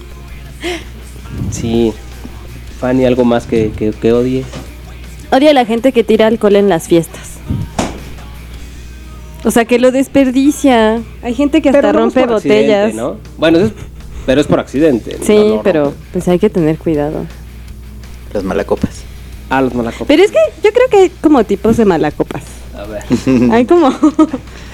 sí. 1.50 1.92
Fanny, 2.80 3.04
¿algo 3.04 3.24
más 3.24 3.46
que, 3.46 3.70
que, 3.76 3.92
que 3.92 4.12
odies? 4.12 4.46
Odio 5.30 5.50
a 5.50 5.54
la 5.54 5.64
gente 5.64 5.92
que 5.92 6.04
tira 6.04 6.26
alcohol 6.26 6.56
en 6.56 6.68
las 6.68 6.88
fiestas. 6.88 7.30
O 9.44 9.50
sea, 9.50 9.64
que 9.64 9.78
lo 9.78 9.90
desperdicia. 9.90 11.02
Hay 11.22 11.34
gente 11.34 11.60
que 11.62 11.68
hasta 11.70 11.92
no 11.92 12.00
rompe 12.00 12.26
botellas. 12.26 12.94
¿no? 12.94 13.16
Bueno, 13.38 13.58
es- 13.58 13.72
pero 14.26 14.40
es 14.40 14.46
por 14.46 14.58
accidente. 14.58 15.18
Sí, 15.22 15.36
no 15.36 15.62
pero 15.62 15.92
pues 16.12 16.26
hay 16.28 16.38
que 16.38 16.50
tener 16.50 16.78
cuidado. 16.78 17.26
Los 18.32 18.42
malacopas. 18.44 19.02
Ah, 19.50 19.60
los 19.60 19.74
malacopas. 19.74 20.08
Pero 20.08 20.22
es 20.22 20.30
que 20.30 20.38
yo 20.62 20.70
creo 20.72 20.88
que 20.90 20.96
hay 20.96 21.10
como 21.20 21.44
tipos 21.44 21.76
de 21.76 21.84
malacopas. 21.84 22.42
A 22.76 22.84
ver. 22.86 23.02
Hay 23.52 23.64
como... 23.66 23.86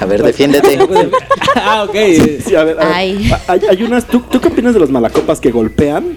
A 0.01 0.05
ver, 0.06 0.22
defiéndete. 0.22 0.78
ah, 1.56 1.85
ok. 1.89 1.94
Sí, 2.47 2.55
a 2.55 2.64
ver, 2.64 2.81
a 2.81 2.85
ver. 2.86 2.93
Ay. 2.94 3.31
A- 3.32 3.52
Hay, 3.52 3.60
hay 3.68 3.82
unas. 3.82 4.06
¿tú, 4.06 4.20
¿Tú 4.31 4.40
qué 4.40 4.48
opinas 4.48 4.72
de 4.74 4.81
los 4.81 4.90
malacopas 4.90 5.39
que 5.40 5.51
golpean? 5.51 6.16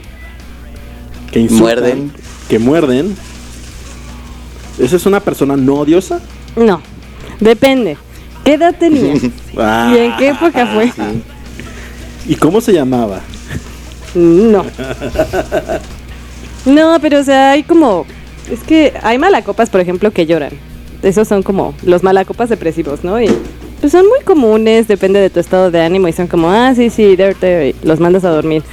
Que 1.31 1.39
insultan. 1.39 1.61
Muerden. 1.65 2.11
Que 2.47 2.59
muerden. 2.59 3.15
¿Esa 4.79 4.95
es 4.95 5.05
una 5.05 5.19
persona 5.19 5.55
no 5.57 5.75
odiosa? 5.75 6.19
No, 6.55 6.81
depende. 7.39 7.97
¿Qué 8.43 8.53
edad 8.53 8.75
tenía? 8.77 9.13
Ah, 9.57 9.93
¿Y 9.93 9.97
en 9.99 10.17
qué 10.17 10.29
época 10.29 10.65
fue? 10.73 10.91
¿Y 12.27 12.35
cómo 12.35 12.59
se 12.61 12.73
llamaba? 12.73 13.21
No. 14.15 14.65
No, 16.65 16.97
pero 17.01 17.19
o 17.19 17.23
sea, 17.23 17.51
hay 17.51 17.63
como... 17.63 18.05
Es 18.49 18.61
que 18.61 18.93
hay 19.03 19.17
malacopas, 19.17 19.69
por 19.69 19.81
ejemplo, 19.81 20.11
que 20.11 20.25
lloran. 20.25 20.51
Esos 21.03 21.27
son 21.27 21.43
como 21.43 21.73
los 21.83 22.01
malacopas 22.01 22.49
depresivos, 22.49 23.03
¿no? 23.03 23.21
Y 23.21 23.29
pues 23.81 23.91
son 23.91 24.07
muy 24.07 24.21
comunes, 24.21 24.87
depende 24.87 25.19
de 25.19 25.29
tu 25.29 25.39
estado 25.39 25.69
de 25.69 25.81
ánimo 25.81 26.07
y 26.07 26.13
son 26.13 26.27
como, 26.27 26.49
ah, 26.49 26.73
sí, 26.73 26.89
sí, 26.89 27.17
there, 27.17 27.35
there", 27.35 27.69
y 27.69 27.75
los 27.85 27.99
mandas 27.99 28.23
a 28.23 28.29
dormir. 28.29 28.63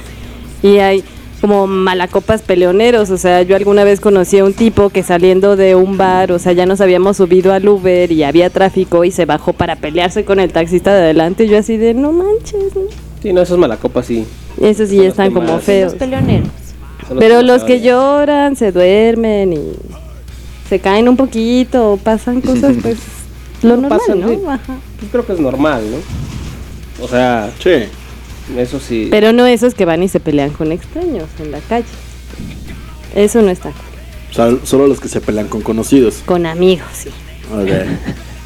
Y 0.63 0.77
hay 0.77 1.03
como 1.41 1.65
malacopas 1.67 2.43
peleoneros, 2.43 3.09
o 3.09 3.17
sea, 3.17 3.41
yo 3.41 3.55
alguna 3.55 3.83
vez 3.83 3.99
conocí 3.99 4.37
a 4.37 4.45
un 4.45 4.53
tipo 4.53 4.89
que 4.89 5.01
saliendo 5.01 5.55
de 5.55 5.75
un 5.75 5.97
bar, 5.97 6.31
o 6.31 6.39
sea, 6.39 6.53
ya 6.53 6.67
nos 6.67 6.79
habíamos 6.81 7.17
subido 7.17 7.51
al 7.51 7.67
Uber 7.67 8.11
y 8.11 8.23
había 8.23 8.49
tráfico 8.51 9.03
y 9.03 9.11
se 9.11 9.25
bajó 9.25 9.51
para 9.51 9.75
pelearse 9.75 10.23
con 10.23 10.39
el 10.39 10.53
taxista 10.53 10.93
de 10.93 11.01
adelante 11.01 11.45
y 11.45 11.49
yo 11.49 11.57
así 11.57 11.77
de, 11.77 11.95
no 11.95 12.11
manches, 12.11 12.75
¿no? 12.75 12.81
Sí, 13.21 13.33
no, 13.33 13.41
esos 13.41 13.57
malacopas 13.57 14.05
sí. 14.05 14.25
esos 14.61 14.89
sí 14.89 15.03
están 15.03 15.33
como 15.33 15.59
feos. 15.59 15.93
Los 15.93 15.99
peleoneros. 15.99 16.49
Pero 17.19 17.41
los 17.41 17.63
que 17.63 17.81
lloran, 17.81 18.55
se 18.55 18.71
duermen 18.71 19.53
y 19.53 19.73
se 20.71 20.79
caen 20.79 21.09
un 21.09 21.17
poquito, 21.17 21.91
o 21.91 21.97
pasan 21.97 22.39
cosas, 22.49 22.77
pues 22.81 22.97
lo 23.61 23.75
No 23.75 23.81
normal, 23.81 23.99
pasan, 23.99 24.19
¿no? 24.21 24.49
Ajá. 24.49 24.77
Pues 24.99 25.11
creo 25.11 25.25
que 25.25 25.33
es 25.33 25.39
normal, 25.41 25.83
¿no? 25.91 27.03
O 27.03 27.09
sea, 27.09 27.51
Sí. 27.61 27.71
eso 28.57 28.79
sí. 28.79 29.09
Pero 29.11 29.33
no 29.33 29.45
esos 29.45 29.73
que 29.73 29.83
van 29.83 30.01
y 30.01 30.07
se 30.07 30.21
pelean 30.21 30.51
con 30.51 30.71
extraños 30.71 31.27
en 31.39 31.51
la 31.51 31.59
calle. 31.59 31.83
Eso 33.13 33.41
no 33.41 33.49
está 33.49 33.71
cool. 33.71 33.81
O 34.31 34.33
sea, 34.33 34.65
solo 34.65 34.87
los 34.87 35.01
que 35.01 35.09
se 35.09 35.19
pelean 35.19 35.49
con 35.49 35.59
conocidos. 35.61 36.21
con 36.25 36.45
amigos, 36.45 36.87
sí. 36.93 37.09
Ok. 37.53 37.69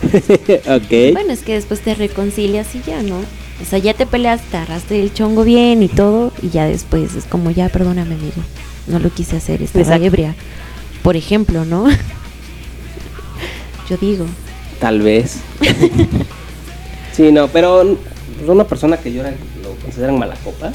ok. 0.68 1.14
Bueno, 1.14 1.32
es 1.32 1.44
que 1.44 1.54
después 1.54 1.80
te 1.82 1.94
reconcilias 1.94 2.74
y 2.74 2.82
ya, 2.82 3.04
¿no? 3.04 3.18
O 3.18 3.66
sea, 3.70 3.78
ya 3.78 3.94
te 3.94 4.08
peleas, 4.08 4.42
te 4.50 4.58
agarraste 4.58 5.00
el 5.00 5.14
chongo 5.14 5.44
bien 5.44 5.84
y 5.84 5.90
todo, 5.90 6.34
y 6.42 6.50
ya 6.50 6.66
después 6.66 7.14
es 7.14 7.26
como, 7.26 7.52
ya, 7.52 7.70
perdóname, 7.70 8.16
amigo. 8.16 8.42
No 8.88 8.98
lo 8.98 9.10
quise 9.12 9.38
hacer, 9.38 9.62
estaba 9.62 9.84
Exacto. 9.84 10.06
ebria. 10.06 10.34
Por 11.06 11.16
ejemplo, 11.16 11.64
¿no? 11.66 11.86
Yo 13.88 13.96
digo. 14.02 14.26
Tal 14.80 15.02
vez. 15.04 15.38
sí, 17.14 17.32
no, 17.32 17.48
pero 17.48 17.98
pues, 18.38 18.50
una 18.50 18.64
persona 18.64 18.98
que 18.98 19.14
llora 19.14 19.32
lo 19.64 19.76
consideran 19.84 20.18
mala 20.18 20.34
copa. 20.44 20.72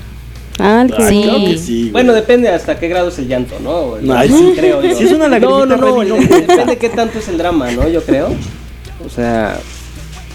Ah, 0.60 0.86
Sí. 1.08 1.22
Claro 1.24 1.38
que 1.44 1.58
sí. 1.58 1.88
Bueno, 1.90 2.12
depende 2.12 2.48
hasta 2.48 2.78
qué 2.78 2.86
grado 2.86 3.08
es 3.08 3.18
el 3.18 3.26
llanto, 3.26 3.56
¿no? 3.60 3.96
El- 3.96 4.08
Ay, 4.12 4.28
sí. 4.28 4.52
creo 4.54 4.80
yo. 4.82 4.94
Si 4.96 5.02
es 5.04 5.12
una 5.12 5.28
no, 5.40 5.66
no, 5.66 5.76
no, 5.76 6.00
el- 6.02 6.28
depende 6.28 6.78
qué 6.78 6.90
tanto 6.90 7.18
es 7.18 7.26
el 7.26 7.36
drama, 7.36 7.68
¿no? 7.72 7.88
Yo 7.88 8.04
creo. 8.04 8.28
O 9.04 9.10
sea, 9.10 9.58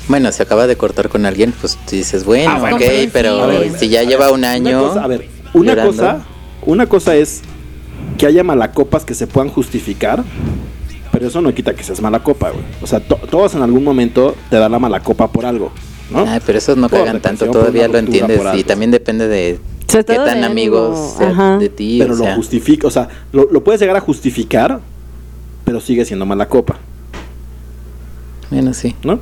Bueno, 0.09 0.29
se 0.33 0.43
acaba 0.43 0.67
de 0.67 0.75
cortar 0.75 1.07
con 1.09 1.25
alguien, 1.25 1.53
pues 1.61 1.77
dices, 1.89 2.25
bueno, 2.25 2.51
Ah, 2.51 2.71
ok, 2.75 2.81
pero 3.13 3.49
si 3.79 3.87
ya 3.89 4.03
lleva 4.03 4.29
un 4.31 4.43
año. 4.43 4.79
Una 4.81 4.87
cosa, 4.89 5.03
a 5.03 5.07
ver, 5.07 5.27
una 5.53 5.71
llorando. 5.71 5.91
cosa, 5.93 6.25
una 6.63 6.85
cosa 6.85 7.15
es 7.15 7.41
que 8.17 8.25
haya 8.25 8.43
malacopas 8.43 9.03
que 9.05 9.13
se 9.13 9.27
puedan 9.27 9.49
justificar, 9.49 10.23
pero 11.11 11.27
eso 11.27 11.41
no 11.41 11.53
quita 11.53 11.73
que 11.73 11.83
seas 11.83 12.01
mala 12.01 12.19
copa, 12.23 12.49
güey. 12.51 12.63
O 12.81 12.87
sea, 12.87 12.99
to- 12.99 13.19
todos 13.29 13.55
en 13.55 13.61
algún 13.61 13.83
momento 13.83 14.35
te 14.49 14.57
dan 14.57 14.71
la 14.71 14.79
mala 14.79 14.99
copa 15.01 15.31
por 15.31 15.45
algo, 15.45 15.71
¿no? 16.11 16.25
Ay, 16.27 16.39
pero 16.45 16.57
esos 16.57 16.77
no 16.77 16.89
Por 16.89 16.99
cagan 16.99 17.21
tanto, 17.21 17.49
todavía 17.49 17.87
lo 17.87 17.97
entiendes. 17.97 18.41
Y 18.55 18.63
también 18.63 18.91
depende 18.91 19.27
de 19.27 19.59
qué 19.87 20.03
tan 20.03 20.41
de 20.41 20.45
amigos 20.45 21.17
de 21.59 21.69
ti. 21.69 21.97
pero 22.01 22.13
o 22.13 22.17
lo 22.17 22.35
justifica, 22.35 22.87
o 22.87 22.91
sea, 22.91 23.07
lo, 23.31 23.49
lo 23.51 23.63
puedes 23.63 23.79
llegar 23.81 23.95
a 23.95 24.01
justificar, 24.01 24.79
pero 25.63 25.79
sigue 25.79 26.05
siendo 26.05 26.25
mala 26.25 26.47
copa, 26.47 26.77
bueno, 28.51 28.73
sí. 28.73 28.95
¿no? 29.03 29.19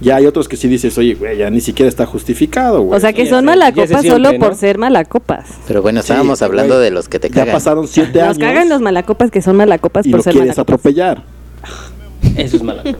Ya 0.00 0.16
hay 0.16 0.26
otros 0.26 0.48
que 0.48 0.56
sí 0.56 0.68
dices, 0.68 0.96
oye, 0.98 1.14
güey, 1.14 1.38
ya 1.38 1.50
ni 1.50 1.60
siquiera 1.60 1.88
está 1.88 2.06
justificado, 2.06 2.82
güey. 2.82 2.96
O 2.96 3.00
sea 3.00 3.12
que 3.12 3.24
Ya 3.24 3.30
son 3.30 3.44
malacopas 3.44 3.90
ya 3.90 4.00
se 4.02 4.08
solo 4.10 4.38
por 4.38 4.54
ser 4.54 4.78
malacopas. 4.78 5.46
Pero 5.66 5.82
bueno, 5.82 6.00
Sí, 6.02 6.06
estábamos 6.12 6.40
hablando 6.42 6.74
güey. 6.74 6.84
de 6.84 6.90
los 6.92 7.08
que 7.08 7.18
te 7.18 7.28
ya 7.28 7.34
cagan. 7.34 7.54
pasaron 7.54 7.88
siete 7.88 8.20
Nos 8.20 8.36
años 8.36 8.38
cagan 8.38 8.68
los 8.68 8.80
malacopas 8.80 9.30
que 9.32 9.42
son 9.42 9.56
malacopas 9.56 10.06
y 10.06 10.10
por 10.10 10.18
lo 10.18 10.22
ser 10.22 10.32
quieres 10.34 10.56
malacopas. 10.56 10.74
atropellar. 10.74 11.22
eso 12.36 12.56
es 12.56 12.62
mala 12.62 12.82
copa. 12.84 12.98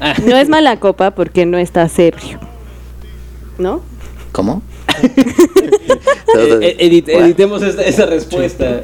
Ah, 0.00 0.14
No 0.26 0.36
es 0.36 0.48
mala 0.48 0.76
copa 0.80 1.12
porque 1.12 1.46
no 1.46 1.56
estás 1.58 1.96
ebrio. 1.98 2.40
¿No? 3.58 3.80
¿Cómo? 4.32 4.62
eh, 6.36 6.76
edit- 6.80 7.08
editemos 7.08 7.62
esta- 7.62 7.82
esa 7.82 8.06
respuesta. 8.06 8.82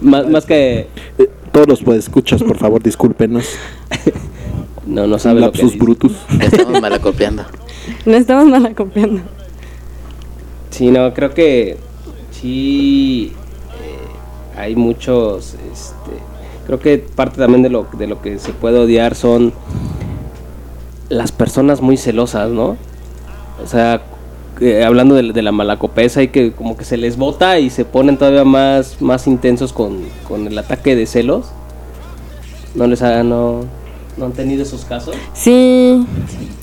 más, 0.00 0.26
más 0.28 0.46
que. 0.46 0.86
Eh, 1.18 1.28
todos 1.52 1.68
los 1.68 1.96
escuchas, 1.98 2.42
por 2.42 2.56
favor, 2.56 2.82
discúlpenos. 2.82 3.44
No, 4.92 5.06
no 5.06 5.18
sabe 5.18 5.40
lo 5.40 5.50
que 5.52 5.58
Lapsus 5.58 5.72
dice. 5.72 5.84
brutus. 5.84 6.12
Estamos 6.40 6.80
malacopiando. 6.80 7.44
No 8.06 8.16
estamos 8.16 8.46
malacopiando. 8.46 9.22
Sí, 10.70 10.90
no, 10.90 11.12
creo 11.14 11.34
que 11.34 11.78
sí 12.30 13.32
eh, 13.82 14.58
hay 14.60 14.76
muchos, 14.76 15.54
este, 15.72 16.12
creo 16.66 16.78
que 16.78 16.98
parte 16.98 17.38
también 17.38 17.62
de 17.62 17.70
lo, 17.70 17.86
de 17.98 18.06
lo 18.06 18.22
que 18.22 18.38
se 18.38 18.52
puede 18.52 18.78
odiar 18.78 19.16
son 19.16 19.52
las 21.08 21.32
personas 21.32 21.80
muy 21.80 21.96
celosas, 21.96 22.50
¿no? 22.50 22.76
O 23.62 23.66
sea, 23.66 24.02
hablando 24.86 25.16
de, 25.16 25.32
de 25.32 25.42
la 25.42 25.50
malacopesa 25.52 26.22
y 26.22 26.28
que 26.28 26.52
como 26.52 26.76
que 26.76 26.84
se 26.84 26.96
les 26.96 27.16
bota 27.16 27.58
y 27.58 27.68
se 27.68 27.84
ponen 27.84 28.16
todavía 28.16 28.44
más, 28.44 29.00
más 29.02 29.26
intensos 29.26 29.72
con, 29.72 29.98
con 30.28 30.46
el 30.46 30.56
ataque 30.56 30.94
de 30.94 31.06
celos. 31.06 31.46
¿No 32.76 32.86
les 32.86 33.02
ha, 33.02 33.22
no, 33.24 33.64
no 34.16 34.26
han 34.26 34.32
tenido 34.32 34.62
esos 34.62 34.84
casos? 34.84 35.14
Sí, 35.34 36.06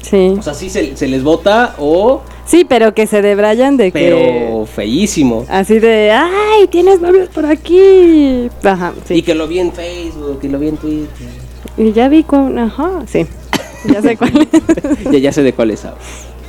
sí. 0.02 0.36
O 0.38 0.42
sea, 0.42 0.54
sí 0.54 0.70
se, 0.70 0.96
se 0.96 1.08
les 1.08 1.24
bota 1.24 1.76
o... 1.78 2.22
Sí, 2.46 2.66
pero 2.68 2.94
que 2.96 3.06
se 3.06 3.22
debrayan 3.22 3.78
de 3.78 3.92
que... 3.92 4.00
Pero 4.00 4.66
feísimo. 4.66 5.46
Así 5.50 5.80
de, 5.80 6.12
ay, 6.12 6.68
tienes 6.70 7.00
novios 7.00 7.30
por 7.30 7.46
aquí. 7.46 8.50
Ajá, 8.64 8.94
Y 9.06 9.08
sí. 9.08 9.22
que 9.22 9.36
lo 9.36 9.48
vi 9.48 9.60
en 9.60 9.72
Facebook, 9.72 10.40
y 10.42 10.48
lo 10.48 10.58
vi 10.58 10.70
en 10.70 10.78
Twitter. 10.78 11.28
Y 11.78 11.92
ya 11.92 12.10
vi 12.10 12.24
con... 12.24 12.58
Ajá, 12.58 13.04
sí. 13.08 13.28
Ya 13.86 14.02
sé 14.02 14.18
cuál 14.18 14.48
es. 14.52 15.04
ya, 15.12 15.20
ya 15.20 15.32
sé 15.32 15.44
de 15.44 15.54
cuáles 15.54 15.86
hablo. 15.86 16.00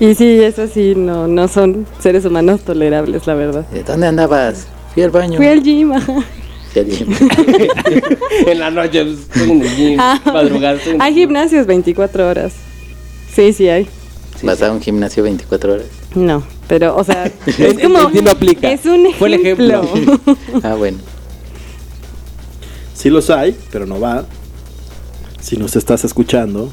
Y 0.00 0.14
sí, 0.14 0.40
eso 0.42 0.66
sí, 0.66 0.94
no, 0.96 1.28
no 1.28 1.46
son 1.46 1.86
seres 1.98 2.24
humanos 2.24 2.62
tolerables, 2.62 3.26
la 3.26 3.34
verdad. 3.34 3.66
¿De 3.68 3.82
¿Dónde 3.82 4.06
andabas? 4.06 4.66
Fui 4.94 5.02
al 5.02 5.10
baño. 5.10 5.36
Fui 5.36 5.46
al 5.46 5.62
gym, 5.62 5.92
ajá. 5.92 6.24
En 8.46 8.58
la 8.58 8.70
noche 8.70 9.04
pues, 9.04 9.18
estoy 9.20 9.50
en 9.50 9.62
el 9.62 9.76
gym, 9.76 9.96
Ah. 10.00 10.20
madrugar. 10.24 10.76
estoy 10.76 10.94
en- 10.94 11.02
Hay 11.02 11.14
gimnasios 11.14 11.66
24 11.66 12.28
horas. 12.28 12.52
Sí, 13.34 13.52
sí 13.52 13.68
hay. 13.68 13.86
Sí, 14.38 14.46
Vas 14.46 14.58
sí. 14.58 14.64
a 14.64 14.72
un 14.72 14.80
gimnasio 14.80 15.22
24 15.22 15.74
horas. 15.74 15.86
No, 16.14 16.42
pero, 16.68 16.96
o 16.96 17.04
sea, 17.04 17.24
es 17.46 17.78
como... 17.80 18.08
no 18.10 18.30
aplica. 18.30 18.70
Es 18.70 18.84
un 18.86 19.12
Fue 19.18 19.28
el 19.28 19.34
ejemplo. 19.34 19.82
ejemplo. 19.82 20.36
Ah, 20.62 20.74
bueno. 20.74 20.98
Sí 22.94 23.10
los 23.10 23.30
hay, 23.30 23.56
pero 23.72 23.86
no 23.86 23.98
va. 24.00 24.26
Si 25.40 25.56
nos 25.56 25.74
estás 25.76 26.04
escuchando, 26.04 26.70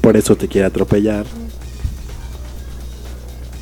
por 0.00 0.16
eso 0.16 0.36
te 0.36 0.48
quiere 0.48 0.66
atropellar. 0.66 1.24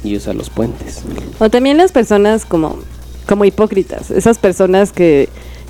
Y 0.02 0.16
usa 0.16 0.32
los 0.32 0.48
puentes. 0.50 1.02
O 1.38 1.50
también 1.50 1.76
las 1.76 1.92
personas 1.92 2.44
como, 2.46 2.78
como 3.26 3.44
hipócritas, 3.44 4.10
esas 4.10 4.38
personas 4.38 4.92
que, 4.92 5.28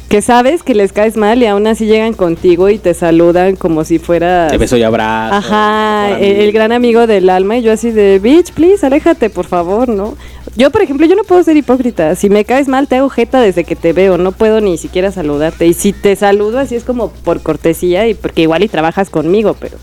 que 0.09 0.23
sabes 0.23 0.63
que 0.63 0.75
les 0.75 0.93
caes 0.93 1.17
mal 1.17 1.43
y 1.43 1.47
aún 1.47 1.67
así 1.67 1.87
llegan 1.87 2.13
contigo 2.13 2.69
y 2.69 2.79
te 2.79 2.95
saludan 2.95 3.57
como 3.57 3.85
si 3.85 3.99
fueras... 3.99 4.53
Te 4.53 4.59
beso 4.59 4.77
y 4.77 4.83
abrazo. 4.85 5.35
Ajá, 5.35 6.19
el, 6.21 6.53
gran 6.53 6.71
amigo 6.73 7.07
del 7.07 7.29
alma 7.29 7.59
y 7.59 7.63
yo 7.63 7.73
así 7.73 7.91
de, 7.91 8.19
bitch, 8.21 8.53
please, 8.53 8.87
aléjate, 8.87 9.31
por 9.31 9.47
favor, 9.47 9.89
¿no? 9.89 10.17
Yo, 10.57 10.71
por 10.71 10.81
ejemplo, 10.83 11.07
yo 11.07 11.17
no 11.17 11.25
puedo 11.25 11.43
ser 11.43 11.57
hipócrita. 11.57 12.15
Si 12.15 12.31
me 12.31 12.45
caes 12.45 12.69
mal, 12.69 12.87
te 12.89 12.97
hago 12.97 13.09
jeta 13.11 13.41
desde 13.41 13.65
que 13.65 13.77
te 13.77 13.93
veo. 13.93 14.17
No 14.17 14.33
puedo 14.33 14.61
ni 14.63 14.79
siquiera 14.79 15.11
saludarte. 15.13 15.67
Y 15.67 15.75
si 15.75 15.93
te 15.93 16.17
saludo 16.17 16.61
así 16.61 16.77
es 16.77 16.85
como 16.85 17.11
por 17.11 17.43
cortesía 17.43 18.09
y 18.09 18.15
porque 18.15 18.43
igual 18.43 18.63
y 18.63 18.69
trabajas 18.69 19.11
conmigo, 19.11 19.55
pero... 19.59 19.77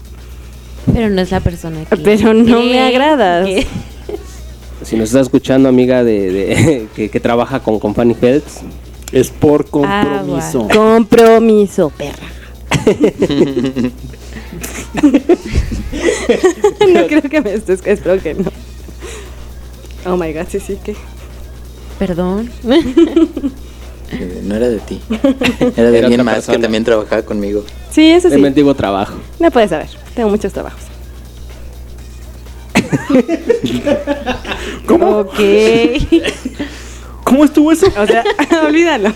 Pero 0.92 1.10
no 1.10 1.22
es 1.22 1.32
la 1.32 1.42
persona 1.42 1.86
que... 1.86 1.96
Pero 1.98 2.34
no 2.34 2.62
me 2.62 2.80
agradas. 2.82 3.46
que- 3.46 3.68
Si 4.84 4.96
nos 4.96 5.10
estás 5.10 5.24
escuchando, 5.24 5.70
amiga 5.70 6.04
de, 6.04 6.32
de- 6.32 6.88
que, 6.96 7.10
que 7.10 7.20
trabaja 7.20 7.60
con 7.62 7.80
Company 7.80 8.16
Health, 8.22 8.44
Es 9.12 9.30
por 9.30 9.66
compromiso. 9.70 10.68
Compromiso, 10.74 11.92
perra. 11.92 12.28
no 16.94 17.08
creo 17.08 17.22
que 17.24 17.42
me 17.42 17.54
estés, 17.54 17.82
espero 17.86 18.22
que 18.22 18.34
no. 18.34 18.52
Oh 20.06 20.18
my 20.18 20.34
god, 20.34 20.46
sí, 20.50 20.60
sí 20.60 20.78
que. 20.84 20.96
Perdón. 22.00 22.50
Eh, 24.12 24.42
No 24.44 24.56
era 24.56 24.68
de 24.70 24.80
ti. 24.80 25.00
Era 25.78 25.92
de 25.92 26.00
alguien 26.00 26.24
más 26.26 26.36
persona. 26.36 26.58
que 26.58 26.62
también 26.64 26.84
trabajaba 26.84 27.22
conmigo. 27.24 27.64
Sí, 27.92 28.10
eso 28.12 28.30
sí. 28.30 28.38
mendigo 28.38 28.74
trabajo. 28.76 29.16
No 29.40 29.50
puedes 29.52 29.70
saber. 29.70 29.88
Tengo 30.16 30.30
muchos 30.30 30.52
trabajos. 30.54 30.82
¿Cómo? 34.86 35.20
Ok. 35.20 35.40
¿Cómo 37.24 37.46
estuvo 37.46 37.72
eso? 37.72 37.88
O 37.98 38.06
sea, 38.06 38.24
olvídalo. 38.68 39.14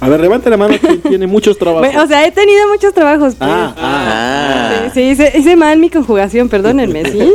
A 0.00 0.08
ver, 0.08 0.20
levanta 0.20 0.48
la 0.48 0.56
mano 0.56 0.78
quien 0.78 1.00
tiene 1.02 1.26
muchos 1.26 1.58
trabajos. 1.58 1.86
Bueno, 1.88 2.02
O 2.04 2.06
sea, 2.06 2.26
he 2.26 2.30
tenido 2.32 2.66
muchos 2.68 2.94
trabajos. 2.94 3.34
pues. 3.34 3.50
ah, 3.50 3.74
ah. 3.76 4.86
Ah, 4.86 4.90
Sí, 4.94 5.00
sí, 5.00 5.10
hice, 5.10 5.32
hice 5.38 5.56
mal 5.56 5.78
mi 5.78 5.90
conjugación, 5.90 6.48
perdónenme, 6.48 7.04
¿sí? 7.10 7.32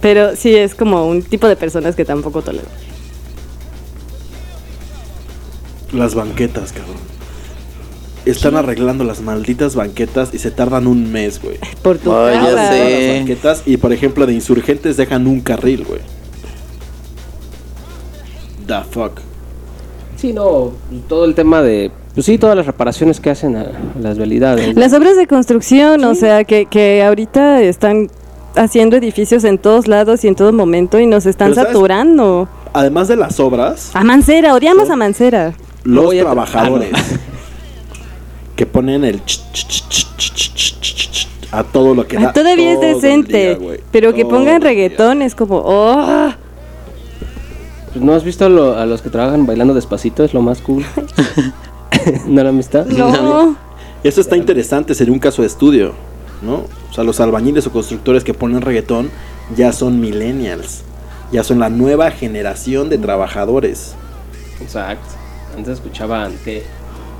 Pero 0.00 0.36
sí 0.36 0.54
es 0.54 0.74
como 0.74 1.06
un 1.06 1.22
tipo 1.22 1.48
de 1.48 1.56
personas 1.56 1.96
que 1.96 2.04
tampoco 2.04 2.40
tolero. 2.42 2.68
Las 5.92 6.14
banquetas, 6.14 6.72
cabrón. 6.72 6.96
Están 8.26 8.56
arreglando 8.56 9.04
las 9.04 9.20
malditas 9.22 9.74
banquetas 9.74 10.34
y 10.34 10.38
se 10.38 10.50
tardan 10.50 10.86
un 10.86 11.10
mes, 11.10 11.40
güey. 11.42 11.56
Por 11.82 11.98
tu 11.98 12.12
Oh, 12.12 12.28
ya 12.30 12.40
casa. 12.40 12.72
sé. 12.72 13.08
Las 13.08 13.18
banquetas 13.20 13.62
y, 13.64 13.76
por 13.78 13.92
ejemplo, 13.92 14.26
de 14.26 14.34
insurgentes 14.34 14.96
dejan 14.96 15.26
un 15.26 15.40
carril, 15.40 15.84
güey. 15.84 16.00
The 18.66 18.80
fuck. 18.90 19.20
Sí, 20.16 20.32
no, 20.32 20.72
todo 21.08 21.24
el 21.24 21.34
tema 21.34 21.62
de, 21.62 21.90
pues 22.14 22.26
sí, 22.26 22.38
todas 22.38 22.56
las 22.56 22.66
reparaciones 22.66 23.20
que 23.20 23.30
hacen 23.30 23.56
a, 23.56 23.60
a 23.62 24.00
las 24.00 24.16
vialidades. 24.18 24.74
Las 24.76 24.92
obras 24.92 25.16
de 25.16 25.26
construcción, 25.28 26.04
o 26.04 26.14
sea, 26.16 26.42
que, 26.44 26.66
que 26.66 27.02
ahorita 27.04 27.62
están 27.62 28.08
haciendo 28.56 28.96
edificios 28.96 29.44
en 29.44 29.58
todos 29.58 29.86
lados 29.86 30.24
y 30.24 30.28
en 30.28 30.34
todo 30.34 30.52
momento 30.52 30.98
y 30.98 31.06
nos 31.06 31.24
están 31.24 31.54
saturando. 31.54 32.48
Además 32.72 33.06
de 33.08 33.16
las 33.16 33.38
obras, 33.38 33.90
A 33.94 34.02
Mancera, 34.02 34.54
odiamos 34.54 34.90
a 34.90 34.96
Mancera. 34.96 35.54
los 35.84 36.10
trabajadores 36.14 36.90
Ah, 36.92 37.02
que 38.58 38.66
ponen 38.66 39.04
el 39.04 39.24
ch, 39.24 39.40
ch, 39.52 39.88
ch, 39.88 41.28
a 41.52 41.62
todo 41.62 41.94
lo 41.94 42.08
que 42.08 42.16
da. 42.18 42.32
Todavía 42.32 42.72
es 42.72 42.80
decente, 42.80 43.56
pero 43.92 44.12
que 44.12 44.26
pongan 44.26 44.60
reggaetón 44.60 45.22
es 45.22 45.36
como, 45.36 45.62
oh. 45.64 46.32
¿No 47.94 48.12
has 48.14 48.24
visto 48.24 48.48
lo, 48.48 48.76
a 48.76 48.84
los 48.84 49.00
que 49.00 49.10
trabajan 49.10 49.46
bailando 49.46 49.74
despacito? 49.74 50.24
Es 50.24 50.34
lo 50.34 50.42
más 50.42 50.60
cool. 50.60 50.84
¿No 52.26 52.42
la 52.42 52.48
amistad? 52.48 52.84
No. 52.86 53.56
Eso 54.02 54.20
está 54.20 54.36
interesante, 54.36 54.92
sería 54.96 55.12
un 55.12 55.20
caso 55.20 55.42
de 55.42 55.46
estudio, 55.46 55.94
¿no? 56.42 56.64
O 56.90 56.92
sea, 56.92 57.04
los 57.04 57.20
albañiles 57.20 57.64
o 57.68 57.70
constructores 57.70 58.24
que 58.24 58.34
ponen 58.34 58.60
reggaetón 58.60 59.08
ya 59.54 59.72
son 59.72 60.00
millennials, 60.00 60.82
ya 61.30 61.44
son 61.44 61.60
la 61.60 61.68
nueva 61.68 62.10
generación 62.10 62.88
de 62.88 62.98
trabajadores. 62.98 63.94
Exacto. 64.60 65.14
Antes 65.56 65.74
escuchaban, 65.74 66.32
¿qué? 66.44 66.64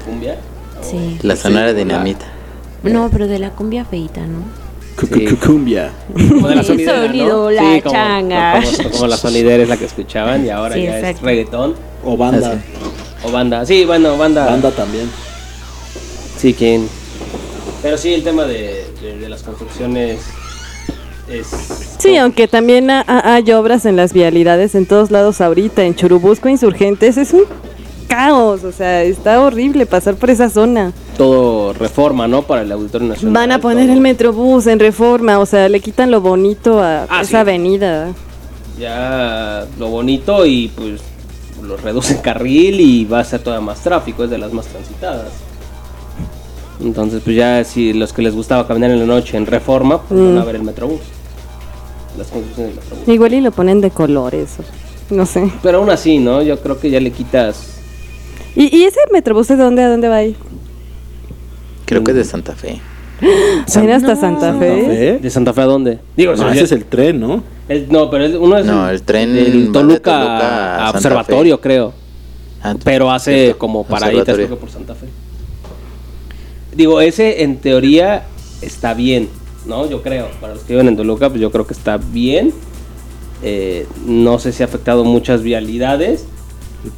¿Cumbia? 0.05 0.37
Sí. 0.83 1.19
La 1.23 1.37
sonora 1.37 1.73
dinamita. 1.73 2.27
No, 2.83 3.09
pero 3.11 3.27
de 3.27 3.39
la 3.39 3.51
cumbia 3.51 3.85
feita, 3.85 4.21
¿no? 4.27 4.39
Cu- 4.97 5.37
Cumbia. 5.47 5.91
Como 6.13 6.49
de 6.49 6.55
la 6.57 6.63
Sí, 6.63 6.69
sonidera, 6.69 7.07
sonido, 7.07 7.29
¿no? 7.45 7.51
la 7.51 7.63
Sí, 7.75 7.81
como, 7.83 7.95
changa. 7.95 8.63
Como, 8.77 8.91
como 8.91 9.07
la 9.07 9.17
sonidera 9.17 9.63
es 9.63 9.69
la 9.69 9.77
que 9.77 9.85
escuchaban 9.85 10.45
y 10.45 10.51
ahora 10.51 10.75
Sí, 10.75 10.83
ya 10.85 10.99
es 10.99 11.05
exacto. 11.05 11.27
reggaetón 11.27 11.75
O 12.05 12.17
banda. 12.17 12.59
o 13.25 13.31
banda. 13.31 13.65
Sí, 13.67 13.85
bueno, 13.85 14.17
banda. 14.17 14.47
Banda 14.47 14.71
también. 14.71 15.09
Sí, 16.37 16.55
¿quién? 16.55 16.89
Pero 17.83 17.97
sí, 17.99 18.13
el 18.15 18.25
tema 18.25 18.45
de, 18.45 18.87
de- 19.03 19.19
de 19.19 19.29
las 19.29 19.43
construcciones 19.43 20.21
es... 21.29 21.47
Sí, 21.99 22.17
aunque 22.17 22.49
también 22.49 22.91
ha- 22.91 23.05
ha- 23.07 23.35
hay 23.35 23.51
obras 23.53 23.85
en 23.87 23.97
las 23.97 24.13
vialidades 24.13 24.75
en 24.75 24.87
todos 24.87 25.11
lados 25.11 25.41
ahorita, 25.41 25.85
en 25.85 25.95
Churubusco, 25.95 26.49
Insurgentes, 26.49 27.17
es 27.17 27.33
un 27.33 27.45
caos, 28.09 28.65
o 28.65 28.73
sea, 28.73 29.03
está 29.05 29.41
horrible 29.41 29.87
pasar 29.87 30.17
por 30.17 30.31
esa 30.31 30.49
zona. 30.51 30.93
Todo 31.17 31.73
reforma, 31.75 32.27
¿no? 32.27 32.43
Para 32.43 32.63
el 32.63 32.73
Auditorio 32.73 33.09
Nacional. 33.09 33.35
Van 33.35 33.53
a 33.53 33.61
poner 33.61 33.85
todo. 33.85 33.95
el 33.95 34.01
Metrobús 34.01 34.67
en 34.67 34.79
reforma, 34.81 35.39
o 35.39 35.47
sea, 35.47 35.69
le 35.69 35.79
quitan 35.81 36.11
lo 36.11 36.21
bonito 36.21 36.81
a 36.83 37.03
Ah, 37.05 37.21
esa 37.21 37.25
sí. 37.31 37.37
avenida. 37.37 38.09
Ya 38.79 39.65
lo 39.79 39.89
bonito 39.89 40.47
y 40.47 40.69
pues 40.69 41.01
lo 41.63 41.77
reducen 41.77 42.19
carril 42.19 42.81
y 42.81 43.05
va 43.05 43.21
a 43.21 43.25
ser 43.25 43.41
todavía 43.43 43.67
más 43.67 43.81
tráfico, 43.81 44.25
es 44.25 44.31
de 44.31 44.39
las 44.39 44.53
más 44.53 44.67
transitadas. 44.67 45.29
Entonces, 46.81 47.21
pues 47.25 47.35
ya 47.37 47.65
si 47.65 47.93
los 47.93 48.13
que 48.13 48.23
les 48.23 48.35
gustaba 48.35 48.67
caminar 48.67 48.91
en 48.93 49.01
la 49.01 49.07
noche 49.07 49.37
en 49.37 49.47
reforma, 49.47 50.01
pues 50.03 50.21
van 50.21 50.39
a 50.39 50.43
Mm. 50.43 50.47
ver 50.47 50.55
el 50.57 50.63
Metrobús. 50.63 51.01
Las 52.17 52.29
construcciones 52.29 52.75
del 52.77 52.85
Metrobús. 52.85 53.09
Igual 53.09 53.35
y 53.35 53.41
lo 53.41 53.51
ponen 53.51 53.81
de 53.81 53.91
colores, 53.91 54.51
no 55.11 55.27
sé. 55.27 55.51
Pero 55.63 55.79
aún 55.79 55.91
así, 55.91 56.19
¿no? 56.19 56.41
Yo 56.43 56.61
creo 56.61 56.79
que 56.79 56.91
ya 56.91 57.01
le 57.01 57.11
quitas... 57.11 57.78
¿Y, 58.57 58.77
y 58.77 58.85
ese 58.85 58.99
Metrobús 59.13 59.49
de 59.49 59.57
dónde 59.57 59.83
a 59.83 59.89
dónde 59.89 60.09
va 60.09 60.17
a 60.17 60.25
ir? 60.25 60.37
Creo 61.87 62.03
que 62.05 62.11
es 62.13 62.17
de 62.17 62.25
Santa 62.25 62.55
Fe. 62.55 62.81
¿Va 63.23 63.81
a 63.81 63.85
ir 63.85 63.93
hasta 63.93 64.15
Santa 64.17 64.55
Fe? 64.59 65.19
¿De 65.21 65.31
Santa 65.31 65.53
Fe 65.53 65.61
a 65.63 65.65
dónde? 65.65 65.99
Digo, 66.17 66.33
No, 66.33 66.37
o 66.37 66.41
sea, 66.43 66.49
ese 66.51 66.59
ya- 66.61 66.65
es 66.65 66.73
el 66.73 66.85
tren, 66.85 67.19
¿no? 67.21 67.43
el- 67.69 67.87
no, 67.91 68.11
pero 68.11 68.25
el- 68.25 68.37
uno 68.37 68.57
es 68.59 68.67
No, 68.67 68.89
el 68.89 69.03
tren 69.03 69.33
de 69.35 69.45
Toluca, 69.73 69.73
Toluca 69.73 70.17
a 70.21 70.75
a 70.77 70.79
Santa 70.93 70.99
Observatorio, 70.99 71.57
Fe. 71.57 71.63
creo. 71.63 71.93
Ah, 72.63 72.75
Pero 72.85 73.11
hace 73.11 73.35
cierto, 73.35 73.59
como 73.59 73.85
que 73.85 73.91
por 74.57 74.71
Santa 74.71 74.95
Fe. 74.95 75.07
Digo, 76.75 77.01
ese 77.01 77.43
en 77.43 77.57
teoría 77.59 78.25
está 78.63 78.95
bien, 78.95 79.29
¿no? 79.67 79.89
Yo 79.89 80.03
creo. 80.03 80.29
Para 80.41 80.55
los 80.55 80.63
que 80.65 80.73
viven 80.75 80.89
en 80.89 80.97
Toluca, 80.97 81.29
pues 81.29 81.41
yo 81.41 81.51
creo 81.51 81.67
que 81.67 81.75
está 81.75 81.97
bien. 81.97 82.53
Eh, 83.43 83.87
no 84.07 84.39
sé 84.39 84.53
si 84.53 84.63
ha 84.63 84.67
afectado 84.67 85.05
muchas 85.05 85.43
vialidades. 85.43 86.27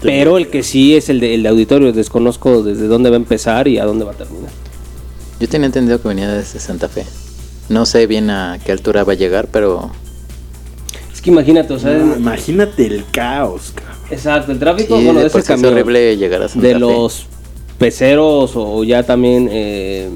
Pero 0.03 0.37
el 0.39 0.49
que 0.49 0.63
sí 0.63 0.95
es 0.95 1.09
el 1.09 1.21
de, 1.21 1.35
el 1.35 1.43
de 1.43 1.49
auditorio. 1.49 1.93
Desconozco 1.93 2.63
desde 2.63 2.87
dónde 2.87 3.11
va 3.11 3.17
a 3.17 3.19
empezar 3.19 3.67
y 3.69 3.79
a 3.79 3.85
dónde 3.85 4.05
va 4.05 4.13
a 4.13 4.17
terminar. 4.17 4.51
Yo 5.41 5.49
tenía 5.49 5.67
entendido 5.67 6.01
que 6.01 6.09
venía 6.09 6.31
desde 6.31 6.61
Santa 6.61 6.89
Fe. 6.89 7.05
No 7.69 7.87
sé 7.87 8.07
bien 8.07 8.31
a 8.31 8.59
qué 8.65 8.73
altura 8.73 9.05
va 9.05 9.13
a 9.13 9.17
llegar, 9.17 9.49
pero 9.51 9.91
Es 11.13 11.21
que 11.23 11.31
imagínate, 11.31 11.73
o 11.73 11.79
sea, 11.79 11.93
No, 11.93 12.17
imagínate 12.17 12.87
el 12.87 13.05
caos, 13.11 13.73
cabrón. 13.75 13.97
exacto, 14.11 14.53
el 14.53 14.59
tráfico 14.59 14.99
sí, 14.99 15.05
bueno, 15.05 15.21
de 15.21 15.27
ese 15.27 15.35
sí 15.35 15.41
es 15.41 15.47
camión, 15.47 15.73
horrible 15.73 16.17
llegar 16.17 16.43
a 16.43 16.49
Santa 16.49 16.67
de 16.67 16.75
Fe. 16.75 16.81
los 16.81 17.27
peceros 17.79 18.53
o 18.57 18.85
ya 18.85 19.03
también 19.05 19.49
eh, 19.51 20.09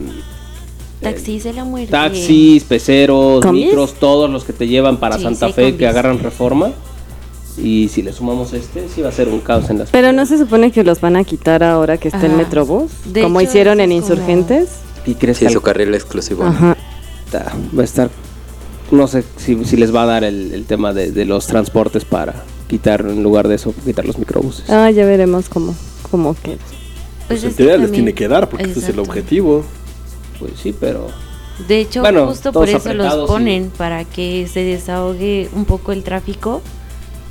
Taxis 1.01 1.45
de 1.45 1.53
la 1.53 1.65
muerte. 1.65 1.91
taxis, 1.91 2.65
peceros, 2.65 3.43
¿Combis? 3.45 3.67
micros, 3.67 3.95
todos 3.95 4.29
los 4.31 4.45
que 4.45 4.53
te 4.53 4.67
llevan 4.67 4.97
para 4.99 5.17
Sí, 5.17 5.23
Santa 5.25 5.47
sí, 5.49 5.53
Fe 5.53 5.63
combis. 5.63 5.79
que 5.79 5.87
agarran 5.87 6.19
reforma. 6.19 6.73
Y 7.57 7.89
si 7.89 8.03
le 8.03 8.13
sumamos 8.13 8.53
este, 8.53 8.89
sí 8.89 9.01
va 9.01 9.11
a 9.11 9.13
ser 9.13 9.29
un 9.29 9.41
caos 9.41 9.71
en 9.71 9.79
las 9.79 9.91
Pero 9.91 10.13
no 10.13 10.27
se 10.27 10.39
supone 10.39 10.73
que 10.73 10.83
los 10.83 11.01
van 11.01 11.15
a 11.17 11.23
quitar 11.25 11.63
ahora 11.63 11.99
que 11.99 12.09
está 12.09 12.27
el. 12.27 12.33
Metrobús, 12.33 12.91
De 13.07 13.23
como 13.23 13.41
hecho, 13.41 13.51
hicieron 13.51 13.81
en 13.81 13.93
Insurgentes. 13.93 14.71
¿Y 15.07 15.15
crees 15.15 15.39
Sí, 15.39 15.47
que 15.47 15.53
su 15.53 15.61
carril 15.61 15.95
exclusivo. 15.95 16.43
¿no? 16.45 16.51
Ajá. 16.51 16.77
alta- 17.27 17.53
va 17.77 17.83
a 17.83 17.85
estar? 17.85 18.11
No 18.91 19.07
sé 19.07 19.25
si, 19.37 19.65
si 19.65 19.77
les 19.77 19.95
va 19.95 20.03
a 20.03 20.07
dar 20.07 20.25
el, 20.25 20.53
el 20.53 20.65
tema 20.67 20.93
de, 20.93 21.11
de 21.13 21.25
los 21.25 21.47
transportes 21.47 22.05
para 22.05 22.35
quitar, 22.69 23.03
en 23.03 23.23
lugar 23.23 23.47
de 23.49 23.55
eso, 23.57 23.73
quitar 23.85 24.05
los 24.05 24.19
microbuses. 24.19 24.69
Ah, 24.71 24.91
ya 24.91 25.05
veremos 25.07 25.49
cómo, 25.49 25.75
cómo 26.11 26.35
queda. 26.43 26.57
Pues 27.29 27.43
en 27.43 27.51
es 27.51 27.57
que 27.57 27.63
teoría 27.65 27.79
les 27.79 27.93
tiene 27.93 28.13
que 28.15 28.29
dar, 28.29 28.49
porque 28.49 28.65
ese 28.65 28.73
es 28.73 28.85
el 28.85 28.91
Exacto. 28.99 29.11
objetivo. 29.11 29.65
Pues 30.39 30.53
sí, 30.63 30.75
pero... 30.79 31.07
De 31.69 31.81
hecho, 31.81 32.01
Bueno, 32.01 32.27
justo 32.27 32.53
por 32.53 32.69
eso 32.69 32.93
los 32.95 33.25
y- 33.25 33.27
ponen, 33.27 33.71
para 33.77 34.05
que 34.05 34.49
se 34.53 34.65
desahogue 34.65 35.49
un 35.55 35.65
poco 35.67 35.93
el 35.93 36.03
tráfico 36.03 36.61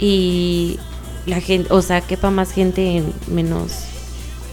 y 0.04 0.80
la 1.26 1.40
gente, 1.40 1.72
o 1.72 1.82
sea, 1.82 2.02
quepa 2.02 2.30
más 2.30 2.52
gente 2.52 2.98
en 2.98 3.14
menos 3.32 3.72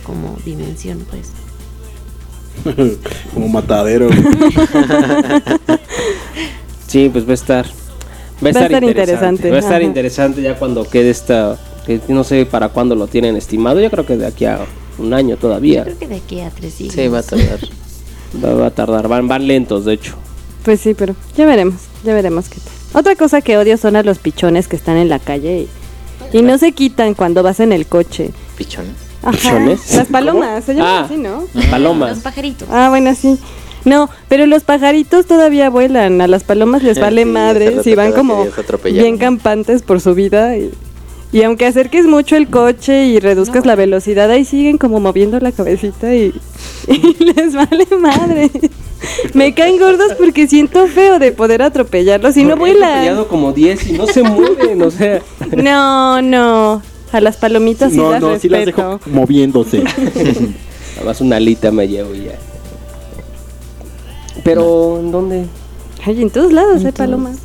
como 0.04 0.38
dimensión, 0.44 1.04
pues. 1.10 1.32
Como 3.34 3.48
matadero. 3.48 4.08
Sí, 6.86 7.08
pues 7.08 7.24
va 7.24 7.30
a 7.30 7.34
estar. 7.34 7.66
Va 8.44 8.48
a 8.48 8.50
estar, 8.50 8.82
interesante. 8.82 9.48
Va 9.48 9.56
a 9.56 9.60
estar 9.60 9.76
ajá. 9.76 9.84
interesante 9.84 10.42
ya 10.42 10.56
cuando 10.56 10.82
quede 10.82 11.10
esta. 11.10 11.56
Que 11.86 12.00
no 12.08 12.24
sé 12.24 12.46
para 12.46 12.70
cuándo 12.70 12.96
lo 12.96 13.06
tienen 13.06 13.36
estimado. 13.36 13.78
Yo 13.80 13.88
creo 13.92 14.04
que 14.04 14.16
de 14.16 14.26
aquí 14.26 14.44
a 14.44 14.66
un 14.98 15.14
año 15.14 15.36
todavía. 15.36 15.84
Creo 15.84 15.98
que 16.00 16.08
de 16.08 16.16
aquí 16.16 16.40
a 16.40 16.50
tres 16.50 16.74
siglos. 16.74 16.96
Sí, 16.96 17.06
va 17.06 17.20
a 17.20 17.22
tardar. 17.22 17.60
Va, 18.44 18.54
va 18.54 18.66
a 18.66 18.70
tardar. 18.70 19.06
Van, 19.06 19.28
van 19.28 19.46
lentos, 19.46 19.84
de 19.84 19.92
hecho. 19.92 20.16
Pues 20.64 20.80
sí, 20.80 20.94
pero 20.94 21.14
ya 21.36 21.46
veremos, 21.46 21.82
ya 22.02 22.12
veremos 22.12 22.48
qué 22.48 22.58
tal. 22.58 22.79
Otra 22.92 23.14
cosa 23.16 23.40
que 23.40 23.56
odio 23.56 23.76
son 23.76 23.96
a 23.96 24.02
los 24.02 24.18
pichones 24.18 24.68
que 24.68 24.76
están 24.76 24.96
en 24.96 25.08
la 25.08 25.18
calle 25.18 25.68
y, 26.32 26.38
y 26.38 26.42
no 26.42 26.58
se 26.58 26.72
quitan 26.72 27.14
cuando 27.14 27.42
vas 27.42 27.60
en 27.60 27.72
el 27.72 27.86
coche. 27.86 28.30
Pichones. 28.56 28.94
Ajá, 29.22 29.36
¿Pichones? 29.36 29.94
Las 29.94 30.06
palomas, 30.08 30.64
se 30.64 30.74
llaman 30.74 30.88
Ah. 30.92 31.04
así, 31.04 31.16
¿no? 31.16 31.44
Palomas. 31.70 32.10
Los 32.10 32.18
pajaritos. 32.20 32.68
Ah, 32.70 32.88
bueno, 32.88 33.14
sí. 33.14 33.38
No, 33.84 34.10
pero 34.28 34.46
los 34.46 34.62
pajaritos 34.64 35.26
todavía 35.26 35.70
vuelan, 35.70 36.20
a 36.20 36.26
las 36.26 36.44
palomas 36.44 36.82
les 36.82 36.98
vale 36.98 37.24
Sí, 37.24 37.32
rato 37.32 37.88
y 37.88 37.94
van 37.94 38.12
como 38.12 38.46
bien 38.84 39.16
campantes 39.18 39.82
por 39.82 40.00
su 40.00 40.14
vida 40.14 40.56
y, 40.56 40.70
y 41.32 41.42
aunque 41.42 41.66
acerques 41.66 42.06
mucho 42.06 42.36
el 42.36 42.48
coche 42.48 43.06
y 43.06 43.20
reduzcas 43.20 43.64
la 43.66 43.76
velocidad, 43.76 44.30
ahí 44.30 44.44
siguen 44.44 44.78
como 44.78 44.98
moviendo 45.00 45.38
la 45.40 45.52
cabecita 45.52 46.14
y, 46.14 46.32
y 46.88 47.24
les 47.24 47.54
vale 47.54 47.86
madre. 48.00 48.50
Me 49.32 49.54
caen 49.54 49.78
gordos 49.78 50.12
porque 50.18 50.46
siento 50.46 50.86
feo 50.86 51.18
de 51.18 51.32
poder 51.32 51.62
atropellarlos 51.62 52.36
y 52.36 52.44
no 52.44 52.54
he 52.54 52.58
vuelan. 52.58 52.90
atropellado 52.90 53.28
como 53.28 53.52
10 53.52 53.86
y 53.88 53.92
no 53.92 54.06
se 54.06 54.22
mueven, 54.22 54.82
o 54.82 54.90
sea. 54.90 55.20
No, 55.56 56.20
no. 56.20 56.82
A 57.12 57.20
las 57.20 57.36
palomitas 57.38 57.92
sí 57.92 57.96
no, 57.98 58.10
las 58.12 58.20
no, 58.20 58.38
sí 58.38 58.48
las 58.48 58.64
respeto. 58.66 58.98
dejo 58.98 59.10
moviéndose. 59.10 59.78
Nada 60.96 61.04
más 61.06 61.20
una 61.20 61.36
alita 61.36 61.70
me 61.72 61.88
llevo 61.88 62.14
ya. 62.14 62.32
Pero, 64.44 64.98
¿en 65.00 65.10
dónde? 65.10 65.46
Ay, 66.04 66.22
en 66.22 66.30
todos 66.30 66.52
lados 66.52 66.70
hay 66.70 66.76
Entonces, 66.86 66.94
palomas. 66.98 67.36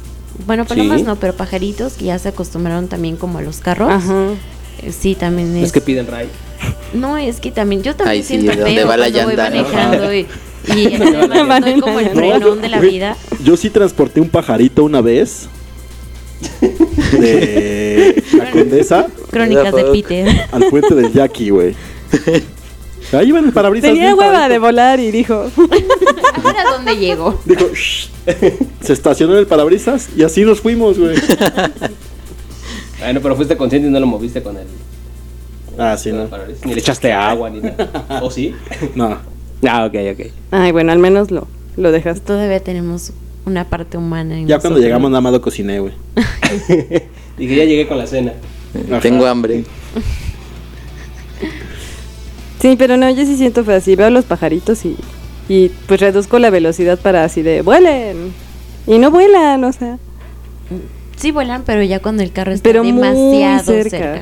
Bueno, 0.46 0.66
palomas 0.66 1.00
Sí. 1.00 1.06
no, 1.06 1.16
pero 1.18 1.34
pajaritos 1.34 1.94
que 1.94 2.06
ya 2.06 2.20
se 2.20 2.30
acostumbraron 2.30 2.88
también 2.88 3.16
como 3.18 3.38
a 3.40 3.42
los 3.42 3.58
carros. 3.60 3.90
Ajá. 3.92 4.30
Eh, 4.82 4.92
Sí, 4.92 5.16
también 5.16 5.56
es. 5.58 5.66
Es 5.66 5.72
que 5.72 5.82
piden 5.82 6.08
ride. 6.08 6.28
No, 6.94 7.18
es 7.18 7.40
que 7.40 7.52
también 7.52 7.84
yo 7.84 7.96
también 7.96 8.18
Ay, 8.18 8.22
sí, 8.24 8.28
siento 8.40 8.52
¿de 8.52 8.58
dónde 8.58 8.76
feo 8.76 8.88
va 8.88 8.98
la 8.98 9.12
cuando 9.12 9.24
voy 9.26 9.36
llanta, 9.36 9.50
no? 9.50 9.64
manejando 9.64 10.14
y, 10.14 10.28
y 10.76 10.86
en 10.94 11.00
¿Dónde 11.00 11.28
va 11.28 11.28
la 11.28 11.44
verdad 11.44 11.72
soy 11.72 11.82
como 11.82 12.00
el 12.00 12.10
frenón 12.10 12.62
de 12.62 12.70
la 12.70 12.80
vida. 12.80 13.18
Yo 13.44 13.56
sí 13.58 13.70
transporté 13.70 14.20
un 14.22 14.30
pajarito 14.30 14.84
una 14.84 15.02
vez. 15.02 15.48
De 17.20 18.24
la 18.34 18.52
condesa 18.52 19.08
Crónicas 19.32 19.74
de 19.74 19.84
Peter. 19.86 20.48
al 20.52 20.66
puente 20.66 20.94
del 20.96 21.12
Jackie, 21.14 21.50
güey. 21.50 21.76
Ahí 23.14 23.30
iba 23.30 23.40
en 23.40 23.46
el 23.46 23.54
parabrisas. 23.54 23.90
Tenía 23.92 24.16
hueva 24.16 24.48
de 24.50 24.60
volar 24.60 25.00
y 25.00 25.12
dijo, 25.12 25.34
Ahora 26.44 26.64
dónde 26.72 26.98
llego. 26.98 27.40
Dijo, 27.46 27.66
"Shh". 27.74 28.10
se 28.82 28.94
estacionó 28.94 29.34
en 29.34 29.40
el 29.40 29.48
parabrisas 29.48 30.10
y 30.16 30.24
así 30.24 30.44
nos 30.44 30.62
fuimos, 30.62 30.98
güey. 31.00 31.16
Bueno, 33.00 33.20
pero 33.22 33.36
fuiste 33.36 33.58
consciente 33.58 33.88
y 33.88 33.92
no 33.92 34.00
lo 34.00 34.08
moviste 34.08 34.42
con 34.42 34.58
el. 34.58 34.66
Ah, 35.78 35.98
sí, 35.98 36.12
no. 36.14 36.28
Ni 36.64 36.74
le 36.74 36.80
echaste 36.80 37.12
agua 37.12 37.50
ni 37.50 37.60
nada. 37.60 38.22
¿O 38.24 38.32
sí? 38.32 38.56
No. 38.96 39.18
Ah, 39.68 39.86
ok, 39.86 39.96
ok. 40.14 40.28
ay, 40.52 40.72
bueno, 40.72 40.92
al 40.92 41.00
menos 41.00 41.30
lo, 41.30 41.48
lo 41.76 41.92
dejaste. 41.92 42.22
Todavía 42.26 42.60
tenemos 42.62 43.12
una 43.46 43.66
parte 43.66 43.98
humana 43.98 44.38
en 44.40 44.48
Ya 44.48 44.60
cuando 44.60 44.80
llegamos 44.80 45.12
nada 45.12 45.22
más 45.22 45.34
lo 45.34 45.42
cociné, 45.42 45.80
güey. 45.80 45.94
Dije, 47.38 47.56
ya 47.56 47.66
llegué 47.66 47.88
con 47.88 47.98
la 47.98 48.08
cena. 48.08 48.34
Ajá. 48.90 49.02
Tengo 49.02 49.26
hambre. 49.26 49.66
Sí, 52.60 52.76
pero 52.78 52.98
no, 52.98 53.10
yo 53.10 53.26
sí 53.26 53.38
siento 53.38 53.64
feo 53.64 53.76
así. 53.78 53.96
Veo 53.96 54.10
los 54.10 54.26
pajaritos 54.26 54.86
y, 54.86 54.96
y 55.50 55.70
pues 55.88 56.00
reduzco 56.00 56.40
la 56.40 56.50
velocidad 56.50 57.00
para 57.00 57.24
así 57.24 57.42
de 57.42 57.62
vuelen. 57.62 58.34
Y 58.88 58.98
no 59.00 59.12
vuelan, 59.12 59.64
o 59.64 59.72
sea. 59.74 59.98
Sí 61.18 61.32
vuelan, 61.32 61.64
pero 61.66 61.82
ya 61.84 62.00
cuando 62.02 62.24
el 62.24 62.32
carro 62.32 62.52
está 62.52 62.64
Pero 62.64 62.84
demasiado 62.84 63.64
cerca. 63.66 63.90
cerca. 63.90 64.22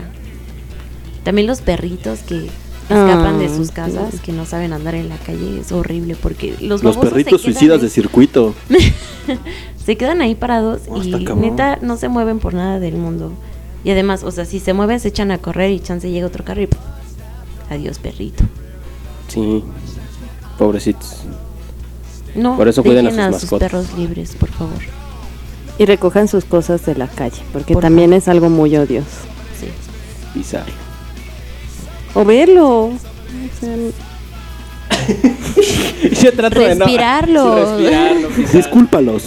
También 1.24 1.48
los 1.48 1.62
perritos 1.62 2.20
que 2.20 2.48
escapan 2.84 3.40
de 3.40 3.46
Ah, 3.46 3.56
sus 3.56 3.72
casas, 3.72 4.20
que 4.22 4.32
no 4.34 4.46
saben 4.46 4.74
andar 4.74 4.94
en 4.96 5.10
la 5.10 5.18
calle, 5.18 5.60
es 5.62 5.72
horrible 5.72 6.16
porque 6.22 6.54
los, 6.60 6.84
Los 6.84 6.98
perritos 6.98 7.42
suicidas 7.42 7.78
ahí- 7.78 7.84
de 7.86 7.90
circuito. 7.90 8.54
se 9.86 9.96
quedan 9.98 10.22
ahí 10.22 10.36
parados 10.36 10.82
Oh, 10.90 11.02
y 11.02 11.10
neta 11.36 11.80
no 11.82 11.98
se 11.98 12.10
mueven 12.10 12.40
por 12.40 12.54
nada 12.54 12.80
del 12.80 12.96
mundo. 12.96 13.32
Y 13.86 13.92
además, 13.92 14.24
o 14.24 14.32
sea, 14.32 14.46
si 14.46 14.60
se 14.60 14.74
mueven 14.74 15.00
se 15.00 15.10
echan 15.10 15.32
a 15.32 15.38
correr 15.38 15.72
y 15.72 15.80
chance 15.80 16.10
llega 16.12 16.28
otro 16.28 16.44
carro 16.44 16.62
y. 16.64 16.70
adiós 17.74 18.00
perrito. 18.00 18.44
Sí. 19.28 19.64
Pobrecitos. 20.58 21.18
No, 22.36 22.56
Por 22.58 22.68
eso 22.68 22.82
cuiden 22.84 23.08
a 23.08 23.10
sus 23.12 23.20
a 23.20 23.40
sus 23.40 23.60
perros 23.60 23.94
libres, 23.98 24.36
por 24.40 24.50
favor. 24.50 24.80
Y 25.78 25.86
recojan 25.86 26.28
sus 26.28 26.46
cosas 26.46 26.86
de 26.86 26.96
la 26.96 27.08
calle, 27.08 27.42
porque 27.52 27.74
Por 27.74 27.82
también 27.84 28.14
es 28.14 28.28
algo 28.28 28.50
muy 28.50 28.76
odioso. 28.78 29.08
Sí. 29.60 29.68
O 32.16 32.24
verlo. 32.26 32.86
O 32.86 32.92
sea, 33.60 33.76
Yo 36.22 36.34
trato 36.34 36.60
de 36.60 36.76
no. 36.76 36.86
Respirarlo. 36.86 37.56
Respirarlo. 37.78 38.30
Discúlpalos. 38.54 39.24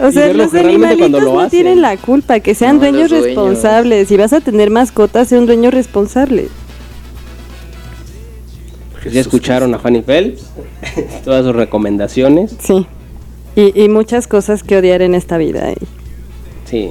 O 0.00 0.10
sea, 0.10 0.32
los 0.32 0.54
animalitos 0.54 1.10
lo 1.10 1.20
no 1.34 1.40
hacen. 1.40 1.50
tienen 1.50 1.82
la 1.82 1.96
culpa, 1.96 2.40
que 2.40 2.54
sean 2.54 2.76
No, 2.76 2.82
dueños 2.82 3.10
dueños. 3.10 3.26
responsables. 3.26 4.08
Si 4.08 4.16
vas 4.16 4.32
a 4.32 4.40
tener 4.40 4.70
mascotas, 4.70 5.28
sea 5.28 5.38
un 5.38 5.46
dueño 5.46 5.70
responsable. 5.70 6.48
Ya 9.10 9.20
escucharon 9.20 9.74
a 9.74 9.78
Fanny 9.78 10.02
Phelps. 10.02 10.46
Todas 11.24 11.44
sus 11.44 11.54
recomendaciones. 11.54 12.54
Sí. 12.60 12.86
Y, 13.56 13.82
y 13.84 13.88
muchas 13.88 14.26
cosas 14.26 14.62
que 14.62 14.76
odiar 14.76 15.02
en 15.02 15.14
esta 15.14 15.38
vida. 15.38 15.72
y- 15.72 15.76
Sí. 16.68 16.90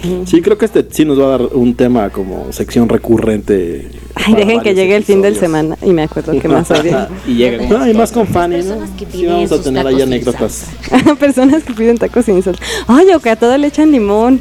sí. 0.00 0.22
Sí, 0.26 0.40
creo 0.42 0.56
que 0.56 0.64
este 0.64 0.86
sí 0.90 1.04
nos 1.04 1.20
va 1.20 1.26
a 1.26 1.28
dar 1.38 1.42
un 1.52 1.74
tema 1.74 2.08
como 2.10 2.52
sección 2.52 2.88
recurrente. 2.88 3.88
Ay, 4.14 4.34
dejen 4.34 4.60
que 4.60 4.74
llegue 4.74 4.96
el 4.96 5.04
fin 5.04 5.20
del 5.22 5.36
semana 5.36 5.76
y 5.82 5.90
me 5.92 6.02
acuerdo 6.02 6.38
que 6.38 6.48
más 6.48 6.70
odio. 6.70 7.06
Y 7.26 7.34
llegan. 7.34 7.68
No, 7.68 7.86
y 7.88 7.94
más 7.94 8.10
con 8.12 8.26
Fanny, 8.26 8.62
¿no? 8.62 8.76
Sí, 9.12 9.26
vamos 9.26 9.52
a 9.52 9.62
tener 9.62 9.86
ahí 9.86 10.00
anécdotas. 10.00 10.66
Personas 11.20 11.62
que 11.64 11.74
piden 11.74 11.98
tacos 11.98 12.24
sin 12.24 12.42
sal. 12.42 12.56
Ay, 12.86 13.08
o 13.14 13.20
que 13.20 13.30
a 13.30 13.36
todo 13.36 13.56
le 13.58 13.66
echan 13.66 13.90
limón. 13.92 14.40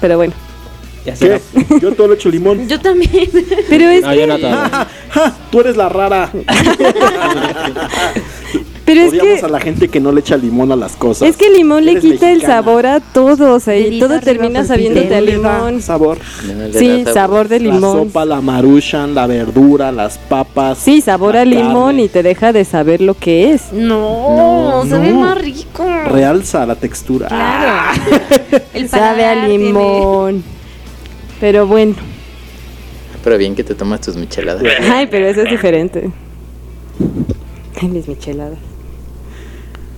Pero 0.00 0.16
bueno. 0.16 0.32
Ya. 1.04 1.14
¿Qué? 1.14 1.40
Yo 1.80 1.92
todo 1.94 2.08
le 2.08 2.14
echo 2.14 2.28
limón. 2.30 2.68
Yo 2.68 2.78
también. 2.80 3.10
Pero 3.68 3.88
es 3.88 4.02
No, 4.02 4.10
que. 4.10 4.38
¡Ja! 5.10 5.34
Tú 5.50 5.60
eres 5.60 5.76
la 5.76 5.88
rara. 5.88 6.30
pero 8.84 9.02
es 9.02 9.12
que 9.12 9.38
a 9.44 9.48
la 9.48 9.60
gente 9.60 9.88
que 9.88 10.00
no 10.00 10.10
le 10.10 10.18
echa 10.20 10.36
limón 10.36 10.72
a 10.72 10.76
las 10.76 10.96
cosas. 10.96 11.28
Es 11.28 11.36
que 11.36 11.46
el 11.46 11.54
limón 11.54 11.84
le 11.84 12.00
quita 12.00 12.28
el 12.28 12.38
mexicana. 12.38 12.54
sabor 12.54 12.86
a 12.86 12.98
todo, 13.00 13.54
o 13.54 13.60
sea, 13.60 13.78
y 13.78 14.00
todo 14.00 14.18
termina 14.20 14.60
por 14.60 14.68
sabiéndote 14.68 15.14
a 15.14 15.20
limón. 15.20 15.80
Sabor. 15.80 16.18
No 16.44 16.72
Sí, 16.78 17.04
sabor 17.12 17.46
de 17.46 17.60
La 17.60 17.72
limón. 17.74 18.08
sopa, 18.08 18.24
la 18.24 18.40
maruchan, 18.40 19.14
la 19.14 19.28
verdura, 19.28 19.92
las 19.92 20.18
papas. 20.18 20.78
Sí, 20.78 21.00
sabor 21.00 21.34
la 21.34 21.42
a 21.42 21.44
limón 21.44 21.86
carne. 21.86 22.02
y 22.04 22.08
te 22.08 22.22
deja 22.24 22.52
de 22.52 22.64
saber 22.64 23.00
lo 23.00 23.14
que 23.14 23.52
es. 23.52 23.72
No, 23.72 24.82
No, 24.82 24.90
sabe 24.90 25.10
no. 25.12 25.20
más 25.20 25.38
rico. 25.40 25.86
Realza 26.06 26.66
la 26.66 26.74
textura. 26.74 27.28
Claro. 27.28 28.00
El 28.74 28.88
Sabe 28.88 29.24
a 29.24 29.28
paladar 29.30 29.46
tiene- 29.46 29.64
limón. 29.66 30.42
Pero 31.40 31.66
bueno. 31.66 31.94
Pero 33.24 33.38
bien 33.38 33.54
que 33.54 33.64
te 33.64 33.74
tomas 33.74 34.02
tus 34.02 34.16
micheladas. 34.16 34.62
Ay, 34.82 35.08
pero 35.10 35.26
eso 35.26 35.42
es 35.42 35.50
diferente. 35.50 36.10
Ay, 37.80 37.88
mis 37.88 38.06
micheladas. 38.06 38.58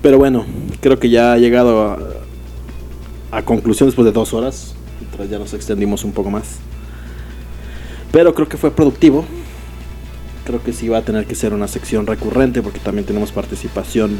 Pero 0.00 0.18
bueno, 0.18 0.46
creo 0.80 0.98
que 0.98 1.10
ya 1.10 1.32
ha 1.32 1.38
llegado 1.38 1.90
a, 1.90 1.98
a 3.30 3.42
conclusión 3.42 3.88
después 3.88 4.04
de 4.04 4.12
dos 4.12 4.32
horas. 4.32 4.74
Mientras 5.00 5.28
ya 5.28 5.38
nos 5.38 5.52
extendimos 5.52 6.04
un 6.04 6.12
poco 6.12 6.30
más. 6.30 6.58
Pero 8.12 8.34
creo 8.34 8.48
que 8.48 8.56
fue 8.56 8.70
productivo. 8.70 9.24
Creo 10.44 10.62
que 10.62 10.72
sí 10.72 10.88
va 10.88 10.98
a 10.98 11.02
tener 11.02 11.26
que 11.26 11.34
ser 11.34 11.52
una 11.54 11.68
sección 11.68 12.06
recurrente 12.06 12.62
porque 12.62 12.80
también 12.80 13.06
tenemos 13.06 13.30
participación 13.30 14.16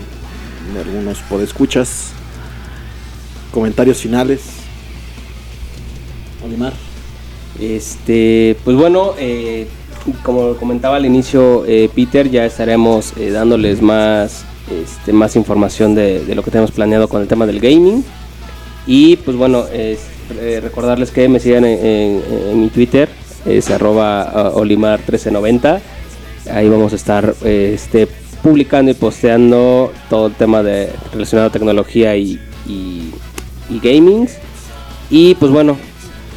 de 0.75 0.81
algunos 0.81 1.19
podescuchas. 1.21 2.13
Comentarios 3.51 3.99
finales. 3.99 4.43
Olimar. 6.45 6.73
Este, 7.63 8.57
pues 8.65 8.77
bueno, 8.77 9.15
eh, 9.21 9.69
como 10.25 10.57
comentaba 10.57 10.97
al 10.97 11.07
inicio 11.07 11.65
eh, 11.65 11.89
Peter, 11.95 12.29
ya 12.29 12.45
estaremos 12.45 13.13
eh, 13.17 13.31
dándoles 13.31 13.81
más, 13.81 14.45
este, 14.69 15.13
más 15.13 15.37
información 15.37 15.95
de, 15.95 16.25
lo 16.35 16.43
que 16.43 16.51
tenemos 16.51 16.73
planeado 16.73 17.09
con 17.09 17.23
el 17.23 17.29
tema 17.29 17.47
del 17.47 17.61
gaming. 17.61 18.05
Y 18.85 19.15
pues 19.19 19.37
bueno, 19.37 19.65
es, 19.73 20.01
recordarles 20.61 21.13
que 21.13 21.29
me 21.29 21.39
sigan 21.39 21.65
en, 21.65 22.61
mi 22.61 22.69
Twitter, 22.69 23.09
es 23.47 23.71
arroba 23.71 24.23
ah, 24.23 24.53
olimar1390. 24.55 25.81
Ahí 26.51 26.69
vamos 26.69 26.93
a 26.93 26.97
estar 26.97 27.33
este, 27.45 28.09
publicando 28.43 28.91
y 28.91 28.95
posteando 28.95 29.93
todo 30.11 30.27
el 30.27 30.35
tema 30.35 30.65
de, 30.65 30.89
relacionado 31.13 31.49
a 31.49 31.53
tecnología 31.53 32.17
y, 32.17 32.41
y, 32.67 33.13
y 33.71 33.79
gaming. 33.81 34.27
Y 35.11 35.37
pues 35.37 35.53
bueno, 35.53 35.77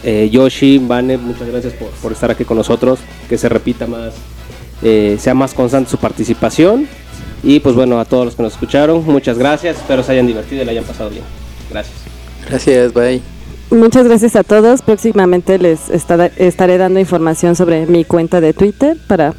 eh, 0.06 0.30
Yoshi, 0.30 0.78
Vane, 0.78 1.18
muchas 1.18 1.48
gracias 1.48 1.74
por, 1.74 1.90
por 1.90 2.12
estar 2.12 2.30
aquí 2.30 2.46
con 2.46 2.58
nosotros. 2.58 3.00
Que 3.28 3.38
se 3.38 3.50
repita 3.50 3.88
más, 3.88 4.14
eh, 4.84 5.18
sea 5.20 5.34
más 5.34 5.54
constante 5.54 5.90
su 5.90 5.98
participación. 5.98 6.88
Y 7.44 7.60
pues 7.60 7.76
bueno, 7.76 8.00
a 8.00 8.06
todos 8.06 8.26
los 8.26 8.36
que 8.36 8.44
nos 8.44 8.54
escucharon, 8.54 9.04
muchas 9.06 9.38
gracias. 9.38 9.78
Espero 9.78 10.04
se 10.04 10.12
hayan 10.12 10.28
divertido 10.28 10.62
y 10.62 10.66
la 10.66 10.72
hayan 10.72 10.84
pasado 10.84 11.10
bien. 11.10 11.24
Gracias. 11.72 11.96
Gracias, 12.48 12.94
bye. 12.94 13.22
Muchas 13.72 14.08
gracias 14.08 14.36
a 14.36 14.44
todos. 14.44 14.84
Próximamente 14.84 15.58
les 15.58 15.90
estaré, 15.90 16.32
estaré 16.38 16.78
dando 16.78 17.00
información 17.00 17.56
sobre 17.56 17.88
mi 17.88 18.06
cuenta 18.06 18.42
de 18.42 18.54
Twitter 18.54 18.98
para 19.08 19.34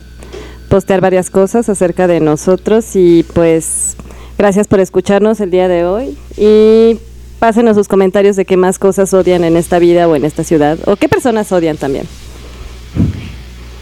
postear 0.69 1.01
varias 1.01 1.31
cosas 1.31 1.69
acerca 1.69 2.09
de 2.09 2.19
nosotros 2.19 2.97
y 2.97 3.25
pues 3.35 3.97
gracias 4.37 4.67
por 4.67 4.81
escucharnos 4.81 5.41
el 5.41 5.53
día 5.53 5.69
de 5.69 5.85
hoy 5.85 6.19
y 6.37 6.99
pásenos 7.39 7.77
sus 7.77 7.89
comentarios 7.89 8.37
de 8.37 8.45
qué 8.45 8.57
más 8.57 8.79
cosas 8.79 9.13
odian 9.15 9.45
en 9.45 9.57
esta 9.57 9.79
vida 9.79 10.09
o 10.09 10.17
en 10.17 10.25
esta 10.25 10.45
ciudad 10.45 10.79
o 10.87 10.97
qué 10.97 11.09
personas 11.09 11.53
odian 11.53 11.77
también. 11.77 12.07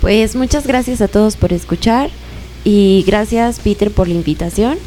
Pues 0.01 0.37
muchas 0.37 0.67
gracias 0.67 1.01
a 1.01 1.09
todos 1.09 1.37
por 1.37 1.53
escuchar 1.53 2.11
y 2.65 3.05
gracias 3.07 3.61
Peter 3.61 3.91
por 3.91 4.09
la 4.09 4.15
invitación 4.15 4.79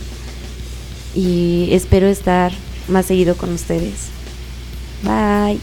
y 1.16 1.70
espero 1.72 2.08
estar 2.08 2.52
más 2.88 3.06
seguido 3.06 3.36
con 3.36 3.52
ustedes. 3.52 4.10
Bye. 5.04 5.60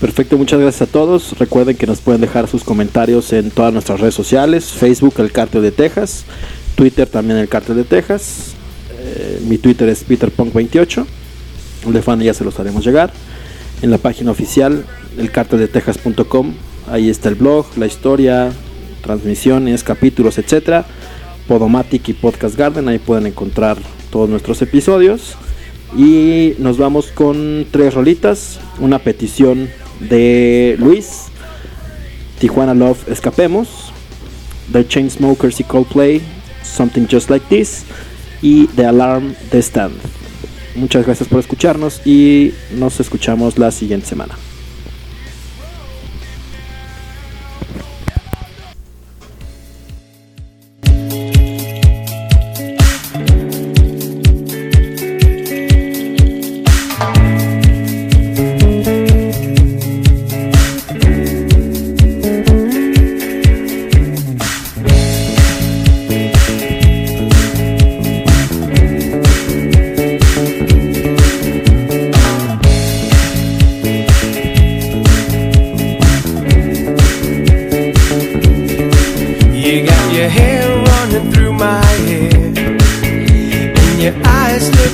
Perfecto, 0.00 0.36
muchas 0.36 0.60
gracias 0.60 0.88
a 0.88 0.92
todos. 0.92 1.38
Recuerden 1.38 1.76
que 1.76 1.86
nos 1.86 2.00
pueden 2.00 2.20
dejar 2.20 2.48
sus 2.48 2.64
comentarios 2.64 3.32
en 3.32 3.50
todas 3.50 3.72
nuestras 3.72 4.00
redes 4.00 4.14
sociales, 4.14 4.66
Facebook 4.66 5.14
El 5.18 5.32
Cártel 5.32 5.62
de 5.62 5.72
Texas, 5.72 6.24
Twitter 6.74 7.08
también 7.08 7.38
El 7.38 7.48
Cártel 7.48 7.76
de 7.76 7.84
Texas. 7.84 8.52
Eh, 8.98 9.40
mi 9.48 9.56
Twitter 9.58 9.88
es 9.88 10.06
PeterPunk28. 10.06 11.06
De 11.84 12.02
fan 12.02 12.20
ya 12.20 12.34
se 12.34 12.44
los 12.44 12.58
haremos 12.58 12.84
llegar. 12.84 13.12
En 13.82 13.90
la 13.90 13.98
página 13.98 14.30
oficial 14.30 14.84
elcarteldetejas.com, 15.18 16.54
ahí 16.90 17.10
está 17.10 17.28
el 17.28 17.34
blog, 17.34 17.66
la 17.76 17.86
historia, 17.86 18.52
transmisiones, 19.02 19.84
capítulos, 19.84 20.38
etcétera. 20.38 20.86
Podomatic 21.46 22.08
y 22.08 22.12
Podcast 22.14 22.56
Garden, 22.56 22.88
ahí 22.88 22.98
pueden 22.98 23.26
encontrar 23.26 23.76
todos 24.10 24.28
nuestros 24.28 24.62
episodios. 24.62 25.36
Y 25.96 26.54
nos 26.58 26.78
vamos 26.78 27.06
con 27.08 27.66
tres 27.70 27.94
rolitas. 27.94 28.58
Una 28.80 28.98
petición 28.98 29.68
de 30.00 30.76
Luis. 30.78 31.26
Tijuana 32.38 32.74
Love 32.74 33.08
Escapemos. 33.08 33.92
The 34.72 34.86
Chainsmokers 34.86 35.60
y 35.60 35.64
Coldplay. 35.64 36.20
Something 36.62 37.06
Just 37.10 37.30
Like 37.30 37.46
This. 37.48 37.84
Y 38.42 38.66
The 38.68 38.86
Alarm 38.86 39.34
The 39.50 39.58
Stand. 39.58 40.23
Muchas 40.74 41.06
gracias 41.06 41.28
por 41.28 41.38
escucharnos 41.38 42.04
y 42.04 42.52
nos 42.76 42.98
escuchamos 42.98 43.58
la 43.58 43.70
siguiente 43.70 44.06
semana. 44.06 44.36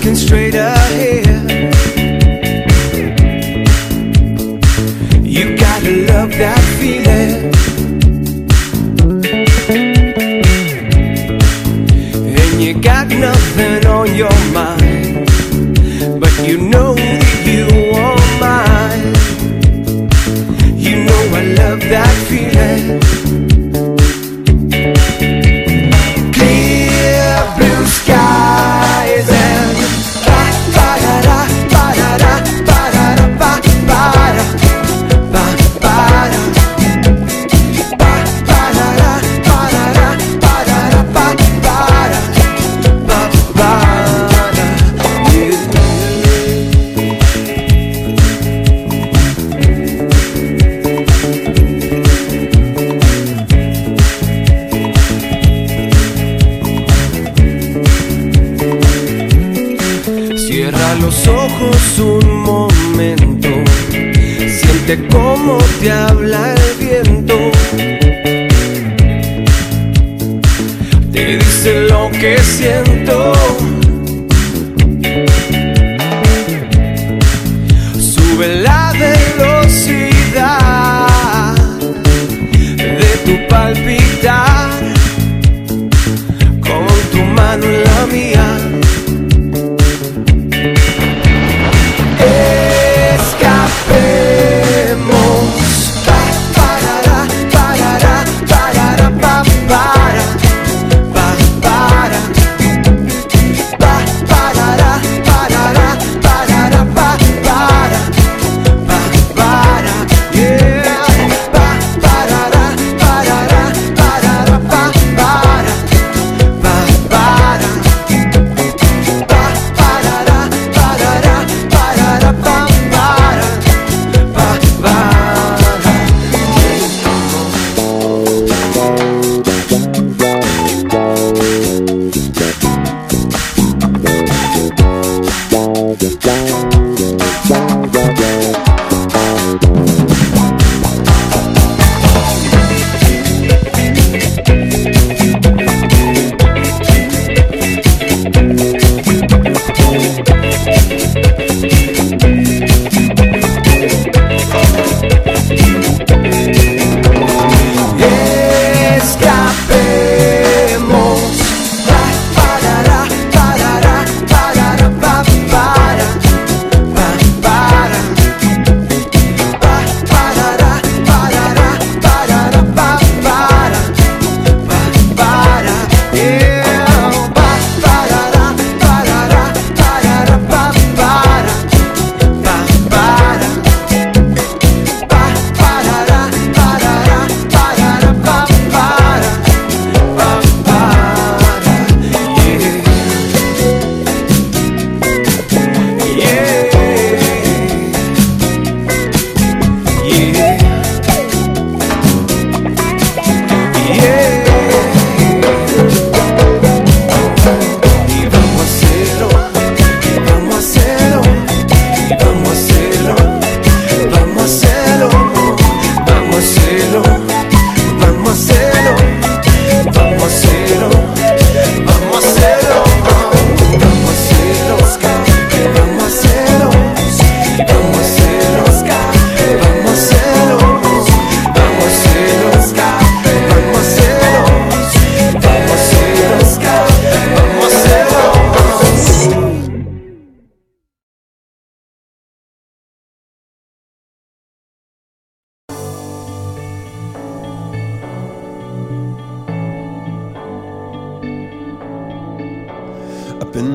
looking 0.01 0.17
straight 0.17 0.55
ahead. 0.55 1.27
You 5.23 5.57
gotta 5.59 5.91
love 6.11 6.31
that 6.39 6.63
feeling. 6.79 7.53
And 12.39 12.63
you 12.63 12.81
got 12.81 13.09
nothing 13.09 13.87
on 13.87 14.15
your 14.15 14.39
mind, 14.55 15.29
but 16.19 16.49
you 16.49 16.57
know. 16.57 16.90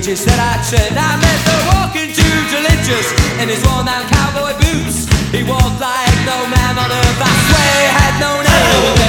religious 0.00 0.24
said, 0.24 0.38
"I 0.38 0.62
said, 0.62 0.92
I 0.96 1.16
met 1.20 1.40
the 1.44 1.56
walking 1.68 2.14
Jew 2.14 2.36
religious 2.56 3.06
in 3.38 3.50
his 3.50 3.62
worn 3.66 3.84
down 3.84 4.08
cowboy 4.08 4.56
boots. 4.56 5.04
He 5.30 5.42
walked 5.42 5.78
like 5.78 6.16
no 6.24 6.38
man 6.48 6.78
on 6.78 6.90
earth. 6.90 7.20
I 7.20 7.32
swear 7.44 7.72
he 7.76 7.88
had 7.98 8.14
no 8.18 8.32
name. 8.40 8.99